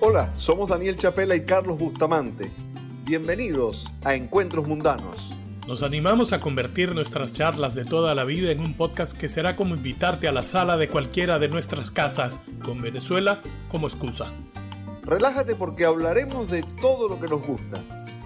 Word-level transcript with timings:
Hola, 0.00 0.32
somos 0.36 0.68
Daniel 0.68 0.96
Chapela 0.96 1.34
y 1.34 1.40
Carlos 1.40 1.76
Bustamante. 1.76 2.52
Bienvenidos 3.04 3.92
a 4.04 4.14
Encuentros 4.14 4.68
Mundanos. 4.68 5.34
Nos 5.66 5.82
animamos 5.82 6.32
a 6.32 6.38
convertir 6.38 6.94
nuestras 6.94 7.32
charlas 7.32 7.74
de 7.74 7.84
toda 7.84 8.14
la 8.14 8.22
vida 8.22 8.52
en 8.52 8.60
un 8.60 8.74
podcast 8.74 9.18
que 9.18 9.28
será 9.28 9.56
como 9.56 9.74
invitarte 9.74 10.28
a 10.28 10.32
la 10.32 10.44
sala 10.44 10.76
de 10.76 10.86
cualquiera 10.86 11.40
de 11.40 11.48
nuestras 11.48 11.90
casas, 11.90 12.38
con 12.62 12.80
Venezuela 12.80 13.42
como 13.72 13.88
excusa. 13.88 14.32
Relájate 15.02 15.56
porque 15.56 15.84
hablaremos 15.84 16.48
de 16.48 16.62
todo 16.80 17.08
lo 17.08 17.20
que 17.20 17.26
nos 17.26 17.44
gusta. 17.44 17.82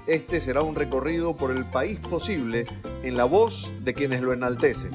Este 0.07 0.43
será 0.43 0.61
un 0.61 0.75
recorrido 0.75 1.35
por 1.35 1.57
el 1.57 1.65
país 1.65 1.99
posible 2.01 2.67
en 3.03 3.17
la 3.17 3.25
voz 3.25 3.73
de 3.81 3.95
quienes 3.95 4.21
lo 4.21 4.35
enaltecen. 4.35 4.93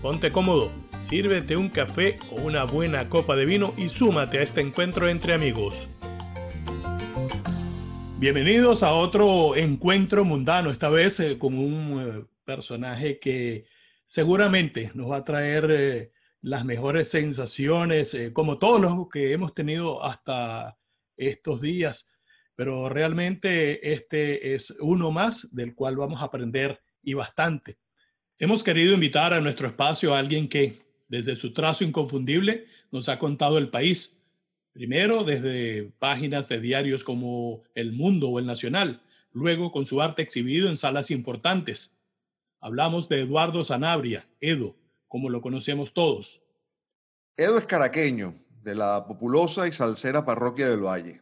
Ponte 0.00 0.30
cómodo, 0.30 0.70
sírvete 1.00 1.56
un 1.56 1.70
café 1.70 2.18
o 2.30 2.36
una 2.36 2.62
buena 2.62 3.08
copa 3.08 3.34
de 3.34 3.46
vino 3.46 3.74
y 3.76 3.88
súmate 3.88 4.38
a 4.38 4.42
este 4.42 4.60
encuentro 4.60 5.08
entre 5.08 5.34
amigos. 5.34 5.88
Bienvenidos 8.16 8.84
a 8.84 8.94
otro 8.94 9.56
encuentro 9.56 10.24
mundano, 10.24 10.70
esta 10.70 10.88
vez 10.88 11.18
eh, 11.18 11.36
con 11.36 11.58
un 11.58 12.00
eh, 12.00 12.24
personaje 12.44 13.18
que 13.18 13.66
seguramente 14.06 14.92
nos 14.94 15.10
va 15.10 15.16
a 15.16 15.24
traer 15.24 15.70
eh, 15.70 16.12
las 16.40 16.64
mejores 16.64 17.08
sensaciones, 17.08 18.16
como 18.32 18.58
todos 18.58 18.80
los 18.80 19.08
que 19.08 19.32
hemos 19.32 19.52
tenido 19.52 20.04
hasta 20.04 20.78
estos 21.16 21.60
días, 21.60 22.12
pero 22.54 22.88
realmente 22.88 23.92
este 23.92 24.54
es 24.54 24.70
uno 24.78 25.10
más 25.10 25.52
del 25.52 25.74
cual 25.74 25.96
vamos 25.96 26.22
a 26.22 26.26
aprender 26.26 26.80
y 27.02 27.14
bastante. 27.14 27.78
Hemos 28.38 28.62
querido 28.62 28.94
invitar 28.94 29.34
a 29.34 29.40
nuestro 29.40 29.66
espacio 29.66 30.14
a 30.14 30.20
alguien 30.20 30.48
que, 30.48 30.82
desde 31.08 31.34
su 31.34 31.52
trazo 31.52 31.82
inconfundible, 31.82 32.66
nos 32.92 33.08
ha 33.08 33.18
contado 33.18 33.58
el 33.58 33.70
país, 33.70 34.23
Primero 34.74 35.22
desde 35.22 35.92
páginas 36.00 36.48
de 36.48 36.58
diarios 36.58 37.04
como 37.04 37.62
El 37.76 37.92
Mundo 37.92 38.28
o 38.30 38.40
El 38.40 38.46
Nacional, 38.46 39.02
luego 39.32 39.70
con 39.70 39.86
su 39.86 40.02
arte 40.02 40.20
exhibido 40.20 40.68
en 40.68 40.76
salas 40.76 41.12
importantes. 41.12 41.96
Hablamos 42.60 43.08
de 43.08 43.20
Eduardo 43.20 43.62
Sanabria, 43.62 44.26
Edo, 44.40 44.74
como 45.06 45.30
lo 45.30 45.40
conocemos 45.42 45.94
todos. 45.94 46.42
Edo 47.36 47.56
es 47.56 47.66
caraqueño, 47.66 48.34
de 48.64 48.74
la 48.74 49.06
populosa 49.06 49.68
y 49.68 49.72
salsera 49.72 50.24
parroquia 50.24 50.68
del 50.68 50.84
Valle. 50.84 51.20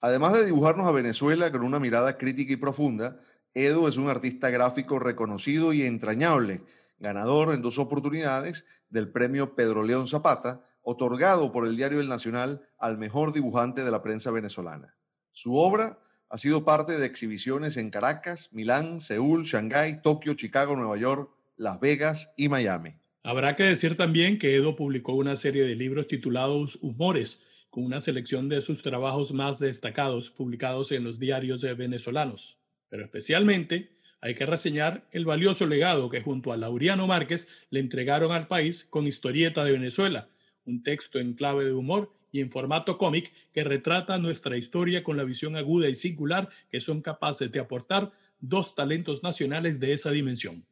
Además 0.00 0.34
de 0.34 0.46
dibujarnos 0.46 0.86
a 0.86 0.92
Venezuela 0.92 1.50
con 1.50 1.62
una 1.62 1.80
mirada 1.80 2.16
crítica 2.16 2.52
y 2.52 2.56
profunda, 2.56 3.18
Edo 3.52 3.88
es 3.88 3.96
un 3.96 4.08
artista 4.08 4.48
gráfico 4.50 5.00
reconocido 5.00 5.72
y 5.72 5.82
entrañable, 5.82 6.60
ganador 7.00 7.52
en 7.52 7.62
dos 7.62 7.80
oportunidades 7.80 8.64
del 8.90 9.08
premio 9.08 9.56
Pedro 9.56 9.82
León 9.82 10.06
Zapata 10.06 10.64
otorgado 10.88 11.50
por 11.50 11.66
el 11.66 11.76
diario 11.76 12.00
El 12.00 12.08
Nacional 12.08 12.62
al 12.78 12.96
mejor 12.96 13.32
dibujante 13.32 13.82
de 13.82 13.90
la 13.90 14.04
prensa 14.04 14.30
venezolana. 14.30 14.94
Su 15.32 15.56
obra 15.56 15.98
ha 16.28 16.38
sido 16.38 16.64
parte 16.64 16.96
de 16.96 17.06
exhibiciones 17.06 17.76
en 17.76 17.90
Caracas, 17.90 18.50
Milán, 18.52 19.00
Seúl, 19.00 19.44
Shanghái, 19.44 20.00
Tokio, 20.00 20.34
Chicago, 20.34 20.76
Nueva 20.76 20.96
York, 20.96 21.28
Las 21.56 21.80
Vegas 21.80 22.32
y 22.36 22.48
Miami. 22.48 22.94
Habrá 23.24 23.56
que 23.56 23.64
decir 23.64 23.96
también 23.96 24.38
que 24.38 24.54
Edo 24.54 24.76
publicó 24.76 25.14
una 25.14 25.36
serie 25.36 25.64
de 25.64 25.74
libros 25.74 26.06
titulados 26.06 26.78
Humores, 26.80 27.44
con 27.68 27.84
una 27.84 28.00
selección 28.00 28.48
de 28.48 28.62
sus 28.62 28.82
trabajos 28.82 29.32
más 29.32 29.58
destacados 29.58 30.30
publicados 30.30 30.92
en 30.92 31.02
los 31.02 31.18
diarios 31.18 31.62
venezolanos. 31.76 32.58
Pero 32.88 33.04
especialmente 33.04 33.90
hay 34.20 34.36
que 34.36 34.46
reseñar 34.46 35.08
el 35.10 35.24
valioso 35.24 35.66
legado 35.66 36.10
que 36.10 36.22
junto 36.22 36.52
a 36.52 36.56
Laureano 36.56 37.08
Márquez 37.08 37.48
le 37.70 37.80
entregaron 37.80 38.30
al 38.30 38.46
país 38.46 38.84
con 38.84 39.08
Historieta 39.08 39.64
de 39.64 39.72
Venezuela, 39.72 40.28
un 40.66 40.82
texto 40.82 41.18
en 41.18 41.34
clave 41.34 41.64
de 41.64 41.72
humor 41.72 42.12
y 42.32 42.40
en 42.40 42.50
formato 42.50 42.98
cómic 42.98 43.32
que 43.54 43.64
retrata 43.64 44.18
nuestra 44.18 44.56
historia 44.56 45.02
con 45.02 45.16
la 45.16 45.24
visión 45.24 45.56
aguda 45.56 45.88
y 45.88 45.94
singular 45.94 46.50
que 46.70 46.80
son 46.80 47.00
capaces 47.00 47.50
de 47.50 47.60
aportar 47.60 48.12
dos 48.40 48.74
talentos 48.74 49.22
nacionales 49.22 49.80
de 49.80 49.92
esa 49.92 50.10
dimensión. 50.10 50.64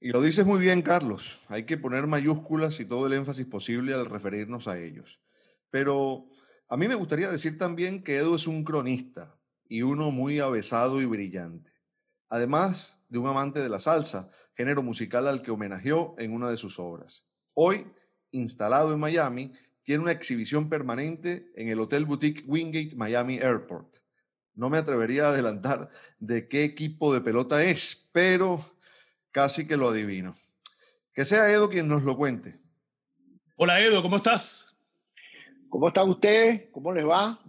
Y 0.00 0.08
lo 0.08 0.20
dices 0.20 0.44
muy 0.44 0.58
bien, 0.58 0.82
Carlos. 0.82 1.38
Hay 1.48 1.64
que 1.64 1.76
poner 1.76 2.06
mayúsculas 2.06 2.80
y 2.80 2.84
todo 2.84 3.06
el 3.06 3.12
énfasis 3.12 3.46
posible 3.46 3.94
al 3.94 4.06
referirnos 4.06 4.66
a 4.66 4.78
ellos. 4.78 5.20
Pero 5.70 6.26
a 6.68 6.76
mí 6.76 6.88
me 6.88 6.94
gustaría 6.94 7.30
decir 7.30 7.58
también 7.58 8.02
que 8.02 8.16
Edu 8.16 8.34
es 8.34 8.46
un 8.46 8.64
cronista 8.64 9.36
y 9.68 9.82
uno 9.82 10.10
muy 10.10 10.38
avesado 10.40 11.00
y 11.00 11.04
brillante. 11.04 11.70
Además 12.28 13.00
de 13.10 13.18
un 13.18 13.26
amante 13.28 13.60
de 13.60 13.68
la 13.68 13.78
salsa, 13.78 14.30
género 14.56 14.82
musical 14.82 15.28
al 15.28 15.42
que 15.42 15.50
homenajeó 15.50 16.14
en 16.18 16.32
una 16.32 16.50
de 16.50 16.56
sus 16.56 16.78
obras. 16.78 17.24
Hoy 17.54 17.86
instalado 18.32 18.92
en 18.92 19.00
Miami, 19.00 19.52
tiene 19.84 20.02
una 20.02 20.12
exhibición 20.12 20.68
permanente 20.68 21.50
en 21.54 21.68
el 21.68 21.80
Hotel 21.80 22.04
Boutique 22.04 22.44
Wingate 22.46 22.96
Miami 22.96 23.38
Airport. 23.38 23.96
No 24.54 24.68
me 24.68 24.78
atrevería 24.78 25.26
a 25.26 25.28
adelantar 25.30 25.90
de 26.18 26.48
qué 26.48 26.64
equipo 26.64 27.14
de 27.14 27.20
pelota 27.20 27.64
es, 27.64 28.08
pero 28.12 28.64
casi 29.30 29.66
que 29.66 29.76
lo 29.76 29.88
adivino. 29.88 30.36
Que 31.14 31.24
sea 31.24 31.50
Edo 31.50 31.70
quien 31.70 31.88
nos 31.88 32.02
lo 32.02 32.16
cuente. 32.16 32.58
Hola 33.56 33.80
Edo, 33.80 34.02
¿cómo 34.02 34.16
estás? 34.16 34.76
¿Cómo 35.68 35.88
están 35.88 36.08
ustedes? 36.08 36.68
¿Cómo 36.70 36.92
les 36.92 37.06
va? 37.06 37.40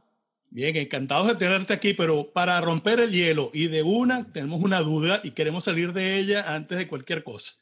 Bien, 0.50 0.76
encantados 0.76 1.28
de 1.28 1.36
tenerte 1.36 1.74
aquí, 1.74 1.94
pero 1.94 2.32
para 2.32 2.62
romper 2.62 3.00
el 3.00 3.12
hielo 3.12 3.50
y 3.54 3.68
de 3.68 3.84
una 3.84 4.32
tenemos 4.32 4.62
una 4.62 4.82
duda 4.82 5.20
y 5.24 5.32
queremos 5.32 5.64
salir 5.64 5.94
de 5.94 6.20
ella 6.20 6.54
antes 6.54 6.78
de 6.78 6.88
cualquier 6.88 7.24
cosa. 7.24 7.54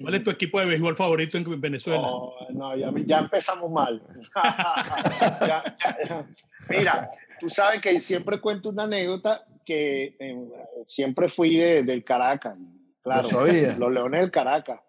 ¿Cuál 0.00 0.14
es 0.14 0.24
tu 0.24 0.30
equipo 0.30 0.60
de 0.60 0.66
béisbol 0.66 0.96
favorito 0.96 1.36
en 1.36 1.60
Venezuela? 1.60 2.08
no, 2.50 2.76
ya, 2.76 3.18
empezamos 3.18 3.70
mal. 3.70 4.02
Mira, 6.68 7.10
tú 7.38 7.50
sabes 7.50 7.80
que 7.80 8.00
siempre 8.00 8.40
cuento 8.40 8.70
una 8.70 8.84
anécdota 8.84 9.44
que 9.64 10.16
eh, 10.18 10.48
siempre 10.86 11.28
fui 11.28 11.56
del 11.56 12.04
Caracas. 12.04 12.58
Claro, 13.02 13.28
los 13.78 13.92
Leones 13.92 14.20
del 14.20 14.30
Caracas. 14.30 14.80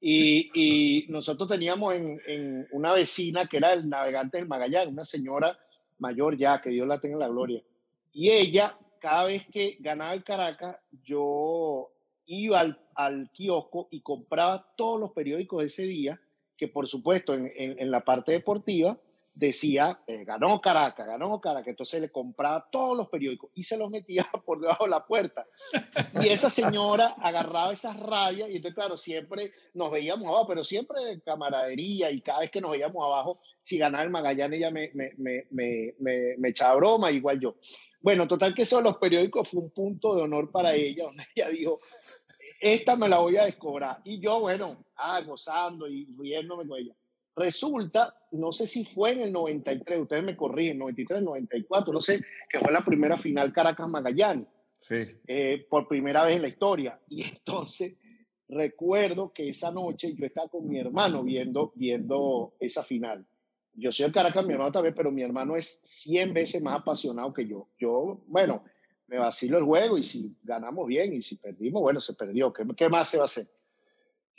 Y, 0.00 1.06
nosotros 1.08 1.48
teníamos 1.48 1.94
en, 1.94 2.66
una 2.70 2.92
vecina 2.92 3.46
que 3.46 3.56
era 3.56 3.72
el 3.72 3.88
navegante 3.88 4.38
del 4.38 4.46
Magallanes, 4.46 4.92
una 4.92 5.04
señora 5.04 5.58
mayor 5.98 6.36
ya, 6.36 6.60
que 6.60 6.70
Dios 6.70 6.86
la 6.86 7.00
tenga 7.00 7.14
en 7.14 7.20
la 7.20 7.28
gloria. 7.28 7.62
Y 8.12 8.30
ella, 8.30 8.76
cada 9.00 9.24
vez 9.24 9.44
que 9.52 9.76
ganaba 9.80 10.14
el 10.14 10.24
Caracas, 10.24 10.76
yo 11.04 11.90
iba 12.26 12.60
al, 12.60 12.78
al, 12.98 13.30
kiosco 13.30 13.88
y 13.90 14.00
compraba 14.00 14.72
todos 14.76 15.00
los 15.00 15.12
periódicos 15.12 15.60
de 15.60 15.66
ese 15.66 15.84
día, 15.84 16.20
que 16.56 16.68
por 16.68 16.88
supuesto 16.88 17.34
en, 17.34 17.50
en, 17.56 17.90
la 17.90 18.04
parte 18.04 18.32
deportiva 18.32 18.98
decía, 19.32 20.00
eh, 20.08 20.24
ganó 20.24 20.60
Caracas, 20.60 21.06
ganó 21.06 21.40
Caracas, 21.40 21.68
entonces 21.68 22.00
le 22.00 22.10
compraba 22.10 22.68
todos 22.72 22.96
los 22.96 23.08
periódicos 23.08 23.50
y 23.54 23.62
se 23.62 23.76
los 23.76 23.88
metía 23.88 24.28
por 24.44 24.60
debajo 24.60 24.84
de 24.84 24.90
la 24.90 25.06
puerta. 25.06 25.46
Y 26.20 26.28
esa 26.28 26.50
señora 26.50 27.14
agarraba 27.20 27.72
esas 27.72 27.98
rabias 28.00 28.50
y 28.50 28.56
entonces, 28.56 28.74
claro, 28.74 28.98
siempre 28.98 29.52
nos 29.74 29.92
veíamos 29.92 30.26
abajo, 30.26 30.48
pero 30.48 30.64
siempre 30.64 31.04
de 31.04 31.20
camaradería 31.20 32.10
y 32.10 32.20
cada 32.20 32.40
vez 32.40 32.50
que 32.50 32.60
nos 32.60 32.72
veíamos 32.72 33.04
abajo, 33.04 33.38
si 33.62 33.78
ganaba 33.78 34.02
el 34.02 34.10
Magallanes 34.10 34.58
ella 34.58 34.72
me, 34.72 34.90
me, 34.94 35.12
me, 35.18 35.46
me, 36.00 36.36
me 36.36 36.48
echaba 36.48 36.74
broma, 36.74 37.12
igual 37.12 37.38
yo. 37.38 37.54
Bueno, 38.00 38.28
total 38.28 38.54
que 38.54 38.62
eso 38.62 38.78
de 38.78 38.84
los 38.84 38.96
periódicos 38.96 39.48
fue 39.48 39.60
un 39.60 39.70
punto 39.70 40.14
de 40.14 40.22
honor 40.22 40.50
para 40.50 40.74
ella, 40.74 41.04
donde 41.04 41.26
ella 41.34 41.48
dijo, 41.48 41.80
esta 42.60 42.96
me 42.96 43.08
la 43.08 43.18
voy 43.18 43.36
a 43.36 43.44
descobrar. 43.44 44.00
Y 44.04 44.20
yo, 44.20 44.40
bueno, 44.40 44.84
ah, 44.96 45.20
gozando 45.22 45.88
y 45.88 46.06
riéndome 46.18 46.66
con 46.66 46.78
ella. 46.78 46.94
Resulta, 47.36 48.14
no 48.32 48.52
sé 48.52 48.66
si 48.66 48.84
fue 48.84 49.12
en 49.12 49.20
el 49.20 49.32
93, 49.32 50.00
ustedes 50.00 50.24
me 50.24 50.36
corrigen, 50.36 50.78
93, 50.78 51.22
94, 51.22 51.92
no 51.92 52.00
sé, 52.00 52.20
que 52.48 52.58
fue 52.58 52.72
la 52.72 52.84
primera 52.84 53.16
final 53.16 53.52
Caracas-Magallanes. 53.52 54.48
Sí. 54.80 55.04
Eh, 55.26 55.66
por 55.68 55.86
primera 55.86 56.24
vez 56.24 56.36
en 56.36 56.42
la 56.42 56.48
historia. 56.48 57.00
Y 57.08 57.22
entonces 57.28 57.94
recuerdo 58.48 59.32
que 59.32 59.50
esa 59.50 59.70
noche 59.70 60.14
yo 60.14 60.26
estaba 60.26 60.48
con 60.48 60.68
mi 60.68 60.78
hermano 60.78 61.22
viendo, 61.22 61.72
viendo 61.76 62.54
esa 62.58 62.82
final. 62.82 63.24
Yo 63.74 63.92
soy 63.92 64.06
el 64.06 64.12
Caracas, 64.12 64.44
mi 64.44 64.54
hermano 64.54 64.72
también, 64.72 64.94
pero 64.94 65.12
mi 65.12 65.22
hermano 65.22 65.56
es 65.56 65.80
100 65.84 66.34
veces 66.34 66.60
más 66.60 66.80
apasionado 66.80 67.32
que 67.32 67.46
yo. 67.46 67.68
Yo, 67.78 68.20
bueno, 68.26 68.64
me 69.08 69.18
vacilo 69.18 69.58
el 69.58 69.64
juego 69.64 69.98
y 69.98 70.02
si 70.02 70.36
ganamos 70.42 70.86
bien 70.86 71.12
y 71.14 71.22
si 71.22 71.36
perdimos, 71.36 71.82
bueno, 71.82 72.00
se 72.00 72.14
perdió. 72.14 72.52
¿Qué, 72.52 72.64
qué 72.76 72.88
más 72.88 73.08
se 73.08 73.16
va 73.16 73.24
a 73.24 73.26
hacer? 73.26 73.48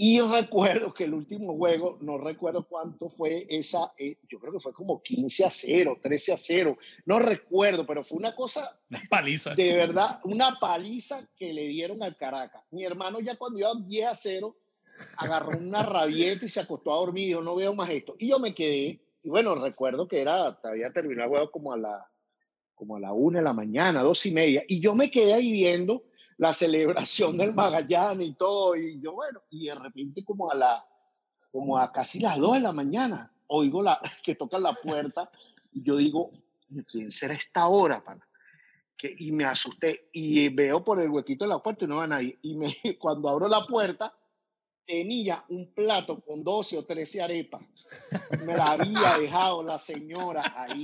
Y 0.02 0.22
recuerdo 0.22 0.94
que 0.94 1.04
el 1.04 1.14
último 1.14 1.58
juego, 1.58 1.98
no 2.00 2.18
recuerdo 2.18 2.66
cuánto 2.66 3.10
fue 3.10 3.46
esa, 3.50 3.92
eh, 3.98 4.16
yo 4.30 4.40
creo 4.40 4.54
que 4.54 4.62
fue 4.62 4.72
como 4.72 5.02
15 5.02 5.44
a 5.44 5.50
0, 5.50 6.00
13 6.02 6.32
a 6.32 6.38
0, 6.38 6.78
no 7.06 7.20
recuerdo, 7.20 7.86
pero 7.86 8.06
fue 8.06 8.18
una 8.18 8.34
cosa... 8.34 8.80
Una 8.90 9.02
paliza. 9.10 9.56
De 9.56 9.74
verdad, 9.74 10.22
una 10.24 10.58
paliza 10.58 11.28
que 11.36 11.52
le 11.52 11.68
dieron 11.68 12.02
al 12.02 12.16
Caracas. 12.16 12.64
Mi 12.72 12.86
hermano 12.86 13.20
ya 13.20 13.36
cuando 13.36 13.60
iba 13.60 13.74
10 13.76 14.08
a 14.08 14.16
0, 14.16 14.56
agarró 15.18 15.58
una 15.58 15.84
rabieta 15.84 16.46
y 16.46 16.50
se 16.50 16.62
acostó 16.62 16.94
a 16.94 16.98
dormir 16.98 17.28
dijo, 17.28 17.42
no 17.42 17.56
veo 17.56 17.74
más 17.74 17.90
esto. 17.90 18.16
Y 18.20 18.30
yo 18.30 18.40
me 18.40 18.54
quedé, 18.54 19.02
y 19.22 19.30
bueno, 19.30 19.54
recuerdo 19.56 20.08
que 20.08 20.22
era, 20.22 20.60
había 20.64 20.94
terminado 20.94 21.26
el 21.26 21.30
juego 21.30 21.52
como 21.52 21.74
a 21.74 21.78
la 21.78 22.10
como 22.80 22.96
a 22.96 23.00
la 23.02 23.12
una 23.12 23.40
de 23.40 23.44
la 23.44 23.52
mañana, 23.52 24.02
dos 24.02 24.26
y 24.26 24.32
media, 24.32 24.64
y 24.66 24.80
yo 24.80 24.96
me 24.96 25.12
quedé 25.12 25.34
ahí 25.34 25.52
viendo 25.52 26.04
la 26.38 26.54
celebración 26.54 27.38
del 27.38 27.54
Magallanes 27.54 28.30
y 28.30 28.34
todo, 28.36 28.74
y 28.78 29.02
yo, 29.02 29.12
bueno, 29.12 29.42
y 29.50 29.66
de 29.66 29.76
repente 29.76 30.24
como 30.24 30.50
a 30.50 30.56
la, 30.56 30.86
como 31.52 31.78
a 31.78 31.92
casi 31.92 32.22
las 32.22 32.38
dos 32.38 32.54
de 32.54 32.62
la 32.62 32.72
mañana, 32.72 33.34
oigo 33.48 33.84
la, 33.84 34.00
que 34.24 34.36
tocan 34.36 34.64
la 34.64 34.74
puerta, 34.74 35.30
y 35.74 35.84
yo 35.84 35.98
digo, 35.98 36.32
¿quién 36.90 37.12
será 37.12 37.34
esta 37.34 37.68
hora, 37.68 38.02
pana? 38.02 38.26
Que, 38.96 39.14
y 39.18 39.34
me 39.34 39.44
asusté 39.44 40.10
y 40.14 40.48
veo 40.48 40.82
por 40.82 41.02
el 41.02 41.10
huequito 41.10 41.44
de 41.44 41.50
la 41.50 41.60
puerta 41.60 41.84
y 41.84 41.88
no 41.90 41.98
va 41.98 42.08
nadie. 42.08 42.40
Y 42.42 42.56
me, 42.56 42.74
cuando 43.00 43.28
abro 43.28 43.50
la 43.50 43.66
puerta, 43.66 44.14
tenía 44.90 45.46
un 45.50 45.72
plato 45.72 46.20
con 46.20 46.44
12 46.44 46.80
o 46.80 46.84
13 46.84 47.22
arepas. 47.22 47.62
Me 48.44 48.58
la 48.58 48.72
había 48.72 49.20
dejado 49.20 49.62
la 49.62 49.78
señora 49.78 50.52
ahí. 50.56 50.82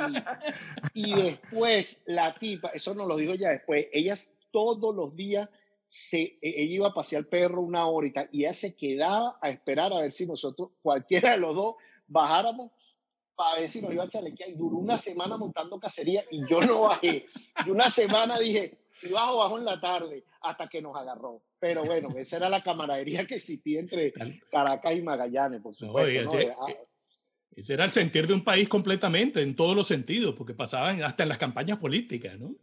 Y 0.93 1.11
después 1.11 2.03
la 2.05 2.35
tipa, 2.35 2.69
eso 2.69 2.93
nos 2.93 3.07
lo 3.07 3.17
digo 3.17 3.33
ya 3.33 3.49
después, 3.49 3.87
ellas 3.91 4.31
todos 4.51 4.95
los 4.95 5.15
días, 5.15 5.49
se, 5.89 6.21
e, 6.21 6.37
ella 6.41 6.75
iba 6.75 6.87
a 6.89 6.93
pasear 6.93 7.25
perro 7.25 7.61
una 7.61 7.87
horita 7.87 8.29
y 8.31 8.43
ella 8.43 8.53
se 8.53 8.75
quedaba 8.75 9.39
a 9.41 9.49
esperar 9.49 9.91
a 9.91 10.01
ver 10.01 10.11
si 10.11 10.27
nosotros, 10.27 10.69
cualquiera 10.83 11.31
de 11.31 11.37
los 11.37 11.55
dos, 11.55 11.75
bajáramos 12.05 12.71
para 13.35 13.61
ver 13.61 13.69
si 13.69 13.81
nos 13.81 13.91
iba 13.91 14.03
a 14.03 14.09
chalequear. 14.09 14.51
Y 14.51 14.53
duró 14.53 14.77
una 14.77 14.99
semana 14.99 15.35
montando 15.35 15.79
cacería 15.79 16.23
y 16.29 16.47
yo 16.47 16.61
no 16.61 16.81
bajé. 16.81 17.25
Y 17.65 17.71
una 17.71 17.89
semana 17.89 18.37
dije, 18.37 18.77
si 18.99 19.09
bajo, 19.09 19.37
bajo 19.37 19.57
en 19.57 19.65
la 19.65 19.79
tarde, 19.79 20.23
hasta 20.41 20.67
que 20.67 20.81
nos 20.81 20.95
agarró. 20.95 21.41
Pero 21.59 21.83
bueno, 21.83 22.09
esa 22.17 22.37
era 22.37 22.49
la 22.49 22.63
camaradería 22.63 23.25
que 23.25 23.35
existía 23.35 23.79
entre 23.79 24.13
Caracas 24.51 24.95
y 24.95 25.01
Magallanes, 25.01 25.61
por 25.61 25.75
supuesto. 25.75 26.37
ese, 27.55 27.73
era 27.73 27.85
el 27.85 27.91
sentir 27.91 28.27
de 28.27 28.33
un 28.33 28.43
país 28.43 28.67
completamente, 28.67 29.41
en 29.41 29.55
todos 29.55 29.75
los 29.75 29.87
sentidos, 29.87 30.35
porque 30.35 30.53
pasaban 30.53 31.03
hasta 31.03 31.23
en 31.23 31.29
las 31.29 31.37
campañas 31.37 31.77
políticas, 31.77 32.37
¿no? 32.39 32.55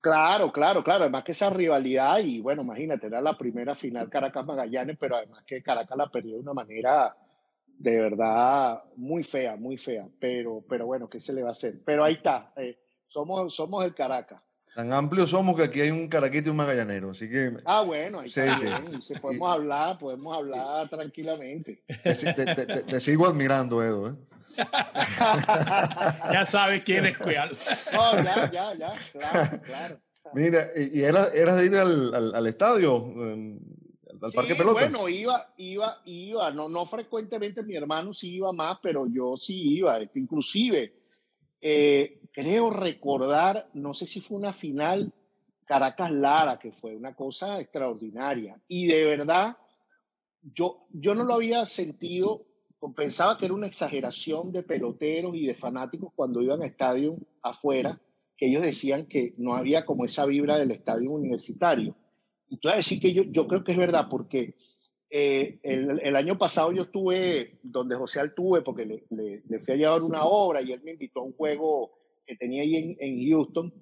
Claro, 0.00 0.52
claro, 0.52 0.84
claro. 0.84 1.04
Además 1.04 1.24
que 1.24 1.32
esa 1.32 1.48
rivalidad, 1.48 2.18
y 2.18 2.40
bueno, 2.40 2.62
imagínate, 2.62 3.06
era 3.06 3.22
la 3.22 3.38
primera 3.38 3.74
final 3.74 4.10
Caracas-Magallanes, 4.10 4.98
pero 4.98 5.16
además 5.16 5.44
que 5.46 5.62
Caracas 5.62 5.96
la 5.96 6.10
perdió 6.10 6.34
de 6.34 6.40
una 6.40 6.52
manera 6.52 7.16
de 7.66 8.00
verdad 8.00 8.82
muy 8.96 9.24
fea, 9.24 9.56
muy 9.56 9.78
fea. 9.78 10.06
Pero, 10.20 10.62
pero 10.68 10.84
bueno, 10.84 11.08
¿qué 11.08 11.20
se 11.20 11.32
le 11.32 11.42
va 11.42 11.48
a 11.48 11.52
hacer? 11.52 11.82
Pero 11.86 12.04
ahí 12.04 12.14
está, 12.14 12.52
eh, 12.56 12.78
somos, 13.08 13.54
somos 13.54 13.82
el 13.84 13.94
Caracas. 13.94 14.42
Tan 14.74 14.92
amplios 14.92 15.30
somos 15.30 15.54
que 15.54 15.62
aquí 15.62 15.80
hay 15.80 15.90
un 15.90 16.08
caraquito 16.08 16.48
y 16.48 16.50
un 16.50 16.56
magallanero, 16.56 17.12
así 17.12 17.30
que... 17.30 17.52
Ah, 17.64 17.82
bueno, 17.82 18.20
ahí 18.20 18.26
está 18.26 18.56
sí. 19.00 19.14
podemos 19.20 19.52
hablar, 19.52 19.98
podemos 19.98 20.36
hablar 20.36 20.88
tranquilamente. 20.88 21.84
Te, 22.02 23.00
sigo 23.00 23.26
admirando, 23.26 23.82
Edo, 23.82 24.10
¿eh? 24.10 24.14
ya 26.32 26.44
sabes 26.46 26.82
quién 26.84 27.06
es 27.06 27.18
cuál. 27.18 27.56
No, 27.92 28.22
ya, 28.22 28.50
ya, 28.50 28.74
ya, 28.74 28.94
claro, 29.12 29.60
claro. 29.62 30.00
Mira, 30.32 30.70
¿y 30.76 31.02
eras, 31.02 31.32
de 31.32 31.66
ir 31.66 31.76
al, 31.76 32.34
al, 32.34 32.46
estadio, 32.46 33.14
al 34.22 34.32
parque 34.32 34.56
pelota? 34.56 34.80
bueno, 34.80 35.08
iba, 35.08 35.52
iba, 35.56 36.00
iba, 36.04 36.50
no, 36.50 36.68
no 36.68 36.86
frecuentemente, 36.86 37.62
mi 37.62 37.76
hermano 37.76 38.12
sí 38.12 38.34
iba 38.34 38.52
más, 38.52 38.78
pero 38.82 39.06
yo 39.06 39.36
sí 39.36 39.76
iba, 39.76 40.00
inclusive, 40.14 40.94
eh, 41.60 42.20
creo 42.34 42.68
recordar, 42.68 43.70
no 43.72 43.94
sé 43.94 44.06
si 44.06 44.20
fue 44.20 44.36
una 44.36 44.52
final 44.52 45.10
Caracas-Lara, 45.64 46.58
que 46.58 46.72
fue 46.72 46.94
una 46.94 47.14
cosa 47.14 47.58
extraordinaria, 47.58 48.60
y 48.68 48.86
de 48.86 49.06
verdad, 49.06 49.56
yo, 50.42 50.86
yo 50.90 51.14
no 51.14 51.24
lo 51.24 51.34
había 51.34 51.64
sentido 51.64 52.44
pensaba 52.92 53.38
que 53.38 53.46
era 53.46 53.54
una 53.54 53.66
exageración 53.66 54.52
de 54.52 54.62
peloteros 54.62 55.34
y 55.34 55.46
de 55.46 55.54
fanáticos 55.54 56.12
cuando 56.14 56.42
iban 56.42 56.62
a 56.62 56.66
estadio 56.66 57.16
afuera, 57.42 58.00
que 58.36 58.46
ellos 58.46 58.62
decían 58.62 59.06
que 59.06 59.32
no 59.38 59.54
había 59.54 59.84
como 59.86 60.04
esa 60.04 60.26
vibra 60.26 60.58
del 60.58 60.72
estadio 60.72 61.10
universitario. 61.12 61.96
Y 62.48 62.58
tú 62.58 62.68
vas 62.68 62.74
a 62.74 62.78
decir 62.78 63.00
que 63.00 63.12
yo, 63.12 63.22
yo 63.24 63.46
creo 63.46 63.64
que 63.64 63.72
es 63.72 63.78
verdad, 63.78 64.08
porque 64.10 64.54
eh, 65.08 65.60
el, 65.62 66.16
año 66.16 66.36
pasado 66.36 66.72
yo 66.72 66.82
estuve 66.82 67.58
donde 67.62 67.94
José 67.94 68.20
Altuve, 68.20 68.62
porque 68.62 68.84
le, 68.84 69.42
le, 69.48 69.60
fui 69.60 69.74
a 69.74 69.76
llevar 69.76 70.02
una 70.02 70.24
obra 70.24 70.60
y 70.60 70.72
él 70.72 70.82
me 70.82 70.92
invitó 70.92 71.20
a 71.20 71.24
un 71.24 71.32
juego 71.32 71.92
que 72.26 72.36
tenía 72.36 72.62
ahí 72.62 72.76
en, 72.76 72.96
en 72.98 73.28
Houston, 73.28 73.72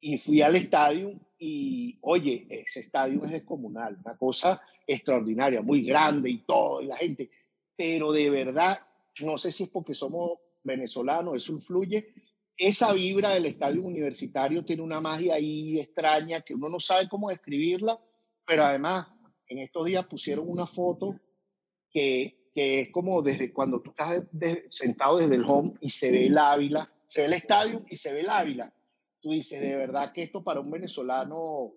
y 0.00 0.18
fui 0.18 0.42
al 0.42 0.56
estadio 0.56 1.18
y, 1.38 1.98
oye, 2.02 2.46
ese 2.50 2.80
estadio 2.80 3.24
es 3.24 3.32
descomunal, 3.32 3.98
una 4.04 4.16
cosa 4.16 4.60
extraordinaria, 4.86 5.60
muy 5.60 5.82
grande 5.82 6.30
y 6.30 6.38
todo, 6.38 6.80
y 6.82 6.86
la 6.86 6.96
gente 6.96 7.30
pero 7.78 8.10
de 8.10 8.28
verdad, 8.28 8.80
no 9.20 9.38
sé 9.38 9.52
si 9.52 9.62
es 9.62 9.68
porque 9.68 9.94
somos 9.94 10.40
venezolanos, 10.64 11.36
eso 11.36 11.52
influye. 11.52 12.12
Esa 12.56 12.92
vibra 12.92 13.30
del 13.30 13.46
estadio 13.46 13.84
universitario 13.84 14.64
tiene 14.64 14.82
una 14.82 15.00
magia 15.00 15.34
ahí 15.34 15.78
extraña 15.78 16.40
que 16.40 16.54
uno 16.54 16.68
no 16.68 16.80
sabe 16.80 17.08
cómo 17.08 17.28
describirla, 17.28 17.96
pero 18.44 18.64
además 18.64 19.06
en 19.46 19.58
estos 19.58 19.86
días 19.86 20.04
pusieron 20.06 20.48
una 20.48 20.66
foto 20.66 21.20
que, 21.88 22.50
que 22.52 22.80
es 22.80 22.90
como 22.90 23.22
desde 23.22 23.52
cuando 23.52 23.80
tú 23.80 23.90
estás 23.90 24.24
sentado 24.70 25.18
desde 25.18 25.36
el 25.36 25.44
home 25.46 25.74
y 25.80 25.90
se 25.90 26.10
ve 26.10 26.26
el 26.26 26.36
Ávila, 26.36 26.92
se 27.08 27.22
ve 27.22 27.26
el 27.26 27.32
estadio 27.32 27.84
y 27.90 27.96
se 27.96 28.12
ve 28.12 28.20
el 28.20 28.30
Ávila. 28.30 28.72
Tú 29.20 29.32
dices, 29.32 29.60
de 29.60 29.74
verdad 29.74 30.12
que 30.12 30.22
esto 30.22 30.44
para 30.44 30.60
un 30.60 30.70
venezolano 30.70 31.72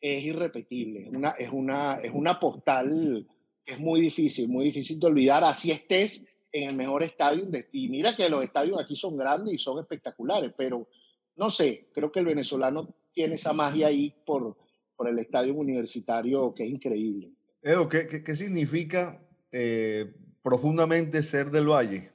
es 0.00 0.22
irrepetible, 0.24 1.08
una, 1.08 1.30
es, 1.30 1.48
una, 1.50 2.00
es 2.02 2.12
una 2.12 2.38
postal 2.38 3.26
es 3.64 3.78
muy 3.78 4.00
difícil, 4.00 4.48
muy 4.48 4.66
difícil 4.66 4.98
de 4.98 5.06
olvidar, 5.06 5.44
así 5.44 5.70
estés 5.70 6.26
en 6.50 6.70
el 6.70 6.76
mejor 6.76 7.02
estadio. 7.02 7.48
y 7.72 7.88
mira 7.88 8.14
que 8.14 8.28
los 8.28 8.42
estadios 8.44 8.80
aquí 8.80 8.96
son 8.96 9.16
grandes 9.16 9.54
y 9.54 9.58
son 9.58 9.78
espectaculares, 9.78 10.52
pero 10.56 10.88
no 11.36 11.50
sé, 11.50 11.88
creo 11.94 12.12
que 12.12 12.20
el 12.20 12.26
venezolano 12.26 12.94
tiene 13.12 13.34
esa 13.34 13.52
magia 13.52 13.86
ahí 13.86 14.14
por, 14.26 14.56
por 14.96 15.08
el 15.08 15.18
estadio 15.18 15.54
universitario 15.54 16.54
que 16.54 16.64
es 16.64 16.70
increíble. 16.70 17.30
Edo, 17.62 17.88
¿qué, 17.88 18.06
qué, 18.24 18.36
significa 18.36 19.22
eh, 19.52 20.12
profundamente 20.42 21.22
ser 21.22 21.50
del 21.50 21.68
Valle? 21.68 22.11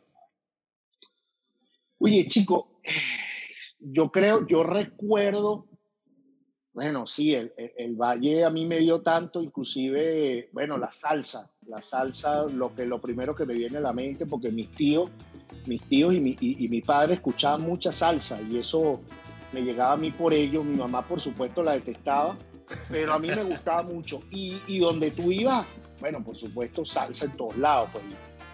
Oye, 2.00 2.28
chico, 2.28 2.80
yo 3.80 4.12
creo, 4.12 4.46
yo 4.48 4.64
recuerdo 4.64 5.68
bueno, 6.78 7.08
sí, 7.08 7.34
el, 7.34 7.96
Valle 7.96 8.46
a 8.46 8.52
mí 8.52 8.64
me 8.64 8.78
dio 8.78 9.02
tanto, 9.02 9.42
inclusive, 9.42 10.48
bueno, 10.52 10.78
la 10.78 10.94
salsa, 10.94 11.50
la 11.66 11.82
salsa, 11.82 12.46
lo, 12.54 12.76
que, 12.76 12.86
lo 12.86 13.02
primero 13.02 13.34
que 13.34 13.46
me 13.46 13.56
viene 13.56 13.80
a 13.80 13.82
la 13.82 13.94
mente, 13.94 14.28
porque 14.28 14.52
mis 14.52 14.70
tíos, 14.70 15.10
mis 15.66 15.82
tíos 15.86 16.14
y 16.14 16.20
mi, 16.20 16.38
y, 16.40 16.68
mi 16.68 16.82
padre 16.82 17.16
escuchaban 17.16 17.64
mucha 17.64 17.92
salsa 17.92 18.40
y 18.48 18.60
eso 18.60 19.02
me 19.54 19.62
llegaba 19.62 19.94
a 19.94 19.98
mí 19.98 20.12
por 20.12 20.36
ello, 20.36 20.64
mi 20.64 20.78
mamá 20.78 21.02
por 21.02 21.20
supuesto 21.20 21.64
la 21.64 21.74
detestaba, 21.74 22.38
pero 22.92 23.14
a 23.14 23.18
mí 23.18 23.30
me 23.30 23.44
gustaba 23.44 23.82
mucho. 23.82 24.20
Y, 24.30 24.62
y 24.68 24.78
donde 24.78 25.10
tú 25.10 25.32
ibas, 25.32 25.66
bueno, 26.00 26.24
por 26.24 26.38
supuesto, 26.38 26.86
salsa 26.86 27.26
en 27.26 27.34
todos 27.34 27.58
lados. 27.58 27.90
Pues. 27.92 28.04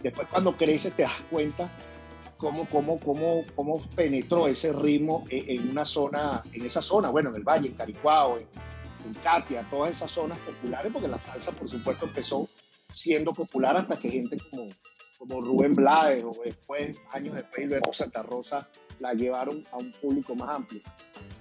Después 0.02 0.30
cuando 0.32 0.56
creces 0.56 0.94
te 0.94 1.04
das 1.04 1.22
cuenta 1.30 1.70
cómo, 2.44 2.68
cómo, 2.68 3.00
cómo, 3.00 3.44
cómo 3.56 3.82
penetró 3.96 4.48
ese 4.48 4.74
ritmo 4.74 5.24
en, 5.30 5.70
una 5.70 5.86
zona, 5.86 6.42
en 6.52 6.66
esa 6.66 6.82
zona, 6.82 7.10
bueno, 7.10 7.30
en 7.30 7.38
el 7.38 7.44
Valle, 7.44 7.70
en 7.70 7.74
Caricuao, 7.74 8.38
en, 8.38 8.48
en 9.06 9.14
Katia, 9.24 9.66
todas 9.72 9.94
esas 9.94 10.12
zonas 10.12 10.38
populares, 10.40 10.92
porque 10.92 11.08
la 11.08 11.22
salsa, 11.22 11.54
por 11.54 11.70
supuesto, 11.70 12.06
empezó 12.06 12.50
siendo 12.94 13.32
popular 13.32 13.78
hasta 13.78 13.96
que 13.96 14.10
gente 14.10 14.38
como, 14.52 14.68
como 15.18 15.40
Rubén 15.40 15.74
Blades 15.74 16.26
o 16.26 16.32
después, 16.44 16.98
años 17.14 17.36
después, 17.36 17.66
y 17.66 17.70
luego 17.70 17.94
Santa 17.94 18.24
Rosa 18.24 18.68
la 19.00 19.14
llevaron 19.14 19.64
a 19.72 19.78
un 19.78 19.94
público 19.94 20.36
más 20.36 20.50
amplio. 20.50 20.82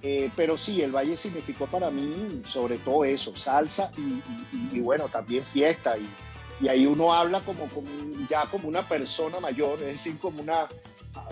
Eh, 0.03 0.31
pero 0.37 0.57
sí, 0.57 0.83
el 0.83 0.93
Valle 0.93 1.17
significó 1.17 1.67
para 1.67 1.91
mí 1.91 2.43
sobre 2.47 2.79
todo 2.79 3.05
eso, 3.05 3.35
salsa 3.37 3.91
y, 3.99 4.77
y 4.77 4.81
bueno, 4.81 5.09
también 5.09 5.45
fiesta 5.47 5.99
y, 5.99 6.09
y 6.63 6.69
ahí 6.69 6.87
uno 6.87 7.13
habla 7.13 7.41
como, 7.41 7.67
como, 7.67 7.89
ya 8.31 8.47
como 8.47 8.69
una 8.69 8.83
persona 8.83 9.41
mayor, 9.41 9.75
es 9.83 9.97
decir, 9.97 10.17
como 10.19 10.43
una, 10.43 10.67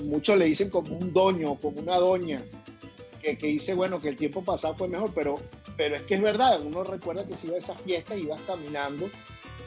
muchos 0.04 0.36
le 0.36 0.46
dicen 0.46 0.70
como 0.70 0.96
un 0.96 1.12
doño, 1.12 1.54
como 1.56 1.80
una 1.80 1.96
doña, 1.96 2.42
que, 3.20 3.36
dice, 3.36 3.74
bueno, 3.74 4.00
que 4.00 4.08
el 4.08 4.16
tiempo 4.16 4.42
pasado 4.42 4.74
fue 4.76 4.88
mejor, 4.88 5.12
pero, 5.14 5.36
pero 5.76 5.96
es 5.96 6.02
que 6.02 6.14
es 6.14 6.22
verdad, 6.22 6.60
uno 6.62 6.84
recuerda 6.84 7.26
que 7.26 7.36
si 7.36 7.48
iba 7.48 7.56
a 7.56 7.58
esas 7.58 7.80
fiestas, 7.82 8.18
ibas 8.18 8.40
caminando 8.42 9.10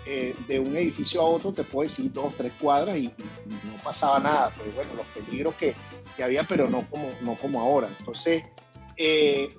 eh, 0.08 0.34
de 0.48 0.60
un 0.60 0.76
edificio 0.76 1.22
a 1.22 1.26
otro, 1.26 1.54
te 1.54 1.64
puedes 1.64 1.98
ir 2.00 2.12
dos, 2.12 2.34
tres 2.36 2.52
cuadras 2.60 2.98
y, 2.98 3.04
no 3.06 3.84
pasaba 3.84 4.20
nada, 4.20 4.52
pues 4.56 4.74
bueno, 4.76 4.92
los 4.96 5.06
peligros 5.08 5.54
que, 5.56 5.76
que, 6.18 6.24
había, 6.24 6.44
pero 6.46 6.68
no 6.68 6.84
como, 6.90 7.10
no 7.22 7.36
como 7.36 7.62
ahora. 7.62 7.88
Entonces, 8.00 8.44
eh, 8.98 9.50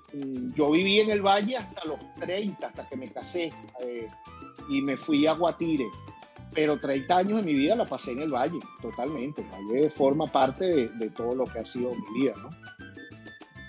yo 0.54 0.70
viví 0.70 1.00
en 1.00 1.10
el 1.10 1.22
valle 1.22 1.56
hasta 1.56 1.84
los 1.84 1.98
30, 2.14 2.66
hasta 2.66 2.88
que 2.88 2.96
me 2.96 3.08
casé. 3.08 3.52
Eh, 3.84 4.06
y 4.68 4.80
me 4.82 4.96
fui 4.96 5.26
a 5.26 5.32
Guatire. 5.32 5.86
Pero 6.54 6.78
30 6.78 7.16
años 7.16 7.36
de 7.38 7.42
mi 7.42 7.54
vida 7.54 7.74
la 7.74 7.84
pasé 7.84 8.12
en 8.12 8.22
el 8.22 8.32
Valle, 8.32 8.60
totalmente. 8.80 9.42
El 9.42 9.48
Valle 9.48 9.90
forma 9.90 10.26
parte 10.26 10.64
de, 10.64 10.88
de 10.88 11.10
todo 11.10 11.34
lo 11.34 11.44
que 11.44 11.58
ha 11.58 11.66
sido 11.66 11.90
mi 11.94 12.20
vida, 12.20 12.34
¿no? 12.40 12.50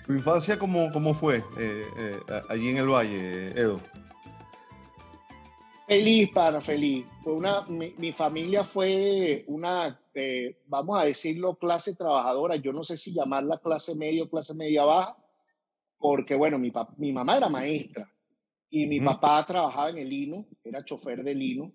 ¿Tu 0.06 0.12
infancia 0.12 0.56
cómo, 0.56 0.92
cómo 0.92 1.14
fue 1.14 1.38
eh, 1.58 1.84
eh, 1.98 2.20
allí 2.48 2.68
en 2.68 2.76
el 2.76 2.88
Valle, 2.88 3.46
Edo? 3.60 3.80
Feliz, 5.88 6.30
para 6.32 6.60
feliz. 6.60 7.06
Fue 7.24 7.32
una, 7.32 7.62
mi, 7.66 8.12
familia 8.12 8.64
fue 8.64 9.44
una, 9.48 10.00
eh, 10.14 10.58
vamos 10.68 11.00
a 11.00 11.04
decirlo, 11.04 11.56
clase 11.56 11.96
trabajadora. 11.96 12.54
Yo 12.54 12.72
no 12.72 12.84
sé 12.84 12.96
si 12.96 13.12
llamarla 13.12 13.58
clase 13.58 13.96
media 13.96 14.22
o 14.22 14.30
clase 14.30 14.54
media 14.54 14.84
baja, 14.84 15.16
porque 15.98 16.36
bueno, 16.36 16.56
mi, 16.56 16.72
mi 16.98 17.12
mamá 17.12 17.36
era 17.38 17.48
maestra 17.48 18.08
y 18.70 18.86
mi 18.86 19.00
papá 19.00 19.44
trabajaba 19.44 19.90
en 19.90 19.98
el 19.98 20.08
Lino, 20.08 20.46
era 20.62 20.84
chofer 20.84 21.24
del 21.24 21.38
Lino, 21.38 21.72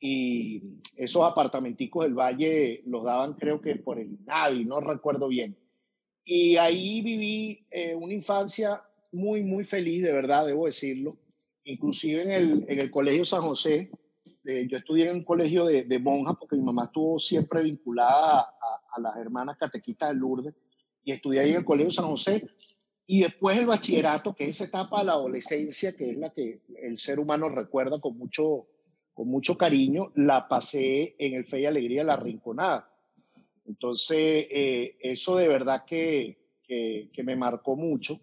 y 0.00 0.62
esos 0.96 1.24
apartamenticos 1.24 2.04
del 2.04 2.14
Valle 2.14 2.82
los 2.86 3.04
daban 3.04 3.34
creo 3.34 3.60
que 3.60 3.76
por 3.76 3.98
el 3.98 4.24
Navi, 4.24 4.64
no 4.64 4.80
recuerdo 4.80 5.28
bien. 5.28 5.56
Y 6.24 6.56
ahí 6.56 7.00
viví 7.00 7.66
eh, 7.70 7.94
una 7.94 8.12
infancia 8.12 8.82
muy, 9.12 9.42
muy 9.42 9.64
feliz, 9.64 10.02
de 10.02 10.12
verdad, 10.12 10.46
debo 10.46 10.66
decirlo. 10.66 11.16
Inclusive 11.64 12.22
en 12.22 12.32
el, 12.32 12.64
en 12.68 12.78
el 12.78 12.90
Colegio 12.90 13.24
San 13.24 13.42
José, 13.42 13.90
eh, 14.44 14.66
yo 14.70 14.78
estudié 14.78 15.08
en 15.08 15.16
un 15.16 15.24
colegio 15.24 15.64
de, 15.64 15.84
de 15.84 15.98
monjas 15.98 16.36
porque 16.38 16.56
mi 16.56 16.62
mamá 16.62 16.84
estuvo 16.84 17.18
siempre 17.18 17.62
vinculada 17.62 18.40
a, 18.40 18.46
a, 18.92 19.00
las 19.00 19.16
hermanas 19.16 19.58
catequistas 19.58 20.10
de 20.10 20.16
Lourdes 20.16 20.54
y 21.04 21.12
estudié 21.12 21.40
ahí 21.40 21.50
en 21.50 21.56
el 21.56 21.64
Colegio 21.64 21.92
San 21.92 22.06
José. 22.06 22.48
Y 23.06 23.22
después 23.22 23.58
el 23.58 23.66
bachillerato, 23.66 24.34
que 24.34 24.44
es 24.44 24.50
esa 24.50 24.64
etapa 24.64 25.00
de 25.00 25.06
la 25.06 25.12
adolescencia, 25.12 25.96
que 25.96 26.10
es 26.10 26.18
la 26.18 26.30
que 26.30 26.60
el 26.82 26.98
ser 26.98 27.18
humano 27.18 27.48
recuerda 27.48 28.00
con 28.00 28.18
mucho, 28.18 28.66
con 29.18 29.26
mucho 29.26 29.58
cariño, 29.58 30.12
la 30.14 30.46
pasé 30.46 31.16
en 31.18 31.34
el 31.34 31.44
Fe 31.44 31.62
y 31.62 31.66
Alegría 31.66 32.04
La 32.04 32.14
Rinconada. 32.14 32.88
Entonces, 33.66 34.46
eh, 34.48 34.96
eso 35.00 35.36
de 35.36 35.48
verdad 35.48 35.84
que, 35.84 36.38
que, 36.62 37.10
que, 37.12 37.24
me 37.24 37.34
marcó 37.34 37.74
mucho. 37.74 38.20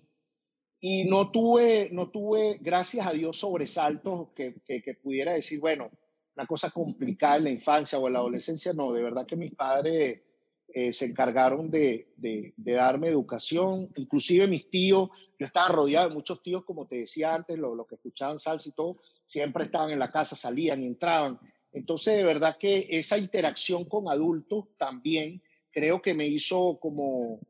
Y 0.80 1.04
no 1.04 1.32
tuve, 1.32 1.90
no 1.92 2.12
tuve, 2.12 2.60
gracias 2.62 3.06
a 3.06 3.12
Dios, 3.12 3.38
sobresaltos 3.38 4.30
que, 4.34 4.62
que, 4.66 4.94
pudiera 4.94 5.34
decir, 5.34 5.60
bueno, 5.60 5.92
una 6.34 6.48
cosa 6.48 6.72
complicada 6.72 7.36
en 7.36 7.44
la 7.44 7.52
infancia 7.52 8.00
o 8.00 8.08
en 8.08 8.14
la 8.14 8.20
adolescencia. 8.20 8.72
No, 8.72 8.94
de 8.94 9.04
verdad 9.04 9.26
que 9.26 9.36
mis 9.36 9.54
padres 9.54 10.22
eh, 10.70 10.94
se 10.94 11.08
encargaron 11.08 11.70
de, 11.70 12.14
de, 12.16 12.54
de, 12.56 12.72
darme 12.72 13.10
educación, 13.10 13.90
inclusive 13.98 14.48
mis 14.48 14.70
tíos, 14.70 15.10
yo 15.38 15.46
estaba 15.46 15.76
rodeado 15.76 16.08
de 16.08 16.16
muchos 16.16 16.42
tíos, 16.42 16.64
como 16.64 16.88
te 16.88 17.00
decía 17.00 17.36
antes, 17.36 17.60
los 17.60 17.76
lo 17.76 17.86
que 17.86 17.96
escuchaban 17.96 18.40
salsa 18.40 18.70
y 18.70 18.72
todo, 18.72 19.02
siempre 19.26 19.66
estaban 19.66 19.92
en 19.92 20.00
la 20.00 20.12
casa, 20.12 20.36
salían 20.36 20.84
y 20.84 20.88
entraban. 20.88 21.40
Entonces, 21.72 22.16
de 22.18 22.24
verdad 22.24 22.58
que 22.58 22.88
esa 22.90 23.18
interacción 23.18 23.86
con 23.86 24.10
adultos 24.10 24.66
también 24.78 25.42
creo 25.72 26.02
que 26.02 26.14
me 26.14 26.28
hizo 26.28 26.80
como, 26.80 27.42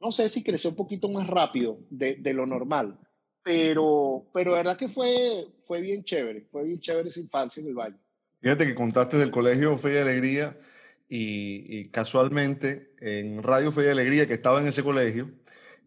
no 0.00 0.12
sé 0.12 0.28
si 0.28 0.44
creció 0.44 0.70
un 0.70 0.76
poquito 0.76 1.08
más 1.08 1.26
rápido 1.26 1.78
de, 1.90 2.14
de 2.14 2.32
lo 2.32 2.46
normal, 2.46 2.98
pero, 3.42 4.28
pero 4.32 4.52
de 4.52 4.58
verdad 4.58 4.78
que 4.78 4.88
fue, 4.88 5.46
fue 5.64 5.80
bien 5.80 6.04
chévere, 6.04 6.46
fue 6.50 6.64
bien 6.64 6.78
chévere 6.78 7.08
esa 7.08 7.20
infancia 7.20 7.60
en 7.60 7.68
el 7.68 7.74
Valle. 7.74 7.96
Fíjate 8.40 8.66
que 8.66 8.74
contaste 8.74 9.16
del 9.16 9.30
colegio 9.30 9.76
Fe 9.78 9.94
y 9.94 9.98
Alegría 9.98 10.56
y, 11.08 11.88
casualmente 11.90 12.92
en 13.00 13.42
Radio 13.42 13.70
Fe 13.72 13.86
y 13.86 13.88
Alegría, 13.88 14.26
que 14.26 14.34
estaba 14.34 14.60
en 14.60 14.68
ese 14.68 14.82
colegio, 14.82 15.30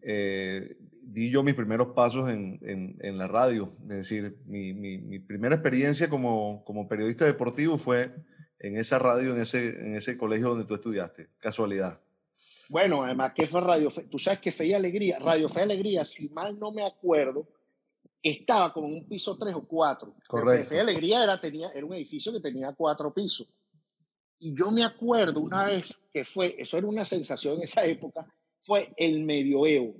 eh, 0.02 0.76
di 1.06 1.30
yo 1.30 1.42
mis 1.42 1.54
primeros 1.54 1.94
pasos 1.94 2.28
en, 2.28 2.58
en, 2.62 2.98
en 3.00 3.16
la 3.16 3.28
radio. 3.28 3.72
Es 3.82 3.96
decir, 3.96 4.38
mi, 4.46 4.72
mi, 4.74 4.98
mi, 4.98 5.20
primera 5.20 5.54
experiencia 5.54 6.10
como, 6.10 6.64
como 6.64 6.88
periodista 6.88 7.24
deportivo 7.24 7.78
fue 7.78 8.12
en 8.58 8.76
esa 8.76 8.98
radio, 8.98 9.34
en 9.34 9.40
ese, 9.40 9.68
en 9.68 9.94
ese 9.94 10.18
colegio 10.18 10.48
donde 10.48 10.64
tú 10.64 10.74
estudiaste. 10.74 11.28
Casualidad. 11.38 12.00
Bueno, 12.68 13.04
además, 13.04 13.32
¿qué 13.36 13.46
fue 13.46 13.60
Radio 13.60 13.90
Fe? 13.90 14.02
Tú 14.10 14.18
sabes 14.18 14.40
que 14.40 14.50
Fe 14.50 14.66
y 14.66 14.74
Alegría, 14.74 15.20
Radio 15.20 15.48
Fe 15.48 15.60
y 15.60 15.62
Alegría, 15.62 16.04
si 16.04 16.28
mal 16.30 16.58
no 16.58 16.72
me 16.72 16.84
acuerdo, 16.84 17.46
estaba 18.20 18.72
como 18.72 18.88
en 18.88 18.94
un 18.94 19.08
piso 19.08 19.38
tres 19.38 19.54
o 19.54 19.64
cuatro. 19.64 20.16
Correcto. 20.26 20.70
Fe 20.70 20.80
Alegría 20.80 21.22
era, 21.22 21.40
tenía, 21.40 21.70
era 21.70 21.86
un 21.86 21.94
edificio 21.94 22.32
que 22.32 22.40
tenía 22.40 22.74
cuatro 22.76 23.14
pisos. 23.14 23.46
Y 24.40 24.56
yo 24.58 24.72
me 24.72 24.84
acuerdo 24.84 25.40
una 25.40 25.66
vez 25.66 25.96
que 26.12 26.24
fue, 26.24 26.56
eso 26.58 26.76
era 26.76 26.88
una 26.88 27.04
sensación 27.04 27.58
en 27.58 27.62
esa 27.62 27.84
época, 27.84 28.26
fue 28.64 28.92
el 28.96 29.22
medioevo 29.22 29.94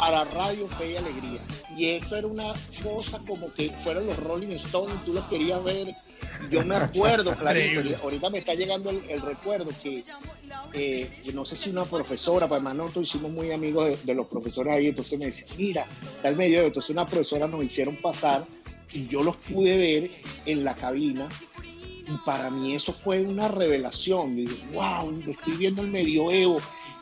para 0.00 0.24
Radio 0.24 0.66
Fe 0.66 0.92
y 0.92 0.96
Alegría. 0.96 1.40
Y 1.76 1.90
eso 1.90 2.16
era 2.16 2.26
una 2.26 2.54
cosa 2.82 3.20
como 3.26 3.52
que 3.52 3.70
fueron 3.84 4.06
los 4.06 4.16
Rolling 4.16 4.56
Stones, 4.56 5.04
tú 5.04 5.12
los 5.12 5.24
querías 5.24 5.62
ver. 5.62 5.88
Yo 6.50 6.64
me 6.64 6.76
acuerdo, 6.76 7.32
claro, 7.38 7.60
ahorita 8.02 8.30
me 8.30 8.38
está 8.38 8.54
llegando 8.54 8.88
el, 8.88 9.02
el 9.10 9.20
recuerdo 9.20 9.70
que, 9.82 10.02
eh, 10.72 11.10
no 11.34 11.44
sé 11.44 11.54
si 11.54 11.68
una 11.68 11.84
profesora, 11.84 12.48
pues 12.48 12.56
además 12.56 12.76
nosotros 12.76 13.08
hicimos 13.08 13.30
muy 13.30 13.52
amigos 13.52 13.84
de, 13.84 13.96
de, 14.04 14.14
los 14.14 14.26
profesores 14.26 14.72
ahí, 14.72 14.86
entonces 14.86 15.18
me 15.18 15.26
decía, 15.26 15.46
mira, 15.58 15.86
está 16.16 16.30
el 16.30 16.36
medioevo. 16.36 16.68
Entonces 16.68 16.90
una 16.90 17.04
profesora 17.04 17.46
nos 17.46 17.62
hicieron 17.62 17.94
pasar 17.96 18.42
y 18.94 19.06
yo 19.06 19.22
los 19.22 19.36
pude 19.36 19.76
ver 19.76 20.10
en 20.46 20.64
la 20.64 20.74
cabina. 20.74 21.28
Y 22.08 22.16
para 22.24 22.50
mí 22.50 22.74
eso 22.74 22.94
fue 22.94 23.20
una 23.20 23.48
revelación. 23.48 24.36
Y 24.38 24.46
dije, 24.46 24.64
wow, 24.72 25.22
estoy 25.28 25.56
viendo 25.56 25.82
el 25.82 25.88
medioevo 25.88 26.60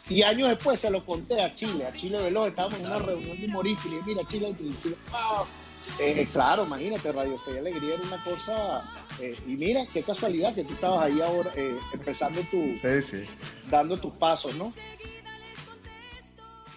y 0.08 0.22
años 0.22 0.48
después 0.48 0.80
se 0.80 0.90
lo 0.90 1.04
conté 1.04 1.40
a 1.42 1.54
Chile, 1.54 1.86
a 1.86 1.92
Chile 1.92 2.20
Veloz, 2.20 2.48
estábamos 2.48 2.80
en 2.80 2.86
una 2.86 2.98
reunión 2.98 3.40
de 3.40 3.46
humorística 3.46 3.94
y 3.94 4.08
mira, 4.08 4.22
Chile, 4.26 4.54
Chile 4.56 4.96
wow. 5.10 5.46
eh, 6.00 6.26
claro, 6.32 6.64
imagínate, 6.64 7.12
Radio 7.12 7.38
Fe 7.38 7.52
y 7.54 7.58
Alegría 7.58 7.94
era 7.94 8.02
una 8.02 8.24
cosa, 8.24 8.82
eh, 9.20 9.34
y 9.46 9.56
mira, 9.56 9.84
qué 9.92 10.02
casualidad 10.02 10.54
que 10.54 10.64
tú 10.64 10.72
estabas 10.72 11.04
ahí 11.04 11.20
ahora 11.20 11.52
eh, 11.56 11.76
empezando 11.92 12.40
tu, 12.50 12.56
sí, 12.56 13.02
sí. 13.02 13.24
dando 13.70 13.98
tus 13.98 14.14
pasos, 14.14 14.54
¿no? 14.56 14.72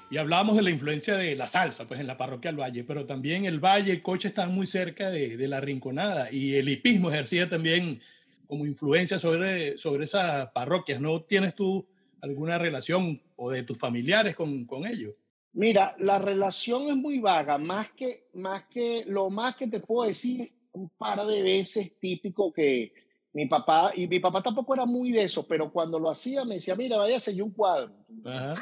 Y 0.09 0.17
hablábamos 0.17 0.57
de 0.57 0.63
la 0.63 0.71
influencia 0.71 1.15
de 1.15 1.37
la 1.37 1.47
salsa, 1.47 1.87
pues 1.87 2.01
en 2.01 2.07
la 2.07 2.17
parroquia 2.17 2.51
del 2.51 2.59
Valle, 2.59 2.83
pero 2.83 3.05
también 3.05 3.45
el 3.45 3.61
Valle, 3.61 3.93
el 3.93 4.01
coche 4.01 4.27
están 4.27 4.53
muy 4.53 4.67
cerca 4.67 5.09
de, 5.09 5.37
de 5.37 5.47
la 5.47 5.61
Rinconada 5.61 6.29
y 6.29 6.55
el 6.55 6.67
hipismo 6.67 7.09
ejercía 7.09 7.47
también 7.47 8.01
como 8.45 8.65
influencia 8.65 9.17
sobre, 9.17 9.77
sobre 9.77 10.03
esas 10.03 10.49
parroquias. 10.49 10.99
¿No 10.99 11.21
tienes 11.21 11.55
tú 11.55 11.87
alguna 12.21 12.57
relación 12.57 13.21
o 13.35 13.51
de 13.51 13.63
tus 13.63 13.77
familiares 13.77 14.35
con, 14.35 14.65
con 14.65 14.85
ellos? 14.85 15.13
Mira, 15.53 15.95
la 15.99 16.17
relación 16.17 16.87
es 16.87 16.95
muy 16.95 17.19
vaga, 17.19 17.57
más 17.57 17.91
que, 17.91 18.27
más 18.33 18.63
que 18.69 19.03
lo 19.05 19.29
más 19.29 19.57
que 19.57 19.67
te 19.67 19.81
puedo 19.81 20.07
decir 20.07 20.51
un 20.71 20.89
par 20.89 21.25
de 21.25 21.41
veces 21.41 21.99
típico 21.99 22.53
que 22.53 22.93
mi 23.33 23.47
papá, 23.47 23.91
y 23.95 24.07
mi 24.07 24.19
papá 24.19 24.41
tampoco 24.41 24.73
era 24.73 24.85
muy 24.85 25.11
de 25.11 25.23
eso, 25.23 25.47
pero 25.47 25.71
cuando 25.71 25.99
lo 25.99 26.09
hacía 26.09 26.43
me 26.43 26.55
decía, 26.55 26.75
mira, 26.75 26.97
vaya 26.97 27.15
a 27.15 27.17
hacer 27.17 27.41
un 27.41 27.51
cuadro. 27.51 27.93
Ajá. 28.25 28.53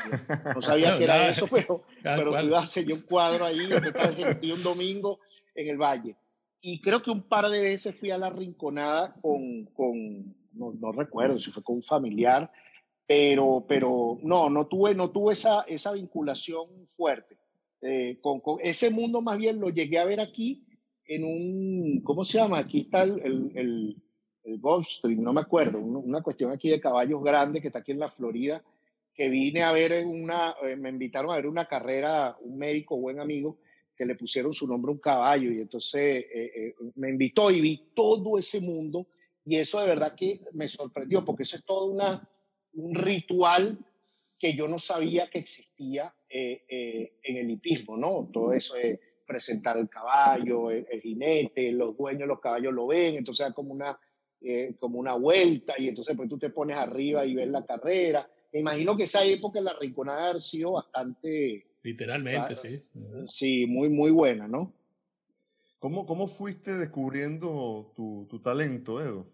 No 0.53 0.61
sabía 0.61 0.95
que 0.97 1.03
era 1.03 1.29
eso, 1.29 1.47
pero, 1.47 1.83
pero 2.03 2.31
un 2.31 3.01
cuadro 3.01 3.45
ahí, 3.45 3.59
un 4.51 4.63
domingo 4.63 5.19
en 5.55 5.69
el 5.69 5.77
valle. 5.77 6.15
Y 6.61 6.81
creo 6.81 7.01
que 7.01 7.09
un 7.09 7.23
par 7.23 7.49
de 7.49 7.61
veces 7.61 7.95
fui 7.97 8.11
a 8.11 8.17
la 8.17 8.29
rinconada 8.29 9.15
con, 9.21 9.65
con 9.73 10.35
no, 10.53 10.73
no 10.73 10.91
recuerdo 10.91 11.39
si 11.39 11.51
fue 11.51 11.63
con 11.63 11.77
un 11.77 11.83
familiar, 11.83 12.51
pero, 13.09 13.65
pero 13.67 14.19
no, 14.21 14.51
no 14.51 14.67
tuve, 14.67 14.93
no 14.93 15.09
tuve 15.09 15.33
esa, 15.33 15.61
esa 15.61 15.93
vinculación 15.93 16.67
fuerte. 16.95 17.39
Eh, 17.81 18.19
con, 18.21 18.39
con, 18.39 18.59
ese 18.61 18.91
mundo 18.91 19.19
más 19.23 19.39
bien 19.39 19.59
lo 19.59 19.69
llegué 19.69 19.97
a 19.97 20.05
ver 20.05 20.19
aquí 20.19 20.63
en 21.07 21.23
un, 21.23 22.03
¿cómo 22.03 22.23
se 22.23 22.37
llama? 22.37 22.59
Aquí 22.59 22.81
está 22.81 23.01
el, 23.01 23.19
el, 23.25 23.51
el, 23.55 23.95
el 24.43 25.23
no 25.23 25.33
me 25.33 25.41
acuerdo, 25.41 25.79
una 25.79 26.21
cuestión 26.21 26.51
aquí 26.51 26.69
de 26.69 26.79
caballos 26.79 27.23
grandes 27.23 27.63
que 27.63 27.69
está 27.69 27.79
aquí 27.79 27.93
en 27.93 27.99
la 27.99 28.11
Florida, 28.11 28.63
que 29.15 29.27
vine 29.27 29.63
a 29.63 29.71
ver 29.71 30.05
una, 30.05 30.53
eh, 30.61 30.75
me 30.75 30.89
invitaron 30.89 31.31
a 31.31 31.37
ver 31.37 31.47
una 31.47 31.65
carrera, 31.65 32.37
un 32.41 32.59
médico, 32.59 32.95
buen 32.95 33.19
amigo, 33.19 33.57
que 33.97 34.05
le 34.05 34.13
pusieron 34.13 34.53
su 34.53 34.67
nombre 34.67 34.91
a 34.91 34.93
un 34.93 34.99
caballo 34.99 35.51
y 35.51 35.61
entonces 35.61 36.25
eh, 36.31 36.51
eh, 36.55 36.75
me 36.93 37.09
invitó 37.09 37.49
y 37.49 37.59
vi 37.59 37.89
todo 37.95 38.37
ese 38.37 38.61
mundo 38.61 39.07
y 39.45 39.55
eso 39.55 39.81
de 39.81 39.87
verdad 39.87 40.13
que 40.15 40.41
me 40.53 40.67
sorprendió 40.67 41.25
porque 41.25 41.41
eso 41.41 41.57
es 41.57 41.65
toda 41.65 41.91
una 41.91 42.29
un 42.73 42.95
ritual 42.95 43.77
que 44.39 44.55
yo 44.55 44.67
no 44.67 44.79
sabía 44.79 45.29
que 45.29 45.39
existía 45.39 46.13
eh, 46.29 46.63
eh, 46.69 47.19
en 47.23 47.37
el 47.37 47.51
hipismo, 47.51 47.97
¿no? 47.97 48.29
Todo 48.31 48.53
eso 48.53 48.75
es 48.75 48.99
presentar 49.27 49.77
el 49.77 49.89
caballo, 49.89 50.71
el, 50.71 50.87
el, 50.89 51.01
jinete, 51.01 51.71
los 51.71 51.95
dueños 51.95 52.21
de 52.21 52.27
los 52.27 52.39
caballos 52.39 52.73
lo 52.73 52.87
ven, 52.87 53.15
entonces 53.15 53.47
es 53.47 53.53
como 53.53 53.73
una, 53.73 53.99
eh, 54.41 54.75
como 54.79 54.97
una 54.97 55.15
vuelta 55.15 55.75
y 55.77 55.89
entonces 55.89 56.15
pues 56.15 56.29
tú 56.29 56.39
te 56.39 56.49
pones 56.49 56.77
arriba 56.77 57.25
y 57.25 57.35
ves 57.35 57.49
la 57.49 57.65
carrera. 57.65 58.27
Me 58.53 58.61
imagino 58.61 58.95
que 58.95 59.03
esa 59.03 59.23
época 59.23 59.61
la 59.61 59.73
Rinconada 59.73 60.31
ha 60.31 60.39
sido 60.39 60.71
bastante... 60.71 61.67
Literalmente, 61.83 62.55
sí. 62.55 62.81
Sí, 63.27 63.65
muy, 63.65 63.89
muy 63.89 64.11
buena, 64.11 64.47
¿no? 64.47 64.73
¿Cómo, 65.77 66.05
cómo 66.05 66.27
fuiste 66.27 66.77
descubriendo 66.77 67.93
tu, 67.95 68.27
tu 68.29 68.39
talento, 68.39 69.01
Edo? 69.01 69.27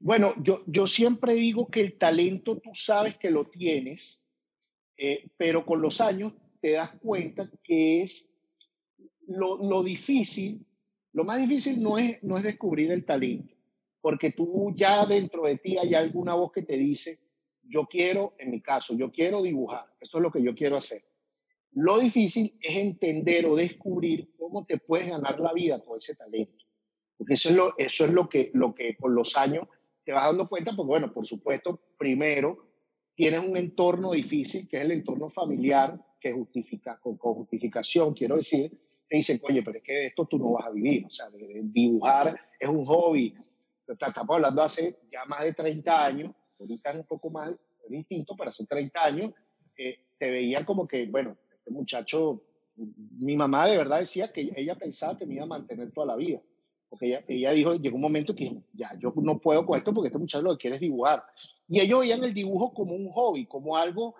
Bueno, 0.00 0.34
yo, 0.42 0.62
yo 0.66 0.86
siempre 0.86 1.34
digo 1.34 1.68
que 1.68 1.80
el 1.80 1.98
talento 1.98 2.58
tú 2.58 2.70
sabes 2.72 3.16
que 3.16 3.30
lo 3.30 3.46
tienes, 3.46 4.22
eh, 4.96 5.30
pero 5.36 5.66
con 5.66 5.82
los 5.82 6.00
años 6.00 6.34
te 6.60 6.72
das 6.72 6.92
cuenta 7.00 7.50
que 7.64 8.02
es 8.02 8.32
lo, 9.26 9.58
lo, 9.58 9.82
difícil, 9.82 10.64
lo 11.12 11.24
más 11.24 11.38
difícil 11.38 11.82
no 11.82 11.98
es, 11.98 12.22
no 12.22 12.36
es 12.36 12.44
descubrir 12.44 12.92
el 12.92 13.04
talento, 13.04 13.54
porque 14.00 14.30
tú 14.30 14.72
ya 14.76 15.04
dentro 15.04 15.44
de 15.44 15.58
ti 15.58 15.76
hay 15.76 15.94
alguna 15.94 16.34
voz 16.34 16.52
que 16.52 16.62
te 16.62 16.76
dice, 16.76 17.18
yo 17.62 17.86
quiero, 17.86 18.34
en 18.38 18.50
mi 18.50 18.60
caso, 18.60 18.94
yo 18.94 19.10
quiero 19.10 19.42
dibujar, 19.42 19.86
esto 20.00 20.18
es 20.18 20.22
lo 20.22 20.30
que 20.30 20.42
yo 20.42 20.54
quiero 20.54 20.76
hacer. 20.76 21.04
Lo 21.72 21.98
difícil 21.98 22.56
es 22.60 22.76
entender 22.76 23.46
o 23.46 23.56
descubrir 23.56 24.30
cómo 24.38 24.64
te 24.64 24.78
puedes 24.78 25.08
ganar 25.08 25.38
la 25.38 25.52
vida 25.52 25.84
con 25.84 25.98
ese 25.98 26.14
talento, 26.14 26.64
porque 27.16 27.34
eso 27.34 27.48
es 27.50 27.56
lo, 27.56 27.76
eso 27.76 28.04
es 28.04 28.12
lo, 28.12 28.28
que, 28.28 28.50
lo 28.54 28.74
que 28.74 28.96
con 28.96 29.14
los 29.14 29.36
años 29.36 29.68
te 30.08 30.14
vas 30.14 30.24
dando 30.24 30.48
cuenta, 30.48 30.74
porque 30.74 30.88
bueno, 30.88 31.12
por 31.12 31.26
supuesto, 31.26 31.78
primero 31.98 32.70
tienes 33.14 33.46
un 33.46 33.58
entorno 33.58 34.12
difícil, 34.12 34.66
que 34.66 34.78
es 34.78 34.84
el 34.84 34.92
entorno 34.92 35.28
familiar, 35.28 36.02
que 36.18 36.32
justifica, 36.32 36.98
con, 36.98 37.18
justificación, 37.18 38.14
quiero 38.14 38.36
decir, 38.36 38.70
te 39.06 39.18
dicen, 39.18 39.38
oye, 39.42 39.62
pero 39.62 39.76
es 39.76 39.84
que 39.84 39.92
de 39.92 40.06
esto 40.06 40.24
tú 40.24 40.38
no 40.38 40.52
vas 40.52 40.64
a 40.64 40.70
vivir, 40.70 41.04
o 41.04 41.10
sea, 41.10 41.26
dibujar 41.30 42.40
es 42.58 42.70
un 42.70 42.86
hobby, 42.86 43.34
estamos 43.86 44.30
hablando 44.30 44.62
hace 44.62 44.96
ya 45.12 45.26
más 45.26 45.44
de 45.44 45.52
30 45.52 46.06
años, 46.06 46.34
ahorita 46.58 46.88
es 46.92 46.96
un 46.96 47.04
poco 47.06 47.28
más 47.28 47.54
distinto, 47.90 48.34
pero 48.34 48.48
hace 48.48 48.64
30 48.64 49.04
años, 49.04 49.34
eh, 49.76 50.06
te 50.18 50.30
veían 50.30 50.64
como 50.64 50.88
que, 50.88 51.04
bueno, 51.04 51.36
este 51.52 51.70
muchacho, 51.70 52.44
mi 52.76 53.36
mamá 53.36 53.66
de 53.66 53.76
verdad 53.76 54.00
decía 54.00 54.32
que 54.32 54.52
ella 54.56 54.74
pensaba 54.74 55.18
que 55.18 55.26
me 55.26 55.34
iba 55.34 55.44
a 55.44 55.48
mantener 55.48 55.92
toda 55.92 56.06
la 56.06 56.16
vida. 56.16 56.40
Porque 56.88 57.06
ella, 57.06 57.24
ella 57.28 57.52
dijo, 57.52 57.74
llegó 57.74 57.96
un 57.96 58.02
momento 58.02 58.34
que 58.34 58.62
ya, 58.72 58.90
yo 58.98 59.12
no 59.16 59.38
puedo 59.38 59.66
con 59.66 59.78
esto 59.78 59.92
porque 59.92 60.08
este 60.08 60.18
muchacho 60.18 60.42
lo 60.42 60.52
que 60.52 60.62
quiere 60.62 60.76
es 60.76 60.80
dibujar. 60.80 61.22
Y 61.68 61.80
ellos 61.80 62.00
veían 62.00 62.24
el 62.24 62.32
dibujo 62.32 62.72
como 62.72 62.94
un 62.94 63.10
hobby, 63.10 63.46
como 63.46 63.76
algo, 63.76 64.14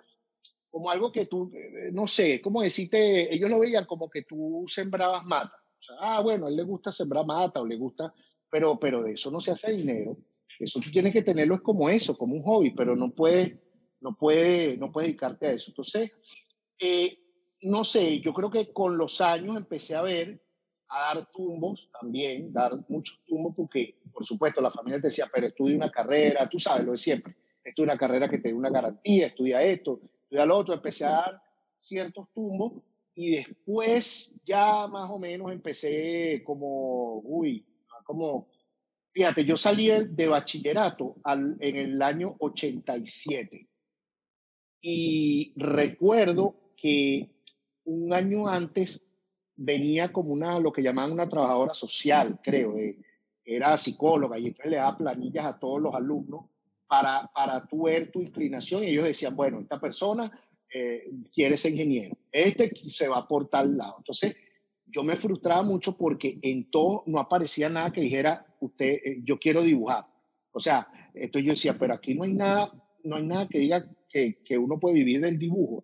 como 0.69 0.89
algo 0.89 1.11
que 1.11 1.25
tú, 1.25 1.51
eh, 1.53 1.89
no 1.91 2.07
sé, 2.07 2.41
¿cómo 2.41 2.61
decirte? 2.61 3.33
Ellos 3.33 3.49
lo 3.49 3.59
veían 3.59 3.85
como 3.85 4.09
que 4.09 4.23
tú 4.23 4.65
sembrabas 4.67 5.25
mata. 5.25 5.55
O 5.79 5.83
sea, 5.83 5.95
ah, 5.99 6.21
bueno, 6.21 6.45
a 6.45 6.49
él 6.49 6.55
le 6.55 6.63
gusta 6.63 6.91
sembrar 6.91 7.25
mata 7.25 7.61
o 7.61 7.65
le 7.65 7.75
gusta, 7.75 8.13
pero, 8.49 8.79
pero 8.79 9.01
de 9.01 9.13
eso 9.13 9.31
no 9.31 9.41
se 9.41 9.51
hace 9.51 9.71
dinero. 9.71 10.17
Eso 10.59 10.79
tú 10.79 10.91
tienes 10.91 11.13
que 11.13 11.23
tenerlo 11.23 11.55
es 11.55 11.61
como 11.61 11.89
eso, 11.89 12.17
como 12.17 12.35
un 12.35 12.43
hobby, 12.43 12.71
pero 12.71 12.95
no 12.95 13.11
puedes, 13.11 13.57
no 14.01 14.15
puede, 14.15 14.77
no 14.77 14.91
puede 14.91 15.07
dedicarte 15.07 15.47
a 15.47 15.51
eso. 15.53 15.71
Entonces, 15.71 16.11
eh, 16.79 17.17
no 17.61 17.83
sé, 17.83 18.19
yo 18.19 18.33
creo 18.33 18.51
que 18.51 18.71
con 18.71 18.97
los 18.97 19.21
años 19.21 19.55
empecé 19.55 19.95
a 19.95 20.01
ver, 20.01 20.41
a 20.89 21.13
dar 21.13 21.29
tumbos 21.31 21.89
también, 21.99 22.51
dar 22.51 22.71
muchos 22.87 23.19
tumbos, 23.25 23.53
porque, 23.55 23.99
por 24.11 24.25
supuesto, 24.25 24.61
la 24.61 24.71
familia 24.71 24.99
te 24.99 25.07
decía, 25.07 25.29
pero 25.31 25.47
estudia 25.47 25.75
una 25.75 25.91
carrera, 25.91 26.49
tú 26.49 26.59
sabes 26.59 26.85
lo 26.85 26.91
de 26.91 26.97
siempre, 26.97 27.35
estudia 27.63 27.91
una 27.91 27.99
carrera 27.99 28.27
que 28.27 28.39
te 28.39 28.49
dé 28.49 28.53
una 28.53 28.69
garantía, 28.69 29.27
estudia 29.27 29.61
esto, 29.61 30.01
estudia 30.23 30.45
lo 30.45 30.57
otro, 30.57 30.73
empecé 30.73 31.05
a 31.05 31.11
dar 31.11 31.41
ciertos 31.77 32.27
tumbos 32.33 32.73
y 33.15 33.35
después 33.35 34.39
ya 34.43 34.87
más 34.87 35.09
o 35.11 35.19
menos 35.19 35.51
empecé 35.51 36.41
como, 36.43 37.19
uy, 37.19 37.65
como 38.03 38.47
Fíjate, 39.11 39.43
yo 39.43 39.57
salí 39.57 39.89
de 39.89 40.27
bachillerato 40.27 41.15
en 41.25 41.75
el 41.75 42.01
año 42.01 42.35
87 42.39 43.67
y 44.81 45.53
recuerdo 45.55 46.73
que 46.77 47.29
un 47.85 48.13
año 48.13 48.47
antes 48.47 49.05
venía 49.59 50.11
como 50.11 50.31
una, 50.31 50.57
lo 50.59 50.71
que 50.71 50.81
llamaban 50.81 51.11
una 51.11 51.27
trabajadora 51.27 51.73
social, 51.73 52.39
creo, 52.41 52.73
era 53.43 53.77
psicóloga 53.77 54.39
y 54.39 54.47
entonces 54.47 54.71
le 54.71 54.77
daba 54.77 54.97
planillas 54.97 55.45
a 55.45 55.59
todos 55.59 55.81
los 55.81 55.93
alumnos 55.93 56.45
para, 56.87 57.29
para 57.33 57.65
tu 57.67 57.83
ver 57.83 58.11
tu 58.11 58.21
inclinación 58.21 58.83
y 58.83 58.87
ellos 58.87 59.03
decían, 59.03 59.35
bueno, 59.35 59.59
esta 59.59 59.79
persona 59.79 60.31
eh, 60.73 61.09
quiere 61.33 61.57
ser 61.57 61.73
ingeniero, 61.73 62.17
este 62.31 62.73
se 62.75 63.07
va 63.07 63.27
por 63.27 63.49
tal 63.49 63.77
lado. 63.77 63.95
Entonces, 63.97 64.35
yo 64.85 65.03
me 65.03 65.17
frustraba 65.17 65.61
mucho 65.61 65.97
porque 65.97 66.39
en 66.41 66.71
todo 66.71 67.03
no 67.05 67.19
aparecía 67.19 67.69
nada 67.69 67.91
que 67.91 68.01
dijera, 68.01 68.45
usted, 68.61 68.99
eh, 69.03 69.21
yo 69.23 69.37
quiero 69.37 69.61
dibujar. 69.61 70.05
O 70.51 70.59
sea, 70.59 70.87
entonces 71.13 71.45
yo 71.45 71.51
decía, 71.51 71.77
pero 71.77 71.93
aquí 71.93 72.15
no 72.15 72.23
hay 72.23 72.33
nada, 72.33 72.71
no 73.03 73.17
hay 73.17 73.23
nada 73.23 73.47
que 73.47 73.59
diga 73.59 73.85
que, 74.09 74.41
que 74.43 74.57
uno 74.57 74.79
puede 74.79 74.95
vivir 74.95 75.21
del 75.21 75.37
dibujo. 75.37 75.83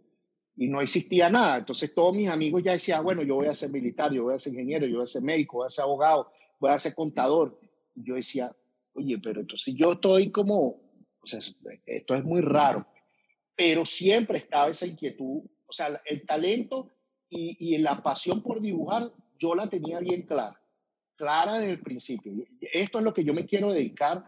Y 0.58 0.68
no 0.68 0.82
existía 0.82 1.30
nada. 1.30 1.58
Entonces 1.58 1.94
todos 1.94 2.16
mis 2.16 2.30
amigos 2.30 2.64
ya 2.64 2.74
decían, 2.74 3.04
bueno, 3.04 3.24
yo 3.24 3.36
voy 3.36 3.48
a 3.48 3.56
ser 3.56 3.70
militar, 3.70 4.12
yo 4.14 4.24
voy 4.24 4.36
a 4.36 4.40
ser 4.40 4.54
ingeniero, 4.54 4.86
yo 4.86 4.98
voy 4.98 5.04
a 5.04 5.08
ser 5.08 5.22
médico, 5.22 5.58
voy 5.58 5.68
a 5.68 5.70
ser 5.70 5.84
abogado, 5.84 6.32
voy 6.60 6.72
a 6.72 6.80
ser 6.80 6.96
contador. 6.96 7.60
Y 7.94 8.06
yo 8.06 8.16
decía, 8.16 8.56
oye, 8.94 9.18
pero 9.20 9.42
entonces 9.42 9.74
yo 9.76 9.94
estoy 9.94 10.32
como, 10.32 10.68
o 10.68 11.26
sea, 11.28 11.40
esto 11.86 12.16
es 12.16 12.24
muy 12.24 12.42
raro. 12.42 12.88
Pero 13.56 13.86
siempre 13.86 14.38
estaba 14.38 14.70
esa 14.70 14.86
inquietud, 14.86 15.44
o 15.66 15.74
sea, 15.74 16.02
el 16.06 16.26
talento 16.26 16.92
y, 17.30 17.78
la 17.80 18.02
pasión 18.02 18.42
por 18.42 18.62
dibujar 18.62 19.12
yo 19.38 19.56
la 19.56 19.70
tenía 19.70 20.00
bien 20.00 20.22
clara, 20.22 20.58
clara 21.18 21.60
desde 21.60 21.74
el 21.74 21.82
principio. 21.82 22.32
Esto 22.62 23.00
es 23.00 23.04
lo 23.04 23.14
que 23.14 23.26
yo 23.26 23.34
me 23.34 23.46
quiero 23.46 23.72
dedicar, 23.72 24.24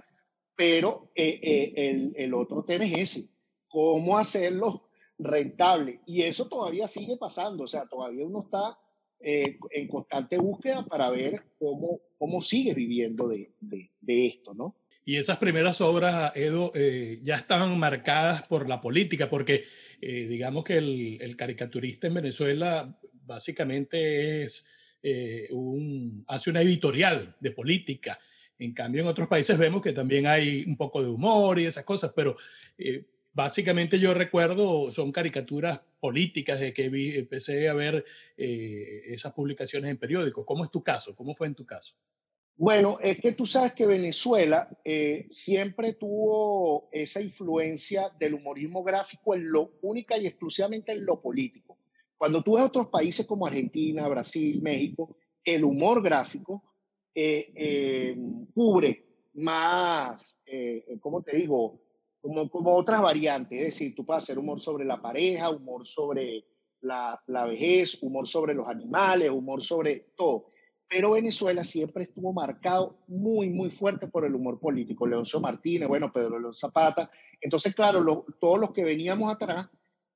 pero 0.56 1.12
eh, 1.16 1.40
eh, 1.42 1.74
el, 1.76 2.14
el, 2.18 2.34
otro 2.34 2.66
tema 2.66 2.86
es 2.86 3.16
ese, 3.16 3.30
cómo 3.70 4.18
hacerlo 4.18 4.87
rentable. 5.20 6.00
Y 6.06 6.24
eso 6.24 6.48
todavía 6.48 6.88
sigue 6.88 7.18
pasando, 7.18 7.63
o 7.63 7.68
sea, 7.68 7.86
todavía 7.86 8.26
uno 8.26 8.44
está 8.46 8.78
eh, 9.20 9.58
en 9.72 9.88
constante 9.88 10.38
búsqueda 10.38 10.86
para 10.86 11.10
ver 11.10 11.41
cómo, 11.58 12.00
cómo 12.18 12.41
sigue 12.41 12.74
viviendo 12.74 13.28
de, 13.28 13.52
de, 13.60 14.26
esto, 14.26 14.54
¿no? 14.54 14.76
Y 15.06 15.15
esas 15.15 15.38
primeras 15.38 15.80
obras, 15.80 16.34
Edo, 16.36 16.74
ya 17.24 17.36
estaban 17.38 17.80
marcadas 17.80 18.48
por 18.48 18.68
la 18.68 18.82
política, 18.82 19.30
porque 19.30 19.63
eh, 20.00 20.28
digamos 20.28 20.63
que 20.63 20.78
el, 20.78 21.36
caricaturista 21.36 22.08
en 22.08 22.13
Venezuela 22.15 23.00
básicamente 23.26 24.44
es 24.44 24.68
eh, 25.02 25.48
un, 25.52 26.24
hace 26.28 26.50
una 26.50 26.62
editorial 26.62 27.36
de 27.39 27.52
política. 27.52 28.20
En 28.60 28.74
cambio, 28.74 29.02
en 29.02 29.08
otros 29.08 29.28
países 29.28 29.58
vemos 29.58 29.82
que 29.82 29.94
también 29.94 30.28
hay 30.28 30.63
un 30.65 30.78
poco 30.78 31.02
de 31.02 31.10
humor 31.10 31.60
y 31.60 31.65
esas 31.65 31.86
cosas, 31.86 32.12
pero 32.15 32.38
eh, 32.78 33.06
básicamente 33.38 34.00
yo 34.00 34.15
recuerdo, 34.15 34.89
son 34.89 35.12
caricaturas 35.12 35.80
políticas 36.00 36.60
de 36.60 36.73
que 36.73 36.86
empecé 37.19 37.69
a 37.69 37.76
ver 37.76 38.04
esas 38.36 39.32
publicaciones 39.34 39.91
en 39.91 39.97
periódicos. 39.97 40.43
¿Cómo 40.43 40.65
es 40.65 40.71
tu 40.71 40.82
caso? 40.82 41.15
¿Cómo 41.15 41.36
fue 41.36 41.45
en 41.45 41.54
tu 41.54 41.63
caso? 41.63 41.93
Bueno, 42.56 42.97
es 43.00 43.19
que 43.19 43.34
tú 43.34 43.45
sabes 43.45 43.73
que 43.73 43.86
Venezuela 43.86 44.67
eh, 44.84 45.28
siempre 45.32 45.93
tuvo 45.93 46.89
esa 46.91 47.21
influencia 47.21 48.10
del 48.19 48.34
humorismo 48.34 48.84
gráfico 48.84 49.36
en 49.36 49.52
lo 49.52 49.73
única 49.84 50.17
y 50.17 50.26
exclusivamente 50.26 50.91
en 50.91 51.06
lo 51.06 51.21
político. 51.21 51.78
Cuando 52.17 52.41
tú 52.41 52.56
ves 52.56 52.65
otros 52.65 52.88
países 52.88 53.28
como 53.28 53.45
Argentina, 53.45 54.08
Brasil, 54.08 54.60
México, 54.63 55.15
el 55.43 55.63
humor 55.63 56.02
gráfico 56.02 56.63
eh, 57.13 57.52
eh, 57.56 58.17
cubre 58.56 59.06
más, 59.36 60.26
¿cómo 61.00 61.21
te 61.21 61.38
digo? 61.38 61.87
Como, 62.21 62.49
como 62.49 62.75
otras 62.75 63.01
variantes. 63.01 63.60
Es 63.60 63.65
decir, 63.67 63.95
tú 63.95 64.06
puedes 64.06 64.23
hacer 64.23 64.39
humor 64.39 64.60
sobre 64.60 64.86
la 64.86 65.01
pareja, 65.01 65.49
humor 65.49 65.86
sobre 65.86 66.45
la, 66.82 67.21
la 67.27 67.45
vejez, 67.45 68.01
humor 68.01 68.27
sobre 68.27 68.53
los 68.53 68.67
animales, 68.67 69.30
humor 69.32 69.63
sobre 69.63 70.12
todo 70.15 70.51
pero 70.89 71.12
Venezuela 71.12 71.63
siempre 71.63 72.03
estuvo 72.03 72.32
marcado 72.32 72.99
muy, 73.08 73.49
muy 73.49 73.69
fuerte 73.69 74.08
por 74.08 74.25
el 74.25 74.34
humor 74.34 74.60
político. 74.60 75.06
Leoncio 75.06 75.39
Martínez, 75.39 75.88
bueno, 75.88 76.12
Pedro 76.12 76.39
León 76.39 76.53
Zapata. 76.53 77.12
Entonces, 77.41 77.75
claro, 77.75 78.25
todos 78.39 78.60
los 78.60 78.71
que 78.71 78.84
veníamos 78.84 79.34
atrás 79.34 79.67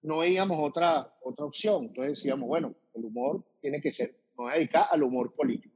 no 0.02 0.20
veíamos 0.20 0.58
otra, 0.60 1.14
otra 1.24 1.46
opción. 1.46 1.86
Entonces 1.86 2.18
decíamos, 2.18 2.48
bueno, 2.48 2.74
el 2.94 3.06
humor 3.06 3.44
tiene 3.60 3.82
que 3.82 3.92
ser, 3.92 4.16
nos 4.30 4.46
voy 4.46 4.52
a 4.52 4.56
dedicar 4.56 4.88
al 4.90 5.04
humor 5.04 5.34
político. 5.36 5.76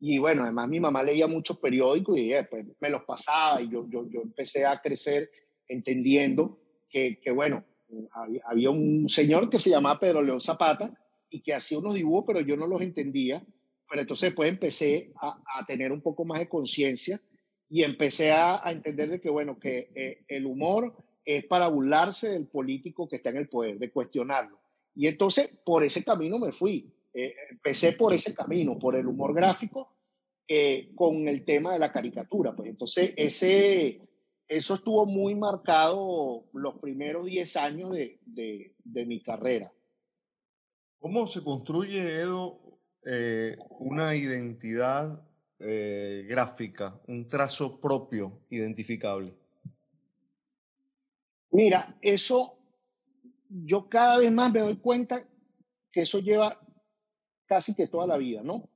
Y 0.00 0.18
bueno, 0.18 0.42
además 0.42 0.68
mi 0.68 0.80
mamá 0.80 1.04
leía 1.04 1.28
muchos 1.28 1.58
periódicos 1.58 2.18
y 2.18 2.30
después 2.30 2.66
me 2.80 2.90
los 2.90 3.04
pasaba 3.04 3.62
y 3.62 3.70
yo, 3.70 3.86
yo, 3.88 4.08
yo 4.08 4.22
empecé 4.22 4.66
a 4.66 4.80
crecer 4.80 5.30
entendiendo 5.72 6.58
que, 6.88 7.18
que 7.20 7.30
bueno, 7.30 7.64
había, 8.44 8.70
un 8.70 9.08
señor 9.08 9.48
que 9.48 9.58
se 9.58 9.70
llamaba 9.70 10.00
Pedro 10.00 10.22
León 10.22 10.40
Zapata 10.40 10.92
y 11.30 11.40
que 11.40 11.54
hacía 11.54 11.78
unos 11.78 11.94
dibujos, 11.94 12.24
pero 12.26 12.40
yo 12.40 12.56
no 12.56 12.66
los 12.66 12.80
entendía 12.80 13.44
pero 13.92 14.00
entonces 14.00 14.30
después 14.30 14.48
empecé 14.48 15.12
a, 15.20 15.38
a 15.58 15.66
tener 15.66 15.92
un 15.92 16.00
poco 16.00 16.24
más 16.24 16.38
de 16.38 16.48
conciencia 16.48 17.20
y 17.68 17.82
empecé 17.82 18.32
a, 18.32 18.66
a, 18.66 18.72
entender 18.72 19.10
de 19.10 19.20
que, 19.20 19.28
bueno, 19.28 19.58
que 19.58 19.90
eh, 19.94 20.24
el 20.28 20.46
humor 20.46 20.96
es 21.26 21.44
para 21.44 21.68
burlarse 21.68 22.30
del 22.30 22.46
político 22.46 23.06
que 23.06 23.16
está 23.16 23.28
en 23.28 23.36
el 23.36 23.50
poder, 23.50 23.78
de 23.78 23.90
cuestionarlo. 23.90 24.58
Y 24.94 25.08
entonces 25.08 25.54
por 25.62 25.84
ese 25.84 26.02
camino 26.02 26.38
me 26.38 26.52
fui. 26.52 26.90
Eh, 27.12 27.34
empecé 27.50 27.92
por 27.92 28.14
ese 28.14 28.34
camino, 28.34 28.78
por 28.78 28.96
el 28.96 29.06
humor 29.06 29.34
gráfico, 29.34 29.94
eh, 30.48 30.88
con 30.94 31.28
el 31.28 31.44
tema 31.44 31.74
de 31.74 31.78
la 31.78 31.92
caricatura. 31.92 32.56
Pues 32.56 32.70
entonces 32.70 33.12
ese, 33.14 34.00
eso 34.56 34.74
estuvo 34.74 35.06
muy 35.06 35.34
marcado 35.34 36.44
los 36.52 36.78
primeros 36.78 37.24
10 37.24 37.56
años 37.56 37.90
de, 37.92 38.20
de, 38.26 38.74
de 38.84 39.06
mi 39.06 39.22
carrera. 39.22 39.72
¿Cómo 40.98 41.26
se 41.26 41.42
construye, 41.42 42.20
Edo, 42.20 42.60
eh, 43.04 43.56
una 43.80 44.14
identidad 44.14 45.26
eh, 45.58 46.26
gráfica, 46.28 47.00
un 47.08 47.26
trazo 47.26 47.80
propio 47.80 48.40
identificable? 48.50 49.34
Mira, 51.50 51.96
eso 52.02 52.58
yo 53.48 53.88
cada 53.88 54.18
vez 54.18 54.30
más 54.32 54.52
me 54.52 54.60
doy 54.60 54.76
cuenta 54.76 55.26
que 55.90 56.02
eso 56.02 56.18
lleva 56.18 56.60
casi 57.46 57.74
que 57.74 57.86
toda 57.86 58.06
la 58.06 58.18
vida, 58.18 58.42
¿no? 58.42 58.68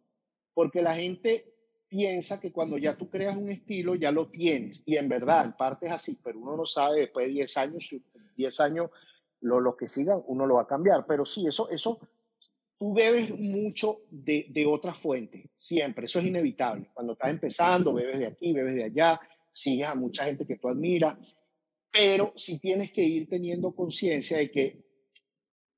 Porque 0.55 0.81
la 0.81 0.95
gente 0.95 1.56
piensa 1.89 2.41
que 2.41 2.53
cuando 2.53 2.79
ya 2.79 2.97
tú 2.97 3.09
creas 3.09 3.37
un 3.37 3.51
estilo 3.51 3.95
ya 3.95 4.11
lo 4.11 4.29
tienes. 4.29 4.83
Y 4.87 4.97
en 4.97 5.09
verdad 5.09 5.45
en 5.45 5.53
parte 5.53 5.87
es 5.87 5.93
así, 5.93 6.19
pero 6.23 6.39
uno 6.39 6.57
no 6.57 6.65
sabe 6.65 7.01
después 7.01 7.27
de 7.27 7.33
10 7.35 7.57
años, 7.57 7.91
10 8.37 8.61
años 8.61 8.91
lo, 9.41 9.61
lo 9.61 9.77
que 9.77 9.87
sigan, 9.87 10.23
uno 10.27 10.47
lo 10.47 10.57
va 10.57 10.63
a 10.63 10.67
cambiar, 10.67 11.05
pero 11.07 11.25
sí, 11.25 11.47
eso, 11.47 11.69
eso 11.71 12.01
tú 12.79 12.93
bebes 12.93 13.31
mucho 13.39 14.01
de, 14.11 14.47
de 14.51 14.67
otras 14.67 14.99
fuentes, 14.99 15.49
siempre, 15.59 16.07
eso 16.07 16.19
es 16.19 16.27
inevitable. 16.27 16.91
Cuando 16.93 17.13
estás 17.15 17.31
empezando, 17.31 17.95
bebes 17.95 18.19
de 18.19 18.27
aquí, 18.27 18.53
bebes 18.53 18.75
de 18.75 18.85
allá, 18.85 19.21
sigues 19.53 19.87
a 19.87 19.95
mucha 19.95 20.25
gente 20.25 20.47
que 20.47 20.57
tú 20.57 20.69
admiras, 20.69 21.17
pero 21.91 22.33
si 22.37 22.59
tienes 22.59 22.93
que 22.93 23.03
ir 23.03 23.29
teniendo 23.29 23.75
conciencia 23.75 24.39
de 24.39 24.51
que 24.51 24.85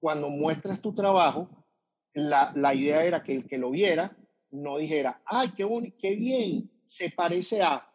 cuando 0.00 0.30
muestras 0.30 0.80
tu 0.80 0.94
trabajo, 0.94 1.66
la, 2.14 2.52
la, 2.56 2.74
idea 2.74 3.04
era 3.04 3.22
que 3.22 3.34
el 3.34 3.46
que 3.46 3.58
lo 3.58 3.70
viera 3.70 4.16
no 4.50 4.78
dijera, 4.78 5.20
ay, 5.24 5.50
qué, 5.56 5.66
qué 5.98 6.16
bien, 6.16 6.70
se 6.86 7.10
parece 7.10 7.62
a, 7.62 7.86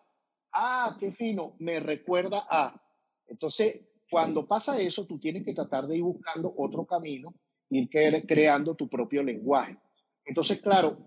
ah, 0.51 0.97
qué 0.99 1.11
fino, 1.11 1.55
me 1.59 1.79
recuerda 1.79 2.45
a. 2.49 2.79
Entonces, 3.27 3.81
cuando 4.09 4.47
pasa 4.47 4.79
eso, 4.79 5.05
tú 5.07 5.19
tienes 5.19 5.43
que 5.43 5.53
tratar 5.53 5.87
de 5.87 5.97
ir 5.97 6.03
buscando 6.03 6.53
otro 6.57 6.85
camino, 6.85 7.33
ir 7.69 7.89
creando 7.89 8.75
tu 8.75 8.87
propio 8.87 9.23
lenguaje. 9.23 9.77
Entonces, 10.25 10.61
claro, 10.61 10.97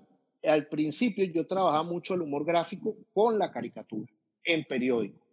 al 0.43 0.67
principio 0.67 1.25
yo 1.25 1.47
trabajaba 1.47 1.85
mucho 1.85 2.15
el 2.15 2.23
humor 2.23 2.45
gráfico 2.45 2.97
con 3.13 3.39
la 3.39 3.51
caricatura 3.51 4.13
en 4.45 4.65
periódico, 4.65 5.27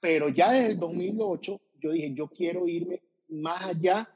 pero 0.00 0.28
ya 0.28 0.52
desde 0.52 0.72
el 0.72 0.78
2008 0.78 1.60
yo 1.80 1.92
dije, 1.92 2.12
yo 2.14 2.28
quiero 2.28 2.66
irme 2.66 3.00
más 3.28 3.64
allá 3.64 4.08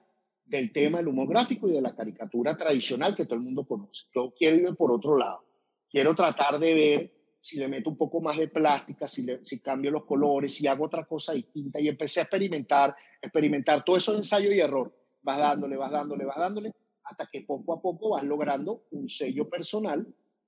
del 0.45 0.73
tema 0.73 0.99
del 0.99 1.09
humor 1.09 1.29
gráfico 1.29 1.69
y 1.69 1.73
de 1.73 1.81
la 1.81 1.95
caricatura 1.95 2.57
tradicional 2.57 3.15
que 3.15 3.25
todo 3.25 3.37
el 3.37 3.43
mundo 3.43 3.65
conoce. 3.65 4.05
Yo 4.15 4.33
quiero 4.37 4.57
irme 4.57 4.75
por 4.75 4.93
otro 4.93 5.17
lado. 5.17 5.45
Quiero 5.91 6.15
tratar 6.15 6.59
de 6.59 6.75
ver 6.75 7.13
si 7.39 7.59
le 7.59 7.69
meto 7.69 7.91
un 7.91 7.97
poco 7.97 8.21
más 8.21 8.37
de 8.37 8.49
plástica, 8.49 9.09
si, 9.09 9.23
le, 9.23 9.45
si 9.45 9.59
cambio 9.61 9.91
los 9.91 10.05
colores, 10.05 10.55
si 10.55 10.67
hago 10.67 10.85
otra 10.85 11.05
cosa 11.05 11.33
distinta. 11.33 11.81
Y 11.81 11.89
empecé 11.89 12.21
a 12.21 12.25
experimentar, 12.25 12.95
experimentar 13.21 13.85
todo 13.85 13.97
eso 13.97 14.13
de 14.13 14.19
ensayo 14.19 14.53
y 14.53 14.61
error. 14.61 14.95
Vas 15.23 15.39
dándole, 15.39 15.77
vas 15.77 15.91
dándole, 15.91 16.25
vas 16.25 16.39
dándole, 16.39 16.73
hasta 17.05 17.27
que 17.27 17.43
poco 17.43 17.75
a 17.75 17.81
poco 17.81 18.11
vas 18.11 18.23
logrando 18.23 18.85
un 18.91 19.09
sello 19.09 19.49
personal 19.49 20.07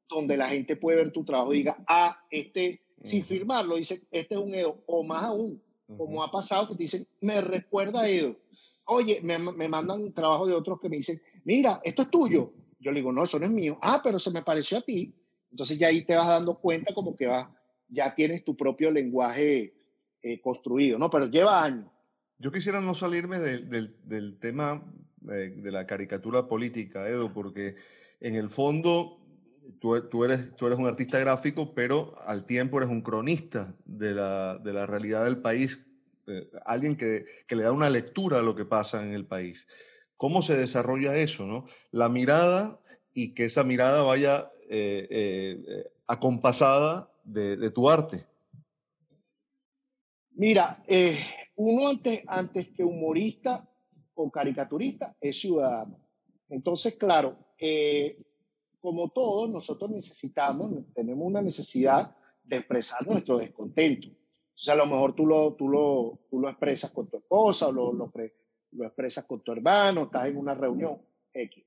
donde 0.09 0.37
la 0.37 0.49
gente 0.49 0.77
puede 0.77 0.99
ver 0.99 1.13
tu 1.13 1.25
trabajo 1.25 1.53
y 1.55 1.59
diga, 1.59 1.83
ah, 1.87 2.19
este, 2.31 2.83
sin 3.03 3.25
firmarlo, 3.25 3.77
dice, 3.77 4.03
este 4.11 4.35
es 4.35 4.41
un 4.41 4.55
Edo, 4.55 4.83
o 4.87 5.03
más 5.03 5.25
aún, 5.25 5.63
como 5.97 6.23
ha 6.23 6.31
pasado 6.31 6.69
que 6.69 6.75
te 6.75 6.83
dicen, 6.85 7.07
me 7.21 7.41
recuerda 7.41 8.03
a 8.03 8.09
Edo. 8.09 8.37
Oye, 8.87 9.21
me, 9.23 9.39
me 9.39 9.69
mandan 9.69 10.13
trabajo 10.13 10.47
de 10.47 10.55
otros 10.55 10.81
que 10.81 10.89
me 10.89 10.97
dicen, 10.97 11.21
mira, 11.45 11.81
esto 11.85 12.03
es 12.03 12.11
tuyo. 12.11 12.53
Yo 12.79 12.91
le 12.91 13.01
digo, 13.01 13.13
no, 13.13 13.25
eso 13.25 13.39
no 13.39 13.47
es 13.47 13.53
mío. 13.53 13.79
Ah, 13.81 14.01
pero 14.03 14.19
se 14.19 14.31
me 14.31 14.43
pareció 14.43 14.79
a 14.79 14.83
ti. 14.83 15.15
Entonces 15.51 15.79
ya 15.79 15.89
ahí 15.89 16.05
te 16.05 16.17
vas 16.17 16.29
dando 16.29 16.59
cuenta 16.59 16.93
como 16.93 17.17
que 17.17 17.27
va, 17.27 17.55
ya 17.89 18.15
tienes 18.15 18.45
tu 18.45 18.57
propio 18.57 18.91
lenguaje 18.91 19.75
eh, 20.23 20.41
construido, 20.41 20.99
¿no? 20.99 21.09
Pero 21.11 21.27
lleva 21.27 21.63
años. 21.63 21.91
Yo 22.39 22.51
quisiera 22.51 22.81
no 22.81 22.95
salirme 22.95 23.39
del, 23.39 23.97
del 24.03 24.39
tema 24.39 24.85
eh, 25.31 25.55
de 25.57 25.71
la 25.71 25.87
caricatura 25.87 26.49
política, 26.49 27.09
Edo, 27.09 27.33
porque 27.33 27.77
en 28.21 28.35
el 28.35 28.51
fondo 28.51 29.21
tú, 29.81 30.01
tú, 30.09 30.25
eres, 30.25 30.55
tú 30.57 30.67
eres 30.67 30.79
un 30.79 30.87
artista 30.87 31.19
gráfico, 31.19 31.75
pero 31.75 32.15
al 32.27 32.45
tiempo 32.45 32.79
eres 32.79 32.91
un 32.91 33.01
cronista 33.01 33.75
de 33.85 34.15
la, 34.15 34.59
de 34.59 34.73
la 34.73 34.87
realidad 34.87 35.25
del 35.25 35.39
país, 35.39 35.83
eh, 36.27 36.51
alguien 36.65 36.97
que, 36.97 37.25
que, 37.47 37.57
le 37.57 37.65
da 37.65 37.73
una 37.73 37.91
lectura 37.91 38.39
a 38.39 38.43
lo 38.43 38.55
que 38.55 38.65
pasa 38.65 39.05
en 39.05 39.13
el 39.13 39.27
país. 39.27 39.67
¿Cómo 40.17 40.43
se 40.43 40.57
desarrolla 40.57 41.17
eso? 41.17 41.47
No? 41.47 41.67
La 41.91 42.09
mirada 42.09 42.81
y 43.13 43.35
que 43.35 43.45
esa 43.45 43.65
mirada 43.65 44.03
vaya 44.03 44.51
eh, 44.69 45.85
acompasada 46.07 47.11
de, 47.25 47.57
de, 47.57 47.71
tu 47.71 47.89
arte. 47.89 48.27
Mira, 50.33 50.83
uno 51.57 51.89
antes, 51.89 52.23
antes 52.27 52.69
que 52.69 52.83
humorista 52.83 53.69
o 54.15 54.31
caricaturista 54.31 55.17
es 55.21 55.41
ciudadano. 55.41 55.99
Entonces, 56.49 56.95
claro, 56.97 57.37
eh, 57.59 58.17
como 58.81 59.09
todos, 59.09 59.49
nosotros 59.49 59.91
necesitamos, 59.91 60.73
tenemos 60.95 61.27
una 61.27 61.43
necesidad 61.43 62.15
de 62.43 62.59
expresar 62.59 63.07
nuestro 63.07 63.39
descontento. 63.39 64.09
Sea, 64.55 64.75
a 64.75 64.77
lo 64.79 64.87
mejor 64.87 65.15
tú 65.15 65.27
lo, 65.27 65.55
tú 65.55 65.69
lo, 65.69 66.21
tú 66.31 66.41
lo 66.41 66.49
expresas 66.49 66.91
con 66.91 67.09
tu 67.09 67.19
esposa 67.19 67.69
o 67.69 67.73
lo, 67.73 67.93
lo, 67.93 68.13
lo 68.73 68.85
expresas 68.85 69.25
con 69.25 69.43
tu 69.43 69.53
hermano, 69.53 70.05
estás 70.05 70.29
en 70.29 70.37
una 70.37 70.55
reunión 70.55 71.01
X. 71.33 71.65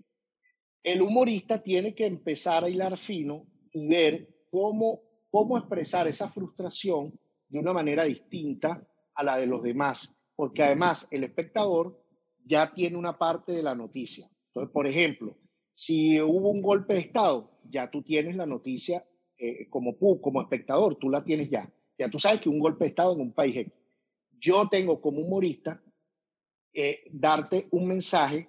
El 0.84 1.02
humorista 1.02 1.62
tiene 1.62 1.94
que 1.94 2.06
empezar 2.06 2.64
a 2.64 2.70
hilar 2.70 2.98
fino 2.98 3.46
y 3.74 3.88
ver 3.88 4.46
cómo, 4.50 5.02
cómo 5.30 5.58
expresar 5.58 6.08
esa 6.08 6.30
frustración 6.30 7.14
de 7.50 7.60
una 7.60 7.74
manera 7.74 8.06
distinta 8.06 8.88
a 9.16 9.24
la 9.24 9.38
de 9.38 9.48
los 9.48 9.64
demás, 9.64 10.16
porque 10.36 10.64
además 10.64 11.08
el 11.12 11.24
espectador 11.24 12.02
ya 12.46 12.74
tiene 12.74 12.98
una 12.98 13.18
parte 13.18 13.52
de 13.52 13.64
la 13.64 13.76
noticia. 13.76 14.30
Entonces, 14.48 14.72
por 14.72 14.88
ejemplo, 14.88 15.38
si 15.76 16.20
hubo 16.22 16.50
un 16.50 16.62
golpe 16.62 16.94
de 16.94 17.02
Estado, 17.02 17.52
ya 17.70 17.92
tú 17.92 18.02
tienes 18.02 18.36
la 18.36 18.46
noticia 18.46 19.06
eh, 19.38 19.70
como, 19.70 19.98
como 19.98 20.42
espectador, 20.42 20.96
tú 20.96 21.10
la 21.10 21.24
tienes 21.24 21.50
ya. 21.50 21.72
Ya 21.98 22.10
tú 22.10 22.20
sabes 22.20 22.42
que 22.42 22.50
un 22.50 22.60
golpe 22.60 22.86
de 22.86 22.90
Estado 22.90 23.14
en 23.14 23.22
un 23.22 23.34
país 23.34 23.68
Yo 24.40 24.68
tengo 24.70 25.02
como 25.02 25.22
humorista 25.22 25.82
eh, 26.74 27.04
darte 27.12 27.68
un 27.72 27.88
mensaje 27.88 28.48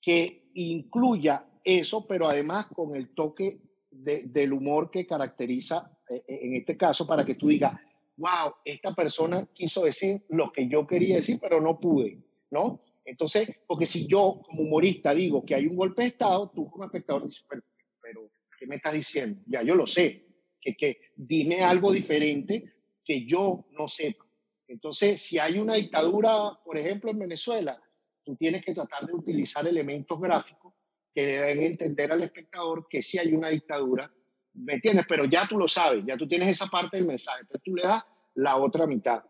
que 0.00 0.50
incluya 0.54 1.46
eso, 1.64 2.06
pero 2.06 2.28
además 2.28 2.66
con 2.66 2.94
el 2.94 3.14
toque 3.14 3.60
del 3.90 4.52
humor 4.52 4.90
que 4.90 5.06
caracteriza 5.06 5.90
eh, 6.10 6.22
en 6.26 6.56
este 6.56 6.76
caso 6.76 7.06
para 7.06 7.24
que 7.24 7.34
tú 7.34 7.48
digas, 7.48 7.72
wow, 8.16 8.54
esta 8.64 8.94
persona 8.94 9.46
quiso 9.54 9.84
decir 9.84 10.24
lo 10.28 10.52
que 10.52 10.68
yo 10.68 10.86
quería 10.86 11.16
decir, 11.16 11.38
pero 11.40 11.60
no 11.60 11.78
pude, 11.80 12.18
¿no? 12.50 12.80
Entonces, 13.04 13.58
porque 13.66 13.86
si 13.86 14.06
yo 14.06 14.42
como 14.44 14.62
humorista 14.62 15.14
digo 15.14 15.44
que 15.44 15.54
hay 15.54 15.66
un 15.66 15.76
golpe 15.76 16.02
de 16.02 16.08
Estado, 16.08 16.50
tú 16.54 16.68
como 16.70 16.84
espectador 16.84 17.24
dices, 17.24 17.44
pero, 17.48 17.62
pero 18.02 18.30
¿qué 18.58 18.66
me 18.66 18.76
estás 18.76 18.92
diciendo? 18.92 19.40
Ya 19.46 19.62
yo 19.62 19.74
lo 19.74 19.86
sé, 19.86 20.26
que, 20.60 20.76
que 20.76 21.00
dime 21.16 21.62
algo 21.62 21.92
diferente 21.92 22.72
que 23.04 23.26
yo 23.26 23.66
no 23.72 23.88
sepa. 23.88 24.24
Entonces, 24.66 25.22
si 25.22 25.38
hay 25.38 25.58
una 25.58 25.74
dictadura, 25.74 26.58
por 26.64 26.76
ejemplo, 26.76 27.10
en 27.10 27.18
Venezuela, 27.18 27.80
tú 28.22 28.36
tienes 28.36 28.64
que 28.64 28.74
tratar 28.74 29.06
de 29.06 29.14
utilizar 29.14 29.66
elementos 29.66 30.20
gráficos 30.20 30.74
que 31.14 31.38
a 31.38 31.50
entender 31.50 32.12
al 32.12 32.22
espectador 32.22 32.86
que 32.88 33.02
sí 33.02 33.18
hay 33.18 33.32
una 33.32 33.48
dictadura, 33.48 34.12
¿me 34.54 34.74
entiendes? 34.74 35.06
Pero 35.08 35.24
ya 35.24 35.48
tú 35.48 35.56
lo 35.56 35.66
sabes, 35.66 36.04
ya 36.06 36.16
tú 36.16 36.28
tienes 36.28 36.50
esa 36.50 36.66
parte 36.66 36.98
del 36.98 37.06
mensaje, 37.06 37.40
entonces 37.40 37.62
tú 37.64 37.74
le 37.74 37.82
das 37.82 38.04
la 38.34 38.56
otra 38.56 38.86
mitad. 38.86 39.24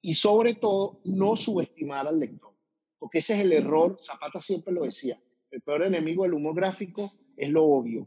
Y 0.00 0.14
sobre 0.14 0.54
todo, 0.54 1.00
no 1.04 1.36
subestimar 1.36 2.06
al 2.06 2.18
lector 2.18 2.48
porque 2.98 3.18
ese 3.18 3.34
es 3.34 3.40
el 3.40 3.52
error, 3.52 3.98
Zapata 4.00 4.40
siempre 4.40 4.72
lo 4.72 4.82
decía, 4.82 5.20
el 5.50 5.60
peor 5.62 5.82
enemigo 5.82 6.24
del 6.24 6.34
humor 6.34 6.54
gráfico 6.54 7.12
es 7.36 7.48
lo 7.50 7.64
obvio. 7.64 8.06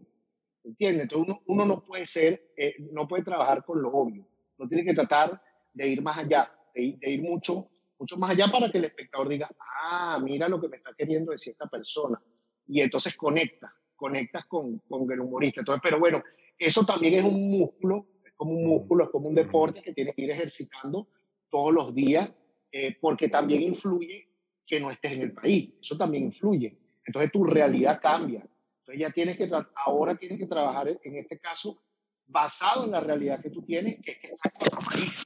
¿Entiendes? 0.64 1.04
Entonces 1.04 1.36
uno, 1.46 1.66
no 1.66 1.84
puede 1.84 2.06
ser, 2.06 2.52
eh, 2.56 2.76
no 2.92 3.08
puede 3.08 3.24
trabajar 3.24 3.66
con 3.66 3.82
lo 3.82 3.90
obvio. 3.90 4.28
No 4.58 4.68
tiene 4.68 4.86
que 4.86 4.94
tratar 4.94 5.42
de 5.74 5.88
ir 5.88 6.02
más 6.02 6.18
allá, 6.20 6.52
de 6.76 6.98
ir, 7.02 7.22
mucho, 7.22 7.70
mucho 7.98 8.18
más 8.18 8.32
allá 8.32 8.48
para 8.52 8.72
que 8.72 8.78
el 8.78 8.86
espectador 8.86 9.28
diga, 9.28 9.50
ah, 9.60 10.20
mira 10.24 10.48
lo 10.48 10.62
que 10.62 10.68
me 10.68 10.78
está 10.78 10.94
queriendo 10.96 11.32
decir 11.32 11.52
esta 11.54 11.68
persona. 11.68 12.22
Y 12.68 12.82
entonces 12.82 13.16
conecta, 13.16 13.74
conectas 13.96 14.46
con, 14.46 14.80
con 14.88 15.12
el 15.12 15.20
humorista. 15.20 15.62
Entonces, 15.62 15.82
pero 15.84 16.00
bueno, 16.00 16.22
eso 16.58 16.86
también 16.86 17.16
es 17.16 17.24
un 17.24 17.50
músculo, 17.50 18.06
es 18.24 18.34
como 18.36 18.52
un 18.52 18.68
músculo, 18.68 19.06
es 19.06 19.10
como 19.10 19.30
un 19.30 19.36
deporte 19.36 19.82
que 19.82 19.94
tienes 19.94 20.14
que 20.14 20.22
ir 20.22 20.30
ejercitando 20.30 21.08
todos 21.50 21.74
los 21.74 21.96
días, 21.96 22.32
eh, 22.72 22.96
porque 23.02 23.30
también 23.30 23.64
influye 23.64 24.28
que 24.66 24.80
no 24.80 24.92
estés 24.92 25.14
en 25.14 25.22
el 25.22 25.34
país. 25.34 25.74
Eso 25.82 25.98
también 25.98 26.26
influye. 26.26 26.78
Entonces 27.06 27.32
tu 27.32 27.44
realidad 27.44 28.00
cambia. 28.00 28.46
Entonces 28.82 29.00
ya 29.00 29.12
tienes 29.12 29.38
que, 29.38 29.50
ahora 29.76 30.16
tienes 30.18 30.38
que 30.38 30.48
trabajar 30.48 30.88
en 31.04 31.16
este 31.18 31.40
caso 31.40 31.82
basado 32.28 32.86
en 32.86 32.92
la 32.92 33.02
realidad 33.02 33.42
que 33.42 33.50
tú 33.50 33.62
tienes, 33.64 34.00
que 34.02 34.12
es 34.12 34.18
que 34.20 34.28
estás 34.28 34.52
país. 34.86 35.26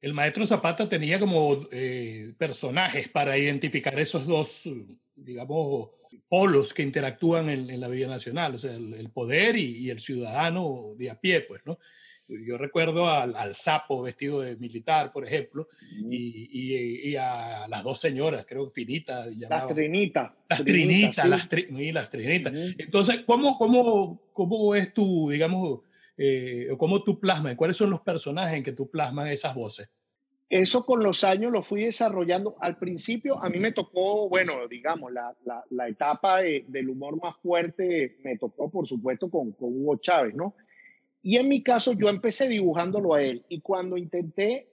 El 0.00 0.14
maestro 0.14 0.46
Zapata 0.46 0.88
tenía 0.88 1.18
como 1.18 1.66
eh, 1.70 2.34
personajes 2.38 3.08
para 3.08 3.36
identificar 3.36 3.98
esos 3.98 4.26
dos, 4.26 4.68
digamos, 5.14 5.90
polos 6.28 6.72
que 6.72 6.82
interactúan 6.82 7.48
en, 7.48 7.80
la 7.80 7.88
vida 7.88 8.08
nacional, 8.08 8.54
o 8.54 8.58
sea, 8.58 8.74
el, 8.74 9.10
poder 9.10 9.56
y, 9.56 9.78
y, 9.78 9.90
el 9.90 10.00
ciudadano 10.00 10.94
de 10.96 11.10
a 11.10 11.20
pie, 11.20 11.42
pues, 11.42 11.62
¿no? 11.64 11.78
Yo 12.46 12.56
recuerdo 12.56 13.08
al, 13.08 13.34
al, 13.34 13.54
sapo 13.54 14.02
vestido 14.02 14.40
de 14.40 14.56
militar, 14.56 15.12
por 15.12 15.26
ejemplo, 15.26 15.68
y, 16.10 17.10
y, 17.10 17.16
a 17.16 17.66
las 17.68 17.82
dos 17.82 18.00
señoras, 18.00 18.46
creo 18.46 18.66
que 18.66 18.80
Finita. 18.80 19.26
Las 19.26 19.66
Trinitas. 19.68 20.32
Las 20.48 20.64
Trinitas, 20.64 21.28
las, 21.28 21.48
tri, 21.48 21.92
las 21.92 22.10
Trinitas. 22.10 22.52
Entonces, 22.78 23.24
¿cómo, 23.26 23.58
cómo, 23.58 24.22
¿cómo 24.32 24.74
es 24.74 24.94
tu, 24.94 25.30
digamos, 25.30 25.80
eh, 26.16 26.68
cómo 26.78 27.02
tú 27.02 27.18
plasmas, 27.18 27.56
cuáles 27.56 27.76
son 27.76 27.90
los 27.90 28.00
personajes 28.00 28.56
en 28.56 28.62
que 28.62 28.72
tú 28.72 28.90
plasmas 28.90 29.30
esas 29.30 29.54
voces? 29.54 29.90
Eso 30.50 30.84
con 30.84 31.02
los 31.04 31.22
años 31.22 31.52
lo 31.52 31.62
fui 31.62 31.84
desarrollando. 31.84 32.56
Al 32.60 32.76
principio 32.76 33.40
a 33.40 33.48
mí 33.48 33.60
me 33.60 33.70
tocó, 33.70 34.28
bueno, 34.28 34.66
digamos, 34.66 35.12
la, 35.12 35.32
la, 35.44 35.64
la 35.70 35.88
etapa 35.88 36.40
de, 36.42 36.64
del 36.66 36.88
humor 36.90 37.22
más 37.22 37.36
fuerte 37.40 38.18
me 38.24 38.36
tocó, 38.36 38.68
por 38.68 38.84
supuesto, 38.84 39.30
con, 39.30 39.52
con 39.52 39.68
Hugo 39.68 39.98
Chávez, 39.98 40.34
¿no? 40.34 40.56
Y 41.22 41.36
en 41.36 41.48
mi 41.48 41.62
caso, 41.62 41.92
yo 41.92 42.08
empecé 42.08 42.48
dibujándolo 42.48 43.14
a 43.14 43.22
él. 43.22 43.44
Y 43.48 43.60
cuando 43.60 43.96
intenté 43.96 44.68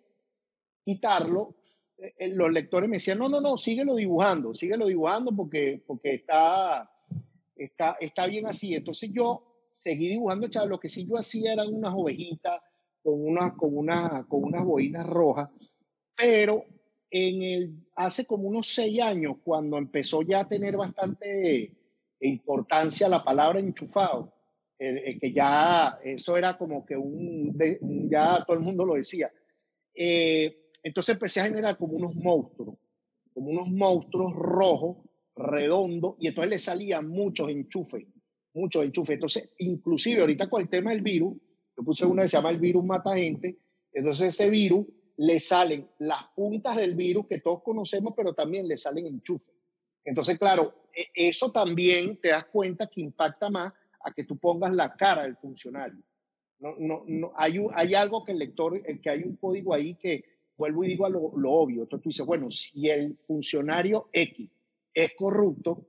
quitarlo, 0.83 1.55
eh, 1.97 2.13
eh, 2.17 2.27
los 2.29 2.51
lectores 2.51 2.89
me 2.89 2.97
decían, 2.97 3.19
no, 3.19 3.27
no, 3.27 3.41
no, 3.41 3.57
síguelo 3.57 3.95
dibujando, 3.95 4.53
síguelo 4.53 4.85
dibujando 4.85 5.35
porque, 5.35 5.83
porque 5.85 6.15
está, 6.15 6.89
está, 7.55 7.97
está 7.99 8.27
bien 8.27 8.45
así. 8.45 8.73
Entonces 8.75 9.11
yo 9.11 9.67
seguí 9.71 10.07
dibujando, 10.07 10.47
chaval. 10.47 10.69
Lo 10.69 10.79
que 10.79 10.89
sí 10.89 11.05
yo 11.05 11.17
hacía 11.17 11.53
eran 11.53 11.73
unas 11.73 11.93
ovejitas 11.93 12.61
con, 13.03 13.21
una, 13.21 13.55
con, 13.55 13.75
una, 13.75 14.25
con 14.27 14.43
unas 14.43 14.63
boinas 14.63 15.05
rojas. 15.05 15.49
Pero 16.15 16.63
en 17.09 17.43
el, 17.43 17.75
hace 17.95 18.25
como 18.25 18.47
unos 18.47 18.67
seis 18.67 19.01
años, 19.01 19.37
cuando 19.43 19.77
empezó 19.77 20.21
ya 20.21 20.41
a 20.41 20.47
tener 20.47 20.77
bastante 20.77 21.71
importancia 22.21 23.07
la 23.07 23.23
palabra 23.23 23.59
enchufado, 23.59 24.33
eh, 24.79 25.17
que 25.19 25.33
ya 25.33 25.99
eso 26.03 26.37
era 26.37 26.57
como 26.57 26.85
que 26.85 26.95
un, 26.95 27.57
ya 28.09 28.43
todo 28.45 28.57
el 28.57 28.63
mundo 28.63 28.85
lo 28.85 28.95
decía. 28.95 29.31
Eh, 29.93 30.71
entonces 30.83 31.15
empecé 31.15 31.41
a 31.41 31.45
generar 31.45 31.77
como 31.77 31.93
unos 31.93 32.15
monstruos, 32.15 32.77
como 33.33 33.49
unos 33.49 33.67
monstruos 33.69 34.33
rojos, 34.33 34.97
redondos, 35.35 36.15
y 36.19 36.27
entonces 36.27 36.49
le 36.49 36.59
salían 36.59 37.07
muchos 37.07 37.49
enchufes, 37.49 38.07
muchos 38.53 38.85
enchufes. 38.85 39.15
Entonces, 39.15 39.49
inclusive 39.57 40.21
ahorita 40.21 40.49
con 40.49 40.61
el 40.61 40.69
tema 40.69 40.91
del 40.91 41.01
virus, 41.01 41.35
yo 41.75 41.83
puse 41.83 42.05
uno 42.05 42.21
que 42.21 42.29
se 42.29 42.37
llama 42.37 42.51
el 42.51 42.59
virus 42.59 42.83
mata 42.83 43.15
gente, 43.15 43.57
entonces 43.91 44.33
ese 44.33 44.49
virus 44.49 44.85
le 45.17 45.39
salen 45.39 45.87
las 45.99 46.23
puntas 46.35 46.77
del 46.77 46.93
virus 46.95 47.25
que 47.25 47.39
todos 47.39 47.63
conocemos, 47.63 48.13
pero 48.15 48.33
también 48.33 48.67
le 48.67 48.77
salen 48.77 49.07
enchufes. 49.07 49.53
Entonces, 50.05 50.37
claro, 50.37 50.73
e, 50.95 51.07
eso 51.29 51.51
también 51.51 52.17
te 52.21 52.29
das 52.29 52.45
cuenta 52.45 52.87
que 52.87 53.01
impacta 53.01 53.49
más 53.49 53.73
a 54.03 54.13
que 54.13 54.23
tú 54.23 54.37
pongas 54.37 54.73
la 54.73 54.95
cara 54.95 55.23
del 55.23 55.37
funcionario. 55.37 56.01
No, 56.59 56.75
no, 56.79 57.03
no, 57.07 57.33
hay, 57.35 57.59
hay 57.73 57.93
algo 57.93 58.23
que 58.23 58.31
el 58.31 58.39
lector, 58.39 58.81
que 59.01 59.09
hay 59.09 59.23
un 59.23 59.35
código 59.35 59.73
ahí 59.73 59.95
que 59.95 60.23
vuelvo 60.57 60.83
y 60.83 60.87
digo 60.87 61.07
lo, 61.07 61.37
lo, 61.37 61.51
obvio. 61.51 61.83
Entonces 61.83 62.03
tú 62.03 62.09
dices, 62.09 62.25
bueno, 62.25 62.49
si 62.49 62.89
el 62.89 63.15
funcionario 63.15 64.09
X 64.11 64.49
es 64.93 65.11
corrupto, 65.15 65.87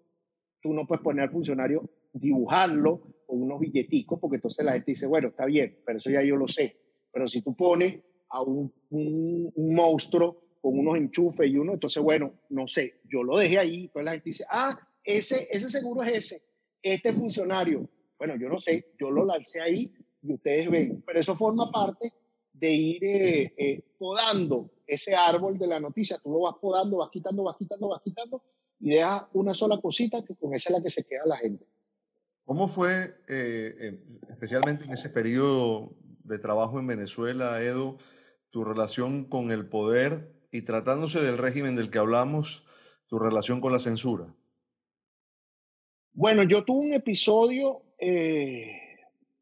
tú 0.60 0.72
no 0.72 0.86
puedes 0.86 1.02
poner 1.02 1.24
al 1.24 1.30
funcionario, 1.30 1.88
dibujarlo 2.12 3.22
con 3.26 3.42
unos 3.42 3.60
billeticos, 3.60 4.18
porque 4.20 4.36
entonces 4.36 4.64
la 4.64 4.72
gente 4.72 4.92
dice, 4.92 5.06
bueno, 5.06 5.28
está 5.28 5.46
bien, 5.46 5.78
pero 5.84 5.98
eso 5.98 6.10
ya 6.10 6.22
yo 6.22 6.36
lo 6.36 6.48
sé. 6.48 6.76
Pero 7.10 7.28
si 7.28 7.40
tú 7.40 7.54
pones 7.54 8.02
a 8.30 8.42
un, 8.42 8.72
un, 8.90 9.50
un 9.54 9.74
monstruo 9.74 10.42
con 10.60 10.78
unos 10.78 10.96
enchufes 10.96 11.50
y 11.50 11.56
uno, 11.56 11.74
entonces, 11.74 12.02
bueno, 12.02 12.32
no 12.50 12.68
sé, 12.68 13.00
yo 13.04 13.22
lo 13.22 13.38
dejé 13.38 13.58
ahí, 13.58 13.84
entonces 13.84 14.04
la 14.04 14.12
gente 14.12 14.28
dice, 14.30 14.44
ah, 14.50 14.78
ese, 15.04 15.48
ese 15.50 15.70
seguro 15.70 16.02
es 16.02 16.12
ese, 16.12 16.42
este 16.82 17.12
funcionario. 17.12 17.88
Bueno, 18.18 18.36
yo 18.36 18.48
no 18.48 18.60
sé, 18.60 18.92
yo 18.98 19.10
lo 19.10 19.24
lancé 19.24 19.60
ahí 19.60 19.92
y 20.22 20.32
ustedes 20.32 20.68
ven, 20.70 21.02
pero 21.06 21.20
eso 21.20 21.36
forma 21.36 21.70
parte 21.70 22.12
de 22.52 22.72
ir 22.72 23.04
eh, 23.04 23.54
eh, 23.56 23.84
podando 23.96 24.70
ese 24.86 25.14
árbol 25.14 25.56
de 25.56 25.68
la 25.68 25.78
noticia. 25.78 26.18
Tú 26.18 26.32
lo 26.32 26.40
vas 26.40 26.56
podando, 26.60 26.96
vas 26.96 27.10
quitando, 27.10 27.44
vas 27.44 27.56
quitando, 27.56 27.88
vas 27.88 28.02
quitando 28.02 28.42
y 28.80 28.90
dejas 28.90 29.24
una 29.32 29.54
sola 29.54 29.80
cosita 29.80 30.24
que 30.24 30.34
con 30.34 30.54
esa 30.54 30.70
es 30.70 30.76
la 30.76 30.82
que 30.82 30.90
se 30.90 31.04
queda 31.04 31.22
la 31.26 31.36
gente. 31.36 31.64
¿Cómo 32.44 32.66
fue, 32.66 33.14
eh, 33.28 34.00
especialmente 34.30 34.84
en 34.84 34.92
ese 34.92 35.10
periodo 35.10 35.94
de 36.24 36.38
trabajo 36.38 36.80
en 36.80 36.86
Venezuela, 36.86 37.62
Edo, 37.62 37.98
tu 38.50 38.64
relación 38.64 39.24
con 39.26 39.52
el 39.52 39.68
poder 39.68 40.32
y 40.50 40.62
tratándose 40.62 41.20
del 41.20 41.38
régimen 41.38 41.76
del 41.76 41.90
que 41.90 41.98
hablamos, 41.98 42.66
tu 43.06 43.18
relación 43.18 43.60
con 43.60 43.72
la 43.72 43.78
censura? 43.78 44.34
Bueno, 46.12 46.42
yo 46.42 46.64
tuve 46.64 46.86
un 46.86 46.94
episodio 46.94 47.82
eh, 47.98 48.80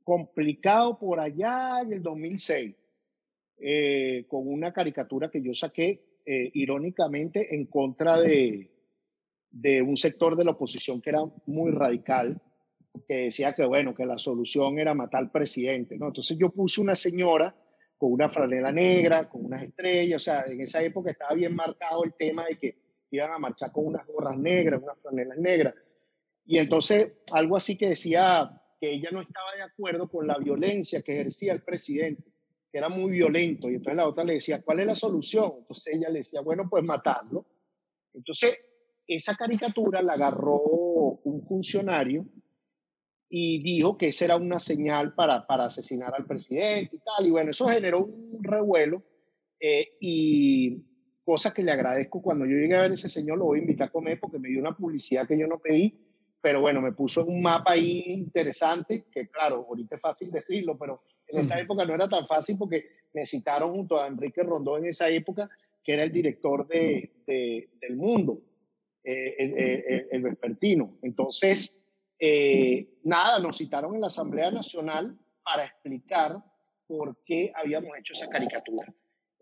complicado 0.02 0.98
por 0.98 1.20
allá 1.20 1.80
en 1.82 1.92
el 1.92 2.02
2006, 2.02 2.74
eh, 3.58 4.24
con 4.28 4.46
una 4.48 4.72
caricatura 4.72 5.30
que 5.30 5.42
yo 5.42 5.54
saqué 5.54 6.20
eh, 6.24 6.50
irónicamente 6.54 7.54
en 7.54 7.66
contra 7.66 8.18
de, 8.18 8.70
de 9.50 9.82
un 9.82 9.96
sector 9.96 10.36
de 10.36 10.44
la 10.44 10.52
oposición 10.52 11.00
que 11.00 11.10
era 11.10 11.20
muy 11.46 11.70
radical, 11.70 12.40
que 13.06 13.14
decía 13.24 13.54
que 13.54 13.64
bueno, 13.64 13.94
que 13.94 14.06
la 14.06 14.18
solución 14.18 14.78
era 14.78 14.94
matar 14.94 15.22
al 15.22 15.30
presidente, 15.30 15.98
¿no? 15.98 16.08
Entonces 16.08 16.36
yo 16.38 16.50
puse 16.50 16.80
una 16.80 16.94
señora 16.94 17.54
con 17.96 18.12
una 18.12 18.28
franela 18.28 18.72
negra, 18.72 19.28
con 19.28 19.44
unas 19.44 19.62
estrellas, 19.62 20.22
o 20.22 20.24
sea, 20.24 20.44
en 20.46 20.60
esa 20.60 20.82
época 20.82 21.10
estaba 21.10 21.34
bien 21.34 21.54
marcado 21.54 22.04
el 22.04 22.14
tema 22.14 22.44
de 22.46 22.58
que 22.58 22.76
iban 23.10 23.30
a 23.30 23.38
marchar 23.38 23.72
con 23.72 23.86
unas 23.86 24.06
gorras 24.06 24.36
negras, 24.36 24.82
unas 24.82 24.98
franelas 25.00 25.38
negras. 25.38 25.74
Y 26.46 26.58
entonces 26.58 27.12
algo 27.32 27.56
así 27.56 27.76
que 27.76 27.88
decía 27.88 28.50
que 28.80 28.94
ella 28.94 29.10
no 29.10 29.20
estaba 29.20 29.54
de 29.56 29.62
acuerdo 29.62 30.08
con 30.08 30.26
la 30.26 30.38
violencia 30.38 31.02
que 31.02 31.12
ejercía 31.12 31.52
el 31.52 31.62
presidente, 31.62 32.22
que 32.70 32.78
era 32.78 32.88
muy 32.88 33.10
violento. 33.10 33.68
Y 33.68 33.74
entonces 33.74 33.96
la 33.96 34.08
otra 34.08 34.24
le 34.24 34.34
decía, 34.34 34.62
¿cuál 34.62 34.80
es 34.80 34.86
la 34.86 34.94
solución? 34.94 35.52
Entonces 35.58 35.94
ella 35.94 36.08
le 36.08 36.18
decía, 36.18 36.40
bueno, 36.40 36.68
pues 36.70 36.84
matarlo. 36.84 37.46
Entonces 38.14 38.56
esa 39.06 39.34
caricatura 39.34 40.02
la 40.02 40.14
agarró 40.14 40.60
un 41.24 41.44
funcionario 41.46 42.26
y 43.28 43.60
dijo 43.62 43.96
que 43.98 44.08
esa 44.08 44.26
era 44.26 44.36
una 44.36 44.60
señal 44.60 45.14
para, 45.14 45.46
para 45.46 45.66
asesinar 45.66 46.14
al 46.14 46.26
presidente 46.26 46.96
y 46.96 46.98
tal. 46.98 47.26
Y 47.26 47.30
bueno, 47.30 47.50
eso 47.50 47.66
generó 47.66 48.04
un 48.04 48.42
revuelo 48.42 49.02
eh, 49.58 49.96
y 50.00 50.84
cosa 51.24 51.52
que 51.52 51.62
le 51.62 51.72
agradezco 51.72 52.22
cuando 52.22 52.46
yo 52.46 52.56
llegué 52.56 52.76
a 52.76 52.82
ver 52.82 52.92
a 52.92 52.94
ese 52.94 53.08
señor, 53.08 53.38
lo 53.38 53.46
voy 53.46 53.58
a 53.58 53.62
invitar 53.62 53.88
a 53.88 53.92
comer 53.92 54.20
porque 54.20 54.38
me 54.38 54.48
dio 54.48 54.60
una 54.60 54.76
publicidad 54.76 55.26
que 55.26 55.38
yo 55.38 55.48
no 55.48 55.58
pedí, 55.58 56.05
pero 56.46 56.60
bueno, 56.60 56.80
me 56.80 56.92
puso 56.92 57.24
un 57.24 57.42
mapa 57.42 57.72
ahí 57.72 58.04
interesante, 58.06 59.06
que 59.10 59.26
claro, 59.26 59.66
ahorita 59.68 59.96
es 59.96 60.00
fácil 60.00 60.30
decirlo, 60.30 60.78
pero 60.78 61.02
en 61.26 61.40
esa 61.40 61.58
época 61.58 61.84
no 61.84 61.92
era 61.92 62.08
tan 62.08 62.24
fácil 62.24 62.56
porque 62.56 62.86
me 63.14 63.26
citaron 63.26 63.72
junto 63.72 64.00
a 64.00 64.06
Enrique 64.06 64.44
Rondón 64.44 64.84
en 64.84 64.90
esa 64.90 65.08
época, 65.08 65.50
que 65.82 65.94
era 65.94 66.04
el 66.04 66.12
director 66.12 66.64
de, 66.68 67.10
del 67.26 67.96
Mundo, 67.96 68.38
eh, 69.02 69.34
el, 69.36 70.06
el 70.08 70.22
vespertino. 70.22 70.98
Entonces, 71.02 71.84
eh, 72.16 72.90
nada, 73.02 73.40
nos 73.40 73.56
citaron 73.56 73.96
en 73.96 74.02
la 74.02 74.06
Asamblea 74.06 74.52
Nacional 74.52 75.18
para 75.42 75.64
explicar 75.64 76.36
por 76.86 77.24
qué 77.24 77.50
habíamos 77.56 77.90
hecho 77.98 78.12
esa 78.12 78.28
caricatura. 78.28 78.86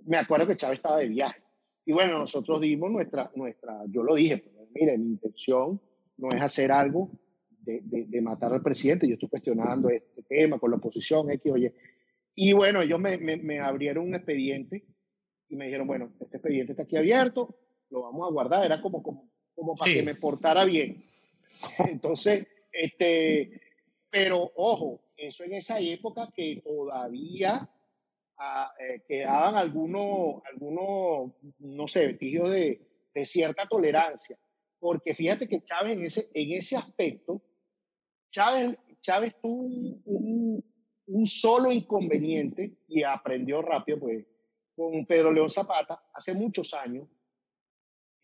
Me 0.06 0.16
acuerdo 0.16 0.46
que 0.46 0.56
Chávez 0.56 0.78
estaba 0.78 1.00
de 1.00 1.08
viaje. 1.08 1.42
Y 1.84 1.92
bueno, 1.92 2.18
nosotros 2.18 2.62
dimos 2.62 2.90
nuestra, 2.90 3.30
nuestra 3.34 3.82
yo 3.88 4.02
lo 4.02 4.14
dije, 4.14 4.38
pues, 4.38 4.70
mire, 4.72 4.96
mi 4.96 5.10
intención 5.10 5.78
no 6.16 6.32
es 6.32 6.42
hacer 6.42 6.72
algo 6.72 7.10
de, 7.60 7.80
de, 7.82 8.20
matar 8.20 8.52
al 8.52 8.62
presidente, 8.62 9.08
yo 9.08 9.14
estoy 9.14 9.28
cuestionando 9.28 9.88
este 9.88 10.22
tema 10.22 10.58
con 10.58 10.70
la 10.70 10.76
oposición, 10.76 11.30
X, 11.30 11.52
oye. 11.52 11.74
Y 12.34 12.52
bueno, 12.52 12.82
ellos 12.82 13.00
me, 13.00 13.16
me, 13.16 13.36
me 13.36 13.60
abrieron 13.60 14.06
un 14.06 14.14
expediente 14.14 14.84
y 15.48 15.56
me 15.56 15.66
dijeron, 15.66 15.86
bueno, 15.86 16.12
este 16.20 16.36
expediente 16.36 16.72
está 16.72 16.82
aquí 16.82 16.96
abierto, 16.96 17.56
lo 17.90 18.02
vamos 18.02 18.28
a 18.28 18.32
guardar, 18.32 18.64
era 18.64 18.80
como, 18.80 19.02
como, 19.02 19.30
como 19.54 19.74
para 19.74 19.92
que 19.92 20.02
me 20.02 20.14
portara 20.14 20.64
bien. 20.64 21.04
Entonces, 21.88 22.46
este, 22.72 23.60
pero 24.10 24.50
ojo, 24.56 25.00
eso 25.16 25.44
en 25.44 25.54
esa 25.54 25.78
época 25.78 26.30
que 26.34 26.60
todavía 26.64 27.68
ah, 28.38 28.72
eh, 28.78 29.02
quedaban 29.06 29.54
algunos, 29.54 30.42
algunos, 30.52 31.32
no 31.60 31.88
sé, 31.88 32.08
vestigios 32.08 32.50
de, 32.50 32.80
de, 33.14 33.26
cierta 33.26 33.66
tolerancia. 33.68 34.36
Porque 34.84 35.14
fíjate 35.14 35.48
que 35.48 35.64
Chávez 35.64 35.96
en 35.96 36.04
ese, 36.04 36.28
en 36.34 36.52
ese 36.52 36.76
aspecto, 36.76 37.40
Chávez, 38.30 38.76
Chávez 39.00 39.34
tuvo 39.40 39.62
un, 40.04 40.62
solo 41.24 41.72
inconveniente 41.72 42.80
y 42.88 43.02
aprendió 43.02 43.62
rápido, 43.62 44.00
pues, 44.00 44.26
con 44.76 45.06
Pedro 45.06 45.32
León 45.32 45.48
Zapata 45.48 46.04
hace 46.12 46.34
muchos 46.34 46.74
años, 46.74 47.08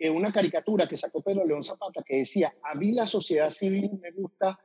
una 0.01 0.31
caricatura 0.31 0.87
que 0.87 0.99
sacó 0.99 1.23
Pedro 1.23 1.47
León 1.47 1.65
Zapata 1.65 2.03
que 2.03 2.19
decía, 2.19 2.55
a 2.63 2.75
mí 2.75 2.93
la 2.93 3.07
sociedad 3.07 3.49
civil 3.49 3.93
me 3.99 4.11
gusta 4.11 4.61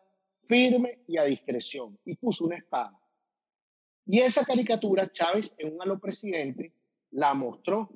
firme 0.49 0.99
y 1.07 1.17
a 1.17 1.23
discreción, 1.23 1.97
y 2.03 2.17
puso 2.17 2.43
una 2.43 2.57
espada. 2.57 2.99
Y 4.05 4.19
esa 4.19 4.43
caricatura 4.43 5.09
Chávez 5.13 5.55
en 5.57 5.75
un 5.75 5.81
halo 5.81 5.97
presidente 5.97 6.73
la 7.11 7.33
mostró. 7.33 7.89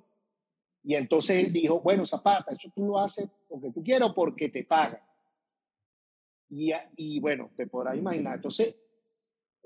Y 0.83 0.95
entonces 0.95 1.45
él 1.45 1.53
dijo, 1.53 1.81
bueno, 1.81 2.05
Zapata, 2.05 2.51
eso 2.51 2.69
tú 2.73 2.87
lo 2.87 2.99
haces 2.99 3.29
porque 3.47 3.71
tú 3.71 3.83
quieres 3.83 4.09
o 4.09 4.13
porque 4.13 4.49
te 4.49 4.63
pagan. 4.63 5.01
Y, 6.49 7.19
bueno, 7.19 7.51
te 7.55 7.67
podrás 7.67 7.95
imaginar. 7.95 8.35
Entonces, 8.37 8.75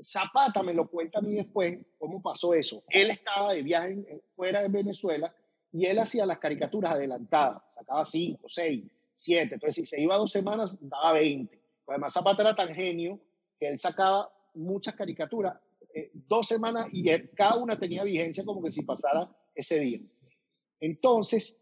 Zapata 0.01 0.61
me 0.63 0.73
lo 0.73 0.89
cuenta 0.89 1.19
a 1.19 1.21
mí 1.21 1.35
después 1.35 1.79
cómo 1.97 2.21
pasó 2.21 2.53
eso. 2.53 2.83
Él 2.89 3.11
estaba 3.11 3.53
de 3.53 3.61
viaje 3.61 4.21
fuera 4.35 4.61
de 4.61 4.69
Venezuela 4.69 5.33
y 5.71 5.85
él 5.85 5.99
hacía 5.99 6.25
las 6.25 6.39
caricaturas 6.39 6.93
adelantadas, 6.93 7.61
sacaba 7.73 8.03
cinco, 8.05 8.49
seis, 8.49 8.83
siete. 9.15 9.55
Entonces, 9.55 9.75
si 9.75 9.85
se 9.85 10.01
iba 10.01 10.17
dos 10.17 10.31
semanas, 10.31 10.77
daba 10.81 11.13
20. 11.13 11.61
Además, 11.87 12.13
Zapata 12.13 12.41
era 12.41 12.55
tan 12.55 12.73
genio 12.73 13.19
que 13.59 13.67
él 13.67 13.79
sacaba 13.79 14.29
muchas 14.55 14.95
caricaturas, 14.95 15.57
eh, 15.93 16.11
dos 16.13 16.47
semanas, 16.47 16.87
y 16.91 17.09
cada 17.35 17.55
una 17.55 17.79
tenía 17.79 18.03
vigencia 18.03 18.43
como 18.43 18.61
que 18.61 18.71
si 18.71 18.81
pasara 18.81 19.29
ese 19.55 19.79
día. 19.79 19.99
Entonces, 20.83 21.61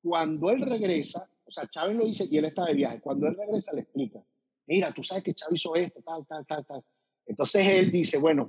cuando 0.00 0.48
él 0.48 0.60
regresa, 0.60 1.28
o 1.44 1.50
sea, 1.50 1.68
Chávez 1.68 1.96
lo 1.96 2.04
dice 2.04 2.28
y 2.30 2.38
él 2.38 2.44
está 2.44 2.66
de 2.66 2.74
viaje, 2.74 3.00
cuando 3.00 3.26
él 3.26 3.34
regresa 3.36 3.72
le 3.72 3.80
explica, 3.80 4.22
mira, 4.68 4.94
tú 4.94 5.02
sabes 5.02 5.24
que 5.24 5.34
Chávez 5.34 5.56
hizo 5.56 5.74
esto, 5.74 6.00
tal, 6.02 6.24
tal, 6.24 6.46
tal, 6.46 6.64
tal. 6.64 6.84
Entonces 7.26 7.66
él 7.66 7.90
dice, 7.90 8.16
bueno, 8.18 8.46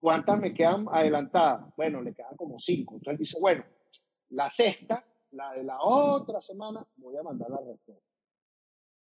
¿cuántas 0.00 0.40
me 0.40 0.52
quedan 0.52 0.86
adelantadas? 0.90 1.72
Bueno, 1.76 2.02
le 2.02 2.12
quedan 2.12 2.36
como 2.36 2.58
cinco. 2.58 2.94
Entonces 2.94 3.12
él 3.12 3.18
dice, 3.18 3.38
bueno, 3.38 3.64
la 4.30 4.50
sexta, 4.50 5.04
la 5.30 5.52
de 5.52 5.62
la 5.62 5.80
otra 5.80 6.40
semana, 6.40 6.84
voy 6.96 7.16
a 7.16 7.22
mandar 7.22 7.50
la 7.50 7.58
respuesta. 7.58 8.10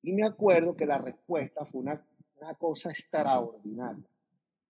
Y 0.03 0.13
me 0.13 0.23
acuerdo 0.23 0.75
que 0.75 0.85
la 0.85 0.99
respuesta 0.99 1.65
fue 1.65 1.81
una, 1.81 2.05
una 2.39 2.53
cosa 2.53 2.91
extraordinaria. 2.91 4.07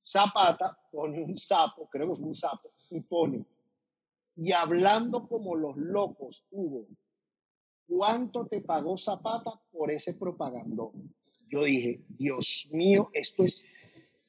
Zapata 0.01 0.79
pone 0.89 1.21
un 1.21 1.37
sapo, 1.37 1.89
creo 1.89 2.11
que 2.11 2.15
fue 2.21 2.27
un 2.29 2.35
sapo, 2.35 2.71
y 2.89 3.01
pone, 3.01 3.45
y 4.35 4.51
hablando 4.51 5.27
como 5.27 5.55
los 5.55 5.77
locos, 5.77 6.43
hubo, 6.51 6.87
¿cuánto 7.87 8.47
te 8.47 8.61
pagó 8.61 8.97
Zapata 8.97 9.51
por 9.71 9.91
ese 9.91 10.13
propagandón? 10.13 11.13
Yo 11.49 11.63
dije, 11.63 12.01
Dios 12.07 12.67
mío, 12.71 13.09
esto 13.13 13.43
es, 13.43 13.65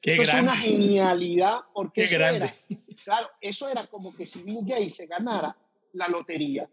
es 0.02 0.34
una 0.34 0.56
genialidad, 0.56 1.60
porque 1.72 2.02
Qué 2.02 2.14
grande. 2.14 2.52
claro, 3.02 3.28
eso 3.40 3.68
era 3.68 3.86
como 3.86 4.14
que 4.14 4.26
si 4.26 4.42
Bill 4.42 4.60
Gates 4.66 4.96
se 4.96 5.06
ganara 5.06 5.56
la 5.94 6.08
lotería. 6.08 6.68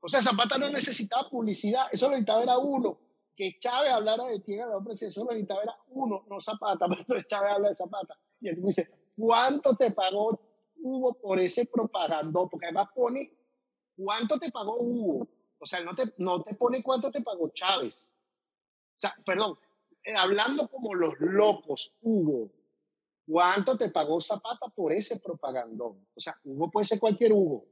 O 0.00 0.08
sea, 0.08 0.20
Zapata 0.20 0.58
no 0.58 0.68
necesitaba 0.70 1.30
publicidad, 1.30 1.86
eso 1.92 2.06
lo 2.06 2.12
necesitaba 2.12 2.42
era 2.42 2.58
uno. 2.58 2.98
Que 3.36 3.56
Chávez 3.58 3.92
hablara 3.92 4.26
de 4.26 4.42
quién 4.42 4.60
era 4.60 4.76
el 4.76 4.84
presidente, 4.84 5.12
eso 5.12 5.24
lo 5.24 5.30
necesitaba 5.30 5.62
era 5.62 5.76
uno, 5.90 6.24
no 6.28 6.40
Zapata, 6.40 6.86
pero 7.06 7.22
Chávez 7.22 7.52
habla 7.52 7.68
de 7.68 7.76
Zapata. 7.76 8.18
Y 8.40 8.48
él 8.48 8.60
dice, 8.60 8.90
¿cuánto 9.16 9.76
te 9.76 9.92
pagó 9.92 10.40
Hugo 10.82 11.14
por 11.14 11.38
ese 11.40 11.66
propaganda? 11.66 12.40
Porque 12.50 12.66
además 12.66 12.88
pone, 12.94 13.32
¿cuánto 13.96 14.38
te 14.38 14.50
pagó 14.50 14.80
Hugo? 14.80 15.28
O 15.58 15.66
sea, 15.66 15.80
no 15.80 15.94
te, 15.94 16.12
no 16.18 16.42
te 16.42 16.54
pone 16.54 16.82
cuánto 16.82 17.10
te 17.10 17.22
pagó 17.22 17.50
Chávez. 17.50 17.94
O 17.94 18.98
sea, 18.98 19.14
perdón, 19.24 19.56
eh, 20.04 20.14
hablando 20.16 20.68
como 20.68 20.94
los 20.94 21.14
locos, 21.20 21.94
Hugo, 22.02 22.50
¿cuánto 23.26 23.78
te 23.78 23.90
pagó 23.90 24.20
Zapata 24.20 24.68
por 24.74 24.92
ese 24.92 25.20
propagandón? 25.20 26.06
O 26.14 26.20
sea, 26.20 26.36
Hugo 26.44 26.70
puede 26.70 26.86
ser 26.86 26.98
cualquier 26.98 27.32
Hugo. 27.32 27.64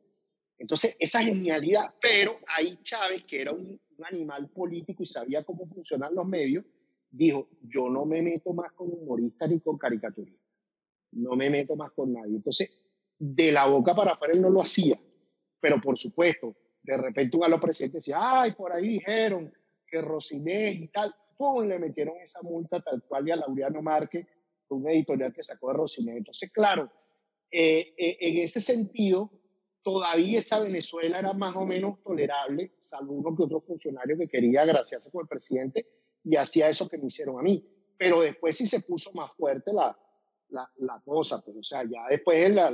Entonces, 0.59 0.95
esa 0.99 1.21
genialidad, 1.21 1.95
pero 2.01 2.33
ahí 2.47 2.79
Chávez, 2.83 3.25
que 3.25 3.41
era 3.41 3.53
un, 3.53 3.81
animal 4.03 4.49
político 4.49 5.03
y 5.03 5.07
sabía 5.07 5.45
cómo 5.45 5.67
funcionan 5.67 6.15
los 6.15 6.27
medios, 6.27 6.65
dijo, 7.11 7.49
yo 7.63 7.91
no 7.91 8.07
me 8.07 8.23
meto 8.23 8.55
más 8.55 8.73
con 8.73 8.89
humoristas 8.91 9.51
ni 9.51 9.61
con 9.61 9.77
caricaturistas, 9.77 10.49
no 11.13 11.37
me 11.37 11.51
meto 11.51 11.77
más 11.77 11.93
con 11.93 12.11
nadie. 12.13 12.37
Entonces, 12.37 12.71
de 13.21 13.53
la 13.53 13.67
boca 13.67 13.95
para 13.95 14.13
afuera 14.13 14.33
él 14.33 14.41
no 14.41 14.49
lo 14.49 14.63
hacía, 14.63 14.99
pero 15.61 15.79
por 15.79 15.99
supuesto, 15.99 16.57
de 16.83 16.97
repente 16.97 17.37
un 17.37 17.51
los 17.51 17.61
presidentes 17.61 18.01
decía, 18.01 18.17
ay, 18.19 18.53
por 18.53 18.73
ahí 18.73 18.89
dijeron 18.95 19.53
que 19.87 20.01
Rosinés 20.01 20.77
y 20.77 20.89
tal, 20.89 21.15
¡pum! 21.37 21.67
le 21.67 21.79
metieron 21.79 22.17
esa 22.17 22.41
multa 22.41 22.81
tal 22.81 23.03
cual 23.03 23.29
y 23.29 23.31
a 23.31 23.37
Laureano 23.37 23.83
Márquez, 23.83 24.27
un 24.71 24.89
editorial 24.89 25.35
que 25.35 25.43
sacó 25.43 25.69
de 25.69 25.75
Rosinés. 25.75 26.17
Entonces, 26.17 26.51
claro, 26.51 26.91
eh, 27.51 27.93
eh, 27.99 28.17
en 28.21 28.39
ese 28.39 28.63
sentido, 28.63 29.31
todavía 29.83 30.39
esa 30.39 30.61
Venezuela 30.61 31.19
era 31.19 31.35
más 31.35 31.55
o 31.57 31.67
menos 31.67 32.03
tolerable, 32.03 32.73
salvo 32.89 33.13
uno 33.13 33.37
que 33.37 33.43
otro 33.43 33.61
funcionario 33.61 34.17
que 34.17 34.29
quería 34.29 34.63
agraciarse 34.63 35.11
con 35.11 35.23
el 35.23 35.29
presidente 35.29 35.87
y 36.25 36.37
hacía 36.37 36.71
eso 36.71 36.89
que 36.89 36.97
me 36.97 37.09
hicieron 37.09 37.39
a 37.39 37.43
mí. 37.43 37.63
Pero 37.99 38.23
después 38.23 38.57
sí 38.57 38.67
se 38.67 38.81
puso 38.81 39.13
más 39.13 39.31
fuerte 39.33 39.73
la, 39.75 39.95
la, 40.51 40.71
la 40.79 41.03
cosa, 41.05 41.43
pues, 41.43 41.57
o 41.57 41.63
sea, 41.63 41.83
ya 41.85 42.07
después, 42.09 42.51
la, 42.55 42.71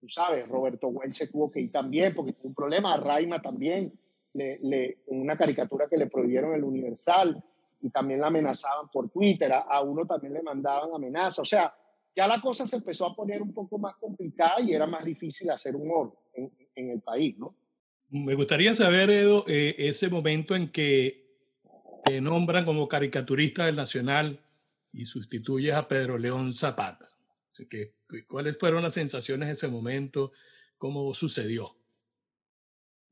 tú 0.00 0.08
sabes, 0.08 0.46
Roberto 0.48 0.88
Well 0.88 1.14
se 1.14 1.28
tuvo 1.28 1.50
que 1.50 1.60
ir 1.60 1.72
también 1.72 2.14
porque 2.14 2.32
tuvo 2.32 2.48
un 2.48 2.54
problema, 2.54 2.96
Raima 2.96 3.40
también, 3.40 3.92
le, 4.32 4.98
una 5.06 5.36
caricatura 5.36 5.86
que 5.88 5.96
le 5.96 6.08
prohibieron 6.08 6.54
el 6.54 6.64
Universal 6.64 7.42
y 7.80 7.90
también 7.90 8.20
la 8.20 8.28
amenazaban 8.28 8.88
por 8.92 9.10
Twitter, 9.10 9.52
a, 9.52 9.60
a 9.60 9.82
uno 9.82 10.06
también 10.06 10.34
le 10.34 10.42
mandaban 10.42 10.90
amenazas, 10.94 11.38
o 11.40 11.44
sea, 11.44 11.74
ya 12.16 12.28
la 12.28 12.40
cosa 12.40 12.66
se 12.66 12.76
empezó 12.76 13.06
a 13.06 13.14
poner 13.14 13.42
un 13.42 13.52
poco 13.52 13.78
más 13.78 13.96
complicada 13.96 14.60
y 14.60 14.72
era 14.72 14.86
más 14.86 15.04
difícil 15.04 15.50
hacer 15.50 15.74
humor 15.74 16.14
en, 16.32 16.50
en 16.74 16.90
el 16.90 17.00
país, 17.00 17.36
¿no? 17.38 17.54
Me 18.10 18.34
gustaría 18.34 18.74
saber, 18.74 19.10
Edo, 19.10 19.44
eh, 19.48 19.74
ese 19.78 20.08
momento 20.08 20.54
en 20.54 20.70
que 20.70 21.24
te 22.04 22.20
nombran 22.20 22.64
como 22.64 22.86
caricaturista 22.86 23.66
del 23.66 23.76
Nacional 23.76 24.40
y 24.92 25.06
sustituyes 25.06 25.74
a 25.74 25.88
Pedro 25.88 26.18
León 26.18 26.52
Zapata. 26.52 27.08
Así 27.54 27.68
que, 27.68 27.94
¿cuáles 28.26 28.58
fueron 28.58 28.82
las 28.82 28.94
sensaciones 28.94 29.46
en 29.46 29.52
ese 29.52 29.68
momento? 29.68 30.32
¿Cómo 30.76 31.14
sucedió? 31.14 31.76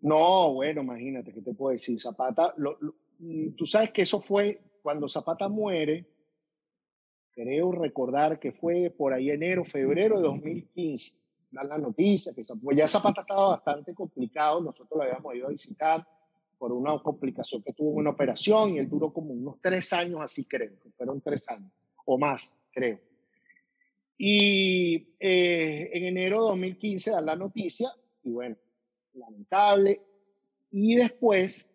No, 0.01 0.55
bueno, 0.55 0.83
imagínate, 0.83 1.33
¿qué 1.33 1.41
te 1.43 1.55
puedo 1.55 1.71
decir? 1.71 2.01
Zapata, 2.01 2.53
mm, 3.21 3.51
tú 3.51 3.67
sabes 3.67 3.93
que 3.93 4.03
eso 4.03 4.21
fue 4.21 4.61
cuando 4.83 5.09
Zapata 5.09 5.49
muere, 5.49 6.09
creo 7.31 7.71
recordar 7.71 8.41
que 8.41 8.51
fue 8.51 8.91
por 8.91 9.13
ahí 9.13 9.31
enero, 9.31 9.65
febrero 9.65 10.17
de 10.17 10.27
2015, 10.27 11.15
dan 11.53 11.69
la 11.69 11.79
noticia, 11.79 12.35
que 12.35 12.43
pues 12.61 12.77
ya 12.77 12.89
Zapata 12.89 13.21
estaba 13.21 13.51
bastante 13.51 13.95
complicado, 13.95 14.61
nosotros 14.61 14.91
lo 14.93 15.03
habíamos 15.05 15.37
ido 15.37 15.47
a 15.47 15.51
visitar 15.51 16.05
por 16.59 16.73
una 16.73 17.01
complicación 17.01 17.63
que 17.63 17.73
tuvo 17.73 17.91
una 17.91 18.11
operación 18.11 18.75
y 18.75 18.79
él 18.81 18.91
duró 18.91 19.13
como 19.13 19.35
unos 19.35 19.61
tres 19.61 19.93
años 19.93 20.21
así 20.21 20.45
creo, 20.47 20.73
fueron 20.97 21.21
tres 21.21 21.49
años 21.49 21.71
o 22.05 22.19
más 22.19 22.53
creo. 22.73 23.12
Y 24.25 25.17
eh, 25.19 25.91
en 25.93 26.05
enero 26.05 26.45
de 26.45 26.51
2015 26.51 27.11
dan 27.11 27.27
la 27.27 27.35
noticia 27.35 27.93
y 28.23 28.31
bueno, 28.31 28.55
lamentable. 29.15 30.01
Y 30.71 30.95
después 30.95 31.69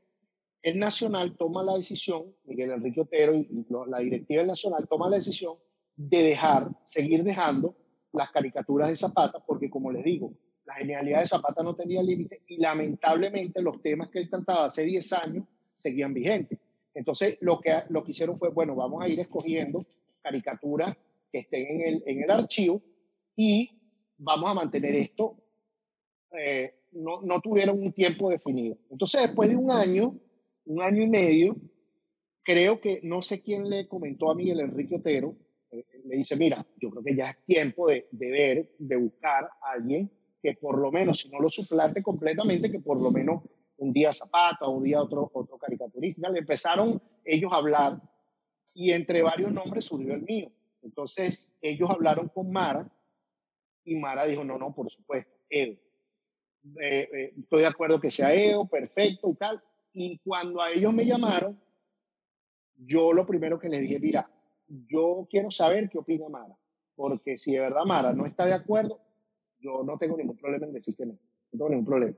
el 0.61 0.79
Nacional 0.79 1.35
toma 1.35 1.61
la 1.61 1.75
decisión, 1.75 2.33
Miguel 2.45 2.71
Enrique 2.71 3.01
Otero 3.01 3.35
y, 3.35 3.65
la 3.89 3.99
directiva 3.99 4.39
del 4.39 4.47
Nacional 4.47 4.87
toma 4.87 5.09
la 5.09 5.17
decisión 5.17 5.55
de 5.97 6.23
dejar, 6.23 6.69
seguir 6.87 7.25
dejando 7.25 7.75
las 8.13 8.31
caricaturas 8.31 8.91
de 8.91 8.95
Zapata, 8.95 9.43
porque 9.45 9.69
como 9.69 9.91
les 9.91 10.05
digo, 10.05 10.31
la 10.65 10.75
genialidad 10.75 11.19
de 11.19 11.27
Zapata 11.27 11.61
no 11.63 11.75
tenía 11.75 12.01
límite 12.01 12.43
y 12.47 12.59
lamentablemente 12.59 13.61
los 13.61 13.81
temas 13.81 14.07
que 14.07 14.19
él 14.19 14.29
trataba 14.29 14.67
hace 14.67 14.83
10 14.83 15.11
años 15.11 15.45
seguían 15.75 16.13
vigentes. 16.13 16.57
Entonces 16.93 17.39
lo 17.41 17.59
que, 17.59 17.73
lo 17.89 18.05
que 18.05 18.11
hicieron 18.11 18.37
fue, 18.37 18.51
bueno, 18.51 18.73
vamos 18.73 19.03
a 19.03 19.09
ir 19.09 19.19
escogiendo 19.19 19.85
caricaturas 20.21 20.95
que 21.31 21.39
estén 21.39 21.65
en 21.67 21.81
el, 21.81 22.03
en 22.05 22.23
el 22.23 22.31
archivo 22.31 22.81
y 23.35 23.69
vamos 24.17 24.49
a 24.49 24.53
mantener 24.53 24.95
esto. 24.95 25.37
Eh, 26.31 26.73
no, 26.93 27.21
no 27.21 27.41
tuvieron 27.41 27.81
un 27.81 27.93
tiempo 27.93 28.29
definido. 28.29 28.77
Entonces 28.89 29.21
después 29.21 29.49
de 29.49 29.55
un 29.55 29.71
año, 29.71 30.19
un 30.65 30.81
año 30.81 31.03
y 31.03 31.07
medio, 31.07 31.55
creo 32.43 32.79
que 32.79 32.99
no 33.03 33.21
sé 33.21 33.41
quién 33.41 33.69
le 33.69 33.87
comentó 33.87 34.31
a 34.31 34.35
Miguel 34.35 34.61
Enrique 34.61 34.95
Otero, 34.95 35.35
eh, 35.71 35.85
le 36.05 36.15
dice, 36.15 36.35
mira, 36.35 36.65
yo 36.77 36.89
creo 36.89 37.03
que 37.03 37.15
ya 37.15 37.31
es 37.31 37.45
tiempo 37.45 37.87
de, 37.87 38.07
de, 38.11 38.31
ver, 38.31 38.71
de 38.79 38.95
buscar 38.95 39.45
a 39.61 39.71
alguien 39.71 40.09
que 40.41 40.53
por 40.53 40.79
lo 40.79 40.91
menos, 40.91 41.19
si 41.19 41.29
no 41.29 41.39
lo 41.39 41.49
suplante 41.49 42.01
completamente, 42.01 42.71
que 42.71 42.79
por 42.79 42.99
lo 43.01 43.11
menos 43.11 43.43
un 43.77 43.93
día 43.93 44.13
Zapata, 44.13 44.67
un 44.67 44.83
día 44.83 45.01
otro, 45.01 45.29
otro 45.33 45.57
caricaturista. 45.57 46.29
Le 46.29 46.39
empezaron 46.39 47.01
ellos 47.23 47.51
a 47.53 47.57
hablar 47.57 48.01
y 48.73 48.91
entre 48.91 49.21
varios 49.21 49.51
nombres 49.51 49.85
surgió 49.85 50.13
el 50.13 50.23
mío. 50.23 50.51
Entonces 50.87 51.51
ellos 51.61 51.89
hablaron 51.89 52.29
con 52.29 52.49
Mara 52.49 52.89
y 53.83 53.95
Mara 53.95 54.25
dijo, 54.25 54.43
no, 54.43 54.57
no, 54.57 54.73
por 54.73 54.89
supuesto, 54.89 55.31
Edo. 55.49 55.73
Eh, 56.81 57.09
eh, 57.13 57.33
estoy 57.37 57.61
de 57.61 57.67
acuerdo 57.67 57.99
que 57.99 58.09
sea 58.09 58.33
Edo, 58.33 58.65
perfecto 58.67 59.29
y 59.29 59.35
tal. 59.35 59.61
Y 59.93 60.17
cuando 60.19 60.61
a 60.61 60.71
ellos 60.71 60.93
me 60.93 61.05
llamaron, 61.05 61.59
yo 62.77 63.11
lo 63.11 63.25
primero 63.25 63.59
que 63.59 63.67
les 63.67 63.81
dije, 63.81 63.99
mira, 63.99 64.29
yo 64.67 65.27
quiero 65.29 65.51
saber 65.51 65.89
qué 65.89 65.97
opina 65.97 66.29
Mara, 66.29 66.57
porque 66.95 67.37
si 67.37 67.51
de 67.51 67.59
verdad 67.59 67.83
Mara 67.85 68.13
no 68.13 68.25
está 68.25 68.45
de 68.45 68.53
acuerdo, 68.53 69.01
yo 69.59 69.83
no 69.83 69.97
tengo 69.97 70.15
ningún 70.15 70.37
problema 70.37 70.67
en 70.67 70.73
decir 70.73 70.95
que 70.95 71.05
no, 71.05 71.13
no 71.13 71.19
tengo 71.51 71.69
ningún 71.69 71.85
problema. 71.85 72.15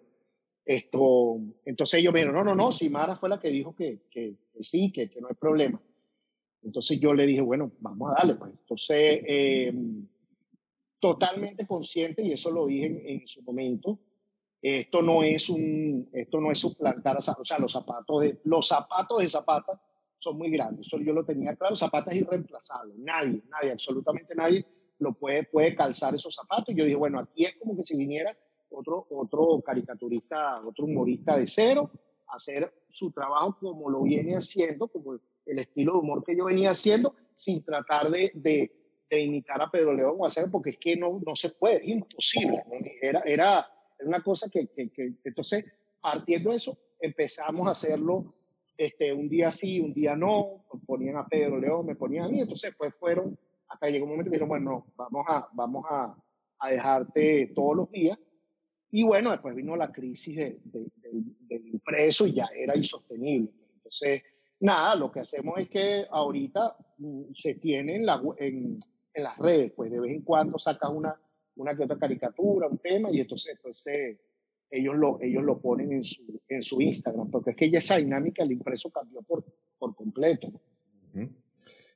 Esto, 0.63 1.39
entonces 1.65 1.99
ellos 1.99 2.13
me 2.13 2.19
dijeron, 2.19 2.35
no, 2.35 2.43
no, 2.43 2.55
no, 2.55 2.71
si 2.71 2.89
Mara 2.89 3.15
fue 3.15 3.29
la 3.29 3.39
que 3.39 3.49
dijo 3.49 3.75
que, 3.75 4.01
que, 4.11 4.35
sí, 4.61 4.91
que, 4.91 5.09
que, 5.09 5.21
no 5.21 5.27
hay 5.27 5.35
problema. 5.35 5.81
Entonces 6.63 6.99
yo 6.99 7.13
le 7.13 7.25
dije, 7.25 7.41
bueno, 7.41 7.71
vamos 7.79 8.11
a 8.11 8.15
darle, 8.15 8.35
pues. 8.35 8.51
Entonces, 8.51 9.21
eh, 9.25 9.73
totalmente 10.99 11.65
consciente, 11.65 12.21
y 12.21 12.33
eso 12.33 12.51
lo 12.51 12.67
dije 12.67 13.13
en, 13.13 13.27
su 13.27 13.41
momento, 13.41 13.99
esto 14.61 15.01
no 15.01 15.23
es 15.23 15.49
un, 15.49 16.09
esto 16.11 16.41
no 16.41 16.51
es 16.51 16.59
suplantar, 16.59 17.17
o 17.17 17.21
sea, 17.21 17.59
los 17.59 17.71
zapatos 17.71 18.21
de, 18.21 18.39
los 18.43 18.67
zapatos 18.67 19.19
de 19.19 19.29
Zapata 19.29 19.81
son 20.17 20.37
muy 20.37 20.51
grandes, 20.51 20.85
eso 20.85 20.99
yo 20.99 21.13
lo 21.13 21.23
tenía 21.23 21.55
claro, 21.55 21.77
Zapata 21.77 22.11
es 22.11 22.17
irreemplazable, 22.17 22.95
nadie, 22.97 23.41
nadie, 23.49 23.71
absolutamente 23.71 24.35
nadie 24.35 24.65
lo 24.99 25.13
puede, 25.13 25.43
puede 25.43 25.73
calzar 25.75 26.13
esos 26.13 26.35
zapatos. 26.35 26.69
Y 26.69 26.77
yo 26.77 26.83
dije, 26.85 26.95
bueno, 26.95 27.19
aquí 27.19 27.45
es 27.45 27.55
como 27.57 27.75
que 27.75 27.83
si 27.83 27.95
viniera 27.95 28.37
otro, 28.69 29.07
otro 29.09 29.61
caricaturista, 29.61 30.61
otro 30.65 30.85
humorista 30.85 31.37
de 31.37 31.47
cero, 31.47 31.89
a 32.27 32.35
hacer 32.35 32.71
su 32.89 33.11
trabajo 33.11 33.57
como 33.59 33.89
lo 33.89 34.03
viene 34.03 34.35
haciendo, 34.35 34.87
como 34.87 35.19
el 35.49 35.59
estilo 35.59 35.93
de 35.93 35.99
humor 35.99 36.23
que 36.23 36.35
yo 36.35 36.45
venía 36.45 36.71
haciendo, 36.71 37.15
sin 37.35 37.63
tratar 37.63 38.09
de, 38.09 38.31
de, 38.33 38.71
de 39.09 39.21
imitar 39.21 39.61
a 39.61 39.71
Pedro 39.71 39.93
León 39.93 40.15
o 40.17 40.25
hacer, 40.25 40.49
porque 40.51 40.71
es 40.71 40.77
que 40.77 40.95
no, 40.95 41.19
no 41.25 41.35
se 41.35 41.49
puede, 41.49 41.77
es 41.77 41.87
imposible. 41.87 42.63
Era, 43.01 43.21
era 43.25 43.67
una 44.01 44.21
cosa 44.21 44.49
que, 44.49 44.67
que, 44.67 45.13
entonces, 45.23 45.65
partiendo 45.99 46.51
de 46.51 46.57
eso, 46.57 46.77
empezamos 46.99 47.67
a 47.67 47.71
hacerlo 47.71 48.33
este, 48.77 49.11
un 49.11 49.27
día 49.27 49.51
sí, 49.51 49.79
un 49.79 49.93
día 49.93 50.15
no, 50.15 50.65
ponían 50.85 51.17
a 51.17 51.27
Pedro 51.27 51.59
León, 51.59 51.85
me 51.85 51.95
ponían 51.95 52.25
a 52.25 52.29
mí, 52.29 52.39
entonces 52.39 52.73
pues 52.77 52.93
fueron, 52.95 53.37
hasta 53.67 53.89
llegó 53.89 54.05
un 54.05 54.11
momento 54.11 54.29
que 54.29 54.35
dijeron, 54.35 54.49
bueno, 54.49 54.85
vamos 54.95 55.25
a, 55.27 55.49
vamos 55.53 55.85
a, 55.89 56.15
dejarte 56.69 57.51
todos 57.55 57.75
los 57.75 57.91
días, 57.91 58.17
y 58.91 59.03
bueno, 59.03 59.31
después 59.31 59.55
vino 59.55 59.75
la 59.75 59.91
crisis 59.91 60.35
de, 60.35 60.59
del 60.63 61.67
impreso 61.67 62.25
y 62.25 62.33
ya 62.33 62.49
era 62.55 62.75
insostenible. 62.75 63.51
Entonces, 63.75 64.23
nada, 64.59 64.95
lo 64.95 65.11
que 65.11 65.21
hacemos 65.21 65.59
es 65.59 65.69
que 65.69 66.05
ahorita 66.09 66.75
mm, 66.97 67.33
se 67.33 67.55
tiene 67.55 67.95
en, 67.95 68.05
la, 68.05 68.21
en, 68.37 68.79
en 69.13 69.23
las 69.23 69.37
redes, 69.37 69.71
pues 69.75 69.91
de 69.91 69.99
vez 69.99 70.11
en 70.11 70.21
cuando 70.21 70.57
sacas 70.59 70.89
una 70.91 71.15
una 71.59 71.75
que 71.75 71.83
otra 71.83 71.97
caricatura, 71.97 72.67
un 72.67 72.77
tema, 72.77 73.11
y 73.11 73.19
entonces 73.19 73.57
pues, 73.61 73.83
ellos, 74.71 74.95
lo, 74.95 75.21
ellos 75.21 75.43
lo 75.43 75.59
ponen 75.59 75.91
en 75.91 76.05
su, 76.05 76.41
en 76.47 76.63
su 76.63 76.81
Instagram, 76.81 77.29
porque 77.29 77.51
es 77.51 77.57
que 77.57 77.69
ya 77.69 77.79
esa 77.79 77.97
dinámica 77.97 78.43
el 78.43 78.53
impreso 78.53 78.89
cambió 78.89 79.21
por, 79.21 79.45
por 79.77 79.95
completo. 79.95 80.51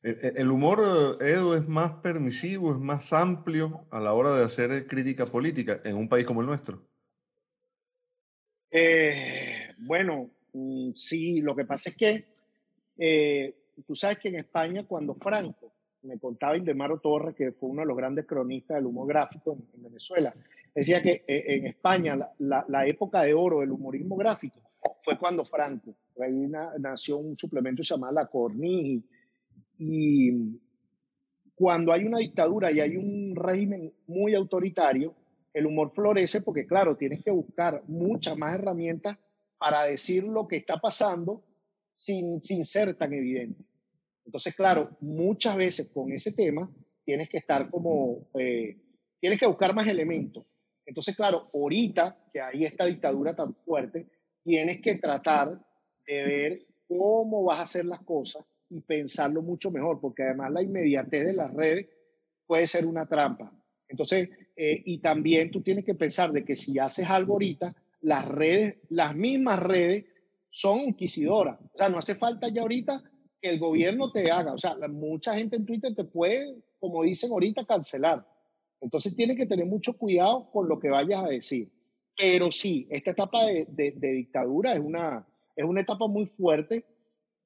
El 0.04 0.52
humor, 0.52 1.18
Edu, 1.22 1.54
es 1.54 1.66
más 1.66 1.94
permisivo, 2.02 2.74
es 2.74 2.80
más 2.80 3.14
amplio 3.14 3.86
a 3.90 4.02
la 4.02 4.14
hora 4.14 4.36
de 4.36 4.44
hacer 4.44 4.86
crítica 4.86 5.28
política 5.28 5.80
en 5.86 5.96
un 5.96 6.10
país 6.10 6.26
como 6.26 6.42
el 6.42 6.48
nuestro. 6.48 6.86
Eh, 8.70 9.70
bueno, 9.78 10.30
mm, 10.52 10.92
sí, 10.94 11.40
lo 11.40 11.56
que 11.56 11.64
pasa 11.64 11.92
es 11.92 11.96
que 11.96 12.33
eh, 12.98 13.56
tú 13.86 13.96
sabes 13.96 14.20
que 14.20 14.30
en 14.30 14.36
España 14.36 14.86
cuando 14.88 15.16
Franco, 15.16 15.74
me 16.04 16.20
contaba 16.20 16.58
Indemaro 16.58 17.00
Torres, 17.00 17.36
que 17.36 17.54
fue 17.54 17.70
uno 17.70 17.82
de 17.82 17.88
los 17.88 17.98
grandes 17.98 18.26
cronistas 18.26 18.78
del 18.78 18.88
humor 18.88 19.08
gráfico 19.08 19.58
en, 19.74 19.84
Venezuela, 19.84 20.34
decía 20.76 21.02
que 21.02 21.24
eh, 21.28 21.44
en 21.48 21.68
España 21.68 22.18
la, 22.40 22.88
época 22.88 23.22
de 23.22 23.34
oro 23.34 23.62
del 23.62 23.72
humorismo 23.72 24.16
gráfico 24.16 24.60
fue 25.04 25.18
cuando 25.18 25.46
Franco, 25.46 25.96
ahí 26.22 26.48
nació 26.80 27.18
un 27.18 27.38
suplemento 27.38 27.84
llamado 27.84 28.14
La 28.14 28.28
Cornigi, 28.28 29.04
y 29.78 30.60
cuando 31.56 31.92
hay 31.92 32.06
una 32.06 32.20
dictadura 32.20 32.72
y 32.72 32.80
hay 32.80 32.98
un 32.98 33.36
régimen 33.36 33.94
muy 34.08 34.36
autoritario, 34.36 35.16
el 35.54 35.66
humor 35.66 35.92
florece 35.92 36.42
porque, 36.42 36.66
claro, 36.66 36.98
tienes 36.98 37.24
que 37.24 37.32
buscar 37.32 37.84
muchas 37.88 38.38
más 38.38 38.56
herramientas 38.56 39.18
para 39.58 39.84
decir 39.84 40.24
lo 40.24 40.48
que 40.48 40.58
está 40.58 40.78
pasando 40.78 41.44
sin, 41.96 42.42
ser 42.64 42.96
tan 42.96 43.14
evidente. 43.14 43.64
Entonces, 44.26 44.56
claro, 44.56 44.98
muchas 45.02 45.56
veces 45.58 45.90
con 45.90 46.12
ese 46.12 46.32
tema 46.32 46.70
tienes 47.04 47.30
que 47.30 47.38
estar 47.38 47.70
como, 47.70 48.30
eh, 48.40 48.78
tienes 49.20 49.40
que 49.40 49.48
buscar 49.48 49.74
más 49.74 49.88
elementos. 49.88 50.46
Entonces, 50.86 51.16
claro, 51.16 51.50
ahorita 51.54 52.30
que 52.32 52.42
hay 52.42 52.66
esta 52.66 52.86
dictadura 52.86 53.36
tan 53.36 53.54
fuerte, 53.56 54.06
tienes 54.44 54.82
que 54.82 54.96
tratar 54.96 55.60
de 56.06 56.24
ver 56.24 56.66
cómo 56.88 57.44
vas 57.44 57.60
a 57.60 57.64
hacer 57.64 57.86
las 57.86 58.02
cosas 58.02 58.46
y 58.70 58.82
pensarlo 58.82 59.42
mucho 59.42 59.72
mejor, 59.72 60.00
porque 60.02 60.24
además 60.24 60.52
la 60.52 60.62
inmediatez 60.62 61.26
de 61.26 61.34
las 61.34 61.54
redes 61.54 61.88
puede 62.46 62.68
ser 62.68 62.86
una 62.86 63.06
trampa. 63.06 63.52
Entonces, 63.88 64.30
eh, 64.56 64.82
y 64.86 65.00
también 65.00 65.52
tú 65.52 65.62
tienes 65.62 65.86
que 65.86 65.96
pensar 65.96 66.32
de 66.32 66.44
que 66.44 66.56
si 66.56 66.80
haces 66.80 67.10
algo 67.10 67.34
ahorita, 67.34 67.76
las 68.02 68.28
redes, 68.28 68.78
las 68.90 69.16
mismas 69.16 69.62
redes 69.62 70.06
son 70.54 70.82
inquisidoras. 70.82 71.60
O 71.74 71.78
sea, 71.78 71.90
no 71.90 71.98
hace 71.98 72.14
falta 72.14 72.48
ya 72.48 72.62
ahorita 72.62 73.04
que 73.42 73.50
el 73.50 73.60
gobierno 73.60 74.12
te 74.12 74.32
haga. 74.32 74.54
O 74.54 74.58
sea, 74.58 74.78
mucha 74.88 75.34
gente 75.34 75.56
en 75.56 75.66
Twitter 75.66 75.96
te 75.96 76.04
puede, 76.04 76.62
como 76.80 77.04
dicen 77.04 77.32
ahorita, 77.32 77.66
cancelar. 77.66 78.26
Entonces 78.80 79.16
tienes 79.16 79.36
que 79.36 79.48
tener 79.48 79.66
mucho 79.66 79.98
cuidado 79.98 80.52
con 80.52 80.70
lo 80.70 80.80
que 80.80 80.90
vayas 80.90 81.24
a 81.24 81.28
decir. 81.28 81.72
Pero 82.16 82.52
sí, 82.52 82.88
esta 82.92 83.12
etapa 83.12 83.46
de, 83.46 83.66
de, 83.68 84.12
dictadura 84.12 84.74
es 84.74 84.80
una, 84.80 85.28
es 85.56 85.66
una 85.66 85.82
etapa 85.82 86.08
muy 86.08 86.28
fuerte, 86.28 86.86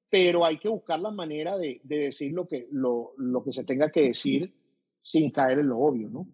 pero 0.09 0.43
hay 0.45 0.59
que 0.59 0.67
buscar 0.67 0.99
la 0.99 1.11
manera 1.11 1.57
de, 1.57 1.79
de 1.83 1.97
decir 1.99 2.33
lo 2.33 2.45
que, 2.45 2.67
lo, 2.71 3.13
lo 3.17 3.41
que 3.41 3.53
se 3.53 3.63
tenga 3.63 3.89
que 3.89 4.01
decir 4.01 4.53
sin 4.99 5.31
caer 5.31 5.59
en 5.59 5.69
lo 5.69 5.79
obvio, 5.79 6.09
¿no? 6.09 6.27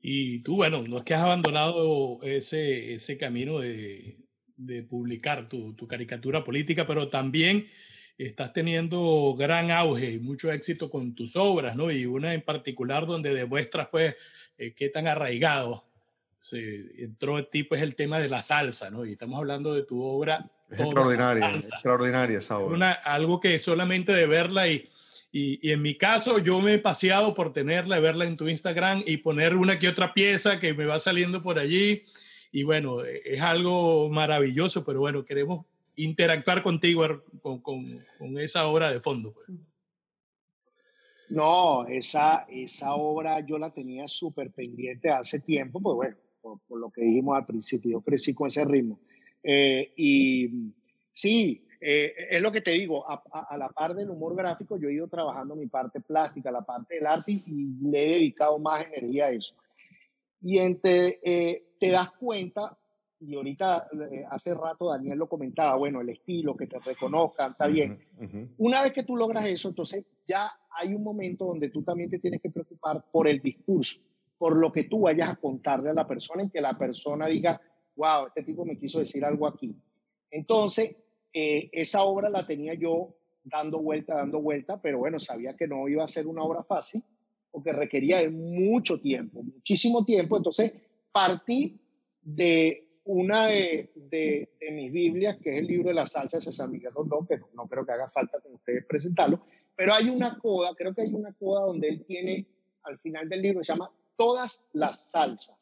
Y 0.00 0.42
tú, 0.42 0.56
bueno, 0.56 0.82
no 0.82 0.98
es 0.98 1.04
que 1.04 1.12
has 1.12 1.24
abandonado 1.24 2.22
ese, 2.22 2.94
ese 2.94 3.18
camino 3.18 3.58
de, 3.58 4.27
de 4.58 4.82
publicar 4.82 5.48
tu, 5.48 5.72
tu, 5.72 5.88
caricatura 5.88 6.44
política, 6.44 6.86
pero 6.86 7.08
también 7.08 7.68
estás 8.18 8.52
teniendo 8.52 9.34
gran 9.38 9.70
auge 9.70 10.12
y 10.12 10.18
mucho 10.18 10.52
éxito 10.52 10.90
con 10.90 11.14
tus 11.14 11.36
obras, 11.36 11.74
¿no? 11.76 11.90
Y 11.90 12.04
una 12.04 12.34
en 12.34 12.42
particular 12.42 13.06
donde 13.06 13.32
demuestras, 13.32 13.88
pues, 13.88 14.14
eh, 14.58 14.74
qué 14.76 14.90
tan 14.90 15.06
arraigado 15.06 15.84
se 16.40 17.02
entró 17.02 17.38
en 17.38 17.46
ti, 17.50 17.62
pues, 17.62 17.80
el 17.80 17.94
tema 17.94 18.18
de 18.18 18.28
la 18.28 18.42
salsa, 18.42 18.90
¿no? 18.90 19.06
Y 19.06 19.12
estamos 19.12 19.38
hablando 19.38 19.72
de 19.72 19.84
tu 19.84 20.02
obra. 20.02 20.50
Es 20.70 20.80
extraordinaria, 20.80 21.50
extraordinaria 21.54 22.38
esa 22.38 22.58
obra. 22.58 22.76
Una, 22.76 22.92
algo 22.92 23.40
que 23.40 23.58
solamente 23.58 24.12
de 24.12 24.26
verla 24.26 24.68
y 24.68 24.88
y, 25.30 25.70
en 25.70 25.82
mi 25.82 25.94
caso, 25.96 26.38
yo 26.38 26.60
me 26.60 26.74
he 26.74 26.78
paseado 26.78 27.34
por 27.34 27.52
tenerla, 27.52 27.98
verla 27.98 28.24
en 28.24 28.36
tu 28.36 28.48
Instagram 28.48 29.02
y 29.04 29.18
poner 29.18 29.56
una 29.56 29.78
que 29.78 29.88
otra 29.88 30.14
pieza 30.14 30.58
que 30.58 30.72
me 30.72 30.86
va 30.86 30.98
saliendo 30.98 31.42
por 31.42 31.58
allí. 31.58 32.04
Y 32.52 32.62
bueno, 32.62 33.04
e, 33.04 33.22
es 33.24 33.40
algo 33.40 34.08
maravilloso, 34.08 34.84
pero 34.84 35.00
bueno, 35.00 35.24
queremos 35.24 35.66
interactuar 35.96 36.62
contigo 36.62 37.04
con, 37.42 37.60
con, 37.60 38.38
esa 38.38 38.66
obra 38.68 38.90
de 38.90 39.00
fondo. 39.00 39.32
Pues. 39.32 39.48
No, 41.30 41.86
esa, 41.86 42.46
esa 42.48 42.94
obra 42.94 43.40
yo 43.40 43.58
la 43.58 43.70
tenía 43.72 44.08
súper 44.08 44.50
pendiente 44.50 45.10
hace 45.10 45.40
tiempo, 45.40 45.80
pues 45.80 45.96
bueno, 45.96 46.16
por, 46.40 46.78
lo 46.78 46.90
que 46.90 47.02
dijimos 47.02 47.36
al 47.36 47.46
principio, 47.46 47.90
yo 47.92 48.00
crecí 48.00 48.34
con 48.34 48.48
ese 48.48 48.64
ritmo. 48.64 49.00
Eh, 49.42 49.92
y 49.96 50.72
sí, 51.12 51.66
eh, 51.80 52.14
es 52.30 52.40
lo 52.40 52.50
que 52.50 52.60
te 52.60 52.72
digo, 52.72 53.04
a, 53.08 53.56
la 53.56 53.68
par 53.68 53.94
del 53.94 54.10
humor 54.10 54.34
gráfico, 54.34 54.78
yo 54.78 54.88
he 54.88 54.94
ido 54.94 55.08
trabajando 55.08 55.54
mi 55.54 55.66
parte 55.66 56.00
plástica, 56.00 56.50
la 56.50 56.62
parte 56.62 56.96
del 56.96 57.06
arte 57.06 57.32
y, 57.32 57.42
le 57.82 58.06
he 58.06 58.10
dedicado 58.14 58.58
más 58.58 58.86
energía 58.86 59.26
a 59.26 59.30
eso. 59.32 59.54
Y 60.40 60.58
entre, 60.58 61.20
eh, 61.22 61.67
te 61.78 61.90
das 61.90 62.10
cuenta, 62.12 62.76
y 63.20 63.34
ahorita 63.34 63.88
eh, 64.10 64.24
hace 64.30 64.54
rato 64.54 64.90
Daniel 64.90 65.18
lo 65.18 65.28
comentaba, 65.28 65.74
bueno, 65.76 66.00
el 66.00 66.10
estilo, 66.10 66.56
que 66.56 66.66
te 66.66 66.78
reconozcan, 66.78 67.52
está 67.52 67.66
bien. 67.66 67.98
Una 68.58 68.82
vez 68.82 68.92
que 68.92 69.02
tú 69.02 69.16
logras 69.16 69.46
eso, 69.46 69.68
entonces 69.68 70.04
ya 70.26 70.48
hay 70.70 70.94
un 70.94 71.02
momento 71.02 71.46
donde 71.46 71.70
tú 71.70 71.82
también 71.82 72.10
te 72.10 72.18
tienes 72.18 72.40
que 72.40 72.50
preocupar 72.50 73.04
por 73.10 73.26
el 73.26 73.40
discurso, 73.40 73.98
por 74.36 74.56
lo 74.56 74.70
que 74.72 74.84
tú 74.84 75.00
vayas 75.00 75.30
a 75.30 75.36
contarle 75.36 75.90
a 75.90 75.94
la 75.94 76.06
persona 76.06 76.44
y 76.44 76.50
que 76.50 76.60
la 76.60 76.78
persona 76.78 77.26
diga, 77.26 77.60
wow, 77.96 78.28
este 78.28 78.44
tipo 78.44 78.64
me 78.64 78.78
quiso 78.78 79.00
decir 79.00 79.24
algo 79.24 79.46
aquí. 79.48 79.76
Entonces, 80.30 80.96
eh, 81.32 81.68
esa 81.72 82.02
obra 82.02 82.30
la 82.30 82.46
tenía 82.46 82.74
yo 82.74 83.16
dando 83.42 83.80
vuelta, 83.80 84.14
dando 84.14 84.40
vuelta, 84.40 84.80
pero 84.80 84.98
bueno, 84.98 85.18
sabía 85.18 85.56
que 85.56 85.66
no 85.66 85.88
iba 85.88 86.04
a 86.04 86.08
ser 86.08 86.26
una 86.26 86.44
obra 86.44 86.62
fácil 86.62 87.02
porque 87.50 87.72
requería 87.72 88.18
de 88.18 88.28
mucho 88.28 89.00
tiempo, 89.00 89.42
muchísimo 89.42 90.04
tiempo. 90.04 90.36
Entonces 90.36 90.72
partí 91.12 91.80
de 92.22 92.88
una 93.04 93.46
de, 93.46 93.90
de, 93.94 94.48
mis 94.70 94.92
Biblias, 94.92 95.38
que 95.42 95.54
es 95.54 95.60
el 95.60 95.66
libro 95.66 95.88
de 95.88 95.94
la 95.94 96.06
salsa 96.06 96.38
de 96.38 96.52
San 96.52 96.70
Miguel 96.70 96.92
Rondón, 96.92 97.26
que 97.26 97.38
no, 97.54 97.66
creo 97.66 97.84
que 97.86 97.92
haga 97.92 98.10
falta 98.10 98.38
con 98.40 98.54
ustedes 98.54 98.84
presentarlo, 98.84 99.40
pero 99.74 99.94
hay 99.94 100.10
una 100.10 100.38
coda, 100.38 100.74
creo 100.76 100.94
que 100.94 101.02
hay 101.02 101.14
una 101.14 101.32
coda 101.32 101.64
donde 101.66 101.88
él 101.88 102.04
tiene, 102.04 102.46
al 102.82 102.98
final 102.98 103.28
del 103.28 103.40
libro, 103.40 103.64
se 103.64 103.72
llama 103.72 103.90
Todas 104.16 104.62
las 104.72 105.10
salsas. 105.10 105.56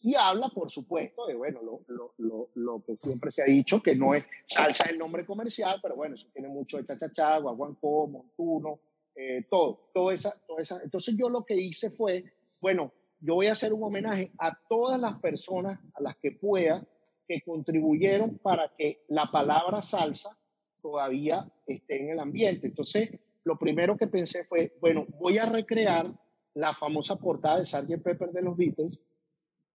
Y 0.00 0.14
habla, 0.14 0.48
por 0.48 0.70
supuesto, 0.70 1.26
de 1.26 1.34
bueno, 1.34 1.60
lo, 1.60 1.80
lo, 1.88 2.14
lo, 2.18 2.48
lo, 2.54 2.84
que 2.84 2.96
siempre 2.96 3.32
se 3.32 3.42
ha 3.42 3.46
dicho, 3.46 3.82
que 3.82 3.96
no 3.96 4.14
es 4.14 4.24
salsa 4.46 4.88
el 4.88 4.96
nombre 4.96 5.26
comercial, 5.26 5.80
pero 5.82 5.96
bueno, 5.96 6.14
eso 6.14 6.28
tiene 6.32 6.48
mucho 6.48 6.78
de 6.78 6.86
chachachá, 6.86 7.38
guaguancó, 7.38 8.06
montuno, 8.06 8.80
eh, 9.14 9.44
todo, 9.50 9.90
todo 9.92 10.12
esa, 10.12 10.40
toda 10.46 10.62
esa. 10.62 10.80
Entonces 10.82 11.16
yo 11.18 11.28
lo 11.28 11.44
que 11.44 11.56
hice 11.56 11.90
fue, 11.90 12.24
bueno, 12.60 12.92
yo 13.20 13.34
voy 13.34 13.46
a 13.46 13.52
hacer 13.52 13.72
un 13.72 13.82
homenaje 13.82 14.32
a 14.38 14.58
todas 14.68 15.00
las 15.00 15.18
personas 15.20 15.78
a 15.94 16.02
las 16.02 16.16
que 16.16 16.32
pueda 16.32 16.86
que 17.26 17.42
contribuyeron 17.42 18.38
para 18.38 18.72
que 18.76 19.04
la 19.08 19.30
palabra 19.30 19.82
salsa 19.82 20.36
todavía 20.80 21.46
esté 21.66 22.00
en 22.00 22.10
el 22.10 22.20
ambiente. 22.20 22.66
Entonces, 22.68 23.10
lo 23.44 23.58
primero 23.58 23.96
que 23.96 24.06
pensé 24.06 24.44
fue, 24.44 24.76
bueno, 24.80 25.06
voy 25.18 25.38
a 25.38 25.46
recrear 25.46 26.10
la 26.54 26.74
famosa 26.74 27.16
portada 27.16 27.58
de 27.58 27.66
Sgt. 27.66 28.02
Pepper 28.02 28.30
de 28.32 28.42
los 28.42 28.56
Beatles, 28.56 28.98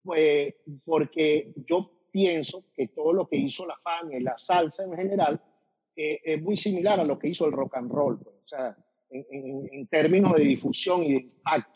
pues, 0.03 0.55
porque 0.83 1.53
yo 1.67 1.91
pienso 2.11 2.65
que 2.75 2.87
todo 2.87 3.13
lo 3.13 3.27
que 3.27 3.37
hizo 3.37 3.65
la 3.65 3.77
Fania 3.77 4.17
y 4.17 4.23
la 4.23 4.37
salsa 4.37 4.83
en 4.83 4.95
general 4.95 5.41
eh, 5.95 6.19
es 6.23 6.41
muy 6.41 6.57
similar 6.57 6.99
a 6.99 7.05
lo 7.05 7.17
que 7.17 7.29
hizo 7.29 7.45
el 7.45 7.51
rock 7.51 7.77
and 7.77 7.91
roll, 7.91 8.19
pues, 8.19 8.35
o 8.35 8.47
sea, 8.47 8.77
en, 9.09 9.69
en, 9.71 9.87
términos 9.87 10.33
de 10.35 10.43
difusión 10.43 11.03
y 11.03 11.13
de 11.13 11.19
impacto. 11.19 11.72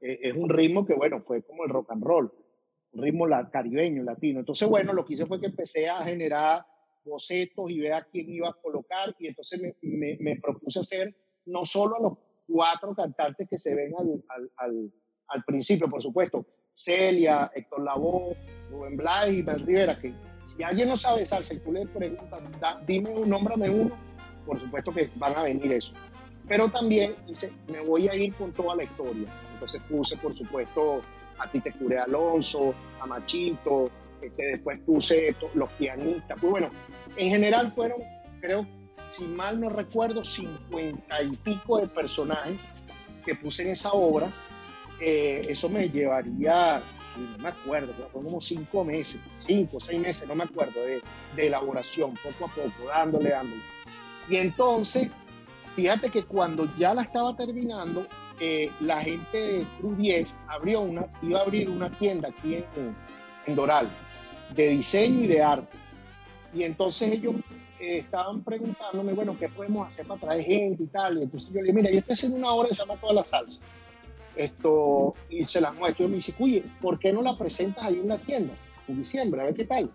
Eh, 0.00 0.18
es 0.22 0.34
un 0.34 0.48
ritmo 0.48 0.86
que, 0.86 0.94
bueno, 0.94 1.20
fue 1.20 1.42
como 1.42 1.64
el 1.64 1.70
rock 1.70 1.90
and 1.90 2.04
roll, 2.04 2.32
un 2.92 3.02
ritmo 3.02 3.26
la, 3.26 3.50
caribeño, 3.50 4.02
latino. 4.02 4.40
Entonces, 4.40 4.68
bueno, 4.68 4.92
lo 4.92 5.04
que 5.04 5.14
hice 5.14 5.26
fue 5.26 5.40
que 5.40 5.46
empecé 5.46 5.88
a 5.88 6.02
generar 6.02 6.64
bocetos 7.04 7.70
y 7.70 7.80
ver 7.80 7.94
a 7.94 8.04
quién 8.04 8.30
iba 8.30 8.50
a 8.50 8.52
colocar 8.54 9.14
y 9.18 9.28
entonces 9.28 9.60
me, 9.60 10.16
me, 10.20 10.36
propuse 10.36 10.80
hacer 10.80 11.14
no 11.46 11.64
solo 11.64 11.96
a 11.96 12.00
los 12.00 12.18
cuatro 12.46 12.94
cantantes 12.94 13.48
que 13.48 13.56
se 13.58 13.74
ven 13.74 13.92
al, 13.98 14.22
al, 14.56 14.92
al, 15.28 15.44
principio, 15.44 15.88
por 15.88 16.02
supuesto, 16.02 16.46
Celia, 16.74 17.50
Héctor 17.54 17.82
Lavoe, 17.82 18.36
Rubén 18.70 18.96
Blay 18.96 19.38
y 19.38 19.42
Ben 19.42 19.66
Rivera, 19.66 19.98
que 19.98 20.12
si 20.44 20.62
alguien 20.62 20.88
no 20.88 20.96
sabe 20.96 21.26
salsa 21.26 21.54
y 21.54 21.60
tú 21.60 21.72
le 21.72 21.86
preguntas, 21.86 22.40
dime 22.86 23.10
un, 23.10 23.28
nómbrame 23.28 23.70
uno, 23.70 23.96
por 24.46 24.58
supuesto 24.58 24.92
que 24.92 25.08
van 25.16 25.34
a 25.34 25.42
venir 25.42 25.72
eso. 25.72 25.94
Pero 26.48 26.68
también 26.70 27.14
dice, 27.26 27.52
me 27.68 27.80
voy 27.80 28.08
a 28.08 28.14
ir 28.14 28.34
con 28.34 28.52
toda 28.52 28.74
la 28.76 28.84
historia. 28.84 29.28
Entonces 29.52 29.82
puse, 29.88 30.16
por 30.16 30.36
supuesto, 30.36 31.02
a 31.38 31.46
Tite 31.48 31.72
Cure 31.72 31.98
Alonso, 31.98 32.74
a 33.00 33.06
Machito, 33.06 33.90
este, 34.22 34.46
después 34.46 34.80
puse 34.80 35.34
los 35.54 35.70
pianistas. 35.72 36.38
Pues 36.40 36.50
bueno, 36.50 36.70
en 37.16 37.28
general 37.28 37.70
fueron, 37.72 38.02
creo, 38.40 38.66
si 39.08 39.24
mal 39.24 39.60
no 39.60 39.68
recuerdo, 39.68 40.24
cincuenta 40.24 41.22
y 41.22 41.36
pico 41.36 41.80
de 41.80 41.86
personajes 41.88 42.58
que 43.24 43.34
puse 43.34 43.62
en 43.62 43.68
esa 43.68 43.92
obra 43.92 44.28
eh, 45.00 45.46
eso 45.48 45.68
me 45.68 45.88
llevaría, 45.88 46.82
no 47.16 47.38
me 47.38 47.48
acuerdo, 47.48 47.92
pero 47.96 48.08
como 48.08 48.40
cinco 48.40 48.84
meses, 48.84 49.20
cinco, 49.46 49.78
seis 49.78 50.00
meses, 50.00 50.26
no 50.26 50.34
me 50.34 50.44
acuerdo, 50.44 50.80
de, 50.82 51.00
de 51.36 51.46
elaboración, 51.46 52.14
poco 52.14 52.46
a 52.46 52.48
poco, 52.48 52.88
dándole, 52.88 53.30
dándole. 53.30 53.62
Y 54.28 54.36
entonces, 54.36 55.08
fíjate 55.78 56.10
que 56.10 56.24
cuando 56.24 56.68
ya 56.76 56.92
la 56.92 57.02
estaba 57.02 57.36
terminando, 57.36 58.04
eh, 58.40 58.68
la 58.80 59.00
gente 59.00 59.38
de 59.38 59.66
Cruz 59.78 59.96
10 59.96 60.36
abrió 60.48 60.80
una, 60.80 61.06
iba 61.22 61.38
a 61.38 61.42
abrir 61.42 61.70
una 61.70 61.88
tienda 61.88 62.30
aquí 62.30 62.56
en, 62.56 62.96
en 63.46 63.54
Doral, 63.54 63.88
de 64.56 64.70
diseño 64.70 65.22
y 65.22 65.26
de 65.28 65.40
arte. 65.40 65.76
Y 66.52 66.64
entonces 66.64 67.12
ellos 67.12 67.36
eh, 67.78 67.98
estaban 67.98 68.42
preguntándome, 68.42 69.12
bueno, 69.12 69.36
¿qué 69.38 69.48
podemos 69.48 69.86
hacer 69.86 70.04
para 70.04 70.20
traer 70.20 70.44
gente 70.44 70.82
y 70.82 70.86
tal? 70.86 71.18
Y 71.18 71.22
entonces 71.22 71.48
yo 71.48 71.60
le 71.60 71.68
dije, 71.68 71.72
mira, 71.72 71.90
yo 71.92 71.98
estoy 72.00 72.14
haciendo 72.14 72.38
una 72.38 72.50
obra 72.50 72.70
que 72.70 72.74
se 72.74 72.82
llama 72.82 73.00
Toda 73.00 73.12
la 73.12 73.24
Salsa. 73.24 73.60
Esto, 74.34 75.14
y 75.30 75.44
se 75.44 75.60
la 75.60 75.70
muestro 75.70 76.06
y 76.06 76.08
me 76.08 76.14
dice, 76.16 76.34
oye, 76.40 76.64
¿por 76.80 76.98
qué 76.98 77.12
no 77.12 77.22
la 77.22 77.38
presentas 77.38 77.84
ahí 77.84 78.00
en 78.00 78.08
la 78.08 78.18
tienda 78.18 78.52
en 78.88 78.96
diciembre? 78.96 79.42
A 79.42 79.44
ver 79.44 79.54
qué 79.54 79.64
tal. 79.64 79.88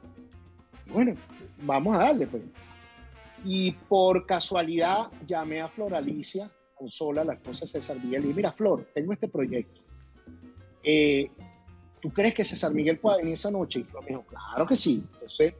bueno, 0.93 1.13
vamos 1.61 1.97
a 1.97 2.05
darle, 2.05 2.25
pues. 2.25 2.41
Y 3.43 3.71
por 3.71 4.25
casualidad 4.25 5.11
llamé 5.27 5.61
a 5.61 5.67
Flor 5.67 5.93
Alicia, 5.93 6.49
sola, 6.87 7.23
la 7.23 7.33
esposa 7.33 7.61
de 7.61 7.67
César 7.67 7.97
Miguel, 8.03 8.23
y 8.23 8.27
dije, 8.27 8.37
mira, 8.37 8.51
Flor, 8.51 8.87
tengo 8.93 9.13
este 9.13 9.27
proyecto. 9.27 9.81
Eh, 10.83 11.29
¿Tú 12.01 12.11
crees 12.11 12.33
que 12.33 12.43
César 12.43 12.73
Miguel 12.73 12.99
pueda 12.99 13.17
venir 13.17 13.33
esa 13.33 13.51
noche? 13.51 13.79
Y 13.79 13.83
Flor 13.83 14.03
me 14.03 14.09
dijo, 14.09 14.23
claro 14.23 14.65
que 14.65 14.75
sí. 14.75 15.03
Entonces, 15.13 15.53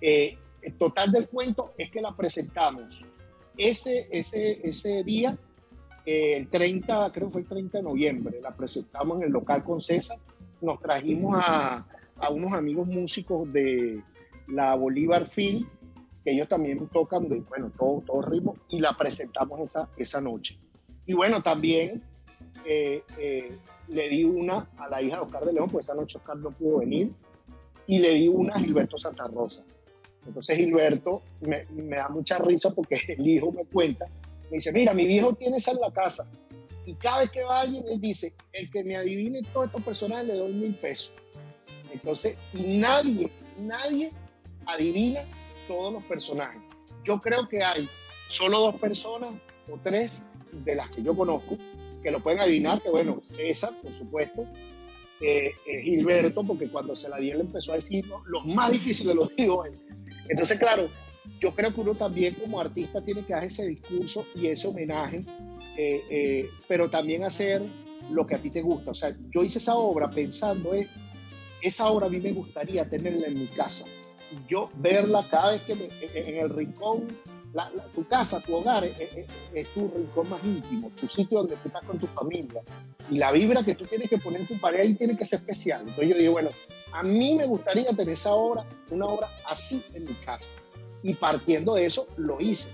eh, 0.00 0.38
el 0.62 0.74
total 0.74 1.12
del 1.12 1.28
cuento 1.28 1.74
es 1.76 1.90
que 1.90 2.00
la 2.00 2.16
presentamos 2.16 3.04
ese, 3.56 4.08
ese, 4.10 4.66
ese 4.66 5.04
día, 5.04 5.36
eh, 6.06 6.36
el 6.38 6.48
30, 6.48 7.12
creo 7.12 7.28
que 7.28 7.32
fue 7.32 7.40
el 7.42 7.46
30 7.46 7.78
de 7.78 7.84
noviembre, 7.84 8.40
la 8.40 8.54
presentamos 8.54 9.18
en 9.18 9.24
el 9.24 9.32
local 9.32 9.62
con 9.62 9.80
César, 9.80 10.18
nos 10.60 10.80
trajimos 10.80 11.36
a 11.36 11.84
unos 12.30 12.52
amigos 12.52 12.86
músicos 12.86 13.52
de 13.52 14.02
la 14.48 14.74
Bolívar 14.74 15.28
Film, 15.28 15.66
que 16.24 16.32
ellos 16.32 16.48
también 16.48 16.88
tocan, 16.88 17.28
de, 17.28 17.40
bueno, 17.40 17.70
todo, 17.78 18.02
todo 18.06 18.22
ritmo, 18.22 18.56
y 18.70 18.80
la 18.80 18.96
presentamos 18.96 19.60
esa, 19.60 19.88
esa 19.96 20.20
noche. 20.20 20.58
Y 21.06 21.12
bueno, 21.12 21.42
también 21.42 22.02
eh, 22.64 23.02
eh, 23.18 23.58
le 23.88 24.08
di 24.08 24.24
una 24.24 24.70
a 24.78 24.88
la 24.88 25.02
hija 25.02 25.16
de 25.16 25.22
Oscar 25.22 25.44
de 25.44 25.52
León, 25.52 25.68
pues 25.70 25.84
esa 25.84 25.94
noche 25.94 26.16
Oscar 26.16 26.36
no 26.38 26.50
pudo 26.50 26.78
venir, 26.78 27.12
y 27.86 27.98
le 27.98 28.14
di 28.14 28.28
una 28.28 28.54
a 28.54 28.58
Gilberto 28.58 28.96
Santa 28.96 29.26
Rosa. 29.26 29.62
Entonces 30.26 30.56
Gilberto 30.56 31.22
me, 31.42 31.96
da 31.96 32.08
mucha 32.08 32.38
risa 32.38 32.70
porque 32.70 32.98
el 33.08 33.26
hijo 33.26 33.52
me 33.52 33.66
cuenta, 33.66 34.06
me 34.50 34.56
dice, 34.56 34.72
mira, 34.72 34.94
mi 34.94 35.06
viejo 35.06 35.34
tiene 35.34 35.58
esa 35.58 35.72
en 35.72 35.80
la 35.80 35.90
casa. 35.90 36.26
Y 36.86 36.94
cada 36.94 37.20
vez 37.20 37.30
que 37.30 37.42
va 37.42 37.60
alguien, 37.60 37.84
él 37.88 38.00
dice, 38.00 38.34
el 38.52 38.70
que 38.70 38.84
me 38.84 38.96
adivine 38.96 39.42
todos 39.52 39.66
estos 39.66 39.82
personajes 39.82 40.26
le 40.26 40.34
doy 40.34 40.52
mil 40.52 40.74
pesos. 40.74 41.10
Entonces, 41.92 42.36
nadie, 42.52 43.30
nadie 43.58 44.10
adivina 44.66 45.22
todos 45.66 45.92
los 45.92 46.04
personajes. 46.04 46.60
Yo 47.04 47.20
creo 47.20 47.48
que 47.48 47.62
hay 47.62 47.88
solo 48.28 48.58
dos 48.60 48.76
personas 48.76 49.30
o 49.70 49.78
tres 49.82 50.24
de 50.52 50.74
las 50.74 50.90
que 50.90 51.02
yo 51.02 51.14
conozco 51.16 51.56
que 52.02 52.10
lo 52.10 52.20
pueden 52.20 52.40
adivinar, 52.40 52.82
que 52.82 52.90
bueno, 52.90 53.22
César, 53.30 53.72
por 53.82 53.92
supuesto, 53.98 54.46
eh, 55.20 55.52
eh, 55.66 55.82
Gilberto, 55.82 56.42
porque 56.42 56.68
cuando 56.68 56.94
se 56.94 57.08
la 57.08 57.16
di 57.16 57.30
él 57.30 57.40
empezó 57.40 57.72
a 57.72 57.76
decir, 57.76 58.04
los 58.26 58.44
más 58.44 58.70
difíciles 58.72 59.14
los 59.14 59.34
digo 59.36 59.64
él. 59.64 59.72
Entonces, 60.28 60.58
claro, 60.58 60.88
yo 61.40 61.54
creo 61.54 61.72
que 61.72 61.80
uno 61.80 61.94
también 61.94 62.34
como 62.34 62.60
artista 62.60 63.02
tiene 63.02 63.24
que 63.24 63.32
hacer 63.32 63.46
ese 63.46 63.66
discurso 63.66 64.26
y 64.34 64.48
ese 64.48 64.68
homenaje, 64.68 65.20
eh, 65.78 66.50
pero 66.68 66.90
también 66.90 67.24
hacer 67.24 67.62
lo 68.10 68.26
que 68.26 68.34
a 68.34 68.38
ti 68.38 68.50
te 68.50 68.60
gusta. 68.60 68.90
O 68.90 68.94
sea, 68.94 69.16
yo 69.34 69.42
hice 69.42 69.58
esa 69.58 69.74
obra 69.74 70.10
pensando 70.10 70.74
en, 70.74 70.86
esa 71.62 71.86
obra 71.88 72.06
a 72.06 72.10
mí 72.10 72.20
me 72.20 72.32
gustaría 72.32 72.88
tenerla 72.88 73.26
en 73.26 73.38
mi 73.38 73.46
casa. 73.46 73.86
Yo 74.48 74.70
verla 74.76 75.24
cada 75.30 75.52
vez 75.52 75.62
que 75.62 75.72
en 75.72 76.36
el 76.36 76.50
rincón, 76.50 77.08
tu 77.94 78.06
casa, 78.06 78.40
tu 78.40 78.56
hogar, 78.56 78.84
es, 78.84 78.96
es, 79.54 79.68
tu 79.74 79.88
rincón 79.88 80.28
más 80.28 80.42
íntimo, 80.44 80.90
tu 81.00 81.06
sitio 81.06 81.38
donde 81.38 81.56
tú 81.56 81.68
estás 81.68 81.84
con 81.84 81.98
tu 81.98 82.06
familia. 82.08 82.62
Y 83.10 83.18
la 83.18 83.30
vibra 83.32 83.62
que 83.62 83.74
tú 83.74 83.84
tienes 83.84 84.10
que 84.10 84.18
poner 84.18 84.40
en 84.40 84.46
tu 84.46 84.58
pared 84.58 84.80
ahí 84.80 84.94
tiene 84.94 85.16
que 85.16 85.24
ser 85.24 85.40
especial. 85.40 85.80
Entonces 85.82 86.08
yo 86.08 86.16
digo, 86.16 86.32
bueno, 86.32 86.50
a 86.92 87.02
mí 87.02 87.34
me 87.34 87.46
gustaría 87.46 87.86
tener 87.86 88.10
esa 88.10 88.32
obra, 88.32 88.64
una 88.90 89.06
obra 89.06 89.28
así 89.46 89.82
en 89.92 90.04
mi 90.04 90.14
casa 90.14 90.46
y 91.04 91.14
partiendo 91.14 91.74
de 91.74 91.86
eso 91.86 92.08
lo 92.16 92.40
hice. 92.40 92.68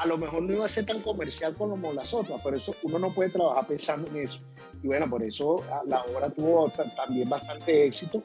A 0.00 0.06
lo 0.06 0.16
mejor 0.16 0.42
no 0.42 0.54
iba 0.54 0.64
a 0.64 0.68
ser 0.68 0.86
tan 0.86 1.02
comercial 1.02 1.54
como 1.54 1.92
las 1.92 2.14
otras, 2.14 2.40
pero 2.42 2.56
eso 2.56 2.74
uno 2.84 2.98
no 2.98 3.10
puede 3.10 3.28
trabajar 3.28 3.66
pensando 3.66 4.08
en 4.08 4.24
eso. 4.24 4.40
Y 4.82 4.86
bueno, 4.86 5.10
por 5.10 5.22
eso 5.22 5.62
la 5.86 6.02
obra 6.04 6.30
tuvo 6.30 6.72
también 6.96 7.28
bastante 7.28 7.84
éxito 7.84 8.22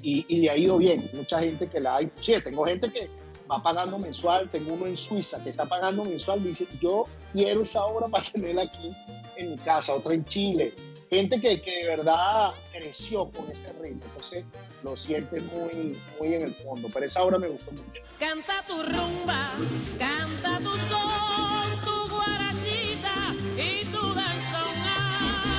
y, 0.00 0.24
y 0.34 0.48
ha 0.48 0.56
ido 0.56 0.78
bien. 0.78 1.04
Mucha 1.12 1.40
gente 1.40 1.68
que 1.68 1.78
la 1.78 1.96
hay, 1.96 2.10
sí, 2.20 2.32
tengo 2.42 2.64
gente 2.64 2.90
que 2.90 3.10
va 3.50 3.62
pagando 3.62 3.98
mensual, 3.98 4.48
tengo 4.48 4.72
uno 4.72 4.86
en 4.86 4.96
Suiza 4.96 5.42
que 5.42 5.50
está 5.50 5.66
pagando 5.66 6.04
mensual, 6.04 6.42
dice, 6.42 6.66
yo 6.80 7.04
quiero 7.34 7.62
esa 7.62 7.84
obra 7.84 8.08
para 8.08 8.24
tenerla 8.32 8.62
aquí 8.62 8.90
en 9.36 9.50
mi 9.50 9.56
casa, 9.58 9.92
otra 9.92 10.14
en 10.14 10.24
Chile, 10.24 10.72
gente 11.10 11.40
que, 11.40 11.60
que, 11.60 11.82
de 11.82 11.96
verdad 11.96 12.52
creció 12.72 13.30
con 13.30 13.50
ese 13.50 13.72
ritmo, 13.80 14.00
entonces 14.06 14.44
lo 14.84 14.96
siente 14.96 15.40
muy, 15.40 15.98
muy 16.18 16.34
en 16.34 16.42
el 16.42 16.54
fondo, 16.54 16.88
pero 16.92 17.04
esa 17.04 17.22
obra 17.22 17.38
me 17.38 17.48
gustó 17.48 17.72
mucho. 17.72 18.00
Canta 18.18 18.64
tu 18.66 18.80
rumba, 18.80 19.52
canta 19.98 20.58
tu 20.58 20.76
sol, 20.76 21.68
tu 21.84 22.14
guarachita 22.14 23.34
y 23.56 23.84
tu 23.86 24.00
danzón, 24.14 24.76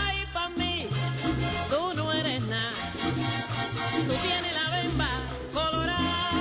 ay, 0.08 0.26
pa' 0.34 0.50
mí, 0.52 0.88
tú 1.70 1.94
no 1.98 2.14
eres 2.14 2.42
nada, 2.44 2.72
tú 4.08 4.14
tienes 4.24 4.54
la 4.54 4.82
bemba 4.82 5.10
colorada. 5.54 6.32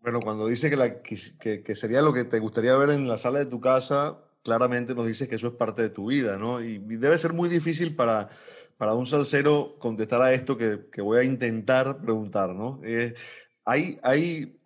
Bueno, 0.00 0.20
cuando 0.20 0.46
dice 0.46 0.70
que, 0.70 0.76
la, 0.76 1.02
que, 1.02 1.62
que 1.62 1.74
sería 1.74 2.00
lo 2.00 2.14
que 2.14 2.24
te 2.24 2.38
gustaría 2.38 2.74
ver 2.76 2.90
en 2.90 3.06
la 3.06 3.18
sala 3.18 3.40
de 3.40 3.46
tu 3.46 3.60
casa, 3.60 4.16
claramente 4.44 4.94
nos 4.94 5.06
dices 5.06 5.28
que 5.28 5.34
eso 5.34 5.48
es 5.48 5.54
parte 5.54 5.82
de 5.82 5.90
tu 5.90 6.06
vida, 6.06 6.36
¿no? 6.38 6.62
Y, 6.62 6.78
debe 6.78 7.18
ser 7.18 7.32
muy 7.32 7.48
difícil 7.48 7.96
para, 7.96 8.28
para 8.76 8.94
un 8.94 9.06
salsero 9.06 9.76
contestar 9.78 10.20
a 10.22 10.32
esto 10.32 10.56
que, 10.56 10.86
que 10.92 11.02
voy 11.02 11.18
a 11.18 11.24
intentar 11.24 12.00
preguntar, 12.00 12.50
¿no? 12.50 12.80
Eh, 12.84 13.14
hay, 13.64 13.98
hay 14.02 14.60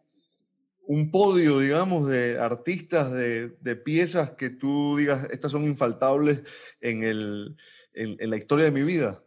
un 0.87 1.11
podio, 1.11 1.61
digamos, 1.61 2.09
de 2.09 2.39
artistas, 2.39 3.12
de, 3.12 3.51
de, 3.61 3.76
piezas 3.76 4.33
que 4.33 4.51
tú 4.51 4.97
digas, 4.97 5.29
estas 5.31 5.53
son 5.53 5.64
infaltables 5.64 6.43
en, 6.81 7.05
el, 7.05 7.57
en, 7.95 8.16
en 8.18 8.31
la 8.31 8.37
historia 8.37 8.64
de 8.64 8.72
mi 8.72 8.83
vida. 8.83 9.22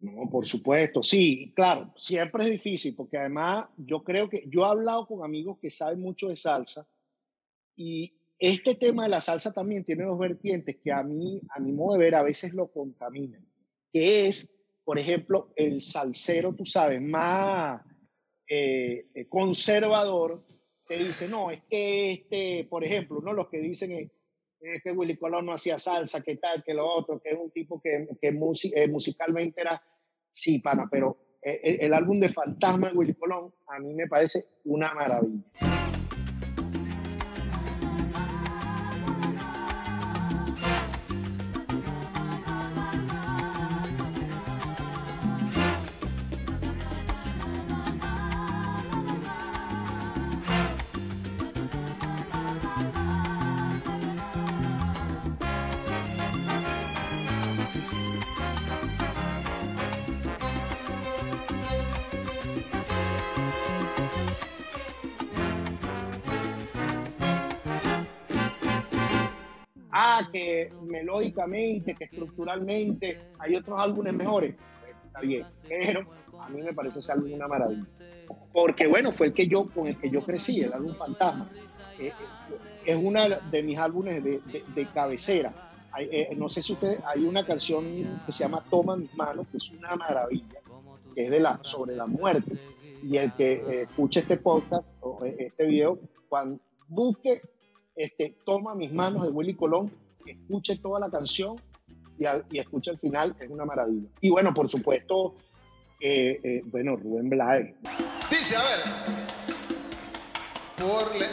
No, 0.00 0.28
por 0.30 0.46
supuesto, 0.46 1.02
sí, 1.02 1.52
claro, 1.54 1.92
siempre 1.96 2.44
es 2.44 2.50
difícil 2.50 2.94
porque 2.94 3.18
además 3.18 3.68
yo 3.76 4.02
creo 4.02 4.28
que 4.28 4.44
yo 4.48 4.62
he 4.64 4.70
hablado 4.70 5.06
con 5.06 5.24
amigos 5.24 5.58
que 5.60 5.70
saben 5.70 6.00
mucho 6.00 6.28
de 6.28 6.36
salsa 6.36 6.86
y, 7.76 8.17
este 8.38 8.76
tema 8.76 9.04
de 9.04 9.08
la 9.08 9.20
salsa 9.20 9.52
también 9.52 9.84
tiene 9.84 10.04
dos 10.04 10.18
vertientes 10.18 10.76
que 10.82 10.92
a 10.92 11.02
mí, 11.02 11.40
a 11.50 11.58
mi 11.58 11.72
modo 11.72 11.94
de 11.94 12.04
ver, 12.04 12.14
a 12.14 12.22
veces 12.22 12.54
lo 12.54 12.70
contaminan, 12.70 13.44
que 13.92 14.26
es, 14.26 14.48
por 14.84 14.98
ejemplo, 14.98 15.52
el 15.56 15.82
salsero, 15.82 16.54
tú 16.54 16.64
sabes, 16.64 17.02
más 17.02 17.82
eh, 18.48 19.08
eh, 19.12 19.28
conservador, 19.28 20.46
te 20.86 20.98
dice, 20.98 21.28
no, 21.28 21.50
es 21.50 21.62
que 21.68 22.12
este, 22.12 22.66
por 22.70 22.84
ejemplo, 22.84 23.20
¿no? 23.20 23.32
los 23.32 23.48
que 23.48 23.58
dicen 23.58 23.92
es, 23.92 24.10
que 24.82 24.90
Willy 24.90 25.16
Colón 25.16 25.46
no 25.46 25.52
hacía 25.52 25.78
salsa, 25.78 26.20
que 26.20 26.36
tal, 26.36 26.64
que 26.64 26.74
lo 26.74 26.84
otro, 26.84 27.20
que 27.20 27.30
es 27.30 27.38
un 27.38 27.50
tipo 27.52 27.80
que, 27.80 28.08
que 28.20 28.28
eh, 28.28 28.88
musicalmente 28.88 29.60
era, 29.60 29.80
sí, 30.32 30.58
pana, 30.58 30.88
pero 30.90 31.36
el, 31.42 31.80
el 31.80 31.94
álbum 31.94 32.18
de 32.18 32.28
Fantasma 32.28 32.90
de 32.90 32.96
Willy 32.96 33.14
Colón 33.14 33.54
a 33.68 33.78
mí 33.78 33.94
me 33.94 34.08
parece 34.08 34.46
una 34.64 34.92
maravilla. 34.94 35.87
Melódicamente, 70.82 71.94
que 71.94 72.04
estructuralmente 72.04 73.18
hay 73.38 73.56
otros 73.56 73.80
álbumes 73.80 74.12
mejores, 74.14 74.54
pues, 74.80 74.96
está 75.06 75.20
bien, 75.20 75.46
pero 75.68 76.06
a 76.40 76.48
mí 76.48 76.62
me 76.62 76.72
parece 76.72 77.00
ese 77.00 77.12
álbum 77.12 77.32
una 77.32 77.48
maravilla. 77.48 77.84
Porque 78.52 78.86
bueno, 78.86 79.12
fue 79.12 79.28
el 79.28 79.32
que 79.32 79.46
yo, 79.46 79.66
con 79.66 79.86
el 79.86 79.98
que 79.98 80.10
yo 80.10 80.20
crecí, 80.22 80.60
el 80.60 80.72
álbum 80.72 80.94
Fantasma. 80.94 81.50
Eh, 81.98 82.06
eh, 82.06 82.12
es 82.86 82.96
uno 82.96 83.20
de 83.50 83.62
mis 83.62 83.78
álbumes 83.78 84.22
de, 84.22 84.40
de, 84.74 84.86
cabecera. 84.86 85.52
Eh, 85.98 86.34
no 86.36 86.48
sé 86.48 86.62
si 86.62 86.74
ustedes, 86.74 87.00
hay 87.04 87.24
una 87.24 87.44
canción 87.44 88.20
que 88.24 88.32
se 88.32 88.44
llama 88.44 88.64
Toma 88.70 88.96
mis 88.96 89.14
manos, 89.14 89.46
que 89.50 89.56
es 89.56 89.70
una 89.70 89.96
maravilla, 89.96 90.60
que 91.14 91.24
es 91.24 91.30
de 91.30 91.40
la, 91.40 91.60
sobre 91.62 91.96
la 91.96 92.06
muerte. 92.06 92.52
Y 93.02 93.16
el 93.16 93.32
que 93.34 93.82
escuche 93.82 94.20
este 94.20 94.36
podcast 94.36 94.86
o 95.00 95.24
este 95.24 95.66
video, 95.66 95.98
cuando 96.28 96.60
busque 96.88 97.42
este, 97.96 98.36
Toma 98.44 98.74
mis 98.74 98.92
manos 98.92 99.22
de 99.24 99.30
Willy 99.30 99.54
Colón, 99.54 99.90
escuche 100.32 100.76
toda 100.76 101.00
la 101.00 101.10
canción 101.10 101.56
y, 102.18 102.24
y 102.54 102.58
escuche 102.58 102.90
el 102.90 102.98
final, 102.98 103.36
es 103.40 103.50
una 103.50 103.64
maravilla. 103.64 104.08
Y 104.20 104.30
bueno, 104.30 104.52
por 104.52 104.68
supuesto, 104.68 105.34
eh, 106.00 106.40
eh, 106.42 106.62
bueno, 106.66 106.96
Rubén 106.96 107.28
Blades. 107.28 107.74
Dice, 108.30 108.56
a 108.56 108.62
ver. 108.62 108.80
por 110.78 111.16
la 111.16 111.26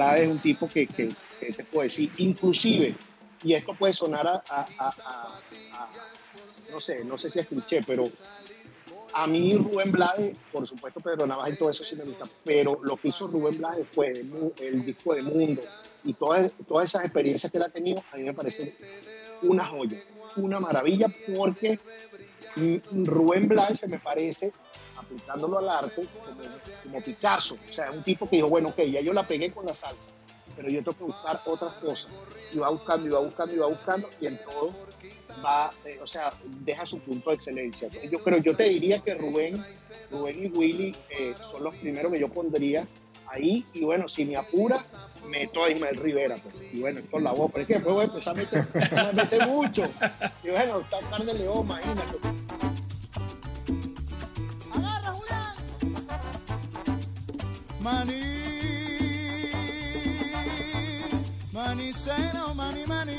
es 0.00 0.28
un 0.28 0.38
tipo 0.38 0.68
que, 0.68 0.86
te 0.86 1.64
puedo 1.64 1.84
decir, 1.84 2.10
inclusive, 2.18 2.96
y 3.42 3.54
esto 3.54 3.74
puede 3.74 3.92
sonar 3.92 4.26
a, 4.26 4.42
a- 4.48 5.40
no 6.70 6.80
sé, 6.80 7.04
no 7.04 7.18
sé 7.18 7.30
si 7.30 7.40
es 7.40 7.46
cliché, 7.46 7.80
pero 7.86 8.04
a 9.12 9.26
mí 9.26 9.54
Rubén 9.54 9.90
Blades, 9.90 10.36
por 10.52 10.66
supuesto 10.66 11.00
Pedro 11.00 11.26
Navaja 11.26 11.50
y 11.50 11.56
todo 11.56 11.70
eso 11.70 11.84
sí 11.84 11.96
me 11.96 12.04
pero 12.44 12.78
lo 12.82 12.96
que 12.96 13.08
hizo 13.08 13.26
Rubén 13.26 13.58
Blades 13.58 13.88
fue 13.92 14.08
el, 14.60 14.84
disco 14.84 15.14
de 15.14 15.22
Mundo 15.22 15.62
y 16.04 16.14
todas, 16.14 16.52
todas 16.66 16.88
esas 16.88 17.04
experiencias 17.04 17.50
que 17.50 17.58
él 17.58 17.64
ha 17.64 17.70
tenido, 17.70 18.02
a 18.10 18.16
mí 18.16 18.24
me 18.24 18.34
parece 18.34 18.72
una 19.42 19.66
joya, 19.66 19.98
una 20.36 20.60
maravilla, 20.60 21.08
porque 21.26 21.78
Rubén 23.04 23.48
Blades 23.48 23.78
se 23.78 23.88
me 23.88 23.98
parece, 23.98 24.52
aplicándolo 25.10 25.58
al 25.58 25.68
arte, 25.68 26.02
como, 26.84 27.00
Picasso, 27.02 27.56
o 27.68 27.72
sea, 27.72 27.90
un 27.90 28.02
tipo 28.02 28.28
que 28.28 28.36
dijo, 28.36 28.48
bueno, 28.48 28.68
ok, 28.68 28.82
ya 28.82 29.00
yo 29.00 29.12
la 29.12 29.26
pegué 29.26 29.50
con 29.50 29.66
la 29.66 29.74
salsa, 29.74 30.10
pero 30.56 30.68
yo 30.68 30.78
tengo 30.78 30.96
que 30.96 31.04
buscar 31.04 31.40
otras 31.46 31.74
cosas, 31.74 32.10
y 32.52 32.58
va 32.58 32.70
buscando, 32.70 33.06
y 33.06 33.10
va 33.10 33.20
buscando, 33.20 33.54
y 33.54 33.58
va 33.58 33.66
buscando, 33.66 34.10
y 34.20 34.26
en 34.26 34.38
todo 34.38 34.72
va, 35.44 35.70
eh, 35.86 35.98
o 36.02 36.06
sea, 36.06 36.32
deja 36.44 36.86
su 36.86 36.98
punto 37.00 37.30
de 37.30 37.36
excelencia. 37.36 37.88
Yo 38.10 38.18
creo, 38.20 38.38
yo 38.38 38.54
te 38.56 38.64
diría 38.64 39.00
que 39.00 39.14
Rubén, 39.14 39.64
Rubén 40.10 40.44
y 40.44 40.48
Willy 40.48 40.96
eh, 41.10 41.34
son 41.50 41.64
los 41.64 41.74
primeros 41.76 42.12
que 42.12 42.20
yo 42.20 42.28
pondría 42.28 42.86
ahí, 43.28 43.64
y 43.72 43.84
bueno, 43.84 44.08
si 44.08 44.24
me 44.24 44.36
apura, 44.36 44.84
meto 45.28 45.64
a 45.64 45.70
Ismael 45.70 45.96
Rivera, 45.96 46.36
pues. 46.42 46.74
y 46.74 46.80
bueno, 46.80 47.00
es 47.00 47.22
la 47.22 47.32
voz, 47.32 47.50
pero 47.52 47.62
es 47.62 47.68
que 47.68 47.74
después 47.74 47.94
voy 47.94 48.02
a 48.02 48.08
empezar 48.08 48.36
a 48.36 48.40
meter, 48.40 48.98
a 48.98 49.12
meter 49.12 49.48
mucho, 49.48 49.88
y 50.42 50.50
bueno, 50.50 50.80
está 50.80 50.98
Carne 51.10 51.34
León, 51.34 51.60
imagínate. 51.64 52.79
Maní, 57.82 58.20
manicero, 61.52 62.54
maní, 62.54 62.84
maní. 62.86 63.16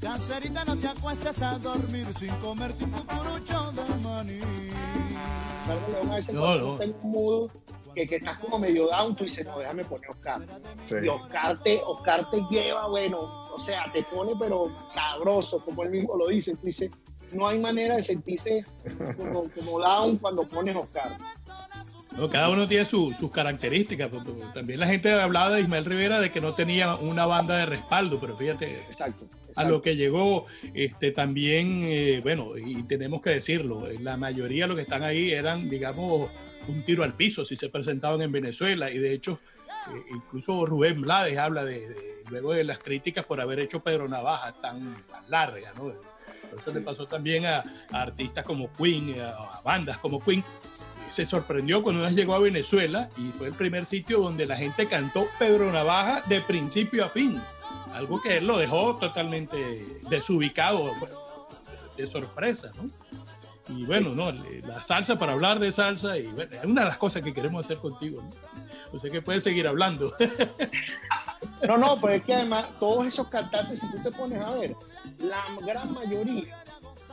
Cancerita, 0.00 0.64
no 0.64 0.76
te 0.76 0.88
acuestes 0.88 1.40
a 1.42 1.58
dormir 1.58 2.06
sin 2.14 2.30
comerte 2.36 2.84
un 2.84 2.90
cucurucho 2.90 3.72
de 3.72 3.94
maní. 4.02 4.40
Carne 5.66 5.88
León 5.92 6.10
a 6.10 6.14
veces 6.16 6.34
No, 6.34 6.54
no. 6.56 6.72
un 6.74 7.50
que, 7.94 8.06
que 8.06 8.16
estás 8.16 8.38
como 8.40 8.58
medio 8.58 8.88
down, 8.88 9.14
tú 9.14 9.24
dices, 9.24 9.46
no, 9.46 9.58
déjame 9.58 9.84
poner 9.84 10.10
Oscar. 10.10 10.42
Sí. 10.84 10.96
Y 11.04 11.08
Oscar 11.08 11.56
te, 11.62 11.80
Oscar 11.86 12.28
te 12.28 12.42
lleva, 12.50 12.88
bueno, 12.88 13.44
o 13.54 13.60
sea, 13.60 13.84
te 13.92 14.02
pone 14.02 14.32
pero 14.38 14.64
sabroso, 14.92 15.58
como 15.64 15.84
él 15.84 15.90
mismo 15.90 16.16
lo 16.16 16.26
dice. 16.26 16.52
Tú 16.56 16.66
dices, 16.66 16.90
no 17.32 17.46
hay 17.46 17.58
manera 17.58 17.96
de 17.96 18.02
sentirse 18.02 18.64
como, 19.16 19.44
como 19.50 19.78
down 19.80 20.18
cuando 20.18 20.46
pones 20.46 20.76
Oscar. 20.76 21.16
No, 22.16 22.30
cada 22.30 22.48
uno 22.50 22.68
tiene 22.68 22.84
su- 22.84 23.12
sus 23.18 23.30
características. 23.32 24.10
También 24.52 24.78
la 24.80 24.86
gente 24.86 25.12
hablaba 25.12 25.50
de 25.50 25.62
Ismael 25.62 25.84
Rivera 25.84 26.20
de 26.20 26.30
que 26.30 26.40
no 26.40 26.54
tenía 26.54 26.94
una 26.94 27.26
banda 27.26 27.56
de 27.56 27.66
respaldo, 27.66 28.20
pero 28.20 28.36
fíjate, 28.36 28.76
Exacto. 28.76 29.26
a 29.56 29.64
lo 29.64 29.82
que 29.82 29.96
llegó, 29.96 30.46
este, 30.74 31.10
también, 31.10 31.82
eh, 31.84 32.20
bueno, 32.22 32.56
y 32.56 32.84
tenemos 32.84 33.20
que 33.20 33.30
decirlo, 33.30 33.88
eh, 33.88 33.98
la 34.00 34.16
mayoría 34.16 34.64
de 34.64 34.68
los 34.68 34.76
que 34.76 34.82
están 34.82 35.02
ahí 35.02 35.32
eran, 35.32 35.68
digamos, 35.68 36.30
un 36.68 36.82
tiro 36.82 37.02
al 37.02 37.14
piso 37.14 37.44
si 37.44 37.56
se 37.56 37.68
presentaban 37.68 38.22
en 38.22 38.30
Venezuela 38.32 38.90
y 38.90 38.98
de 38.98 39.12
hecho, 39.12 39.40
eh, 39.68 40.00
incluso 40.14 40.64
Rubén 40.64 41.00
Blades 41.02 41.36
habla 41.36 41.64
de, 41.64 41.88
de- 41.88 42.14
luego 42.30 42.54
de 42.54 42.64
las 42.64 42.78
críticas 42.78 43.26
por 43.26 43.40
haber 43.40 43.60
hecho 43.60 43.82
Pedro 43.82 44.08
Navaja 44.08 44.54
tan, 44.62 44.94
tan 45.10 45.28
larga, 45.28 45.72
¿no? 45.76 45.92
Eso 46.58 46.72
le 46.72 46.80
pasó 46.80 47.06
también 47.06 47.44
a, 47.46 47.62
a 47.92 48.02
artistas 48.02 48.46
como 48.46 48.72
Queen, 48.72 49.16
a, 49.20 49.30
a 49.30 49.60
bandas 49.62 49.98
como 49.98 50.20
Queen. 50.22 50.42
Se 51.08 51.26
sorprendió 51.26 51.82
cuando 51.82 52.00
una 52.00 52.10
llegó 52.10 52.34
a 52.34 52.38
Venezuela 52.40 53.08
y 53.16 53.30
fue 53.38 53.48
el 53.48 53.54
primer 53.54 53.86
sitio 53.86 54.20
donde 54.20 54.46
la 54.46 54.56
gente 54.56 54.86
cantó 54.86 55.26
Pedro 55.38 55.70
Navaja 55.70 56.22
de 56.26 56.40
principio 56.40 57.04
a 57.04 57.08
fin 57.08 57.40
algo 57.94 58.20
que 58.20 58.38
él 58.38 58.46
lo 58.46 58.58
dejó 58.58 58.96
totalmente 58.96 60.00
desubicado, 60.08 60.90
de 61.96 62.06
sorpresa, 62.06 62.72
¿no? 62.76 62.90
Y 63.74 63.86
bueno, 63.86 64.10
no, 64.10 64.30
la 64.30 64.84
salsa 64.84 65.18
para 65.18 65.32
hablar 65.32 65.58
de 65.58 65.72
salsa, 65.72 66.18
y 66.18 66.26
es 66.26 66.64
una 66.64 66.82
de 66.82 66.88
las 66.88 66.98
cosas 66.98 67.22
que 67.22 67.32
queremos 67.32 67.64
hacer 67.64 67.78
contigo, 67.78 68.20
¿no? 68.20 68.30
O 68.92 68.98
sea 68.98 69.10
que 69.10 69.22
puedes 69.22 69.42
seguir 69.42 69.66
hablando. 69.66 70.14
No, 71.66 71.78
no, 71.78 71.98
pero 71.98 72.12
es 72.14 72.22
que 72.24 72.34
además 72.34 72.66
todos 72.78 73.06
esos 73.06 73.28
cantantes, 73.28 73.78
si 73.78 73.90
tú 73.90 73.98
te 74.02 74.10
pones 74.10 74.38
a 74.38 74.50
ver, 74.54 74.74
la 75.18 75.44
gran 75.64 75.92
mayoría, 75.94 76.62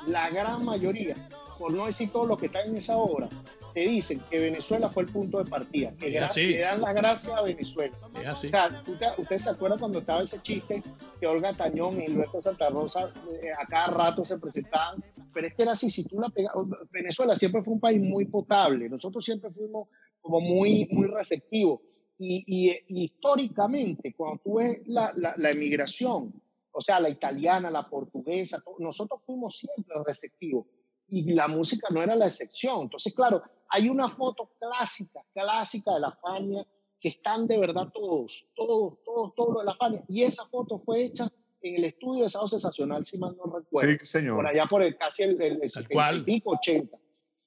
la 0.08 0.30
gran 0.30 0.66
mayoría, 0.66 1.16
por 1.58 1.72
no 1.72 1.86
decir 1.86 2.12
todos 2.12 2.28
los 2.28 2.38
que 2.38 2.48
están 2.48 2.68
en 2.68 2.78
esa 2.78 2.98
obra, 2.98 3.30
te 3.74 3.82
dicen 3.82 4.22
que 4.30 4.40
Venezuela 4.40 4.90
fue 4.90 5.04
el 5.04 5.10
punto 5.12 5.44
de 5.44 5.50
partida, 5.50 5.92
que, 6.00 6.12
que 6.54 6.60
dan 6.60 6.82
las 6.82 6.96
gracias 6.96 7.34
a 7.34 7.42
Venezuela. 7.42 7.98
O 8.04 8.36
sea, 8.52 8.84
¿tú 8.84 8.96
te- 8.96 9.22
¿ustedes 9.22 9.44
se 9.44 9.50
acuerdan 9.50 9.80
cuando 9.80 10.00
estaba 10.00 10.24
ese 10.24 10.40
chiste 10.42 10.82
que 11.20 11.28
Olga 11.28 11.54
Tañón 11.54 12.02
y 12.02 12.08
Luis 12.08 12.28
Santa 12.44 12.70
Rosa 12.70 13.12
eh, 13.42 13.52
a 13.58 13.66
cada 13.68 13.88
rato 13.88 14.26
se 14.26 14.38
presentaban? 14.38 15.04
Pero 15.34 15.48
es 15.48 15.54
que 15.56 15.62
era 15.64 15.72
así, 15.74 15.90
si 15.90 16.04
tú 16.04 16.20
la 16.20 16.30
pegas, 16.30 16.54
Venezuela 16.92 17.36
siempre 17.36 17.64
fue 17.64 17.74
un 17.74 17.80
país 17.80 18.02
muy 18.02 18.26
potable, 18.26 18.90
nosotros 18.90 19.24
siempre 19.24 19.50
fuimos 19.52 19.88
como 20.20 20.40
muy, 20.42 20.88
muy 20.92 21.08
receptivos. 21.08 21.80
Y, 22.18 22.44
y- 22.46 22.78
y 22.88 23.04
históricamente, 23.06 24.14
cuando 24.16 24.42
tú 24.44 24.56
ves 24.56 24.82
la, 24.86 25.12
la, 25.16 25.34
la 25.38 25.50
emigración, 25.52 26.34
o 26.74 26.82
sea, 26.82 27.00
la 27.00 27.10
italiana, 27.10 27.72
la 27.72 27.90
portuguesa, 27.90 28.62
nosotros 28.80 29.22
fuimos 29.26 29.58
siempre 29.58 29.96
receptivos 30.06 30.68
y 31.12 31.34
la 31.34 31.48
música 31.50 31.88
no 31.92 32.02
era 32.02 32.16
la 32.16 32.28
excepción. 32.28 32.84
Entonces, 32.84 33.14
claro, 33.14 33.44
hay 33.70 33.90
una 33.90 34.10
foto 34.10 34.50
clásica, 34.58 35.22
clásica 35.34 35.94
de 35.94 36.00
la 36.00 36.12
Fania, 36.14 36.66
que 37.00 37.10
están 37.10 37.48
de 37.48 37.60
verdad 37.60 37.90
todos, 37.94 38.48
todos, 38.56 39.04
todos, 39.04 39.36
todos 39.36 39.54
los 39.54 39.64
de 39.64 39.66
la 39.66 39.76
Fania. 39.76 40.04
Y 40.08 40.24
esa 40.24 40.46
foto 40.46 40.80
fue 40.80 41.04
hecha 41.04 41.30
en 41.62 41.76
el 41.76 41.86
estudio 41.86 42.24
de 42.24 42.30
Sábado 42.30 42.48
Sensacional, 42.48 43.06
si 43.06 43.18
mal 43.18 43.36
no 43.36 43.58
recuerdo. 43.58 43.92
Sí, 44.00 44.06
señor. 44.06 44.38
Por 44.38 44.48
allá 44.48 44.66
por 44.68 44.82
el 44.82 44.98
casi 44.98 45.24
el, 45.24 45.42
el, 45.42 45.54
el 45.54 45.60
Tal 45.60 45.70
70 45.70 45.94
cual. 45.94 46.20
y 46.20 46.24
pico, 46.24 46.52
80. 46.52 46.98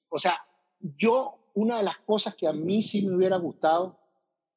O 0.09 0.19
sea, 0.19 0.39
yo, 0.79 1.49
una 1.55 1.77
de 1.77 1.83
las 1.83 1.97
cosas 1.99 2.35
que 2.35 2.47
a 2.47 2.53
mí 2.53 2.83
sí 2.83 3.05
me 3.05 3.15
hubiera 3.15 3.37
gustado 3.37 3.99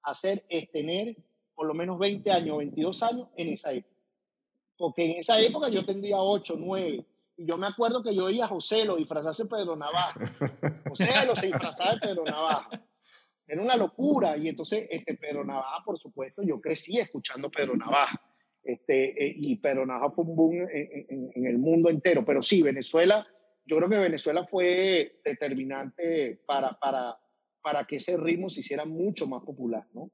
hacer 0.02 0.44
es 0.48 0.70
tener 0.70 1.16
por 1.54 1.66
lo 1.66 1.74
menos 1.74 1.98
20 1.98 2.30
años, 2.30 2.58
22 2.58 3.02
años 3.02 3.28
en 3.36 3.48
esa 3.48 3.72
época. 3.72 3.96
Porque 4.76 5.04
en 5.04 5.18
esa 5.18 5.40
época 5.40 5.68
yo 5.70 5.84
tendría 5.84 6.20
8, 6.20 6.54
9. 6.56 7.04
Y 7.38 7.46
yo 7.46 7.56
me 7.56 7.68
acuerdo 7.68 8.02
que 8.02 8.14
yo 8.14 8.24
oía 8.24 8.44
a 8.44 8.48
José 8.48 8.84
lo 8.84 8.96
disfrazarse 8.96 9.44
de 9.44 9.48
Pedro 9.48 9.76
Navaja. 9.76 10.12
José 10.88 11.08
lo 11.26 11.34
se 11.36 11.46
disfrazaba 11.46 11.94
de 11.94 12.00
Pedro 12.00 12.24
Navaja. 12.24 12.68
Era 13.46 13.62
una 13.62 13.76
locura. 13.76 14.36
Y 14.36 14.48
entonces, 14.48 14.86
este, 14.90 15.14
Pedro 15.14 15.44
Navaja, 15.44 15.82
por 15.84 15.98
supuesto, 15.98 16.42
yo 16.42 16.60
crecí 16.60 16.98
escuchando 16.98 17.48
Pedro 17.50 17.76
Navaja. 17.76 18.20
Este, 18.62 19.24
eh, 19.26 19.34
y 19.36 19.56
Pedro 19.56 19.86
Navaja 19.86 20.10
fue 20.10 20.24
un 20.24 20.36
boom 20.36 20.54
en, 20.56 21.06
en- 21.08 21.30
en 21.34 21.46
el 21.46 21.58
mundo 21.58 21.88
entero. 21.88 22.24
Pero 22.24 22.42
sí, 22.42 22.60
Venezuela, 22.60 23.26
yo 23.64 23.76
creo 23.76 23.88
que 23.88 23.98
Venezuela 23.98 24.44
fue 24.44 25.20
determinante 25.24 26.42
para, 26.44 26.76
para, 26.78 27.16
para 27.62 27.86
que 27.86 27.96
ese 27.96 28.16
ritmo 28.16 28.50
se 28.50 28.60
hiciera 28.60 28.84
mucho 28.84 29.26
más 29.28 29.42
popular, 29.44 29.86
¿no? 29.94 30.10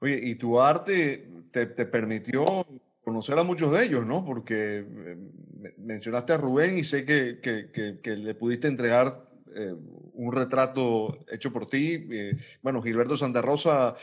Oye, 0.00 0.20
y 0.22 0.34
tu 0.34 0.60
arte 0.60 1.26
te, 1.50 1.66
te 1.66 1.86
permitió 1.86 2.66
conocer 3.06 3.38
a 3.38 3.44
muchos 3.44 3.70
de 3.72 3.84
ellos, 3.84 4.04
¿no? 4.04 4.24
Porque 4.24 4.78
eh, 4.78 5.16
me- 5.60 5.72
mencionaste 5.78 6.32
a 6.32 6.38
Rubén 6.38 6.76
y 6.76 6.82
sé 6.82 7.06
que, 7.06 7.38
que- 7.40 8.16
le 8.16 8.34
pudiste 8.34 8.66
entregar 8.66 9.28
eh, 9.54 9.72
un 10.14 10.32
retrato 10.32 11.24
hecho 11.30 11.52
por 11.52 11.68
ti. 11.68 12.04
Eh, 12.10 12.32
bueno, 12.62 12.82
Gilberto 12.82 13.16
Santa 13.16 13.40
Rosa, 13.42 13.94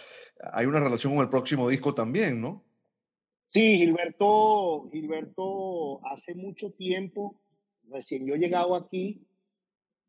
hay 0.53 0.65
una 0.67 0.79
relación 0.79 1.13
con 1.15 1.21
el 1.23 1.29
próximo 1.29 1.67
disco 1.67 1.93
también, 1.93 2.39
¿no? 2.39 2.63
Sí, 3.49 3.75
Gilberto, 3.77 4.89
Gilberto 4.89 5.99
hace 6.07 6.33
mucho 6.33 6.71
tiempo, 6.71 7.41
recién 7.89 8.25
yo 8.25 8.35
llegado 8.35 8.73
aquí, 8.73 9.27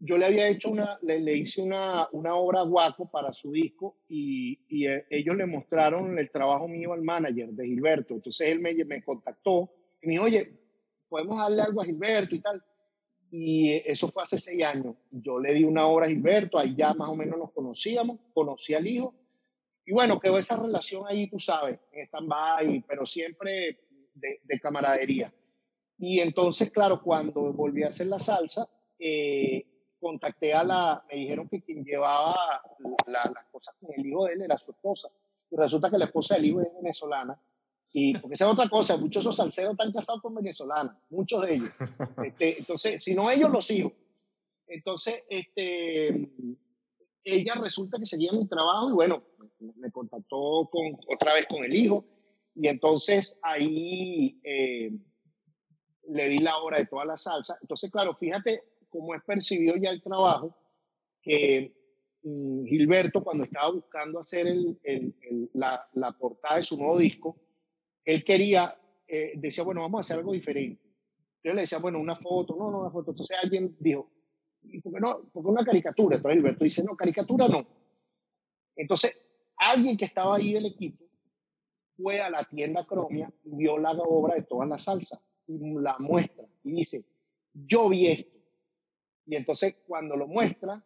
yo 0.04 0.18
le 0.18 0.26
había 0.26 0.48
hecho 0.48 0.70
una, 0.70 0.98
le, 1.02 1.20
le 1.20 1.36
hice 1.36 1.62
una, 1.62 2.08
una 2.12 2.34
obra 2.34 2.60
a 2.60 2.64
Guaco 2.64 3.10
para 3.10 3.32
su 3.32 3.50
disco 3.50 3.96
y, 4.08 4.58
y, 4.68 4.86
eh, 4.86 5.06
ellos 5.08 5.34
le 5.36 5.46
mostraron 5.46 6.18
el 6.18 6.30
trabajo 6.30 6.68
mío 6.68 6.92
al 6.92 7.02
manager 7.02 7.48
de 7.50 7.66
Gilberto. 7.66 8.14
Entonces 8.14 8.48
él 8.48 8.60
me, 8.60 8.74
me 8.84 9.02
contactó 9.02 9.70
y 10.02 10.06
me 10.06 10.12
dijo, 10.12 10.24
oye, 10.24 10.52
podemos 11.08 11.38
darle 11.38 11.62
algo 11.62 11.80
a 11.80 11.86
Gilberto 11.86 12.34
y 12.34 12.40
tal. 12.40 12.62
Y 13.30 13.70
eh, 13.70 13.82
eso 13.86 14.08
fue 14.08 14.24
hace 14.24 14.36
seis 14.36 14.62
años. 14.62 14.94
Yo 15.10 15.38
le 15.38 15.54
di 15.54 15.64
una 15.64 15.86
obra 15.86 16.06
a 16.06 16.10
Gilberto, 16.10 16.58
ahí 16.58 16.74
ya 16.76 16.92
más 16.92 17.08
o 17.08 17.16
menos 17.16 17.38
nos 17.38 17.52
conocíamos, 17.52 18.20
conocí 18.34 18.74
al 18.74 18.86
hijo 18.86 19.14
y 19.86 19.92
bueno, 19.92 20.18
quedó 20.18 20.38
esa 20.38 20.56
relación 20.56 21.04
ahí, 21.06 21.28
tú 21.28 21.38
sabes, 21.38 21.78
en 21.92 22.06
stand-by, 22.06 22.84
pero 22.86 23.04
siempre 23.04 23.78
de, 24.14 24.40
de 24.42 24.60
camaradería. 24.60 25.32
Y 25.98 26.20
entonces, 26.20 26.70
claro, 26.70 27.02
cuando 27.02 27.52
volví 27.52 27.82
a 27.82 27.88
hacer 27.88 28.06
la 28.06 28.18
salsa, 28.18 28.68
eh, 28.98 29.73
contacté 30.04 30.52
a 30.52 30.62
la, 30.62 31.02
me 31.10 31.16
dijeron 31.16 31.48
que 31.48 31.62
quien 31.62 31.82
llevaba 31.82 32.36
la- 33.06 33.32
las 33.34 33.46
cosas 33.50 33.74
con 33.80 33.90
el 33.96 34.04
hijo 34.04 34.26
de 34.26 34.34
él 34.34 34.42
era 34.42 34.58
su 34.58 34.70
esposa. 34.70 35.08
Y 35.50 35.56
resulta 35.56 35.90
que 35.90 35.96
la 35.96 36.04
esposa 36.04 36.34
del 36.34 36.44
hijo 36.44 36.60
es 36.60 36.68
venezolana. 36.74 37.40
Y 37.90 38.18
porque 38.18 38.34
esa 38.34 38.44
es 38.44 38.52
otra 38.52 38.68
cosa, 38.68 38.98
muchos 38.98 39.22
de 39.24 39.30
esos 39.30 39.36
salseros 39.36 39.72
están 39.72 39.92
casados 39.92 40.20
con 40.20 40.34
venezolanas, 40.34 40.94
muchos 41.08 41.40
de 41.42 41.54
ellos. 41.54 41.70
Este, 42.28 42.58
entonces, 42.58 43.02
si 43.02 43.14
no 43.14 43.30
ellos, 43.30 43.50
los 43.50 43.70
hijos. 43.70 43.92
Entonces, 44.66 45.22
este, 45.30 46.28
ella 47.24 47.54
resulta 47.62 47.98
que 47.98 48.04
seguía 48.06 48.32
mi 48.32 48.46
trabajo 48.46 48.90
y 48.90 48.92
bueno, 48.92 49.22
me, 49.60 49.72
me 49.76 49.90
contactó 49.90 50.68
con, 50.70 50.98
otra 51.08 51.32
vez 51.34 51.46
con 51.48 51.64
el 51.64 51.74
hijo. 51.74 52.04
Y 52.54 52.68
entonces 52.68 53.38
ahí 53.42 54.38
eh, 54.44 54.92
le 56.08 56.28
di 56.28 56.38
la 56.40 56.58
hora 56.58 56.78
de 56.78 56.86
toda 56.86 57.04
la 57.06 57.16
salsa. 57.16 57.56
Entonces, 57.62 57.90
claro, 57.90 58.14
fíjate 58.16 58.73
cómo 58.94 59.12
es 59.12 59.22
percibido 59.24 59.74
ya 59.76 59.90
el 59.90 60.00
trabajo, 60.00 60.56
que 61.20 61.74
mm, 62.22 62.64
Gilberto, 62.64 63.24
cuando 63.24 63.42
estaba 63.42 63.72
buscando 63.72 64.20
hacer 64.20 64.46
la, 65.52 66.16
portada 66.16 66.58
de 66.58 66.62
su 66.62 66.76
nuevo 66.76 66.96
disco, 66.96 67.36
él 68.04 68.22
quería, 68.24 68.76
eh, 69.08 69.32
decía, 69.34 69.64
bueno, 69.64 69.80
vamos 69.80 69.98
a 69.98 70.00
hacer 70.02 70.18
algo 70.18 70.32
diferente. 70.32 70.80
Yo 71.42 71.52
le 71.52 71.62
decía, 71.62 71.78
bueno, 71.78 71.98
una 71.98 72.14
foto, 72.14 72.54
no, 72.56 72.70
no, 72.70 72.80
una 72.82 72.90
foto. 72.90 73.10
Entonces 73.10 73.36
alguien 73.42 73.74
dijo, 73.80 74.08
¿y 74.62 74.80
por 74.80 74.92
qué 74.94 75.00
no? 75.00 75.28
Porque 75.32 75.50
una 75.50 75.64
caricatura. 75.64 76.16
Entonces 76.16 76.36
Gilberto 76.36 76.64
dice, 76.64 76.84
no, 76.84 76.96
caricatura 76.96 77.48
no. 77.48 77.66
Entonces, 78.76 79.20
alguien 79.56 79.96
que 79.96 80.04
estaba 80.04 80.36
ahí 80.36 80.52
del 80.52 80.66
equipo 80.66 81.04
fue 81.96 82.20
a 82.20 82.30
la 82.30 82.44
tienda 82.44 82.86
Cromia 82.86 83.32
vio 83.42 83.76
la 83.76 83.90
obra 83.92 84.36
de 84.36 84.42
toda 84.42 84.66
la 84.66 84.78
salsa 84.78 85.20
y 85.46 85.58
la 85.80 85.96
muestra 85.98 86.44
y 86.62 86.72
dice, 86.72 87.04
yo 87.52 87.88
vi 87.88 88.06
esto. 88.06 88.33
Y 89.26 89.36
entonces 89.36 89.76
cuando 89.86 90.16
lo 90.16 90.26
muestra 90.26 90.84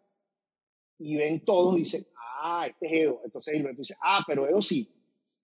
y 0.99 1.17
ven 1.17 1.45
todos, 1.45 1.77
dicen, 1.77 2.07
ah, 2.43 2.67
este 2.69 2.87
es 2.87 2.93
Edo. 3.05 3.21
Entonces 3.25 3.55
Gilberto 3.55 3.83
dice, 3.83 3.97
ah, 4.03 4.25
pero 4.27 4.49
Edo 4.49 4.63
sí. 4.63 4.93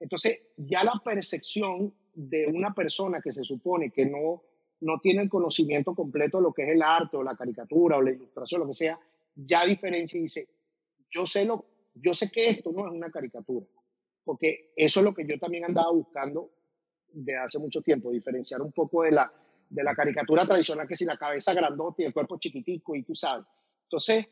Entonces 0.01 0.39
ya 0.57 0.85
la 0.85 1.01
percepción 1.05 1.95
de 2.15 2.47
una 2.47 2.75
persona 2.75 3.21
que 3.21 3.33
se 3.33 3.45
supone 3.45 3.91
que 3.91 4.07
no, 4.07 4.43
no 4.81 5.01
tiene 5.01 5.23
el 5.23 5.29
conocimiento 5.29 5.95
completo 5.95 6.39
de 6.39 6.45
lo 6.45 6.53
que 6.53 6.63
es 6.63 6.69
el 6.71 6.83
arte 6.83 7.17
o 7.17 7.23
la 7.23 7.37
caricatura 7.37 7.97
o 7.97 8.03
la 8.03 8.13
ilustración, 8.13 8.61
lo 8.61 8.67
que 8.69 8.75
sea, 8.75 8.99
ya 9.35 9.65
diferencia 9.65 10.19
y 10.19 10.25
dice, 10.25 10.49
yo 11.11 11.27
sé, 11.27 11.45
lo, 11.45 11.65
yo 11.95 12.15
sé 12.15 12.31
que 12.31 12.47
esto 12.47 12.73
no 12.73 12.87
es 12.87 12.93
una 12.93 13.11
caricatura 13.11 13.67
porque 14.25 14.73
eso 14.75 15.01
es 15.01 15.05
lo 15.05 15.15
que 15.15 15.27
yo 15.27 15.39
también 15.39 15.65
andaba 15.65 15.93
buscando 15.93 16.51
de 17.13 17.37
hace 17.37 17.59
mucho 17.59 17.83
tiempo, 17.83 18.11
diferenciar 18.11 18.61
un 18.63 18.73
poco 18.73 19.03
de 19.03 19.13
la, 19.13 19.33
de 19.75 19.85
la 19.85 19.95
caricatura 19.95 20.47
tradicional, 20.47 20.87
que 20.87 20.97
si 20.97 21.05
la 21.05 21.17
cabeza 21.17 21.53
grandota 21.53 22.03
y 22.03 22.07
el 22.07 22.13
cuerpo 22.13 22.39
chiquitico, 22.39 22.95
y 22.95 23.03
tú 23.03 23.15
sabes. 23.15 23.47
Entonces, 23.85 24.27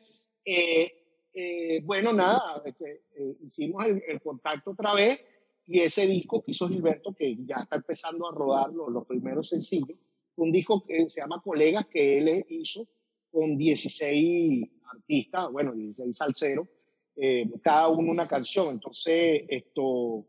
eh, 0.45 0.91
eh, 1.33 1.81
bueno, 1.83 2.13
nada, 2.13 2.61
este, 2.65 3.03
eh, 3.15 3.37
hicimos 3.41 3.85
el, 3.85 4.03
el 4.07 4.21
contacto 4.21 4.71
otra 4.71 4.93
vez 4.93 5.23
y 5.65 5.79
ese 5.81 6.05
disco 6.07 6.43
que 6.43 6.51
hizo 6.51 6.67
Gilberto, 6.67 7.13
que 7.13 7.35
ya 7.45 7.57
está 7.63 7.77
empezando 7.77 8.27
a 8.27 8.33
rodar 8.33 8.71
los, 8.71 8.89
los 8.89 9.05
primeros 9.05 9.49
sencillos, 9.49 9.97
un 10.35 10.51
disco 10.51 10.83
que 10.83 11.09
se 11.09 11.21
llama 11.21 11.41
Colegas, 11.43 11.87
que 11.87 12.17
él 12.17 12.45
hizo 12.49 12.87
con 13.31 13.57
16 13.57 14.69
artistas, 14.91 15.51
bueno, 15.51 15.73
16 15.73 16.15
salseros, 16.15 16.67
eh, 17.15 17.49
cada 17.61 17.87
uno 17.87 18.11
una 18.11 18.27
canción. 18.27 18.69
Entonces, 18.69 19.43
esto, 19.47 20.25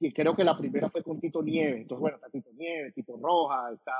y 0.00 0.12
creo 0.12 0.34
que 0.36 0.44
la 0.44 0.56
primera 0.56 0.90
fue 0.90 1.02
con 1.02 1.20
Tito 1.20 1.42
Nieves. 1.42 1.82
Entonces, 1.82 2.00
bueno, 2.00 2.16
está 2.16 2.28
Tito 2.30 2.50
Nieves, 2.52 2.94
Tito 2.94 3.16
Roja, 3.16 3.72
está, 3.72 3.92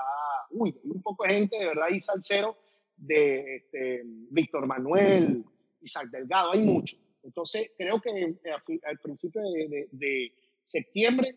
uy, 0.51 0.75
hay 0.85 0.91
un 0.91 1.03
poco 1.03 1.25
de 1.25 1.35
gente 1.35 1.57
de 1.59 1.67
verdad 1.67 1.89
y 1.91 2.01
salsero 2.01 2.57
de 2.97 3.57
este, 3.57 4.03
Víctor 4.05 4.67
Manuel, 4.67 5.45
Isaac 5.81 6.09
Delgado, 6.11 6.53
hay 6.53 6.61
mucho. 6.61 6.97
Entonces, 7.23 7.71
creo 7.77 8.01
que 8.01 8.11
eh, 8.11 8.37
a 8.53 8.89
al 8.89 8.99
principio 8.99 9.41
de, 9.43 9.89
de- 9.91 10.33
septiembre 10.65 11.37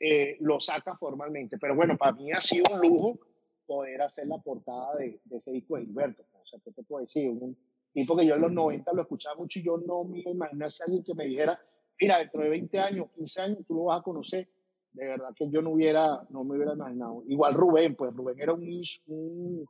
eh, 0.00 0.36
lo 0.40 0.58
saca 0.60 0.96
formalmente. 0.96 1.58
Pero 1.58 1.74
bueno, 1.74 1.96
para 1.98 2.12
mí 2.12 2.32
ha 2.32 2.40
sido 2.40 2.64
un 2.72 2.80
lujo 2.80 3.18
poder 3.66 4.00
hacer 4.02 4.26
la 4.26 4.38
portada 4.38 4.96
de, 4.96 5.20
de 5.24 5.36
ese 5.36 5.52
disco 5.52 5.76
de 5.76 5.84
Gilberto. 5.84 6.22
O 6.32 6.46
sea, 6.46 6.58
¿qué 6.64 6.72
te 6.72 6.82
puedo 6.82 7.02
decir? 7.02 7.28
Un 7.28 7.56
tipo 7.92 8.16
que 8.16 8.26
yo 8.26 8.34
en 8.34 8.40
los 8.40 8.52
90 8.52 8.92
lo 8.94 9.02
escuchaba 9.02 9.36
mucho 9.36 9.58
y 9.58 9.62
yo 9.62 9.76
no 9.78 10.04
me 10.04 10.20
imaginaba 10.20 10.70
si 10.70 10.82
alguien 10.82 11.04
que 11.04 11.14
me 11.14 11.26
dijera, 11.26 11.60
mira, 12.00 12.18
dentro 12.18 12.42
de 12.42 12.48
20 12.48 12.78
años, 12.78 13.06
15 13.14 13.40
años, 13.40 13.58
tú 13.66 13.74
lo 13.74 13.84
vas 13.84 14.00
a 14.00 14.02
conocer. 14.02 14.48
De 14.92 15.06
verdad 15.06 15.30
que 15.34 15.48
yo 15.50 15.62
no 15.62 15.70
hubiera, 15.70 16.22
no 16.30 16.44
me 16.44 16.56
hubiera 16.56 16.74
imaginado. 16.74 17.22
Igual 17.26 17.54
Rubén, 17.54 17.94
pues 17.94 18.14
Rubén 18.14 18.38
era 18.38 18.52
un, 18.52 18.82
un, 19.06 19.66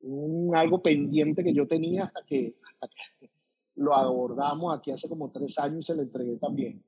un 0.00 0.56
algo 0.56 0.82
pendiente 0.82 1.42
que 1.42 1.54
yo 1.54 1.66
tenía 1.66 2.04
hasta 2.04 2.22
que, 2.26 2.54
hasta 2.80 2.88
que 3.18 3.30
lo 3.76 3.94
abordamos 3.94 4.76
aquí 4.76 4.90
hace 4.90 5.08
como 5.08 5.30
tres 5.30 5.58
años 5.58 5.80
y 5.80 5.82
se 5.82 5.94
lo 5.94 6.02
entregué 6.02 6.36
también. 6.36 6.82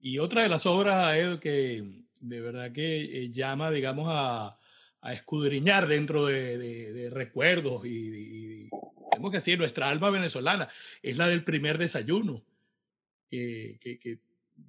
Y 0.00 0.18
otra 0.18 0.42
de 0.42 0.48
las 0.48 0.66
obras, 0.66 1.16
Ed, 1.16 1.38
que 1.38 2.04
de 2.20 2.40
verdad 2.40 2.72
que 2.72 3.24
eh, 3.24 3.30
llama, 3.32 3.70
digamos, 3.70 4.06
a, 4.10 4.58
escudriñar 5.12 5.86
dentro 5.86 6.26
de, 6.26 7.10
recuerdos 7.12 7.86
y- 7.86 8.68
tenemos 9.10 9.30
que 9.30 9.38
decir, 9.38 9.56
nuestra 9.56 9.88
alma 9.88 10.10
venezolana, 10.10 10.68
es 11.00 11.16
la 11.16 11.28
del 11.28 11.44
primer 11.44 11.78
desayuno, 11.78 12.42
que, 13.28 13.78
que- 13.80 13.98
que 13.98 14.18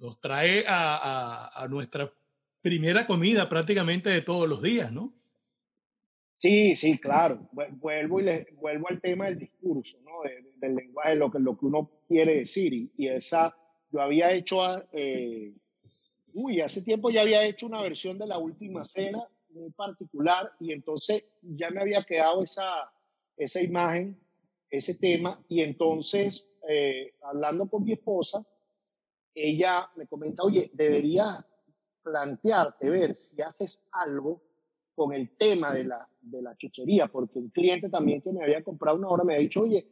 nos 0.00 0.20
trae 0.20 0.64
a, 0.66 0.96
a- 0.96 1.64
a 1.64 1.68
nuestra 1.68 2.12
primera 2.60 3.06
comida 3.06 3.48
prácticamente 3.48 4.10
de 4.10 4.20
todos 4.22 4.48
los 4.48 4.60
días, 4.62 4.92
¿no? 4.92 5.14
Sí, 6.36 6.76
sí, 6.76 6.98
claro. 6.98 7.48
Vu- 7.52 7.78
Vuelvo, 7.80 8.20
y 8.20 8.24
le, 8.24 8.46
vuelvo 8.60 8.88
al 8.88 9.00
tema 9.00 9.26
del 9.26 9.38
discurso, 9.38 9.98
¿no? 10.04 10.22
De- 10.22 10.44
del 10.56 10.74
lenguaje, 10.76 11.14
lo 11.16 11.30
que, 11.30 11.38
lo 11.40 11.58
que 11.58 11.66
uno 11.66 11.90
quiere 12.06 12.36
decir. 12.40 12.72
Y, 12.72 12.90
y 12.96 13.08
esa, 13.08 13.56
yo 13.90 14.00
había 14.00 14.32
hecho, 14.32 14.62
ah, 14.62 14.84
eh, 14.92 15.52
uy, 16.34 16.60
hace 16.60 16.82
tiempo 16.82 17.10
ya 17.10 17.22
había 17.22 17.44
hecho 17.44 17.66
una 17.66 17.82
versión 17.82 18.18
de 18.18 18.26
la 18.26 18.38
última 18.38 18.84
cena 18.84 19.24
muy 19.50 19.70
particular 19.70 20.52
y 20.60 20.72
entonces 20.72 21.24
ya 21.42 21.70
me 21.70 21.80
había 21.80 22.04
quedado 22.04 22.44
esa, 22.44 22.92
esa 23.36 23.62
imagen, 23.62 24.16
ese 24.70 24.94
tema. 24.94 25.42
Y 25.48 25.62
entonces, 25.62 26.46
eh, 26.70 27.14
hablando 27.22 27.66
con 27.66 27.82
mi 27.82 27.92
esposa, 27.92 28.44
ella 29.34 29.88
me 29.96 30.06
comenta, 30.06 30.42
oye, 30.42 30.70
deberías 30.74 31.42
plantearte 32.02 32.90
ver 32.90 33.16
si 33.16 33.40
haces 33.40 33.80
algo 33.90 34.42
con 34.94 35.14
el 35.14 35.30
tema 35.36 35.72
de 35.72 35.84
la, 35.84 36.06
de 36.20 36.42
la 36.42 36.54
chuchería, 36.56 37.06
porque 37.06 37.38
un 37.38 37.48
cliente 37.48 37.88
también 37.88 38.20
que 38.20 38.32
me 38.32 38.44
había 38.44 38.62
comprado 38.62 38.98
una 38.98 39.08
hora 39.08 39.24
me 39.24 39.34
había 39.34 39.44
dicho, 39.44 39.62
oye, 39.62 39.86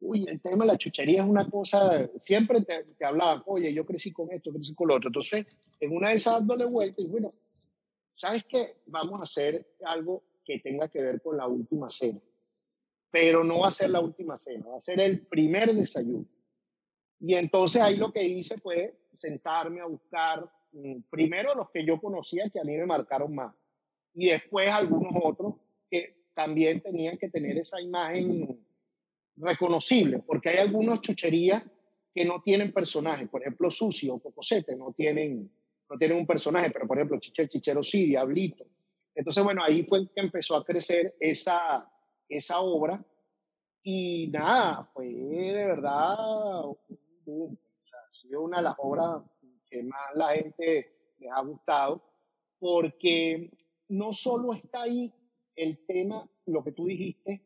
uy, 0.00 0.24
el 0.26 0.40
tema 0.40 0.64
de 0.64 0.72
la 0.72 0.78
chuchería 0.78 1.22
es 1.22 1.28
una 1.28 1.50
cosa, 1.50 2.08
siempre 2.20 2.62
te, 2.62 2.84
te 2.84 3.04
hablaban, 3.04 3.42
oye, 3.44 3.74
yo 3.74 3.84
crecí 3.84 4.10
con 4.10 4.30
esto, 4.32 4.52
crecí 4.52 4.74
con 4.74 4.88
lo 4.88 4.94
otro. 4.94 5.08
Entonces, 5.08 5.46
en 5.80 5.94
una 5.94 6.10
de 6.10 6.16
esas 6.16 6.34
dándole 6.34 6.64
vuelta, 6.64 7.02
y 7.02 7.08
bueno, 7.08 7.30
¿sabes 8.14 8.44
qué? 8.48 8.76
Vamos 8.86 9.20
a 9.20 9.24
hacer 9.24 9.66
algo 9.84 10.22
que 10.44 10.60
tenga 10.60 10.88
que 10.88 11.02
ver 11.02 11.20
con 11.20 11.36
la 11.36 11.46
última 11.46 11.90
cena. 11.90 12.20
Pero 13.16 13.42
no 13.42 13.60
va 13.60 13.68
a 13.68 13.70
ser 13.70 13.88
la 13.88 14.00
última 14.00 14.36
cena, 14.36 14.66
va 14.68 14.76
a 14.76 14.80
ser 14.80 15.00
el 15.00 15.26
primer 15.26 15.74
desayuno. 15.74 16.26
Y 17.18 17.32
entonces 17.32 17.80
ahí 17.80 17.96
lo 17.96 18.12
que 18.12 18.22
hice 18.22 18.58
fue 18.58 18.94
sentarme 19.16 19.80
a 19.80 19.86
buscar 19.86 20.46
mm, 20.72 21.00
primero 21.08 21.54
los 21.54 21.70
que 21.70 21.82
yo 21.82 21.98
conocía 21.98 22.50
que 22.50 22.60
a 22.60 22.64
mí 22.64 22.76
me 22.76 22.84
marcaron 22.84 23.34
más 23.34 23.54
y 24.12 24.26
después 24.26 24.68
algunos 24.68 25.14
otros 25.24 25.54
que 25.90 26.26
también 26.34 26.82
tenían 26.82 27.16
que 27.16 27.30
tener 27.30 27.56
esa 27.56 27.80
imagen 27.80 28.62
reconocible, 29.36 30.18
porque 30.18 30.50
hay 30.50 30.58
algunas 30.58 31.00
chucherías 31.00 31.62
que 32.14 32.22
no 32.26 32.42
tienen 32.42 32.70
personaje, 32.70 33.28
por 33.28 33.40
ejemplo 33.40 33.70
Susi 33.70 34.10
o 34.10 34.18
Cocosete 34.18 34.76
no 34.76 34.92
tienen, 34.92 35.50
no 35.88 35.96
tienen 35.96 36.18
un 36.18 36.26
personaje, 36.26 36.70
pero 36.70 36.86
por 36.86 36.98
ejemplo 36.98 37.18
Chiche, 37.18 37.48
Chichero 37.48 37.82
sí, 37.82 38.04
Diablito. 38.08 38.66
Entonces, 39.14 39.42
bueno, 39.42 39.64
ahí 39.64 39.84
fue 39.84 40.06
que 40.12 40.20
empezó 40.20 40.56
a 40.56 40.64
crecer 40.66 41.16
esa, 41.18 41.90
esa 42.28 42.60
obra 42.60 43.04
y 43.82 44.26
nada, 44.28 44.88
fue 44.92 45.06
de 45.06 45.52
verdad 45.52 46.66
un 46.66 46.98
boom. 47.24 47.52
O 47.52 47.88
sea, 47.88 47.98
ha 48.00 48.14
sido 48.20 48.42
una 48.42 48.56
de 48.58 48.64
las 48.64 48.74
obras 48.78 49.22
que 49.70 49.82
más 49.82 50.14
la 50.14 50.34
gente 50.34 51.14
les 51.18 51.30
ha 51.32 51.40
gustado, 51.42 52.02
porque 52.58 53.50
no 53.88 54.12
solo 54.12 54.52
está 54.54 54.82
ahí 54.82 55.12
el 55.54 55.84
tema, 55.86 56.28
lo 56.46 56.64
que 56.64 56.72
tú 56.72 56.86
dijiste, 56.86 57.42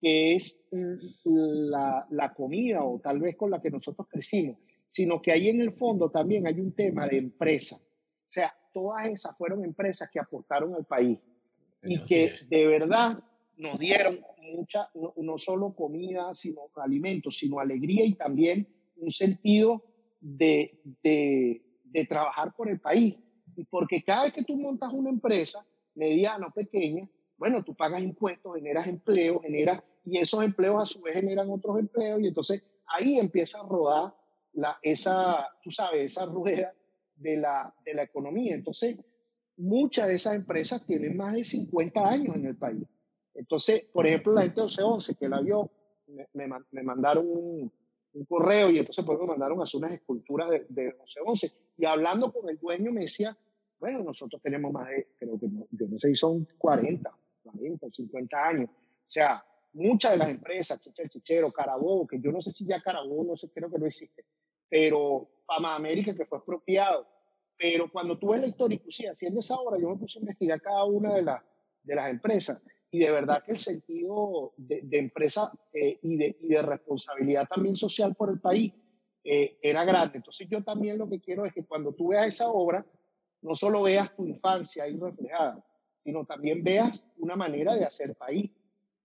que 0.00 0.34
es 0.36 0.60
la, 1.24 2.06
la 2.10 2.32
comida 2.32 2.84
o 2.84 3.00
tal 3.00 3.20
vez 3.20 3.36
con 3.36 3.50
la 3.50 3.60
que 3.60 3.70
nosotros 3.70 4.08
crecimos, 4.08 4.58
sino 4.88 5.20
que 5.20 5.32
ahí 5.32 5.48
en 5.48 5.60
el 5.60 5.72
fondo 5.72 6.10
también 6.10 6.46
hay 6.46 6.60
un 6.60 6.72
tema 6.74 7.06
de 7.06 7.18
empresa. 7.18 7.76
O 7.76 8.28
sea, 8.28 8.54
todas 8.72 9.08
esas 9.08 9.36
fueron 9.36 9.64
empresas 9.64 10.08
que 10.10 10.20
aportaron 10.20 10.74
al 10.74 10.84
país 10.84 11.18
y 11.82 12.04
que 12.04 12.32
de 12.48 12.66
verdad 12.66 13.18
nos 13.62 13.78
dieron 13.78 14.20
mucha, 14.52 14.90
no, 15.16 15.38
solo 15.38 15.74
comida, 15.74 16.34
sino 16.34 16.62
alimentos, 16.76 17.36
sino 17.36 17.60
alegría 17.60 18.04
y 18.04 18.14
también 18.14 18.68
un 18.96 19.10
sentido 19.10 19.82
de, 20.20 20.80
de, 21.02 21.62
de 21.84 22.06
trabajar 22.06 22.52
por 22.54 22.68
el 22.68 22.80
país. 22.80 23.14
Y 23.56 23.64
porque 23.64 24.02
cada 24.02 24.24
vez 24.24 24.32
que 24.32 24.44
tú 24.44 24.56
montas 24.56 24.92
una 24.92 25.10
empresa, 25.10 25.64
mediana 25.94 26.48
o 26.48 26.50
pequeña, 26.50 27.08
bueno, 27.36 27.62
tú 27.62 27.74
pagas 27.74 28.02
impuestos, 28.02 28.56
generas 28.56 28.86
empleo, 28.88 29.40
generas, 29.40 29.82
y 30.04 30.18
esos 30.18 30.44
empleos 30.44 30.82
a 30.82 30.86
su 30.86 31.00
vez 31.00 31.14
generan 31.14 31.48
otros 31.50 31.78
empleos, 31.78 32.20
y 32.20 32.26
entonces 32.26 32.62
ahí 32.86 33.18
empieza 33.18 33.60
a 33.60 33.66
rodar 33.66 34.14
la, 34.54 34.78
esa, 34.82 35.48
tú 35.62 35.70
sabes, 35.70 36.12
esa 36.12 36.26
rueda 36.26 36.74
de 37.14 37.36
la, 37.36 37.72
de 37.84 37.94
la 37.94 38.02
economía. 38.02 38.54
Entonces, 38.54 38.98
muchas 39.56 40.08
de 40.08 40.14
esas 40.14 40.34
empresas 40.34 40.84
tienen 40.84 41.16
más 41.16 41.34
de 41.34 41.44
50 41.44 42.08
años 42.08 42.34
en 42.36 42.46
el 42.46 42.56
país. 42.56 42.86
Entonces, 43.34 43.84
por 43.92 44.06
ejemplo, 44.06 44.32
la 44.32 44.42
gente 44.42 44.60
de 44.60 44.66
1111 44.66 45.14
que 45.16 45.28
la 45.28 45.40
vio, 45.40 45.70
me, 46.08 46.48
me, 46.70 46.82
mandaron 46.82 47.26
un, 47.26 47.72
un, 48.12 48.24
correo 48.26 48.70
y 48.70 48.78
entonces 48.78 49.04
pues, 49.04 49.18
me 49.18 49.26
mandaron 49.26 49.60
a 49.60 49.62
hacer 49.62 49.78
unas 49.78 49.92
esculturas 49.92 50.50
de, 50.50 50.66
de 50.68 50.84
1111. 50.84 51.52
Y 51.78 51.86
hablando 51.86 52.32
con 52.32 52.48
el 52.48 52.58
dueño 52.58 52.92
me 52.92 53.02
decía, 53.02 53.36
bueno, 53.78 54.02
nosotros 54.04 54.40
tenemos 54.42 54.72
más 54.72 54.88
de, 54.88 55.08
creo 55.18 55.38
que 55.40 55.48
no, 55.48 55.66
yo 55.70 55.86
no 55.88 55.98
sé 55.98 56.08
si 56.08 56.14
son 56.14 56.46
40, 56.58 57.10
40, 57.42 57.86
50 57.90 58.46
años. 58.46 58.70
O 58.70 59.10
sea, 59.10 59.44
muchas 59.72 60.12
de 60.12 60.18
las 60.18 60.28
empresas, 60.28 60.80
Chichero, 60.80 61.08
Chichero, 61.08 61.52
Carabobo, 61.52 62.06
que 62.06 62.20
yo 62.20 62.30
no 62.30 62.40
sé 62.40 62.52
si 62.52 62.66
ya 62.66 62.80
Carabobo, 62.80 63.24
no 63.24 63.36
sé, 63.36 63.50
creo 63.50 63.70
que 63.70 63.78
no 63.78 63.86
existe, 63.86 64.24
pero 64.68 65.28
Fama 65.46 65.74
América, 65.74 66.14
que 66.14 66.26
fue 66.26 66.38
expropiado. 66.38 67.06
Pero 67.58 67.90
cuando 67.90 68.18
tú 68.18 68.28
ves 68.28 68.40
la 68.40 68.46
historia, 68.46 68.76
inclusive 68.76 69.10
haciendo 69.10 69.40
esa 69.40 69.56
obra, 69.56 69.78
yo 69.80 69.88
me 69.90 69.96
puse 69.96 70.18
a 70.18 70.20
investigar 70.20 70.60
cada 70.60 70.84
una 70.84 71.14
de, 71.14 71.22
las 71.22 71.42
de 71.82 71.94
las 71.94 72.10
empresas 72.10 72.60
y 72.92 72.98
de 72.98 73.10
verdad 73.10 73.42
que 73.42 73.52
el 73.52 73.58
sentido 73.58 74.52
de, 74.58 74.82
de 74.82 74.98
empresa 74.98 75.50
eh, 75.72 75.98
y, 76.02 76.16
de, 76.16 76.36
y, 76.42 76.48
de, 76.48 76.60
responsabilidad 76.60 77.48
también 77.48 77.74
social 77.74 78.14
por 78.14 78.28
el 78.28 78.38
país 78.38 78.70
eh, 79.24 79.58
era 79.62 79.82
grande. 79.82 80.18
Entonces 80.18 80.46
yo 80.50 80.62
también 80.62 80.98
lo 80.98 81.08
que 81.08 81.18
quiero 81.18 81.46
es 81.46 81.54
que 81.54 81.64
cuando 81.64 81.94
tú 81.94 82.08
veas 82.08 82.26
esa 82.26 82.48
obra, 82.48 82.84
no 83.40 83.54
solo 83.54 83.82
veas 83.82 84.14
tu 84.14 84.26
infancia 84.26 84.84
ahí 84.84 84.98
reflejada, 84.98 85.64
sino 86.04 86.26
también 86.26 86.62
veas 86.62 87.02
una 87.16 87.34
manera 87.34 87.74
de 87.74 87.86
hacer 87.86 88.14
país, 88.14 88.50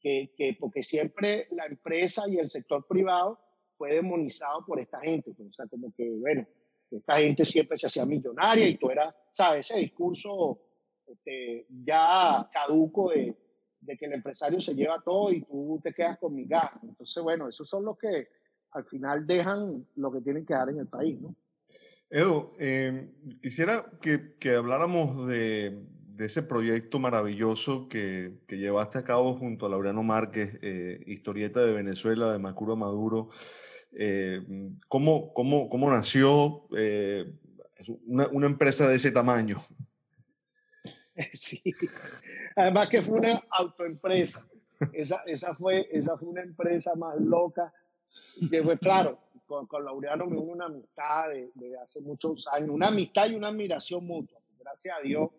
que, 0.01 0.33
que, 0.35 0.57
porque 0.59 0.83
siempre 0.83 1.47
la 1.51 1.65
empresa 1.65 2.27
y 2.27 2.39
el 2.39 2.51
sector 2.51 2.85
privado 2.85 3.39
fue 3.77 3.93
demonizado 3.93 4.65
por 4.65 4.81
esta 4.81 4.99
gente, 4.99 5.31
o 5.31 5.53
sea, 5.53 5.65
como 5.67 5.93
que, 5.95 6.09
bueno, 6.19 6.45
esta 6.91 7.19
gente 7.19 7.45
siempre 7.45 7.77
se 7.77 7.87
hacía 7.87 8.05
millonaria 8.05 8.67
y 8.67 8.77
tú 8.77 8.89
eras, 8.89 9.15
¿sabes? 9.31 9.71
Ese 9.71 9.79
discurso 9.79 10.59
este, 11.05 11.67
ya 11.85 12.49
caduco 12.51 13.11
de, 13.11 13.46
de, 13.87 13.97
que 13.97 14.05
el 14.05 14.13
empresario 14.13 14.61
se 14.61 14.75
lleva 14.75 15.01
todo 15.03 15.31
y 15.31 15.41
tú 15.41 15.79
te 15.83 15.93
quedas 15.93 16.19
con 16.19 16.35
migajas. 16.35 16.83
Entonces, 16.83 17.23
bueno, 17.23 17.47
esos 17.47 17.67
son 17.67 17.85
los 17.85 17.97
que 17.97 18.27
al 18.71 18.85
final 18.85 19.25
dejan 19.25 19.85
lo 19.95 20.11
que 20.11 20.21
tienen 20.21 20.45
que 20.45 20.53
dar 20.53 20.69
en 20.69 20.79
el 20.79 20.87
país, 20.87 21.19
¿no? 21.19 21.35
Edu, 22.09 22.53
eh, 22.57 23.09
quisiera 23.41 23.85
que, 24.01 24.35
que 24.39 24.55
habláramos 24.55 25.27
de, 25.27 25.83
de, 26.15 26.25
ese 26.25 26.41
proyecto 26.41 26.99
maravilloso 26.99 27.89
que, 27.89 28.39
que, 28.47 28.57
llevaste 28.57 28.99
a 28.99 29.03
cabo 29.03 29.35
junto 29.37 29.65
a 29.65 29.69
Laureano 29.69 30.03
Márquez, 30.03 30.57
eh, 30.61 31.03
Historieta 31.05 31.61
de 31.61 31.73
Venezuela, 31.73 32.31
de 32.31 32.39
Macuro 32.39 32.77
Maduro. 32.77 33.29
Eh, 33.91 34.41
¿cómo, 34.87 35.33
cómo, 35.33 35.69
¿Cómo 35.69 35.91
nació 35.91 36.67
eh, 36.77 37.33
una 38.05 38.45
empresa 38.45 38.87
de 38.87 38.95
ese 38.95 39.11
tamaño? 39.11 39.57
Sí, 41.33 41.73
además 42.55 42.89
que 42.89 43.01
fue 43.01 43.19
una 43.19 43.43
autoempresa. 43.49 44.47
Esa, 44.93 45.23
esa, 45.25 45.55
fue, 45.55 45.87
esa 45.91 46.17
fue 46.17 46.29
una 46.29 46.43
empresa 46.43 46.93
más 46.95 47.19
loca. 47.19 47.73
Que 48.51 48.63
fue, 48.63 48.77
claro, 48.77 49.19
con, 49.47 49.65
con 49.65 49.83
Laureano 49.83 50.27
me 50.27 50.37
hubo 50.37 50.51
una 50.51 50.65
amistad 50.65 51.29
de, 51.29 51.77
hace 51.79 52.01
muchos 52.01 52.47
años, 52.51 52.69
una 52.69 52.87
amistad 52.87 53.27
y 53.27 53.35
una 53.35 53.47
admiración 53.47 54.05
mutua. 54.05 54.39
Gracias 54.59 54.97
a 54.97 55.01
Dios, 55.01 55.31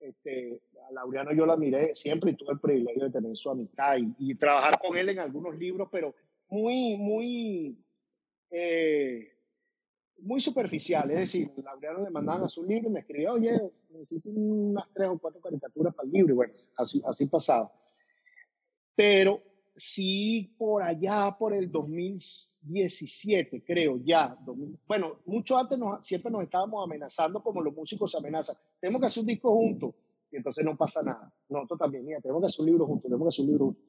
este, 0.00 0.60
a 0.88 0.92
Laureano 0.92 1.32
yo 1.32 1.44
la 1.44 1.56
miré 1.56 1.94
siempre 1.94 2.30
y 2.30 2.36
tuve 2.36 2.52
el 2.52 2.60
privilegio 2.60 3.04
de 3.04 3.10
tener 3.10 3.36
su 3.36 3.50
amistad 3.50 3.96
y, 3.98 4.14
y 4.18 4.34
trabajar 4.36 4.78
con 4.80 4.96
él 4.96 5.08
en 5.10 5.18
algunos 5.18 5.58
libros, 5.58 5.88
pero 5.90 6.14
muy, 6.48 6.96
muy, 6.96 7.76
eh, 8.50 9.32
muy 10.20 10.40
superficial. 10.40 11.10
Es 11.10 11.18
decir, 11.18 11.50
Laureano 11.62 12.04
le 12.04 12.10
mandaban 12.10 12.44
a 12.44 12.48
su 12.48 12.64
libro 12.64 12.88
y 12.88 12.92
me 12.92 13.00
escribía, 13.00 13.32
oye, 13.32 13.60
necesito 13.90 14.30
unas 14.30 14.86
tres 14.92 15.08
o 15.08 15.18
cuatro 15.18 15.40
caricaturas 15.40 15.94
para 15.94 16.06
el 16.06 16.12
libro. 16.12 16.32
Y 16.32 16.36
bueno, 16.36 16.54
así, 16.76 17.02
así 17.06 17.26
pasaba. 17.26 17.72
Pero 18.94 19.42
sí 19.78 20.54
por 20.58 20.82
allá, 20.82 21.36
por 21.38 21.54
el 21.54 21.70
2017, 21.70 23.62
creo, 23.64 24.00
ya, 24.04 24.36
2000, 24.44 24.78
bueno, 24.86 25.20
mucho 25.26 25.56
antes 25.56 25.78
nos, 25.78 26.04
siempre 26.06 26.32
nos 26.32 26.42
estábamos 26.42 26.84
amenazando 26.84 27.40
como 27.42 27.62
los 27.62 27.74
músicos 27.74 28.10
se 28.10 28.18
amenazan. 28.18 28.56
Tenemos 28.80 29.00
que 29.00 29.06
hacer 29.06 29.20
un 29.20 29.28
disco 29.28 29.54
juntos 29.54 29.94
y 30.30 30.36
entonces 30.36 30.64
no 30.64 30.76
pasa 30.76 31.02
nada. 31.02 31.32
Nosotros 31.48 31.78
también, 31.78 32.04
mira, 32.04 32.20
tenemos 32.20 32.42
que 32.42 32.46
hacer 32.46 32.60
un 32.60 32.66
libro 32.66 32.86
juntos, 32.86 33.04
tenemos 33.04 33.26
que 33.26 33.28
hacer 33.28 33.44
un 33.44 33.50
libro 33.50 33.64
juntos. 33.66 33.84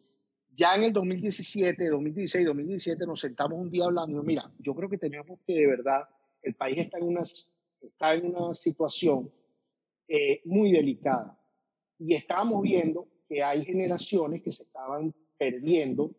Ya 0.55 0.75
en 0.75 0.84
el 0.84 0.93
2017, 0.93 1.88
2016, 1.88 2.45
2017 2.45 3.05
nos 3.05 3.19
sentamos 3.19 3.57
un 3.57 3.69
día 3.71 3.86
hablando 3.86 4.21
mira, 4.23 4.51
yo 4.59 4.75
creo 4.75 4.89
que 4.89 4.97
tenemos 4.97 5.39
que 5.47 5.53
de 5.53 5.67
verdad, 5.67 6.03
el 6.41 6.55
país 6.55 6.79
está 6.79 6.97
en 6.97 7.05
una, 7.05 7.23
está 7.81 8.13
en 8.13 8.35
una 8.35 8.55
situación 8.55 9.31
eh, 10.07 10.41
muy 10.45 10.71
delicada 10.71 11.39
y 11.97 12.15
estábamos 12.15 12.63
viendo 12.63 13.07
que 13.27 13.43
hay 13.43 13.63
generaciones 13.65 14.41
que 14.41 14.51
se 14.51 14.63
estaban 14.63 15.13
perdiendo 15.37 16.11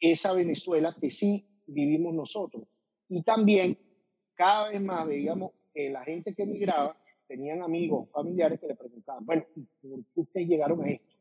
esa 0.00 0.32
Venezuela 0.32 0.94
que 1.00 1.10
sí 1.10 1.46
vivimos 1.66 2.14
nosotros. 2.14 2.64
Y 3.08 3.22
también 3.22 3.78
cada 4.34 4.68
vez 4.68 4.80
más 4.80 5.06
veíamos 5.06 5.52
que 5.72 5.90
la 5.90 6.04
gente 6.04 6.34
que 6.34 6.42
emigraba 6.42 6.96
tenían 7.26 7.62
amigos, 7.62 8.10
familiares 8.10 8.60
que 8.60 8.66
le 8.66 8.74
preguntaban, 8.74 9.24
bueno, 9.24 9.44
¿por 9.80 10.04
qué 10.14 10.20
ustedes 10.20 10.48
llegaron 10.48 10.82
a 10.82 10.90
esto? 10.90 11.16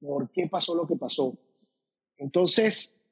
¿Por 0.00 0.30
qué 0.30 0.46
pasó 0.48 0.74
lo 0.74 0.86
que 0.86 0.96
pasó? 0.96 1.36
Entonces 2.18 3.02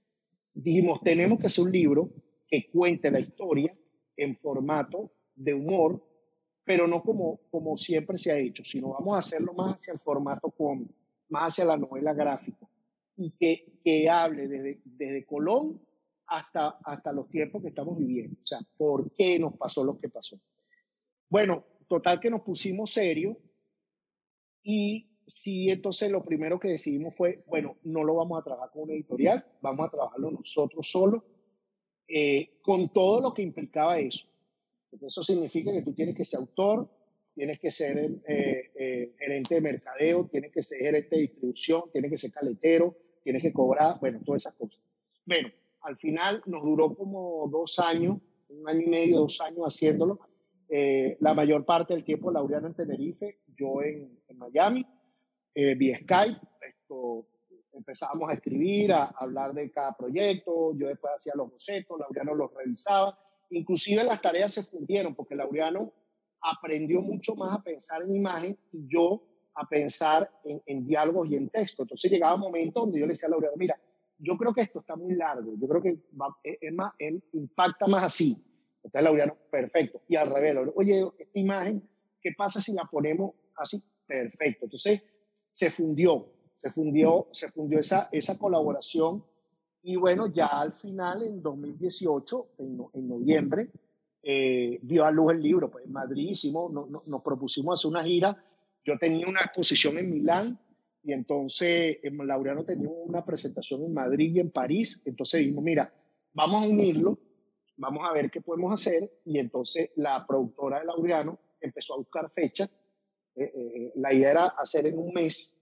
dijimos, 0.53 1.01
tenemos 1.03 1.41
que 1.41 1.47
hacer 1.47 1.65
un 1.65 1.73
libro 1.73 2.11
que 2.47 2.69
cuente 2.71 3.11
la 3.11 3.21
historia 3.21 3.75
en 4.17 4.37
formato 4.37 5.13
de 5.35 5.55
humor, 5.55 6.03
pero 6.65 6.87
no 6.87 7.03
como, 7.03 7.41
como 7.51 7.77
siempre 7.77 8.19
se 8.19 8.33
ha 8.33 8.39
hecho, 8.39 8.65
sino 8.65 8.91
vamos 8.91 9.17
a 9.17 9.19
hacerlo 9.19 9.53
más 9.53 9.75
hacia 9.75 9.93
el 9.93 10.01
formato 10.01 10.51
cómico, 10.51 10.95
más 11.29 11.53
hacia 11.53 11.65
la 11.65 11.77
novela 11.77 12.15
gráfica 12.15 12.69
y 13.17 13.31
que, 13.33 13.81
que 13.85 14.09
hable 14.09 14.49
desde, 14.49 14.81
desde 14.85 15.25
Colón 15.25 15.81
hasta, 16.27 16.79
hasta 16.85 17.13
los 17.13 17.29
tiempos 17.29 17.63
que 17.63 17.69
estamos 17.69 17.99
viviendo. 17.99 18.37
O 18.43 18.47
sea, 18.47 18.61
¿por 18.77 19.13
qué 19.13 19.39
nos 19.39 19.57
pasó 19.57 19.85
lo 19.85 19.99
que 19.99 20.09
pasó? 20.09 20.41
Bueno, 21.29 21.65
total 21.89 22.21
que 22.21 22.31
nos 22.31 22.43
pusimos 22.43 22.93
serios 22.93 23.37
y 24.63 25.11
sí, 25.27 25.69
entonces 25.69 26.11
lo 26.11 26.25
primero 26.25 26.59
que 26.59 26.69
decidimos 26.69 27.15
fue, 27.15 27.45
bueno, 27.47 27.77
no 27.85 28.03
lo 28.05 28.15
vamos 28.15 28.41
a 28.41 28.45
trabajar 28.45 28.71
con 28.71 28.85
una 28.85 28.95
editorial, 28.95 29.45
vamos 29.61 29.87
a 29.87 29.91
trabajarlo 29.91 30.31
nosotros 30.31 30.91
solos, 30.91 31.23
eh, 32.09 32.59
con 32.63 32.91
todo 32.91 33.21
lo 33.21 33.35
que 33.35 33.43
implicaba 33.43 33.99
eso. 33.99 34.25
Eso 35.01 35.23
significa 35.23 35.73
que 35.73 35.83
tú 35.83 35.93
tienes 35.93 36.17
que 36.17 36.25
ser 36.25 36.39
autor, 36.39 36.89
tienes 37.35 37.59
que 37.59 37.71
ser 37.71 37.99
eh, 37.99 38.71
eh, 38.75 39.15
gerente 39.19 39.57
de 39.57 39.61
mercadeo, 39.61 40.29
tienes 40.31 40.53
que 40.53 40.63
ser 40.63 40.79
gerente 40.79 41.17
de 41.17 41.23
distribución, 41.23 41.83
tienes 41.93 42.11
que 42.11 42.19
ser 42.19 42.31
caletero, 42.31 42.97
tienes 43.23 43.43
que 43.43 43.53
cobrar, 43.53 43.99
bueno, 44.01 44.21
todas 44.25 44.43
esas 44.43 44.55
cosas. 44.55 44.81
Bueno, 45.27 45.51
al 45.81 45.97
final 45.97 46.43
nos 46.47 46.63
duró 46.63 46.95
como 46.95 47.49
dos 47.49 47.79
años, 47.79 48.19
un 48.49 48.69
año 48.69 48.83
y 48.83 48.87
medio, 48.87 49.19
dos 49.19 49.41
años 49.41 49.67
haciéndolo. 49.67 50.21
Eh, 50.69 51.17
la 51.21 51.35
mayor 51.35 51.65
parte 51.65 51.95
del 51.95 52.05
tiempo 52.05 52.31
Laureano 52.31 52.69
en 52.69 52.75
Tenerife, 52.75 53.39
yo 53.57 53.83
en, 53.83 54.19
en 54.29 54.39
Miami, 54.39 54.87
eh, 55.55 55.75
vía 55.75 55.99
Skype. 55.99 56.41
Esto, 56.69 57.27
empezábamos 57.75 58.29
a 58.31 58.35
escribir, 58.35 58.93
a, 58.93 59.05
hablar 59.17 59.53
de 59.53 59.71
cada 59.71 59.93
proyecto, 59.93 60.73
yo 60.77 60.89
después 60.89 61.13
hacía 61.17 61.33
los 61.37 61.51
bocetos, 61.51 61.99
Laureano 61.99 62.35
los 62.35 62.53
revisaba. 62.55 63.19
Inclusive 63.51 64.05
las 64.05 64.21
tareas 64.21 64.53
se 64.53 64.65
fundieron 64.65 65.15
porque 65.15 65.35
Laureano 65.35 65.93
aprendió 66.41 67.01
mucho 67.01 67.35
más 67.35 67.59
a 67.59 67.63
pensar 67.63 68.03
en 68.03 68.15
imagen 68.15 68.59
y 68.73 68.87
yo 68.87 69.23
a 69.55 69.69
pensar 69.69 70.31
en, 70.45 70.61
en, 70.67 70.87
diálogos 70.87 71.29
y 71.31 71.37
en 71.37 71.49
texto. 71.49 71.83
Entonces 71.83 72.11
llegaba 72.11 72.35
un 72.35 72.41
momento 72.41 72.81
donde 72.81 72.99
yo 73.01 73.07
le 73.07 73.13
decía 73.13 73.29
a 73.29 73.31
Laureano, 73.31 73.57
mira, 73.57 73.79
yo 74.19 74.37
creo 74.37 74.53
que 74.53 74.63
esto 74.63 74.81
está 74.81 74.97
muy 74.97 75.15
largo, 75.15 75.55
yo 75.59 75.69
creo 75.69 75.83
que 75.83 75.97
va, 76.21 76.29
es 76.43 76.73
más, 76.73 76.93
él 76.99 77.23
impacta 77.33 77.87
más 77.87 78.05
así. 78.05 78.37
Entonces 78.77 79.03
Laureano, 79.03 79.37
perfecto. 79.51 80.03
Y 80.09 80.17
al 80.17 80.31
revés, 80.31 80.57
oye, 80.75 81.09
esta 81.19 81.39
imagen, 81.39 81.89
¿qué 82.21 82.33
pasa 82.37 82.61
si 82.61 82.73
la 82.73 82.85
ponemos 82.85 83.33
así? 83.57 83.83
Perfecto. 84.07 84.67
Entonces 84.67 85.03
se 85.53 85.71
fundió, 85.71 86.34
se 86.65 86.73
fundió, 86.73 87.29
se 87.33 87.51
fundió 87.51 87.79
esa, 87.79 88.09
esa 88.11 88.39
colaboración. 88.39 89.23
Y 89.83 89.97
bueno, 89.97 90.29
ya 90.33 90.47
al 90.47 90.73
final, 90.73 91.23
en 91.23 91.43
2018, 91.43 92.47
en, 92.59 92.79
en 92.95 93.09
noviembre, 93.09 93.69
eh, 94.23 94.79
dio 94.83 95.05
a 95.05 95.11
luz 95.11 95.33
el 95.33 95.43
libro. 95.43 95.71
Pues 95.71 95.85
en 95.85 95.93
Madrid 95.93 96.31
hicimos, 96.31 96.73
no, 96.73 96.87
no, 96.87 97.03
nos 97.05 97.23
propusimos 97.23 97.79
hacer 97.79 97.91
una 97.91 98.03
gira 98.03 98.43
yo 98.85 98.99
tenía 98.99 99.27
una 99.27 99.41
exposición 99.41 99.99
en 99.99 100.11
Milán 100.11 100.59
y 101.03 101.13
entonces 101.13 101.99
en 102.03 102.19
Laureano 102.27 102.65
tenía 102.65 102.91
una 102.91 103.25
presentación 103.25 103.83
en 103.83 103.95
Madrid 103.95 104.35
y 104.35 104.41
en 104.41 104.51
París. 104.51 105.01
Entonces 105.07 105.41
dijimos, 105.41 105.65
mira, 105.65 105.93
vamos 106.33 106.63
a 106.63 106.67
unirlo 106.67 107.19
vamos 107.77 108.09
a 108.09 108.13
ver 108.13 108.31
qué 108.31 108.41
podemos 108.41 108.73
hacer. 108.73 109.11
Y 109.25 109.39
entonces 109.39 109.91
la 109.97 110.27
productora 110.27 110.81
de 110.81 110.87
Laureano 110.87 111.39
empezó 111.61 111.95
a 111.95 111.99
buscar 111.99 112.31
fechas. 112.31 112.71
Eh, 113.35 113.53
eh, 113.55 113.93
la 113.97 114.13
idea 114.13 114.31
era 114.31 114.47
hacer 114.49 114.87
en 114.87 114.99
un 114.99 115.13
mes 115.13 115.53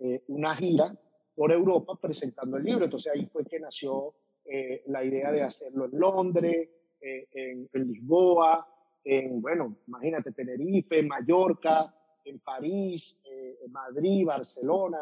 eh, 0.00 0.22
una 0.28 0.54
gira 0.56 0.94
por 1.34 1.52
Europa 1.52 1.94
presentando 2.00 2.56
el 2.56 2.64
libro. 2.64 2.84
Entonces 2.84 3.12
ahí 3.14 3.26
fue 3.26 3.44
que 3.44 3.60
nació 3.60 4.14
eh, 4.44 4.82
la 4.86 5.04
idea 5.04 5.30
de 5.30 5.42
hacerlo 5.42 5.84
en 5.86 5.98
Londres, 5.98 6.68
eh, 7.00 7.28
en, 7.32 7.68
en 7.72 7.88
Lisboa, 7.88 8.66
en, 9.04 9.40
bueno, 9.40 9.76
imagínate, 9.86 10.32
Tenerife, 10.32 11.02
Mallorca, 11.02 11.94
en 12.24 12.38
París, 12.40 13.16
eh, 13.24 13.58
en 13.64 13.72
Madrid, 13.72 14.26
Barcelona. 14.26 14.98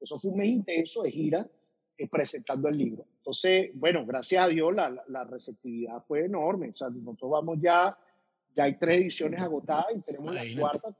Eso 0.00 0.18
fue 0.18 0.30
un 0.32 0.38
mes 0.38 0.48
intenso 0.48 1.02
de 1.02 1.10
gira 1.12 1.46
eh, 1.98 2.08
presentando 2.08 2.68
el 2.68 2.76
libro. 2.76 3.04
Entonces, 3.18 3.70
bueno, 3.74 4.04
gracias 4.04 4.44
a 4.44 4.48
Dios 4.48 4.74
la, 4.74 4.90
la- 5.08 5.24
receptividad 5.24 6.02
fue 6.06 6.24
enorme. 6.24 6.70
O 6.70 6.76
sea, 6.76 6.88
nosotros 6.90 7.30
vamos 7.30 7.58
ya, 7.60 7.96
ya 8.56 8.64
hay 8.64 8.74
tres 8.78 8.98
ediciones 8.98 9.40
agotadas 9.40 9.86
y 9.94 10.00
tenemos 10.00 10.34
la 10.34 10.42
cuarta 10.60 10.96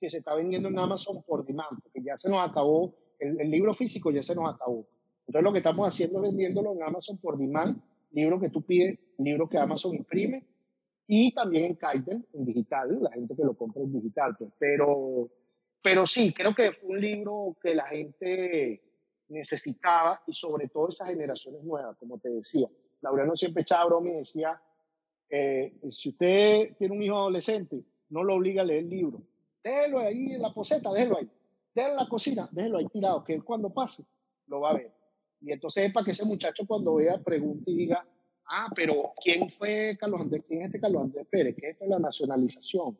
que 0.00 0.10
se 0.10 0.18
está 0.18 0.34
vendiendo 0.34 0.68
en 0.68 0.78
Amazon 0.78 1.22
por 1.22 1.44
demand, 1.44 1.80
porque 1.82 2.02
ya 2.02 2.16
se 2.16 2.28
nos 2.28 2.48
acabó, 2.48 2.94
el, 3.18 3.50
libro 3.50 3.74
físico 3.74 4.10
ya 4.10 4.22
se 4.22 4.34
nos 4.34 4.52
acabó. 4.52 4.86
Entonces 5.26 5.44
lo 5.44 5.52
que 5.52 5.58
estamos 5.58 5.86
haciendo 5.86 6.18
es 6.18 6.30
vendiéndolo 6.30 6.72
en 6.72 6.82
Amazon 6.82 7.18
por 7.18 7.36
demand, 7.36 7.80
libro 8.12 8.40
que 8.40 8.48
tú 8.48 8.62
pides, 8.62 8.98
libro 9.18 9.48
que 9.48 9.58
Amazon 9.58 9.94
imprime, 9.94 10.46
y 11.06 11.32
también 11.32 11.64
en 11.64 11.76
Kindle, 11.76 12.22
en 12.32 12.44
digital, 12.44 12.98
la 13.02 13.10
gente 13.10 13.36
que 13.36 13.44
lo 13.44 13.54
compra 13.54 13.82
en 13.82 13.92
digital. 13.92 14.36
Pues. 14.38 14.50
Pero, 14.58 15.28
pero 15.82 16.06
sí, 16.06 16.32
creo 16.32 16.54
que 16.54 16.72
fue 16.72 16.90
un 16.90 17.00
libro 17.00 17.56
que 17.60 17.74
la 17.74 17.86
gente 17.86 18.80
necesitaba 19.28 20.22
y 20.26 20.32
sobre 20.32 20.68
todo 20.68 20.88
esas 20.88 21.08
generaciones 21.08 21.62
nuevas, 21.62 21.96
como 21.96 22.18
te 22.18 22.30
decía. 22.30 22.68
Laureano 23.02 23.36
siempre 23.36 23.62
echaba 23.62 23.86
broma 23.86 24.10
y 24.10 24.14
decía, 24.14 24.60
eh, 25.28 25.74
si 25.90 26.10
usted 26.10 26.76
tiene 26.78 26.94
un 26.94 27.02
hijo 27.02 27.16
adolescente, 27.16 27.82
no 28.10 28.24
lo 28.24 28.34
obliga 28.34 28.62
a 28.62 28.64
leer 28.64 28.84
el 28.84 28.90
libro. 28.90 29.22
Déjelo 29.62 29.98
ahí 30.00 30.32
en 30.32 30.42
la 30.42 30.52
poseta, 30.52 30.92
déjelo 30.92 31.18
ahí. 31.18 31.30
Déjelo 31.74 31.92
en 31.94 32.00
la 32.00 32.08
cocina, 32.08 32.48
déjelo 32.52 32.78
ahí 32.78 32.86
tirado, 32.88 33.22
que 33.24 33.40
cuando 33.42 33.70
pase 33.72 34.04
lo 34.46 34.60
va 34.60 34.70
a 34.70 34.74
ver. 34.74 34.92
Y 35.40 35.52
entonces 35.52 35.86
es 35.86 35.92
para 35.92 36.04
que 36.04 36.10
ese 36.12 36.24
muchacho 36.24 36.64
cuando 36.66 36.94
vea 36.96 37.18
pregunte 37.18 37.70
y 37.70 37.76
diga, 37.76 38.06
ah, 38.46 38.68
pero 38.74 39.12
¿quién 39.22 39.48
fue 39.50 39.96
Carlos 39.98 40.20
Andrés? 40.20 40.44
¿Quién 40.46 40.60
es 40.60 40.66
este 40.66 40.80
Carlos 40.80 41.02
Andrés 41.02 41.26
Pérez? 41.30 41.54
¿Qué 41.58 41.66
es 41.68 41.72
esto 41.72 41.84
de 41.84 41.90
la 41.90 41.98
nacionalización? 41.98 42.98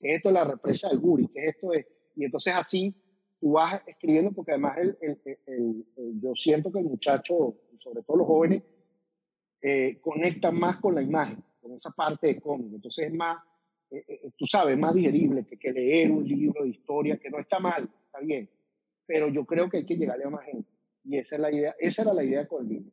¿Qué 0.00 0.10
es 0.10 0.16
esto 0.16 0.28
de 0.28 0.34
la 0.34 0.44
represa 0.44 0.88
del 0.88 0.98
Guri? 0.98 1.28
¿Qué 1.28 1.46
es 1.46 1.54
esto 1.54 1.70
de...? 1.70 1.86
Y 2.16 2.24
entonces 2.24 2.52
así 2.56 2.94
tú 3.40 3.52
vas 3.52 3.80
escribiendo, 3.86 4.32
porque 4.32 4.52
además 4.52 4.76
el- 4.78 4.98
el- 5.00 5.86
el- 5.96 6.20
yo 6.20 6.34
siento 6.34 6.72
que 6.72 6.80
el 6.80 6.86
muchacho, 6.86 7.54
sobre 7.78 8.02
todo 8.02 8.16
los 8.18 8.26
jóvenes, 8.26 8.62
eh, 9.62 9.98
conectan 10.00 10.58
más 10.58 10.78
con 10.80 10.94
la 10.94 11.02
imagen, 11.02 11.42
con 11.60 11.72
esa 11.72 11.90
parte 11.90 12.26
de 12.28 12.40
cómic. 12.40 12.72
Entonces 12.74 13.06
es 13.06 13.14
más, 13.14 13.40
eh, 13.90 14.04
eh, 14.08 14.30
tú 14.36 14.46
sabes, 14.46 14.76
más 14.78 14.94
digerible 14.94 15.44
que, 15.44 15.58
que 15.58 15.72
leer 15.72 16.10
un 16.10 16.26
libro 16.26 16.64
de 16.64 16.70
historia, 16.70 17.18
que 17.18 17.30
no 17.30 17.38
está 17.38 17.58
mal, 17.58 17.88
está 18.06 18.20
bien, 18.20 18.48
pero 19.06 19.28
yo 19.28 19.44
creo 19.44 19.68
que 19.68 19.78
hay 19.78 19.86
que 19.86 19.96
llegarle 19.96 20.24
a 20.24 20.30
más 20.30 20.44
gente. 20.44 20.68
Y 21.04 21.16
esa, 21.16 21.36
es 21.36 21.40
la 21.40 21.52
idea, 21.52 21.74
esa 21.78 22.02
era 22.02 22.12
la 22.12 22.24
idea 22.24 22.46
con 22.46 22.64
el 22.64 22.68
libro. 22.68 22.92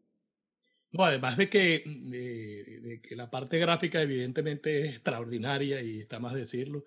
No, 0.91 1.04
además 1.04 1.36
de 1.38 1.50
que, 1.50 1.84
de, 1.86 2.80
de 2.80 3.02
que 3.02 3.16
la 3.16 3.30
parte 3.30 3.58
gráfica 3.58 4.02
evidentemente 4.02 4.86
es 4.86 4.93
extraordinaria 4.93 5.82
y 5.82 6.00
está 6.00 6.20
más 6.20 6.34
decirlo, 6.34 6.86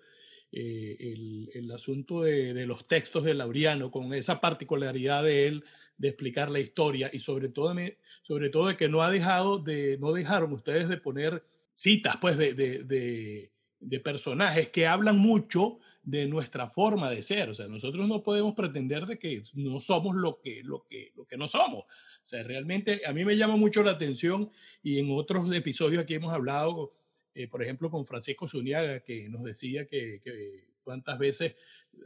eh, 0.51 0.97
el, 0.99 1.51
el 1.53 1.71
asunto 1.71 2.23
de, 2.23 2.55
de 2.55 2.65
los 2.65 2.87
textos 2.87 3.23
de 3.23 3.35
Laureano 3.35 3.91
con 3.91 4.15
esa 4.15 4.41
particularidad 4.41 5.23
de 5.23 5.45
él 5.45 5.63
de 5.95 6.07
explicar 6.07 6.49
la 6.49 6.59
historia 6.59 7.11
y 7.13 7.19
sobre 7.19 7.49
todo, 7.49 7.75
sobre 8.23 8.49
todo 8.49 8.69
de 8.69 8.75
que 8.75 8.89
no 8.89 9.03
ha 9.03 9.11
dejado 9.11 9.59
de, 9.59 9.99
no 9.99 10.11
dejaron 10.11 10.51
ustedes 10.53 10.89
de 10.89 10.97
poner 10.97 11.43
citas 11.71 12.17
pues 12.17 12.35
de, 12.35 12.55
de, 12.55 13.51
de, 13.79 13.99
personajes 13.99 14.69
que 14.69 14.87
hablan 14.87 15.17
mucho 15.17 15.79
de 16.03 16.27
nuestra 16.27 16.69
forma 16.69 17.09
de 17.09 17.21
ser. 17.21 17.49
O 17.49 17.53
sea, 17.53 17.67
nosotros 17.67 18.07
no 18.07 18.23
podemos 18.23 18.55
pretender 18.55 19.05
de 19.05 19.19
que 19.19 19.43
no 19.53 19.79
somos 19.79 20.15
lo 20.15 20.39
que, 20.41 20.61
lo 20.63 20.85
que, 20.89 21.11
lo 21.15 21.25
que 21.25 21.37
no 21.37 21.47
somos. 21.47 21.83
O 21.85 22.27
sea, 22.27 22.43
realmente 22.43 23.01
a 23.05 23.13
mí 23.13 23.25
me 23.25 23.37
llama 23.37 23.55
mucho 23.55 23.83
la 23.83 23.91
atención 23.91 24.51
y 24.81 24.99
en 24.99 25.11
otros 25.11 25.53
episodios 25.53 26.03
aquí 26.03 26.15
hemos 26.15 26.33
hablado, 26.33 26.93
eh, 27.33 27.47
por 27.47 27.63
ejemplo, 27.63 27.89
con 27.89 28.05
Francisco 28.05 28.47
Zuniaga, 28.47 29.01
que 29.01 29.29
nos 29.29 29.43
decía 29.43 29.85
que, 29.87 30.19
que 30.23 30.63
cuántas 30.83 31.17
veces 31.17 31.55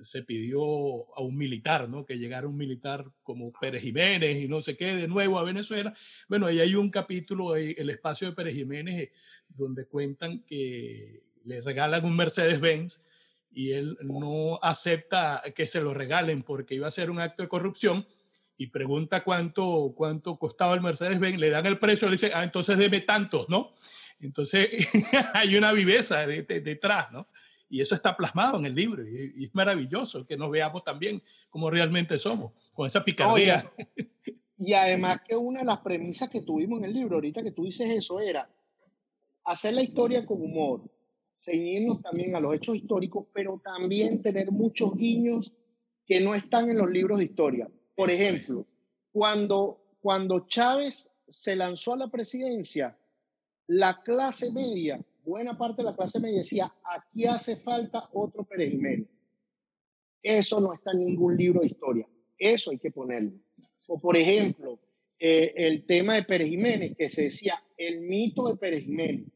se 0.02 0.24
pidió 0.24 0.62
a 1.16 1.22
un 1.22 1.38
militar, 1.38 1.90
¿no? 1.90 2.06
Que 2.06 2.18
llegara 2.18 2.48
un 2.48 2.58
militar 2.58 3.06
como 3.22 3.52
Pérez 3.52 3.84
Jiménez 3.84 4.44
y 4.44 4.48
no 4.48 4.62
sé 4.62 4.76
qué, 4.76 4.96
de 4.96 5.08
nuevo 5.08 5.40
a 5.40 5.44
Venezuela. 5.44 5.96
Bueno, 6.28 6.48
ahí 6.48 6.60
hay 6.60 6.76
un 6.76 6.90
capítulo, 6.90 7.56
el 7.56 7.90
espacio 7.90 8.30
de 8.30 8.36
Pérez 8.36 8.56
Jiménez, 8.56 9.00
eh, 9.00 9.12
donde 9.50 9.86
cuentan 9.86 10.44
que 10.44 11.24
le 11.44 11.62
regalan 11.62 12.06
un 12.06 12.16
Mercedes-Benz 12.16 13.02
y 13.52 13.72
él 13.72 13.98
no 14.02 14.60
acepta 14.62 15.42
que 15.56 15.68
se 15.68 15.82
lo 15.82 15.94
regalen 15.94 16.42
porque 16.44 16.76
iba 16.76 16.88
a 16.88 16.92
ser 16.92 17.10
un 17.12 17.20
acto 17.20 17.44
de 17.44 17.50
corrupción 17.50 18.06
y 18.58 18.68
pregunta 18.68 19.24
cuánto, 19.24 19.94
cuánto 19.96 20.38
costaba 20.38 20.74
el 20.76 20.82
Mercedes-Benz, 20.82 21.38
le 21.40 21.50
dan 21.50 21.66
el 21.66 21.80
precio, 21.80 22.08
le 22.08 22.14
dice, 22.14 22.32
ah, 22.34 22.44
entonces 22.44 22.78
deme 22.78 23.02
tantos, 23.02 23.50
¿no? 23.50 23.74
Entonces 24.20 24.70
hay 25.34 25.56
una 25.56 25.72
viveza 25.74 26.26
de- 26.26 26.44
de- 26.44 26.62
detrás, 26.62 27.12
¿no? 27.12 27.28
Y 27.70 27.82
eso 27.82 27.96
está 27.96 28.16
plasmado 28.16 28.60
en 28.60 28.66
el 28.68 28.76
libro 28.76 29.04
y, 29.08 29.34
y 29.36 29.46
es 29.46 29.56
maravilloso 29.56 30.26
que 30.28 30.38
nos 30.38 30.52
veamos 30.52 30.84
también 30.84 31.22
como 31.50 31.70
realmente 31.72 32.18
somos, 32.20 32.54
con 32.74 32.86
esa 32.86 33.04
picardía. 33.04 33.72
Y 34.60 34.74
además 34.76 35.22
que 35.28 35.36
una 35.36 35.60
de 35.62 35.66
las 35.66 35.80
premisas 35.80 36.30
que 36.30 36.42
tuvimos 36.42 36.80
en 36.80 36.86
el 36.86 36.94
libro, 36.94 37.16
ahorita 37.16 37.42
que 37.42 37.52
tú 37.52 37.66
dices 37.66 37.92
eso, 37.92 38.20
era 38.20 38.48
hacer 39.46 39.74
la 39.74 39.82
historia 39.82 40.26
con 40.26 40.40
humor, 40.42 40.82
ceñirnos 41.44 42.02
también 42.02 42.36
a 42.36 42.40
los 42.40 42.56
hechos 42.56 42.76
históricos, 42.76 43.28
pero 43.34 43.60
también 43.64 44.22
tener 44.22 44.52
muchos 44.52 44.96
guiños 44.96 45.52
que 46.06 46.22
no 46.22 46.36
están 46.36 46.70
en 46.70 46.78
los 46.78 46.90
libros 46.90 47.18
de 47.18 47.26
historia. 47.26 47.70
Por 47.96 48.10
ejemplo, 48.10 48.66
cuando, 49.12 49.82
cuando 50.00 50.48
Chávez 50.48 51.12
se 51.28 51.56
lanzó 51.56 51.94
a 51.94 51.98
la 51.98 52.08
presidencia, 52.08 52.98
la 53.68 54.02
clase 54.04 54.52
media, 54.52 55.00
buena 55.26 55.58
parte 55.58 55.82
de 55.82 55.90
la 55.90 55.96
clase 55.96 56.20
media 56.20 56.40
decía, 56.40 56.74
aquí 56.84 57.26
hace 57.26 57.58
falta 57.58 58.10
otro 58.14 58.44
Pérez 58.44 58.72
Jiménez. 58.72 59.08
Eso 60.22 60.62
no 60.62 60.74
está 60.74 60.92
en 60.92 61.06
ningún 61.06 61.36
libro 61.36 61.62
de 61.62 61.68
historia. 61.68 62.08
Eso 62.38 62.72
hay 62.72 62.80
que 62.80 62.92
ponerlo. 62.92 63.34
O 63.88 64.00
por 64.00 64.16
ejemplo, 64.16 64.80
eh, 65.20 65.54
el 65.56 65.86
tema 65.86 66.16
de 66.16 66.24
Pérez 66.24 66.50
Jiménez, 66.50 66.96
que 66.98 67.10
se 67.10 67.24
decía 67.24 67.62
el 67.78 68.02
mito 68.02 68.48
de 68.48 68.56
Pérez 68.56 68.86
Jiménez. 68.86 69.28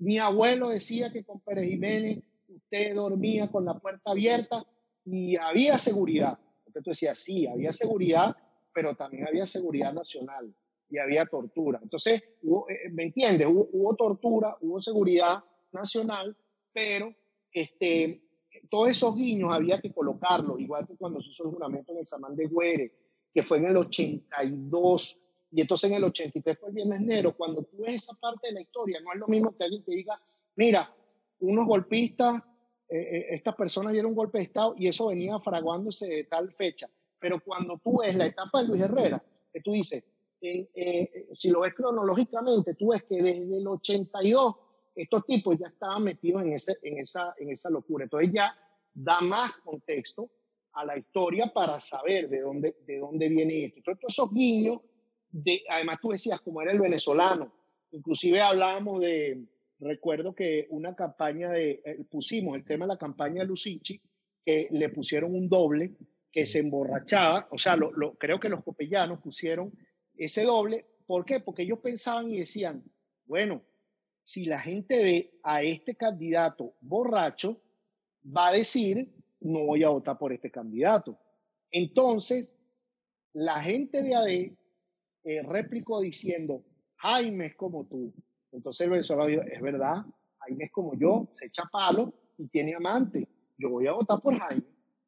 Mi 0.00 0.18
abuelo 0.18 0.70
decía 0.70 1.12
que 1.12 1.24
con 1.24 1.40
Pérez 1.40 1.68
Jiménez 1.68 2.22
usted 2.48 2.94
dormía 2.94 3.48
con 3.48 3.66
la 3.66 3.78
puerta 3.78 4.10
abierta 4.10 4.64
y 5.04 5.36
había 5.36 5.76
seguridad. 5.76 6.38
Entonces 6.66 6.82
tú 6.82 6.90
decías, 6.90 7.18
sí, 7.18 7.46
había 7.46 7.72
seguridad, 7.72 8.34
pero 8.72 8.94
también 8.96 9.26
había 9.26 9.46
seguridad 9.46 9.92
nacional 9.92 10.54
y 10.88 10.98
había 10.98 11.26
tortura. 11.26 11.80
Entonces, 11.82 12.22
hubo, 12.42 12.68
eh, 12.70 12.88
¿me 12.90 13.04
entiendes? 13.04 13.46
Hubo, 13.46 13.68
hubo 13.72 13.94
tortura, 13.94 14.56
hubo 14.62 14.80
seguridad 14.80 15.44
nacional, 15.72 16.34
pero 16.72 17.14
este, 17.52 18.22
todos 18.70 18.88
esos 18.88 19.14
guiños 19.14 19.52
había 19.52 19.80
que 19.82 19.92
colocarlos, 19.92 20.58
igual 20.60 20.86
que 20.86 20.96
cuando 20.96 21.20
se 21.20 21.28
hizo 21.28 21.44
el 21.44 21.50
juramento 21.50 21.92
en 21.92 21.98
el 21.98 22.06
Samán 22.06 22.36
de 22.36 22.46
Güere, 22.46 22.92
que 23.34 23.42
fue 23.42 23.58
en 23.58 23.66
el 23.66 23.76
82, 23.76 25.18
y 25.50 25.60
entonces 25.60 25.90
en 25.90 25.96
el 25.96 26.04
83 26.04 26.58
fue 26.58 26.68
el 26.68 26.74
Viernes 26.74 27.00
Negro. 27.00 27.36
Cuando 27.36 27.62
tú 27.64 27.78
ves 27.78 28.02
esa 28.02 28.14
parte 28.14 28.48
de 28.48 28.54
la 28.54 28.60
historia, 28.60 29.00
no 29.00 29.12
es 29.12 29.18
lo 29.18 29.26
mismo 29.26 29.54
que 29.56 29.64
alguien 29.64 29.84
te 29.84 29.92
diga, 29.92 30.20
mira, 30.56 30.94
unos 31.40 31.66
golpistas, 31.66 32.42
eh, 32.88 32.98
eh, 32.98 33.26
estas 33.30 33.54
personas 33.54 33.92
dieron 33.92 34.10
un 34.10 34.16
golpe 34.16 34.38
de 34.38 34.44
Estado 34.44 34.74
y 34.76 34.88
eso 34.88 35.08
venía 35.08 35.38
fraguándose 35.40 36.06
de 36.06 36.24
tal 36.24 36.52
fecha. 36.52 36.88
Pero 37.18 37.40
cuando 37.40 37.78
tú 37.78 38.00
ves 38.00 38.14
la 38.14 38.26
etapa 38.26 38.62
de 38.62 38.68
Luis 38.68 38.82
Herrera, 38.82 39.22
que 39.52 39.60
tú 39.60 39.72
dices, 39.72 40.04
eh, 40.42 40.70
eh, 40.74 41.28
si 41.34 41.50
lo 41.50 41.60
ves 41.60 41.74
cronológicamente, 41.74 42.74
tú 42.74 42.88
ves 42.88 43.04
que 43.04 43.16
desde 43.22 43.58
el 43.58 43.66
82 43.66 44.56
estos 44.94 45.26
tipos 45.26 45.58
ya 45.58 45.68
estaban 45.68 46.02
metidos 46.02 46.42
en, 46.42 46.52
ese, 46.54 46.78
en, 46.82 46.98
esa, 46.98 47.34
en 47.38 47.50
esa 47.50 47.68
locura. 47.68 48.04
Entonces 48.04 48.30
ya 48.32 48.56
da 48.92 49.20
más 49.20 49.52
contexto 49.64 50.30
a 50.72 50.84
la 50.84 50.96
historia 50.96 51.52
para 51.52 51.78
saber 51.78 52.28
de 52.28 52.40
dónde, 52.40 52.76
de 52.86 52.98
dónde 52.98 53.28
viene 53.28 53.66
esto. 53.66 53.78
Entonces, 53.78 54.00
todos 54.00 54.14
esos 54.14 54.32
guiños, 54.32 54.80
de, 55.30 55.62
además 55.68 55.98
tú 56.00 56.10
decías 56.10 56.40
como 56.40 56.62
era 56.62 56.72
el 56.72 56.80
venezolano, 56.80 57.52
inclusive 57.92 58.40
hablábamos 58.40 59.00
de, 59.00 59.44
recuerdo 59.78 60.34
que 60.34 60.66
una 60.70 60.94
campaña 60.94 61.50
de, 61.50 61.82
eh, 61.84 62.04
pusimos 62.10 62.56
el 62.56 62.64
tema 62.64 62.84
de 62.84 62.94
la 62.94 62.98
campaña 62.98 63.42
de 63.42 63.48
Lucichi, 63.48 64.00
que 64.44 64.68
le 64.70 64.88
pusieron 64.90 65.34
un 65.34 65.48
doble 65.48 65.96
que 66.32 66.46
se 66.46 66.60
emborrachaba, 66.60 67.48
o 67.50 67.58
sea, 67.58 67.76
lo, 67.76 67.92
lo, 67.92 68.14
creo 68.14 68.38
que 68.38 68.48
los 68.48 68.62
copellanos 68.62 69.20
pusieron 69.20 69.72
ese 70.16 70.44
doble, 70.44 70.86
¿por 71.06 71.24
qué? 71.24 71.40
Porque 71.40 71.62
ellos 71.62 71.80
pensaban 71.80 72.30
y 72.30 72.38
decían, 72.38 72.84
bueno, 73.24 73.62
si 74.22 74.44
la 74.44 74.60
gente 74.60 75.02
ve 75.02 75.40
a 75.42 75.62
este 75.62 75.96
candidato 75.96 76.74
borracho, 76.80 77.60
va 78.24 78.48
a 78.48 78.52
decir, 78.52 79.08
no 79.40 79.64
voy 79.64 79.82
a 79.82 79.88
votar 79.88 80.18
por 80.18 80.32
este 80.32 80.50
candidato. 80.50 81.18
Entonces, 81.70 82.54
la 83.32 83.62
gente 83.62 84.02
de 84.02 84.14
AD 84.14 84.59
eh, 85.24 85.42
replicó 85.42 86.00
diciendo, 86.00 86.64
Jaime 86.96 87.46
es 87.46 87.56
como 87.56 87.86
tú, 87.86 88.12
Entonces 88.52 88.84
el 88.84 88.90
venezolano 88.90 89.28
dijo, 89.28 89.42
es 89.42 89.60
verdad, 89.60 90.04
Jaime 90.38 90.64
es 90.64 90.72
como 90.72 90.94
yo, 90.94 91.28
se 91.38 91.46
echa 91.46 91.64
palo 91.70 92.12
y 92.38 92.48
tiene 92.48 92.74
amante. 92.74 93.28
Yo 93.58 93.70
voy 93.70 93.86
a 93.86 93.92
votar 93.92 94.20
por 94.20 94.38
Jaime. 94.38 94.64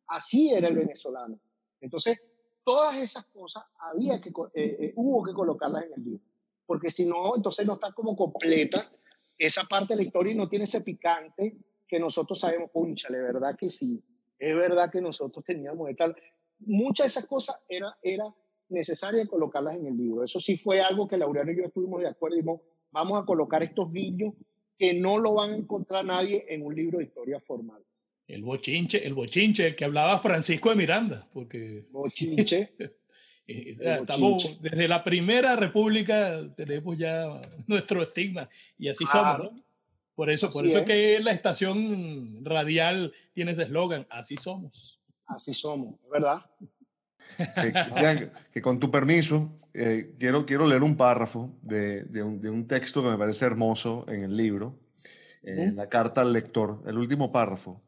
Así 0.06 0.50
era 0.50 0.68
el 0.68 0.76
venezolano. 0.76 1.38
Entonces, 1.80 2.20
todas 2.64 2.96
esas 2.96 3.24
cosas 3.26 3.64
había 3.78 4.20
que, 4.20 4.30
eh, 4.54 4.76
eh, 4.80 4.92
hubo 4.96 5.24
que 5.24 5.32
colocarlas 5.32 5.84
en 5.84 5.92
el 5.94 6.04
libro. 6.04 6.24
Porque 6.66 6.90
si 6.90 7.04
no, 7.04 7.34
entonces 7.34 7.66
no 7.66 7.74
está 7.74 7.92
como 7.92 8.16
completa 8.16 8.90
esa 9.36 9.64
parte 9.64 9.94
de 9.94 9.96
la 9.96 10.02
historia 10.02 10.32
y 10.32 10.36
no 10.36 10.48
tiene 10.48 10.66
ese 10.66 10.82
picante 10.82 11.56
que 11.88 11.98
nosotros 11.98 12.38
sabemos, 12.38 12.70
punchale, 12.70 13.18
¿verdad 13.18 13.56
que 13.56 13.70
sí? 13.70 14.02
Es 14.38 14.54
verdad 14.54 14.90
que 14.90 15.00
nosotros 15.00 15.44
teníamos 15.44 15.88
de 15.88 15.94
tal. 15.94 16.16
Muchas 16.60 17.04
de 17.04 17.08
esas 17.08 17.26
cosas 17.26 17.56
era, 17.68 17.96
era 18.02 18.24
necesaria 18.72 19.26
colocarlas 19.26 19.76
en 19.76 19.86
el 19.86 19.96
libro. 19.96 20.24
Eso 20.24 20.40
sí 20.40 20.56
fue 20.56 20.80
algo 20.80 21.06
que 21.06 21.16
Laureano 21.16 21.52
y 21.52 21.56
yo 21.58 21.64
estuvimos 21.64 22.00
de 22.02 22.08
acuerdo. 22.08 22.36
Dijimos, 22.36 22.60
vamos 22.90 23.22
a 23.22 23.26
colocar 23.26 23.62
estos 23.62 23.92
guiños 23.92 24.34
que 24.78 24.94
no 24.94 25.18
lo 25.18 25.34
van 25.34 25.50
a 25.52 25.56
encontrar 25.56 26.04
nadie 26.04 26.44
en 26.48 26.62
un 26.64 26.74
libro 26.74 26.98
de 26.98 27.04
historia 27.04 27.38
formal. 27.40 27.82
El 28.26 28.42
bochinche, 28.42 29.06
el 29.06 29.14
bochinche, 29.14 29.66
el 29.68 29.76
que 29.76 29.84
hablaba 29.84 30.18
Francisco 30.18 30.70
de 30.70 30.76
Miranda, 30.76 31.28
porque 31.32 31.86
Bochinche, 31.90 32.72
eh, 33.46 33.76
El 33.78 33.82
estamos, 33.82 34.32
bochinche. 34.34 34.58
desde 34.62 34.88
la 34.88 35.04
primera 35.04 35.54
república 35.56 36.40
tenemos 36.56 36.96
ya 36.96 37.40
nuestro 37.66 38.02
estigma 38.02 38.48
y 38.78 38.88
así 38.88 39.04
Claro. 39.04 39.44
somos, 39.44 39.52
¿no? 39.54 39.64
Por 40.14 40.30
eso, 40.30 40.50
por 40.50 40.66
eso 40.66 40.78
es. 40.78 40.82
es 40.84 40.88
que 40.88 41.20
la 41.20 41.32
estación 41.32 42.44
radial 42.44 43.12
tiene 43.32 43.52
ese 43.52 43.62
eslogan, 43.62 44.06
así 44.10 44.36
somos. 44.36 45.00
así 45.26 45.52
somos, 45.54 45.96
¿verdad? 46.10 46.42
Que, 48.52 48.62
con 48.62 48.78
tu 48.78 48.90
permiso, 48.90 49.60
eh, 49.74 50.14
quiero, 50.18 50.46
quiero 50.46 50.66
leer 50.66 50.82
un 50.82 50.96
párrafo 50.96 51.54
de, 51.62 52.04
de 52.04 52.22
un, 52.22 52.40
de 52.40 52.50
un 52.50 52.66
texto 52.66 53.02
que 53.02 53.10
me 53.10 53.18
parece 53.18 53.46
hermoso 53.46 54.04
en 54.08 54.24
el 54.24 54.36
libro, 54.36 54.78
eh, 55.42 55.64
en 55.64 55.76
la 55.76 55.88
carta 55.88 56.20
al 56.20 56.32
lector, 56.32 56.82
el 56.86 56.98
último 56.98 57.32
párrafo. 57.32 57.82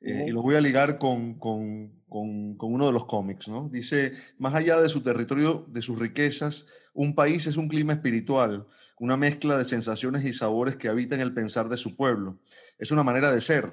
Eh. 0.00 0.26
Y 0.28 0.30
lo 0.30 0.42
voy 0.42 0.56
a 0.56 0.60
ligar 0.60 0.98
con, 0.98 1.38
con, 1.38 1.92
con, 2.08 2.56
con 2.56 2.72
uno 2.72 2.86
de 2.86 2.92
los 2.92 3.04
cómics, 3.04 3.48
¿no? 3.48 3.68
Dice, 3.68 4.12
más 4.38 4.54
allá 4.54 4.80
de 4.80 4.88
su 4.88 5.02
territorio, 5.02 5.66
de 5.68 5.82
sus 5.82 5.98
riquezas, 5.98 6.66
un 6.94 7.14
país 7.14 7.46
es 7.46 7.56
un 7.56 7.68
clima 7.68 7.92
espiritual, 7.92 8.66
una 8.98 9.16
mezcla 9.16 9.56
de 9.56 9.64
sensaciones 9.64 10.24
y 10.24 10.32
sabores 10.32 10.76
que 10.76 10.88
habitan 10.88 11.20
el 11.20 11.32
pensar 11.32 11.68
de 11.68 11.76
su 11.76 11.96
pueblo. 11.96 12.38
Es 12.78 12.90
una 12.90 13.02
manera 13.02 13.30
de 13.30 13.40
ser. 13.40 13.72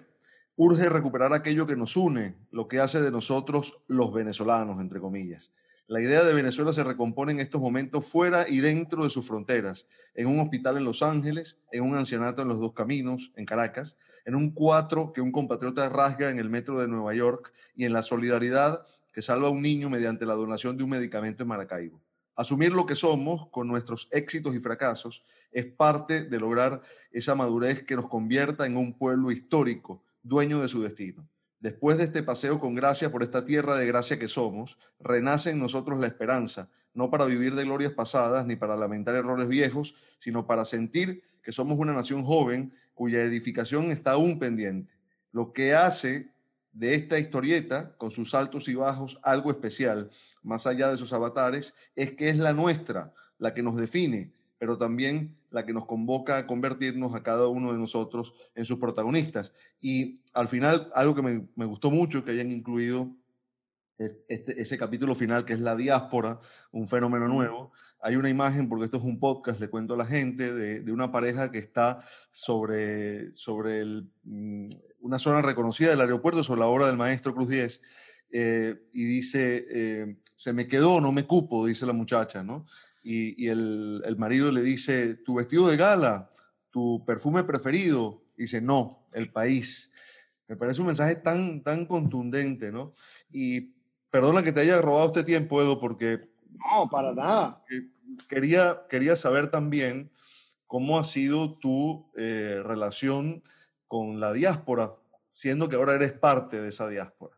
Urge 0.59 0.89
recuperar 0.89 1.35
aquello 1.35 1.67
que 1.67 1.75
nos 1.75 1.95
une, 1.95 2.33
lo 2.49 2.67
que 2.67 2.79
hace 2.79 2.99
de 2.99 3.11
nosotros 3.11 3.77
los 3.85 4.11
venezolanos, 4.11 4.81
entre 4.81 4.99
comillas. 4.99 5.51
La 5.85 6.01
idea 6.01 6.23
de 6.23 6.33
Venezuela 6.33 6.73
se 6.73 6.83
recompone 6.83 7.31
en 7.31 7.39
estos 7.39 7.61
momentos 7.61 8.07
fuera 8.07 8.49
y 8.49 8.57
dentro 8.57 9.03
de 9.03 9.11
sus 9.11 9.27
fronteras, 9.27 9.85
en 10.15 10.25
un 10.25 10.39
hospital 10.39 10.77
en 10.77 10.83
Los 10.83 11.03
Ángeles, 11.03 11.59
en 11.71 11.83
un 11.83 11.95
ancianato 11.95 12.41
en 12.41 12.47
Los 12.47 12.59
Dos 12.59 12.73
Caminos, 12.73 13.31
en 13.35 13.45
Caracas, 13.45 13.97
en 14.25 14.33
un 14.33 14.49
cuatro 14.49 15.13
que 15.13 15.21
un 15.21 15.31
compatriota 15.31 15.89
rasga 15.89 16.31
en 16.31 16.39
el 16.39 16.49
metro 16.49 16.79
de 16.79 16.87
Nueva 16.87 17.13
York 17.13 17.53
y 17.75 17.85
en 17.85 17.93
la 17.93 18.01
solidaridad 18.01 18.83
que 19.13 19.21
salva 19.21 19.49
a 19.49 19.51
un 19.51 19.61
niño 19.61 19.91
mediante 19.91 20.25
la 20.25 20.33
donación 20.33 20.75
de 20.75 20.83
un 20.83 20.89
medicamento 20.89 21.43
en 21.43 21.49
Maracaibo. 21.49 22.01
Asumir 22.35 22.73
lo 22.73 22.87
que 22.87 22.95
somos 22.95 23.47
con 23.49 23.67
nuestros 23.67 24.07
éxitos 24.09 24.55
y 24.55 24.59
fracasos 24.59 25.23
es 25.51 25.67
parte 25.67 26.23
de 26.23 26.39
lograr 26.39 26.81
esa 27.11 27.35
madurez 27.35 27.83
que 27.83 27.95
nos 27.95 28.09
convierta 28.09 28.65
en 28.65 28.75
un 28.75 28.97
pueblo 28.97 29.31
histórico, 29.31 30.01
dueño 30.27 30.61
de 30.61 30.67
su 30.67 30.81
destino. 30.81 31.27
Después 31.59 31.97
de 31.97 32.03
este 32.03 32.21
paseo 32.21 32.59
con 32.59 32.75
gracia 32.75 33.11
por 33.11 33.23
esta 33.23 33.43
tierra 33.43 33.75
de 33.75 33.87
gracia 33.87 34.19
que 34.19 34.27
somos, 34.27 34.77
renace 34.99 35.49
en 35.51 35.59
nosotros 35.59 35.99
la 35.99 36.07
esperanza, 36.07 36.69
no 36.93 37.09
para 37.09 37.25
vivir 37.25 37.55
de 37.55 37.63
glorias 37.63 37.93
pasadas 37.93 38.45
ni 38.45 38.55
para 38.55 38.75
lamentar 38.75 39.15
errores 39.15 39.47
viejos, 39.47 39.95
sino 40.19 40.45
para 40.45 40.65
sentir 40.65 41.23
que 41.41 41.51
somos 41.51 41.79
una 41.79 41.93
nación 41.93 42.23
joven 42.23 42.73
cuya 42.93 43.23
edificación 43.23 43.91
está 43.91 44.11
aún 44.11 44.37
pendiente. 44.37 44.91
Lo 45.31 45.53
que 45.53 45.73
hace 45.73 46.29
de 46.73 46.93
esta 46.93 47.17
historieta, 47.17 47.95
con 47.97 48.11
sus 48.11 48.35
altos 48.35 48.67
y 48.67 48.75
bajos, 48.75 49.19
algo 49.23 49.49
especial, 49.49 50.11
más 50.43 50.67
allá 50.67 50.89
de 50.89 50.97
sus 50.97 51.11
avatares, 51.11 51.73
es 51.95 52.11
que 52.11 52.29
es 52.29 52.37
la 52.37 52.53
nuestra, 52.53 53.13
la 53.39 53.53
que 53.53 53.63
nos 53.63 53.77
define, 53.77 54.31
pero 54.59 54.77
también 54.77 55.35
la 55.51 55.65
que 55.65 55.73
nos 55.73 55.85
convoca 55.85 56.37
a 56.37 56.47
convertirnos 56.47 57.13
a 57.15 57.23
cada 57.23 57.47
uno 57.47 57.71
de 57.71 57.77
nosotros 57.79 58.33
en 58.55 58.65
sus 58.65 58.79
protagonistas. 58.79 59.53
Y 59.81 60.21
al 60.33 60.47
final, 60.47 60.91
algo 60.95 61.15
que 61.15 61.21
me, 61.21 61.47
me 61.55 61.65
gustó 61.65 61.91
mucho 61.91 62.23
que 62.23 62.31
hayan 62.31 62.51
incluido 62.51 63.09
es- 63.97 64.11
este- 64.27 64.61
ese 64.61 64.77
capítulo 64.77 65.15
final, 65.15 65.45
que 65.45 65.53
es 65.53 65.59
la 65.59 65.75
diáspora, 65.75 66.39
un 66.71 66.87
fenómeno 66.87 67.27
nuevo. 67.27 67.71
Hay 67.99 68.15
una 68.15 68.29
imagen, 68.29 68.69
porque 68.69 68.85
esto 68.85 68.97
es 68.97 69.03
un 69.03 69.19
podcast, 69.19 69.59
le 69.59 69.69
cuento 69.69 69.95
a 69.95 69.97
la 69.97 70.05
gente, 70.05 70.53
de, 70.53 70.81
de 70.81 70.91
una 70.91 71.11
pareja 71.11 71.49
que 71.51 71.57
está 71.57 72.05
sobre, 72.31 73.35
sobre 73.35 73.79
el, 73.81 74.09
mm, 74.23 74.69
una 75.01 75.17
zona 75.19 75.41
reconocida 75.41 75.89
del 75.89 76.01
aeropuerto, 76.01 76.43
sobre 76.43 76.59
la 76.61 76.67
obra 76.67 76.85
del 76.87 76.95
maestro 76.97 77.33
Cruz 77.33 77.49
10, 77.49 77.81
eh, 78.31 78.75
y 78.93 79.03
dice, 79.05 79.65
eh, 79.69 80.17
se 80.35 80.53
me 80.53 80.67
quedó, 80.67 81.01
no 81.01 81.11
me 81.11 81.23
cupo, 81.25 81.65
dice 81.65 81.85
la 81.87 81.93
muchacha, 81.93 82.43
¿no? 82.43 82.65
Y, 83.03 83.41
y 83.45 83.47
el, 83.49 84.01
el 84.05 84.17
marido 84.17 84.51
le 84.51 84.61
dice, 84.61 85.15
tu 85.15 85.35
vestido 85.35 85.67
de 85.67 85.77
gala, 85.77 86.31
tu 86.71 87.03
perfume 87.05 87.43
preferido, 87.43 88.23
dice, 88.35 88.61
no, 88.61 89.07
el 89.13 89.31
país. 89.31 89.91
Me 90.47 90.55
parece 90.55 90.81
un 90.81 90.87
mensaje 90.87 91.15
tan, 91.15 91.61
tan 91.63 91.85
contundente, 91.85 92.71
¿no? 92.71 92.93
Y 93.31 93.73
perdona 94.09 94.43
que 94.43 94.51
te 94.51 94.61
haya 94.61 94.81
robado 94.81 95.07
este 95.07 95.23
tiempo, 95.23 95.61
Edo, 95.61 95.79
porque 95.79 96.29
No, 96.51 96.89
para 96.89 97.13
nada. 97.13 97.63
quería, 98.29 98.83
quería 98.89 99.15
saber 99.15 99.49
también 99.51 100.11
cómo 100.65 100.99
ha 100.99 101.03
sido 101.03 101.57
tu 101.59 102.11
eh, 102.17 102.61
relación 102.65 103.43
con 103.87 104.19
la 104.19 104.33
diáspora, 104.33 104.95
siendo 105.31 105.69
que 105.69 105.75
ahora 105.77 105.95
eres 105.95 106.11
parte 106.13 106.59
de 106.61 106.69
esa 106.69 106.89
diáspora. 106.89 107.36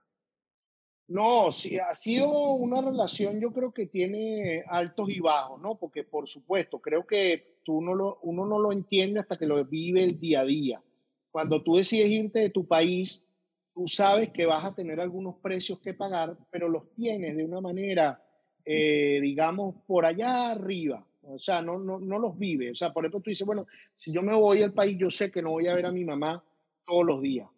No, 1.09 1.51
sí, 1.51 1.79
ha 1.79 1.95
sido 1.95 2.29
una 2.51 2.81
relación, 2.81 3.41
yo 3.41 3.51
creo 3.51 3.73
que 3.73 3.87
tiene 3.87 4.63
altos 4.67 5.09
y 5.09 5.19
bajos, 5.19 5.59
¿no? 5.59 5.73
Porque 5.73 6.03
por 6.03 6.29
supuesto, 6.29 6.79
creo 6.79 7.07
que 7.07 7.57
tú 7.63 7.81
no 7.81 7.95
lo, 7.95 8.19
uno 8.21 8.45
no 8.45 8.59
lo 8.59 8.71
entiende 8.71 9.19
hasta 9.19 9.35
que 9.35 9.47
lo 9.47 9.65
vive 9.65 10.03
el 10.03 10.19
día 10.19 10.41
a 10.41 10.45
día. 10.45 10.83
Cuando 11.31 11.63
tú 11.63 11.77
decides 11.77 12.11
irte 12.11 12.37
de 12.37 12.49
tu 12.51 12.67
país, 12.67 13.25
tú 13.73 13.87
sabes 13.87 14.29
que 14.29 14.45
vas 14.45 14.63
a 14.63 14.75
tener 14.75 14.99
algunos 14.99 15.37
precios 15.37 15.79
que 15.79 15.95
pagar, 15.95 16.37
pero 16.51 16.69
los 16.69 16.93
tienes 16.93 17.35
de 17.35 17.43
una 17.43 17.59
manera, 17.59 18.23
eh, 18.63 19.17
digamos, 19.19 19.77
por 19.87 20.05
allá 20.05 20.51
arriba. 20.51 21.03
O 21.23 21.39
sea, 21.39 21.59
no, 21.59 21.79
no, 21.79 21.99
no 21.99 22.19
los 22.19 22.37
vives. 22.37 22.73
O 22.73 22.75
sea, 22.75 22.93
por 22.93 23.03
ejemplo, 23.03 23.21
tú 23.21 23.31
dices, 23.31 23.47
bueno, 23.47 23.65
si 23.95 24.11
yo 24.11 24.21
me 24.21 24.35
voy 24.35 24.61
al 24.61 24.73
país, 24.73 24.95
yo 24.99 25.09
sé 25.09 25.31
que 25.31 25.41
no 25.41 25.51
voy 25.51 25.65
a 25.65 25.73
ver 25.73 25.87
a 25.87 25.91
mi 25.91 26.05
mamá 26.05 26.43
todos 26.85 27.03
los 27.03 27.19
días. 27.19 27.49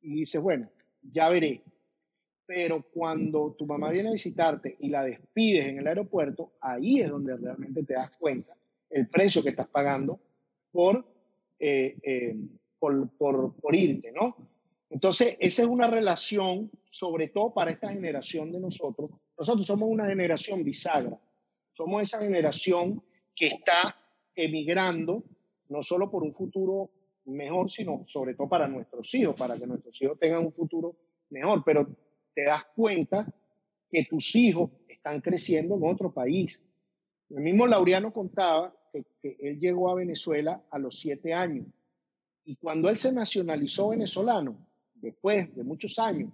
Y 0.00 0.14
dices, 0.14 0.40
bueno, 0.40 0.70
ya 1.02 1.28
veré 1.28 1.62
pero 2.46 2.82
cuando 2.92 3.54
tu 3.58 3.66
mamá 3.66 3.90
viene 3.90 4.10
a 4.10 4.12
visitarte 4.12 4.76
y 4.78 4.88
la 4.88 5.02
despides 5.02 5.66
en 5.66 5.78
el 5.78 5.86
aeropuerto, 5.86 6.52
ahí 6.60 7.00
es 7.00 7.10
donde 7.10 7.36
realmente 7.36 7.82
te 7.82 7.94
das 7.94 8.16
cuenta 8.16 8.56
el 8.88 9.08
precio 9.08 9.42
que 9.42 9.50
estás 9.50 9.68
pagando 9.68 10.20
por, 10.70 11.04
eh, 11.58 11.96
eh, 12.02 12.36
por, 12.78 13.10
por, 13.16 13.54
por 13.56 13.74
irte, 13.74 14.12
¿no? 14.12 14.36
Entonces, 14.88 15.36
esa 15.40 15.62
es 15.62 15.68
una 15.68 15.88
relación, 15.88 16.70
sobre 16.88 17.28
todo 17.28 17.52
para 17.52 17.72
esta 17.72 17.88
generación 17.88 18.52
de 18.52 18.60
nosotros. 18.60 19.10
Nosotros 19.36 19.66
somos 19.66 19.88
una 19.90 20.06
generación 20.06 20.62
bisagra. 20.62 21.18
Somos 21.72 22.04
esa 22.04 22.20
generación 22.20 23.02
que 23.34 23.46
está 23.48 23.96
emigrando, 24.34 25.24
no 25.68 25.82
solo 25.82 26.08
por 26.10 26.22
un 26.22 26.32
futuro 26.32 26.90
mejor, 27.24 27.70
sino 27.70 28.04
sobre 28.06 28.34
todo 28.34 28.48
para 28.48 28.68
nuestros 28.68 29.12
hijos, 29.14 29.34
para 29.34 29.58
que 29.58 29.66
nuestros 29.66 30.00
hijos 30.00 30.18
tengan 30.18 30.46
un 30.46 30.52
futuro 30.52 30.96
mejor. 31.30 31.62
Pero 31.64 31.88
te 32.36 32.44
das 32.44 32.66
cuenta 32.74 33.26
que 33.90 34.04
tus 34.04 34.36
hijos 34.36 34.70
están 34.88 35.22
creciendo 35.22 35.74
en 35.76 35.84
otro 35.84 36.12
país. 36.12 36.62
El 37.30 37.40
mismo 37.40 37.66
Laureano 37.66 38.12
contaba 38.12 38.74
que, 38.92 39.36
él 39.40 39.58
llegó 39.58 39.90
a 39.90 39.94
Venezuela 39.94 40.62
a 40.70 40.78
los 40.78 41.00
siete 41.00 41.32
años 41.32 41.66
y 42.44 42.56
cuando 42.56 42.90
él 42.90 42.98
se 42.98 43.10
nacionalizó 43.10 43.88
venezolano, 43.88 44.58
después 44.94 45.54
de 45.56 45.64
muchos 45.64 45.98
años, 45.98 46.30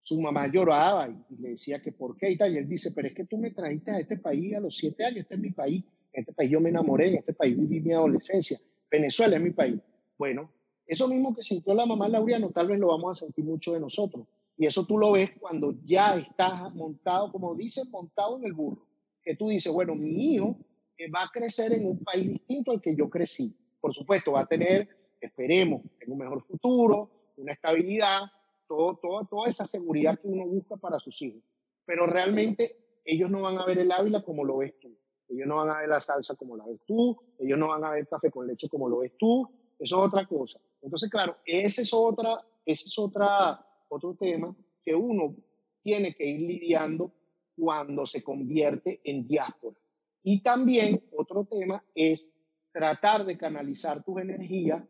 su 0.00 0.20
mamá 0.20 0.46
lloraba 0.46 1.08
y, 1.08 1.34
y 1.34 1.36
le 1.38 1.48
decía 1.50 1.82
que 1.82 1.90
por 1.90 2.16
qué 2.16 2.30
y 2.30 2.38
tal. 2.38 2.54
Y 2.54 2.58
él 2.58 2.68
dice, 2.68 2.92
pero 2.92 3.08
es 3.08 3.14
que 3.14 3.24
tú 3.24 3.36
me 3.36 3.50
trajiste 3.50 3.90
a 3.90 3.98
este 3.98 4.18
país 4.18 4.54
a 4.54 4.60
los 4.60 4.76
siete 4.76 5.04
años, 5.04 5.22
este 5.22 5.34
es 5.34 5.40
mi 5.40 5.50
país, 5.50 5.84
en 6.12 6.20
este 6.20 6.32
país 6.32 6.50
yo 6.52 6.60
me 6.60 6.68
enamoré, 6.68 7.08
en 7.08 7.16
este 7.16 7.32
país 7.32 7.58
viví 7.58 7.80
mi 7.80 7.92
adolescencia, 7.92 8.60
Venezuela 8.88 9.36
es 9.36 9.42
mi 9.42 9.50
país. 9.50 9.80
Bueno, 10.16 10.52
eso 10.86 11.08
mismo 11.08 11.34
que 11.34 11.42
sintió 11.42 11.74
la 11.74 11.84
mamá 11.84 12.08
Laureano, 12.08 12.50
tal 12.50 12.68
vez 12.68 12.78
lo 12.78 12.86
vamos 12.86 13.10
a 13.20 13.26
sentir 13.26 13.44
mucho 13.44 13.72
de 13.72 13.80
nosotros. 13.80 14.24
Y 14.56 14.66
eso 14.66 14.86
tú 14.86 14.98
lo 14.98 15.12
ves 15.12 15.30
cuando 15.38 15.74
ya 15.84 16.16
estás 16.16 16.74
montado, 16.74 17.30
como 17.30 17.54
dicen, 17.54 17.90
montado 17.90 18.38
en 18.38 18.44
el 18.44 18.52
burro. 18.52 18.86
Que 19.22 19.36
tú 19.36 19.48
dices, 19.48 19.72
bueno, 19.72 19.94
mi 19.94 20.34
hijo 20.34 20.56
eh, 20.96 21.10
va 21.10 21.24
a 21.24 21.30
crecer 21.30 21.72
en 21.72 21.86
un 21.86 22.02
país 22.02 22.28
distinto 22.28 22.72
al 22.72 22.80
que 22.80 22.96
yo 22.96 23.10
crecí. 23.10 23.54
Por 23.80 23.94
supuesto, 23.94 24.32
va 24.32 24.42
a 24.42 24.46
tener, 24.46 24.88
esperemos, 25.20 25.82
un 26.06 26.18
mejor 26.18 26.42
futuro, 26.42 27.10
una 27.36 27.52
estabilidad, 27.52 28.22
todo, 28.66 28.96
todo, 28.96 29.26
toda 29.26 29.48
esa 29.48 29.64
seguridad 29.64 30.18
que 30.18 30.28
uno 30.28 30.46
busca 30.46 30.76
para 30.76 30.98
sus 30.98 31.20
hijos. 31.22 31.42
Pero 31.84 32.06
realmente 32.06 32.76
ellos 33.04 33.30
no 33.30 33.42
van 33.42 33.58
a 33.58 33.66
ver 33.66 33.78
el 33.78 33.92
Ávila 33.92 34.22
como 34.22 34.44
lo 34.44 34.58
ves 34.58 34.78
tú. 34.80 34.96
ellos 35.28 35.46
no 35.46 35.56
van 35.56 35.70
a 35.70 35.80
ver 35.80 35.88
la 35.88 36.00
salsa 36.00 36.34
como 36.34 36.56
la 36.56 36.64
ves 36.64 36.80
tú, 36.86 37.16
ellos 37.38 37.58
no 37.58 37.68
van 37.68 37.84
a 37.84 37.90
ver 37.90 38.06
café 38.08 38.30
con 38.30 38.46
leche 38.46 38.68
como 38.68 38.88
lo 38.88 38.98
ves 38.98 39.12
tú, 39.18 39.48
eso 39.78 39.96
es 39.96 40.02
otra 40.02 40.26
cosa. 40.26 40.58
Entonces, 40.82 41.10
claro, 41.10 41.36
ese 41.44 41.82
es, 41.82 41.92
otra, 41.92 42.40
ese 42.64 42.88
es 42.88 42.98
otra, 42.98 43.65
otro 43.88 44.14
tema 44.14 44.54
que 44.84 44.94
uno 44.94 45.36
tiene 45.82 46.14
que 46.14 46.26
ir 46.26 46.40
lidiando 46.40 47.12
cuando 47.56 48.06
se 48.06 48.22
convierte 48.22 49.00
en 49.04 49.26
diáspora. 49.26 49.76
Y 50.22 50.42
también 50.42 51.02
otro 51.16 51.44
tema 51.44 51.82
es 51.94 52.28
tratar 52.72 53.24
de 53.24 53.38
canalizar 53.38 54.04
tus 54.04 54.20
energías, 54.20 54.82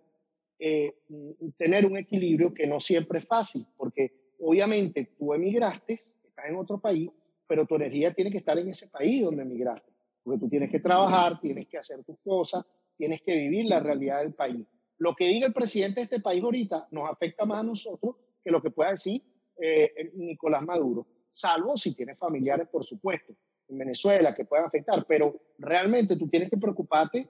eh, 0.59 0.95
tener 1.59 1.87
un 1.87 1.99
equilibrio 1.99 2.53
que 2.53 2.67
no 2.67 2.81
siempre 2.81 3.19
es 3.19 3.27
fácil, 3.27 3.67
porque 3.77 4.33
obviamente 4.41 5.13
tú 5.19 5.35
emigraste, 5.35 6.03
estás 6.25 6.47
en 6.49 6.57
otro 6.57 6.79
país, 6.79 7.11
pero 7.47 7.67
tu 7.67 7.77
energía 7.77 8.13
tiene 8.13 8.31
que 8.31 8.39
estar 8.39 8.59
en 8.59 8.69
ese 8.69 8.89
país 8.89 9.23
donde 9.23 9.43
emigraste, 9.43 9.93
porque 10.23 10.41
tú 10.41 10.49
tienes 10.49 10.71
que 10.71 10.81
trabajar, 10.81 11.41
tienes 11.41 11.69
que 11.69 11.79
hacer 11.79 12.03
tus 12.05 12.19
cosas, 12.21 12.65
tienes 12.97 13.21
que 13.23 13.37
vivir 13.37 13.67
la 13.67 13.81
realidad 13.81 14.21
del 14.21 14.35
país. 14.35 14.67
Lo 14.99 15.15
que 15.15 15.27
diga 15.27 15.47
el 15.47 15.53
presidente 15.53 16.01
de 16.01 16.05
este 16.05 16.21
país 16.21 16.43
ahorita 16.43 16.89
nos 16.91 17.11
afecta 17.11 17.45
más 17.45 17.61
a 17.61 17.63
nosotros 17.63 18.17
que 18.47 18.53
lo 18.53 18.63
que 18.63 18.71
pueda 18.71 18.93
decir 18.93 19.21
eh, 19.61 20.13
Nicolás 20.15 20.63
Maduro, 20.63 21.05
salvo 21.33 21.77
si 21.77 21.97
tienes 21.97 22.17
familiares, 22.17 22.69
por 22.69 22.85
supuesto, 22.87 23.35
en 23.67 23.77
Venezuela 23.77 24.33
que 24.37 24.45
puedan 24.45 24.67
afectar, 24.67 25.05
pero 25.09 25.35
realmente 25.59 26.15
tú 26.15 26.29
tienes 26.29 26.49
que 26.49 26.57
preocuparte 26.57 27.29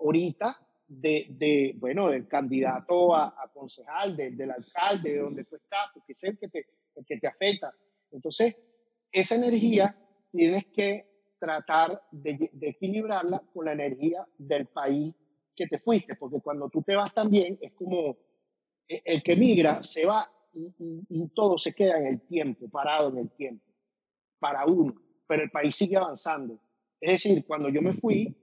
ahorita 0.00 0.58
de, 0.88 1.28
de 1.30 1.74
bueno, 1.76 2.10
del 2.10 2.26
candidato 2.26 3.14
a, 3.14 3.48
concejal, 3.54 4.16
del 4.16 4.50
alcalde, 4.50 5.12
de 5.12 5.18
donde 5.20 5.44
tú 5.44 5.54
estás, 5.54 5.90
porque 5.94 6.14
es 6.14 6.24
el 6.24 6.36
que 6.36 6.48
te, 6.48 6.66
el 6.96 7.06
que 7.06 7.18
te 7.18 7.28
afecta. 7.28 7.72
Entonces, 8.10 8.56
esa 9.12 9.36
energía 9.36 9.96
tienes 10.32 10.66
que 10.74 11.06
tratar 11.38 12.02
de, 12.10 12.50
de, 12.52 12.68
equilibrarla 12.70 13.40
con 13.54 13.66
la 13.66 13.72
energía 13.72 14.26
del 14.36 14.66
país 14.66 15.14
que 15.54 15.68
te 15.68 15.78
fuiste, 15.78 16.16
porque 16.16 16.40
cuando 16.40 16.68
tú 16.68 16.82
te 16.82 16.96
vas 16.96 17.14
también 17.14 17.56
es 17.60 17.72
como 17.72 18.16
e, 18.88 19.02
el 19.04 19.22
que 19.22 19.36
migra 19.36 19.82
se 19.84 20.04
va 20.04 20.28
y, 20.56 20.74
y, 20.78 21.06
y 21.08 21.28
todo 21.28 21.58
se 21.58 21.74
queda 21.74 21.98
en 21.98 22.06
el 22.06 22.20
tiempo, 22.22 22.68
parado 22.68 23.10
en 23.10 23.18
el 23.18 23.30
tiempo, 23.30 23.64
para 24.38 24.64
uno, 24.66 24.94
pero 25.26 25.42
el 25.42 25.50
país 25.50 25.74
sigue 25.74 25.96
avanzando. 25.96 26.58
Es 27.00 27.12
decir, 27.12 27.44
cuando 27.46 27.68
yo 27.68 27.82
me 27.82 27.94
fui, 27.94 28.34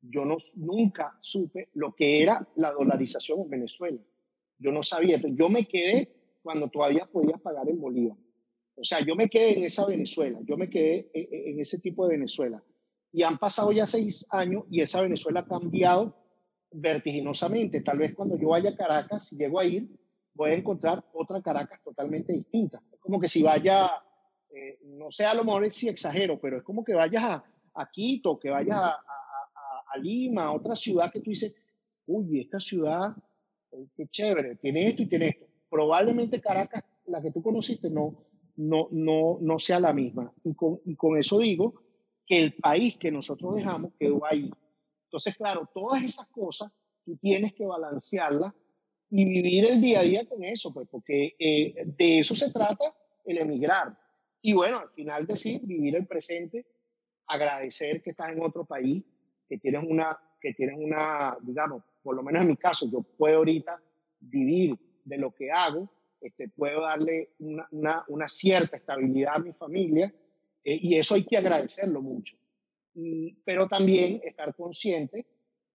yo 0.00 0.24
no, 0.24 0.38
nunca 0.54 1.18
supe 1.20 1.68
lo 1.74 1.94
que 1.94 2.22
era 2.22 2.46
la 2.56 2.72
dolarización 2.72 3.40
en 3.40 3.50
Venezuela. 3.50 3.98
Yo 4.58 4.72
no 4.72 4.82
sabía. 4.82 5.20
Yo 5.22 5.48
me 5.48 5.66
quedé 5.66 6.38
cuando 6.42 6.68
todavía 6.68 7.06
podía 7.06 7.36
pagar 7.36 7.68
en 7.68 7.80
Bolívar. 7.80 8.16
O 8.76 8.84
sea, 8.84 9.04
yo 9.04 9.14
me 9.14 9.28
quedé 9.28 9.58
en 9.58 9.64
esa 9.64 9.84
Venezuela, 9.86 10.38
yo 10.44 10.56
me 10.56 10.70
quedé 10.70 11.10
en, 11.12 11.54
en 11.54 11.60
ese 11.60 11.80
tipo 11.80 12.06
de 12.06 12.16
Venezuela. 12.16 12.62
Y 13.12 13.22
han 13.22 13.38
pasado 13.38 13.72
ya 13.72 13.86
seis 13.86 14.24
años 14.30 14.64
y 14.70 14.80
esa 14.80 15.02
Venezuela 15.02 15.40
ha 15.40 15.46
cambiado 15.46 16.14
vertiginosamente. 16.70 17.80
Tal 17.80 17.98
vez 17.98 18.14
cuando 18.14 18.38
yo 18.38 18.48
vaya 18.48 18.70
a 18.70 18.76
Caracas, 18.76 19.26
si 19.26 19.36
llego 19.36 19.58
a 19.58 19.64
ir, 19.64 19.88
voy 20.38 20.52
a 20.52 20.54
encontrar 20.54 21.04
otra 21.12 21.42
Caracas 21.42 21.82
totalmente 21.82 22.32
distinta. 22.32 22.80
Es 22.92 23.00
como 23.00 23.18
que 23.18 23.26
si 23.26 23.42
vaya, 23.42 23.90
eh, 24.50 24.78
no 24.84 25.10
sé, 25.10 25.24
a 25.24 25.34
lo 25.34 25.44
mejor 25.44 25.70
si 25.72 25.88
exagero, 25.88 26.38
pero 26.40 26.58
es 26.58 26.62
como 26.62 26.84
que 26.84 26.94
vayas 26.94 27.24
a, 27.24 27.44
a 27.74 27.90
Quito, 27.90 28.38
que 28.38 28.48
vayas 28.48 28.76
a, 28.76 28.90
a 28.90 29.98
Lima, 29.98 30.44
a 30.44 30.52
otra 30.52 30.76
ciudad 30.76 31.10
que 31.10 31.20
tú 31.20 31.30
dices, 31.30 31.52
uy, 32.06 32.40
esta 32.40 32.60
ciudad, 32.60 33.16
qué 33.96 34.06
chévere, 34.06 34.54
tiene 34.56 34.88
esto 34.88 35.02
y 35.02 35.08
tiene 35.08 35.28
esto. 35.30 35.46
Probablemente 35.68 36.40
Caracas, 36.40 36.84
la 37.06 37.20
que 37.20 37.32
tú 37.32 37.42
conociste, 37.42 37.90
no, 37.90 38.24
no, 38.56 38.86
no, 38.92 39.38
no 39.40 39.58
sea 39.58 39.80
la 39.80 39.92
misma. 39.92 40.32
Y 40.44 40.54
con, 40.54 40.80
y 40.84 40.94
con 40.94 41.18
eso 41.18 41.40
digo 41.40 41.82
que 42.24 42.44
el 42.44 42.54
país 42.54 42.96
que 42.96 43.10
nosotros 43.10 43.56
dejamos 43.56 43.92
quedó 43.98 44.24
ahí. 44.24 44.48
Entonces, 45.06 45.36
claro, 45.36 45.68
todas 45.74 46.00
esas 46.04 46.28
cosas 46.28 46.70
tú 47.04 47.16
tienes 47.16 47.54
que 47.54 47.66
balancearlas 47.66 48.54
y 49.10 49.24
vivir 49.24 49.64
el 49.66 49.80
día 49.80 50.00
a 50.00 50.02
día 50.02 50.26
con 50.26 50.44
eso, 50.44 50.72
pues, 50.72 50.88
porque 50.90 51.34
eh, 51.38 51.74
de 51.84 52.20
eso 52.20 52.36
se 52.36 52.52
trata 52.52 52.94
el 53.24 53.38
emigrar. 53.38 53.96
Y 54.42 54.52
bueno, 54.52 54.78
al 54.78 54.90
final 54.90 55.26
decir, 55.26 55.60
vivir 55.62 55.96
el 55.96 56.06
presente, 56.06 56.66
agradecer 57.26 58.02
que 58.02 58.10
estás 58.10 58.30
en 58.30 58.42
otro 58.42 58.64
país, 58.64 59.02
que 59.48 59.58
tienes 59.58 59.84
una, 59.86 60.18
que 60.40 60.52
tienes 60.54 60.76
una, 60.78 61.36
digamos, 61.42 61.82
por 62.02 62.14
lo 62.14 62.22
menos 62.22 62.42
en 62.42 62.48
mi 62.48 62.56
caso, 62.56 62.88
yo 62.90 63.02
puedo 63.02 63.38
ahorita 63.38 63.80
vivir 64.20 64.78
de 65.04 65.18
lo 65.18 65.34
que 65.34 65.50
hago, 65.50 65.90
este, 66.20 66.48
puedo 66.48 66.82
darle 66.82 67.30
una, 67.38 67.66
una, 67.70 68.04
una 68.08 68.28
cierta 68.28 68.76
estabilidad 68.76 69.36
a 69.36 69.38
mi 69.38 69.52
familia 69.52 70.12
eh, 70.64 70.78
y 70.80 70.96
eso 70.96 71.14
hay 71.14 71.24
que 71.24 71.36
agradecerlo 71.36 72.02
mucho. 72.02 72.36
Pero 73.44 73.68
también 73.68 74.20
estar 74.24 74.54
consciente 74.54 75.24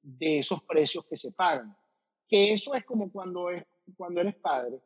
de 0.02 0.40
esos 0.40 0.62
precios 0.64 1.06
que 1.06 1.16
se 1.16 1.32
pagan. 1.32 1.76
Que 2.34 2.52
eso 2.52 2.74
es 2.74 2.84
como 2.84 3.12
cuando, 3.12 3.52
es, 3.52 3.64
cuando 3.96 4.20
eres 4.20 4.34
padre. 4.34 4.82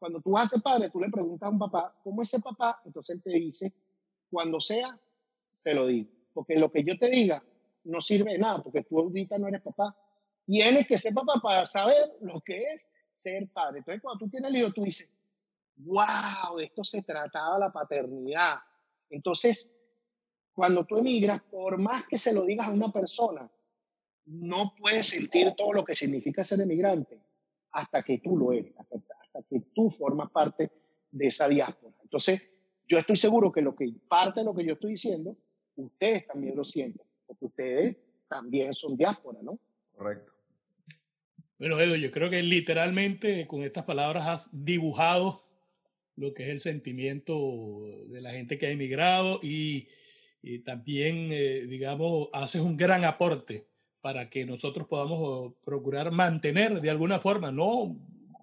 Cuando 0.00 0.20
tú 0.20 0.34
ser 0.50 0.60
padre, 0.60 0.90
tú 0.90 0.98
le 0.98 1.08
preguntas 1.08 1.46
a 1.46 1.50
un 1.50 1.56
papá, 1.56 1.94
¿cómo 2.02 2.22
es 2.22 2.34
ese 2.34 2.42
papá? 2.42 2.82
Entonces 2.84 3.14
él 3.14 3.22
te 3.22 3.30
dice, 3.30 3.72
cuando 4.28 4.60
sea, 4.60 4.98
te 5.62 5.74
lo 5.74 5.86
digo. 5.86 6.10
Porque 6.34 6.56
lo 6.56 6.72
que 6.72 6.82
yo 6.82 6.98
te 6.98 7.08
diga 7.08 7.40
no 7.84 8.00
sirve 8.00 8.32
de 8.32 8.38
nada, 8.38 8.64
porque 8.64 8.82
tú 8.82 8.98
ahorita 8.98 9.38
no 9.38 9.46
eres 9.46 9.62
papá. 9.62 9.96
Tienes 10.44 10.88
que 10.88 10.98
ser 10.98 11.14
papá 11.14 11.34
para 11.40 11.66
saber 11.66 12.16
lo 12.20 12.40
que 12.40 12.64
es 12.64 12.82
ser 13.14 13.48
padre. 13.52 13.78
Entonces, 13.78 14.02
cuando 14.02 14.18
tú 14.18 14.28
tienes 14.28 14.50
el 14.50 14.56
hijo, 14.56 14.72
tú 14.72 14.82
dices, 14.82 15.08
wow, 15.76 16.58
esto 16.58 16.82
se 16.82 17.00
trataba 17.04 17.60
la 17.60 17.70
paternidad. 17.70 18.56
Entonces, 19.08 19.70
cuando 20.52 20.84
tú 20.84 20.96
emigras, 20.96 21.42
por 21.44 21.78
más 21.78 22.08
que 22.08 22.18
se 22.18 22.32
lo 22.32 22.44
digas 22.44 22.66
a 22.66 22.72
una 22.72 22.90
persona, 22.90 23.48
no 24.28 24.74
puedes 24.78 25.08
sentir 25.08 25.52
todo 25.56 25.72
lo 25.72 25.84
que 25.84 25.96
significa 25.96 26.44
ser 26.44 26.60
emigrante 26.60 27.18
hasta 27.72 28.02
que 28.02 28.18
tú 28.18 28.36
lo 28.36 28.52
eres, 28.52 28.72
hasta, 28.78 28.96
hasta 28.96 29.42
que 29.48 29.60
tú 29.74 29.90
formas 29.90 30.30
parte 30.30 30.70
de 31.10 31.26
esa 31.26 31.48
diáspora. 31.48 31.94
Entonces, 32.02 32.42
yo 32.86 32.98
estoy 32.98 33.16
seguro 33.16 33.52
que 33.52 33.62
lo 33.62 33.74
que 33.74 33.92
parte 34.08 34.40
de 34.40 34.46
lo 34.46 34.54
que 34.54 34.64
yo 34.64 34.74
estoy 34.74 34.92
diciendo, 34.92 35.36
ustedes 35.76 36.26
también 36.26 36.56
lo 36.56 36.64
sienten 36.64 37.06
porque 37.28 37.44
ustedes 37.44 37.96
también 38.28 38.74
son 38.74 38.96
diáspora, 38.96 39.38
¿no? 39.42 39.60
Correcto. 39.92 40.32
Bueno, 41.58 41.78
Edo, 41.78 41.96
yo 41.96 42.10
creo 42.10 42.30
que 42.30 42.42
literalmente 42.42 43.46
con 43.46 43.62
estas 43.62 43.84
palabras 43.84 44.26
has 44.26 44.64
dibujado 44.64 45.44
lo 46.16 46.32
que 46.32 46.44
es 46.44 46.48
el 46.48 46.60
sentimiento 46.60 47.82
de 48.08 48.20
la 48.20 48.32
gente 48.32 48.58
que 48.58 48.66
ha 48.66 48.70
emigrado 48.70 49.40
y, 49.42 49.88
y 50.42 50.60
también, 50.60 51.30
eh, 51.32 51.66
digamos, 51.66 52.28
haces 52.32 52.62
un 52.62 52.76
gran 52.76 53.04
aporte 53.04 53.66
para 54.08 54.30
que 54.30 54.46
nosotros 54.46 54.88
podamos 54.88 55.52
procurar 55.62 56.10
mantener 56.10 56.80
de 56.80 56.88
alguna 56.88 57.20
forma, 57.20 57.52
no 57.52 57.94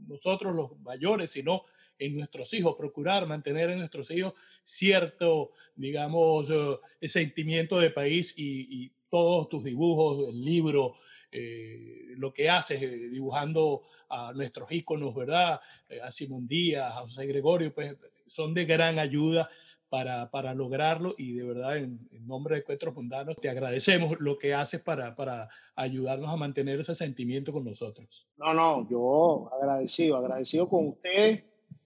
nosotros 0.07 0.53
los 0.53 0.79
mayores, 0.81 1.31
sino 1.31 1.63
en 1.97 2.17
nuestros 2.17 2.53
hijos, 2.53 2.75
procurar 2.77 3.25
mantener 3.25 3.71
en 3.71 3.79
nuestros 3.79 4.11
hijos 4.11 4.35
cierto, 4.63 5.53
digamos, 5.75 6.51
uh, 6.51 6.79
sentimiento 7.01 7.79
de 7.79 7.89
país 7.89 8.35
y, 8.37 8.91
todos 9.09 9.49
tus 9.49 9.63
dibujos, 9.63 10.29
el 10.29 10.45
libro, 10.45 10.97
eh, 11.31 12.13
lo 12.17 12.31
que 12.31 12.47
haces 12.47 12.83
eh, 12.83 13.09
dibujando 13.09 13.81
a 14.09 14.33
nuestros 14.33 14.71
íconos, 14.71 15.15
¿verdad? 15.15 15.61
Eh, 15.89 15.99
a 15.99 16.11
Simón 16.11 16.47
Díaz, 16.47 16.91
a 16.91 17.01
José 17.01 17.25
Gregorio, 17.25 17.73
pues 17.73 17.95
son 18.27 18.53
de 18.53 18.65
gran 18.65 18.99
ayuda 18.99 19.49
para, 19.89 20.29
para 20.31 20.53
lograrlo 20.53 21.13
y 21.17 21.33
de 21.33 21.43
verdad 21.43 21.77
en, 21.77 21.99
en, 22.11 22.27
nombre 22.27 22.55
de 22.55 22.61
Encuentros 22.61 22.95
Mundanos 22.95 23.35
te 23.41 23.49
agradecemos 23.49 24.19
lo 24.19 24.37
que 24.37 24.53
haces 24.53 24.81
para, 24.81 25.15
para 25.15 25.49
ayudarnos 25.75 26.29
a 26.29 26.35
mantener 26.35 26.79
ese 26.79 26.95
sentimiento 26.95 27.53
con 27.53 27.63
nosotros. 27.63 28.27
No, 28.37 28.53
no, 28.53 28.89
yo 28.89 29.49
agradecido, 29.53 30.17
agradecido 30.17 30.67
con 30.67 30.87
usted 30.87 31.43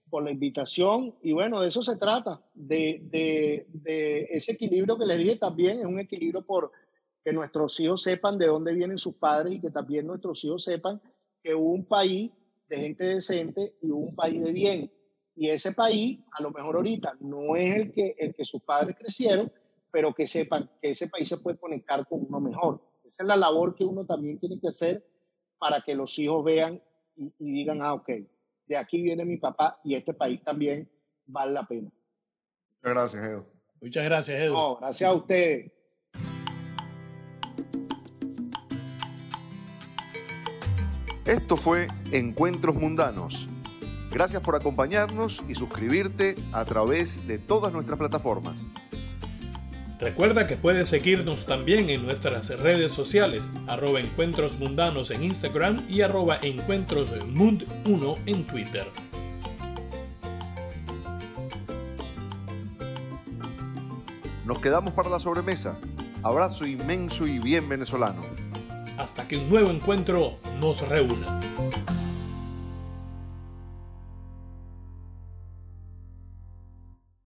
por 0.08 0.24
la 0.24 0.30
invitación 0.30 1.14
y 1.22 1.32
bueno, 1.32 1.60
de 1.60 1.68
eso 1.68 1.82
se 1.82 1.96
trata, 1.96 2.40
de, 2.54 3.00
de, 3.04 3.66
de 3.68 4.28
ese 4.30 4.52
equilibrio 4.52 4.98
que 4.98 5.06
le 5.06 5.16
dije 5.16 5.36
también, 5.36 5.78
es 5.78 5.86
un 5.86 6.00
equilibrio 6.00 6.42
por 6.42 6.72
que 7.24 7.32
nuestros 7.32 7.78
hijos 7.80 8.02
sepan 8.02 8.38
de 8.38 8.46
dónde 8.46 8.72
vienen 8.72 8.98
sus 8.98 9.14
padres 9.14 9.54
y 9.54 9.60
que 9.60 9.70
también 9.70 10.06
nuestros 10.06 10.42
hijos 10.44 10.64
sepan 10.64 11.00
que 11.42 11.54
hubo 11.54 11.72
un 11.72 11.84
país 11.84 12.32
de 12.68 12.78
gente 12.78 13.04
decente 13.04 13.74
y 13.82 13.90
hubo 13.90 14.06
un 14.06 14.14
país 14.14 14.42
de 14.42 14.52
bien. 14.52 14.92
Y 15.40 15.48
ese 15.48 15.72
país, 15.72 16.20
a 16.32 16.42
lo 16.42 16.50
mejor 16.50 16.76
ahorita, 16.76 17.16
no 17.20 17.56
es 17.56 17.74
el 17.74 17.92
que, 17.92 18.14
el 18.18 18.34
que 18.34 18.44
sus 18.44 18.62
padres 18.62 18.94
crecieron, 18.98 19.50
pero 19.90 20.12
que 20.12 20.26
sepan 20.26 20.68
que 20.82 20.90
ese 20.90 21.08
país 21.08 21.30
se 21.30 21.38
puede 21.38 21.56
conectar 21.56 22.06
con 22.06 22.26
uno 22.28 22.40
mejor. 22.40 22.82
Esa 23.04 23.22
es 23.22 23.26
la 23.26 23.36
labor 23.36 23.74
que 23.74 23.82
uno 23.82 24.04
también 24.04 24.38
tiene 24.38 24.60
que 24.60 24.68
hacer 24.68 25.02
para 25.58 25.80
que 25.80 25.94
los 25.94 26.18
hijos 26.18 26.44
vean 26.44 26.82
y, 27.16 27.32
y 27.38 27.52
digan, 27.52 27.80
ah, 27.80 27.94
ok, 27.94 28.10
de 28.66 28.76
aquí 28.76 29.00
viene 29.00 29.24
mi 29.24 29.38
papá 29.38 29.80
y 29.82 29.94
este 29.94 30.12
país 30.12 30.44
también 30.44 30.90
vale 31.24 31.52
la 31.52 31.66
pena. 31.66 31.90
Muchas 32.82 32.94
gracias, 32.94 33.24
Edo. 33.24 33.46
Muchas 33.80 34.04
gracias, 34.04 34.40
Edo. 34.42 34.52
No, 34.52 34.76
gracias 34.76 35.08
a 35.08 35.14
ustedes. 35.14 35.72
Esto 41.24 41.56
fue 41.56 41.88
Encuentros 42.12 42.74
Mundanos. 42.74 43.48
Gracias 44.10 44.42
por 44.42 44.56
acompañarnos 44.56 45.44
y 45.48 45.54
suscribirte 45.54 46.34
a 46.52 46.64
través 46.64 47.26
de 47.26 47.38
todas 47.38 47.72
nuestras 47.72 47.98
plataformas. 47.98 48.66
Recuerda 50.00 50.46
que 50.46 50.56
puedes 50.56 50.88
seguirnos 50.88 51.46
también 51.46 51.90
en 51.90 52.02
nuestras 52.04 52.48
redes 52.58 52.90
sociales, 52.90 53.50
arroba 53.66 54.00
encuentros 54.00 54.58
mundanos 54.58 55.10
en 55.10 55.22
Instagram 55.22 55.84
y 55.88 56.00
arroba 56.00 56.40
encuentrosmund1 56.40 58.18
en 58.26 58.46
Twitter. 58.46 58.86
Nos 64.44 64.58
quedamos 64.58 64.94
para 64.94 65.10
la 65.10 65.20
sobremesa. 65.20 65.78
Abrazo 66.24 66.66
inmenso 66.66 67.26
y 67.26 67.38
bien 67.38 67.68
venezolano. 67.68 68.22
Hasta 68.98 69.28
que 69.28 69.36
un 69.36 69.48
nuevo 69.48 69.70
encuentro 69.70 70.38
nos 70.58 70.88
reúna. 70.88 71.38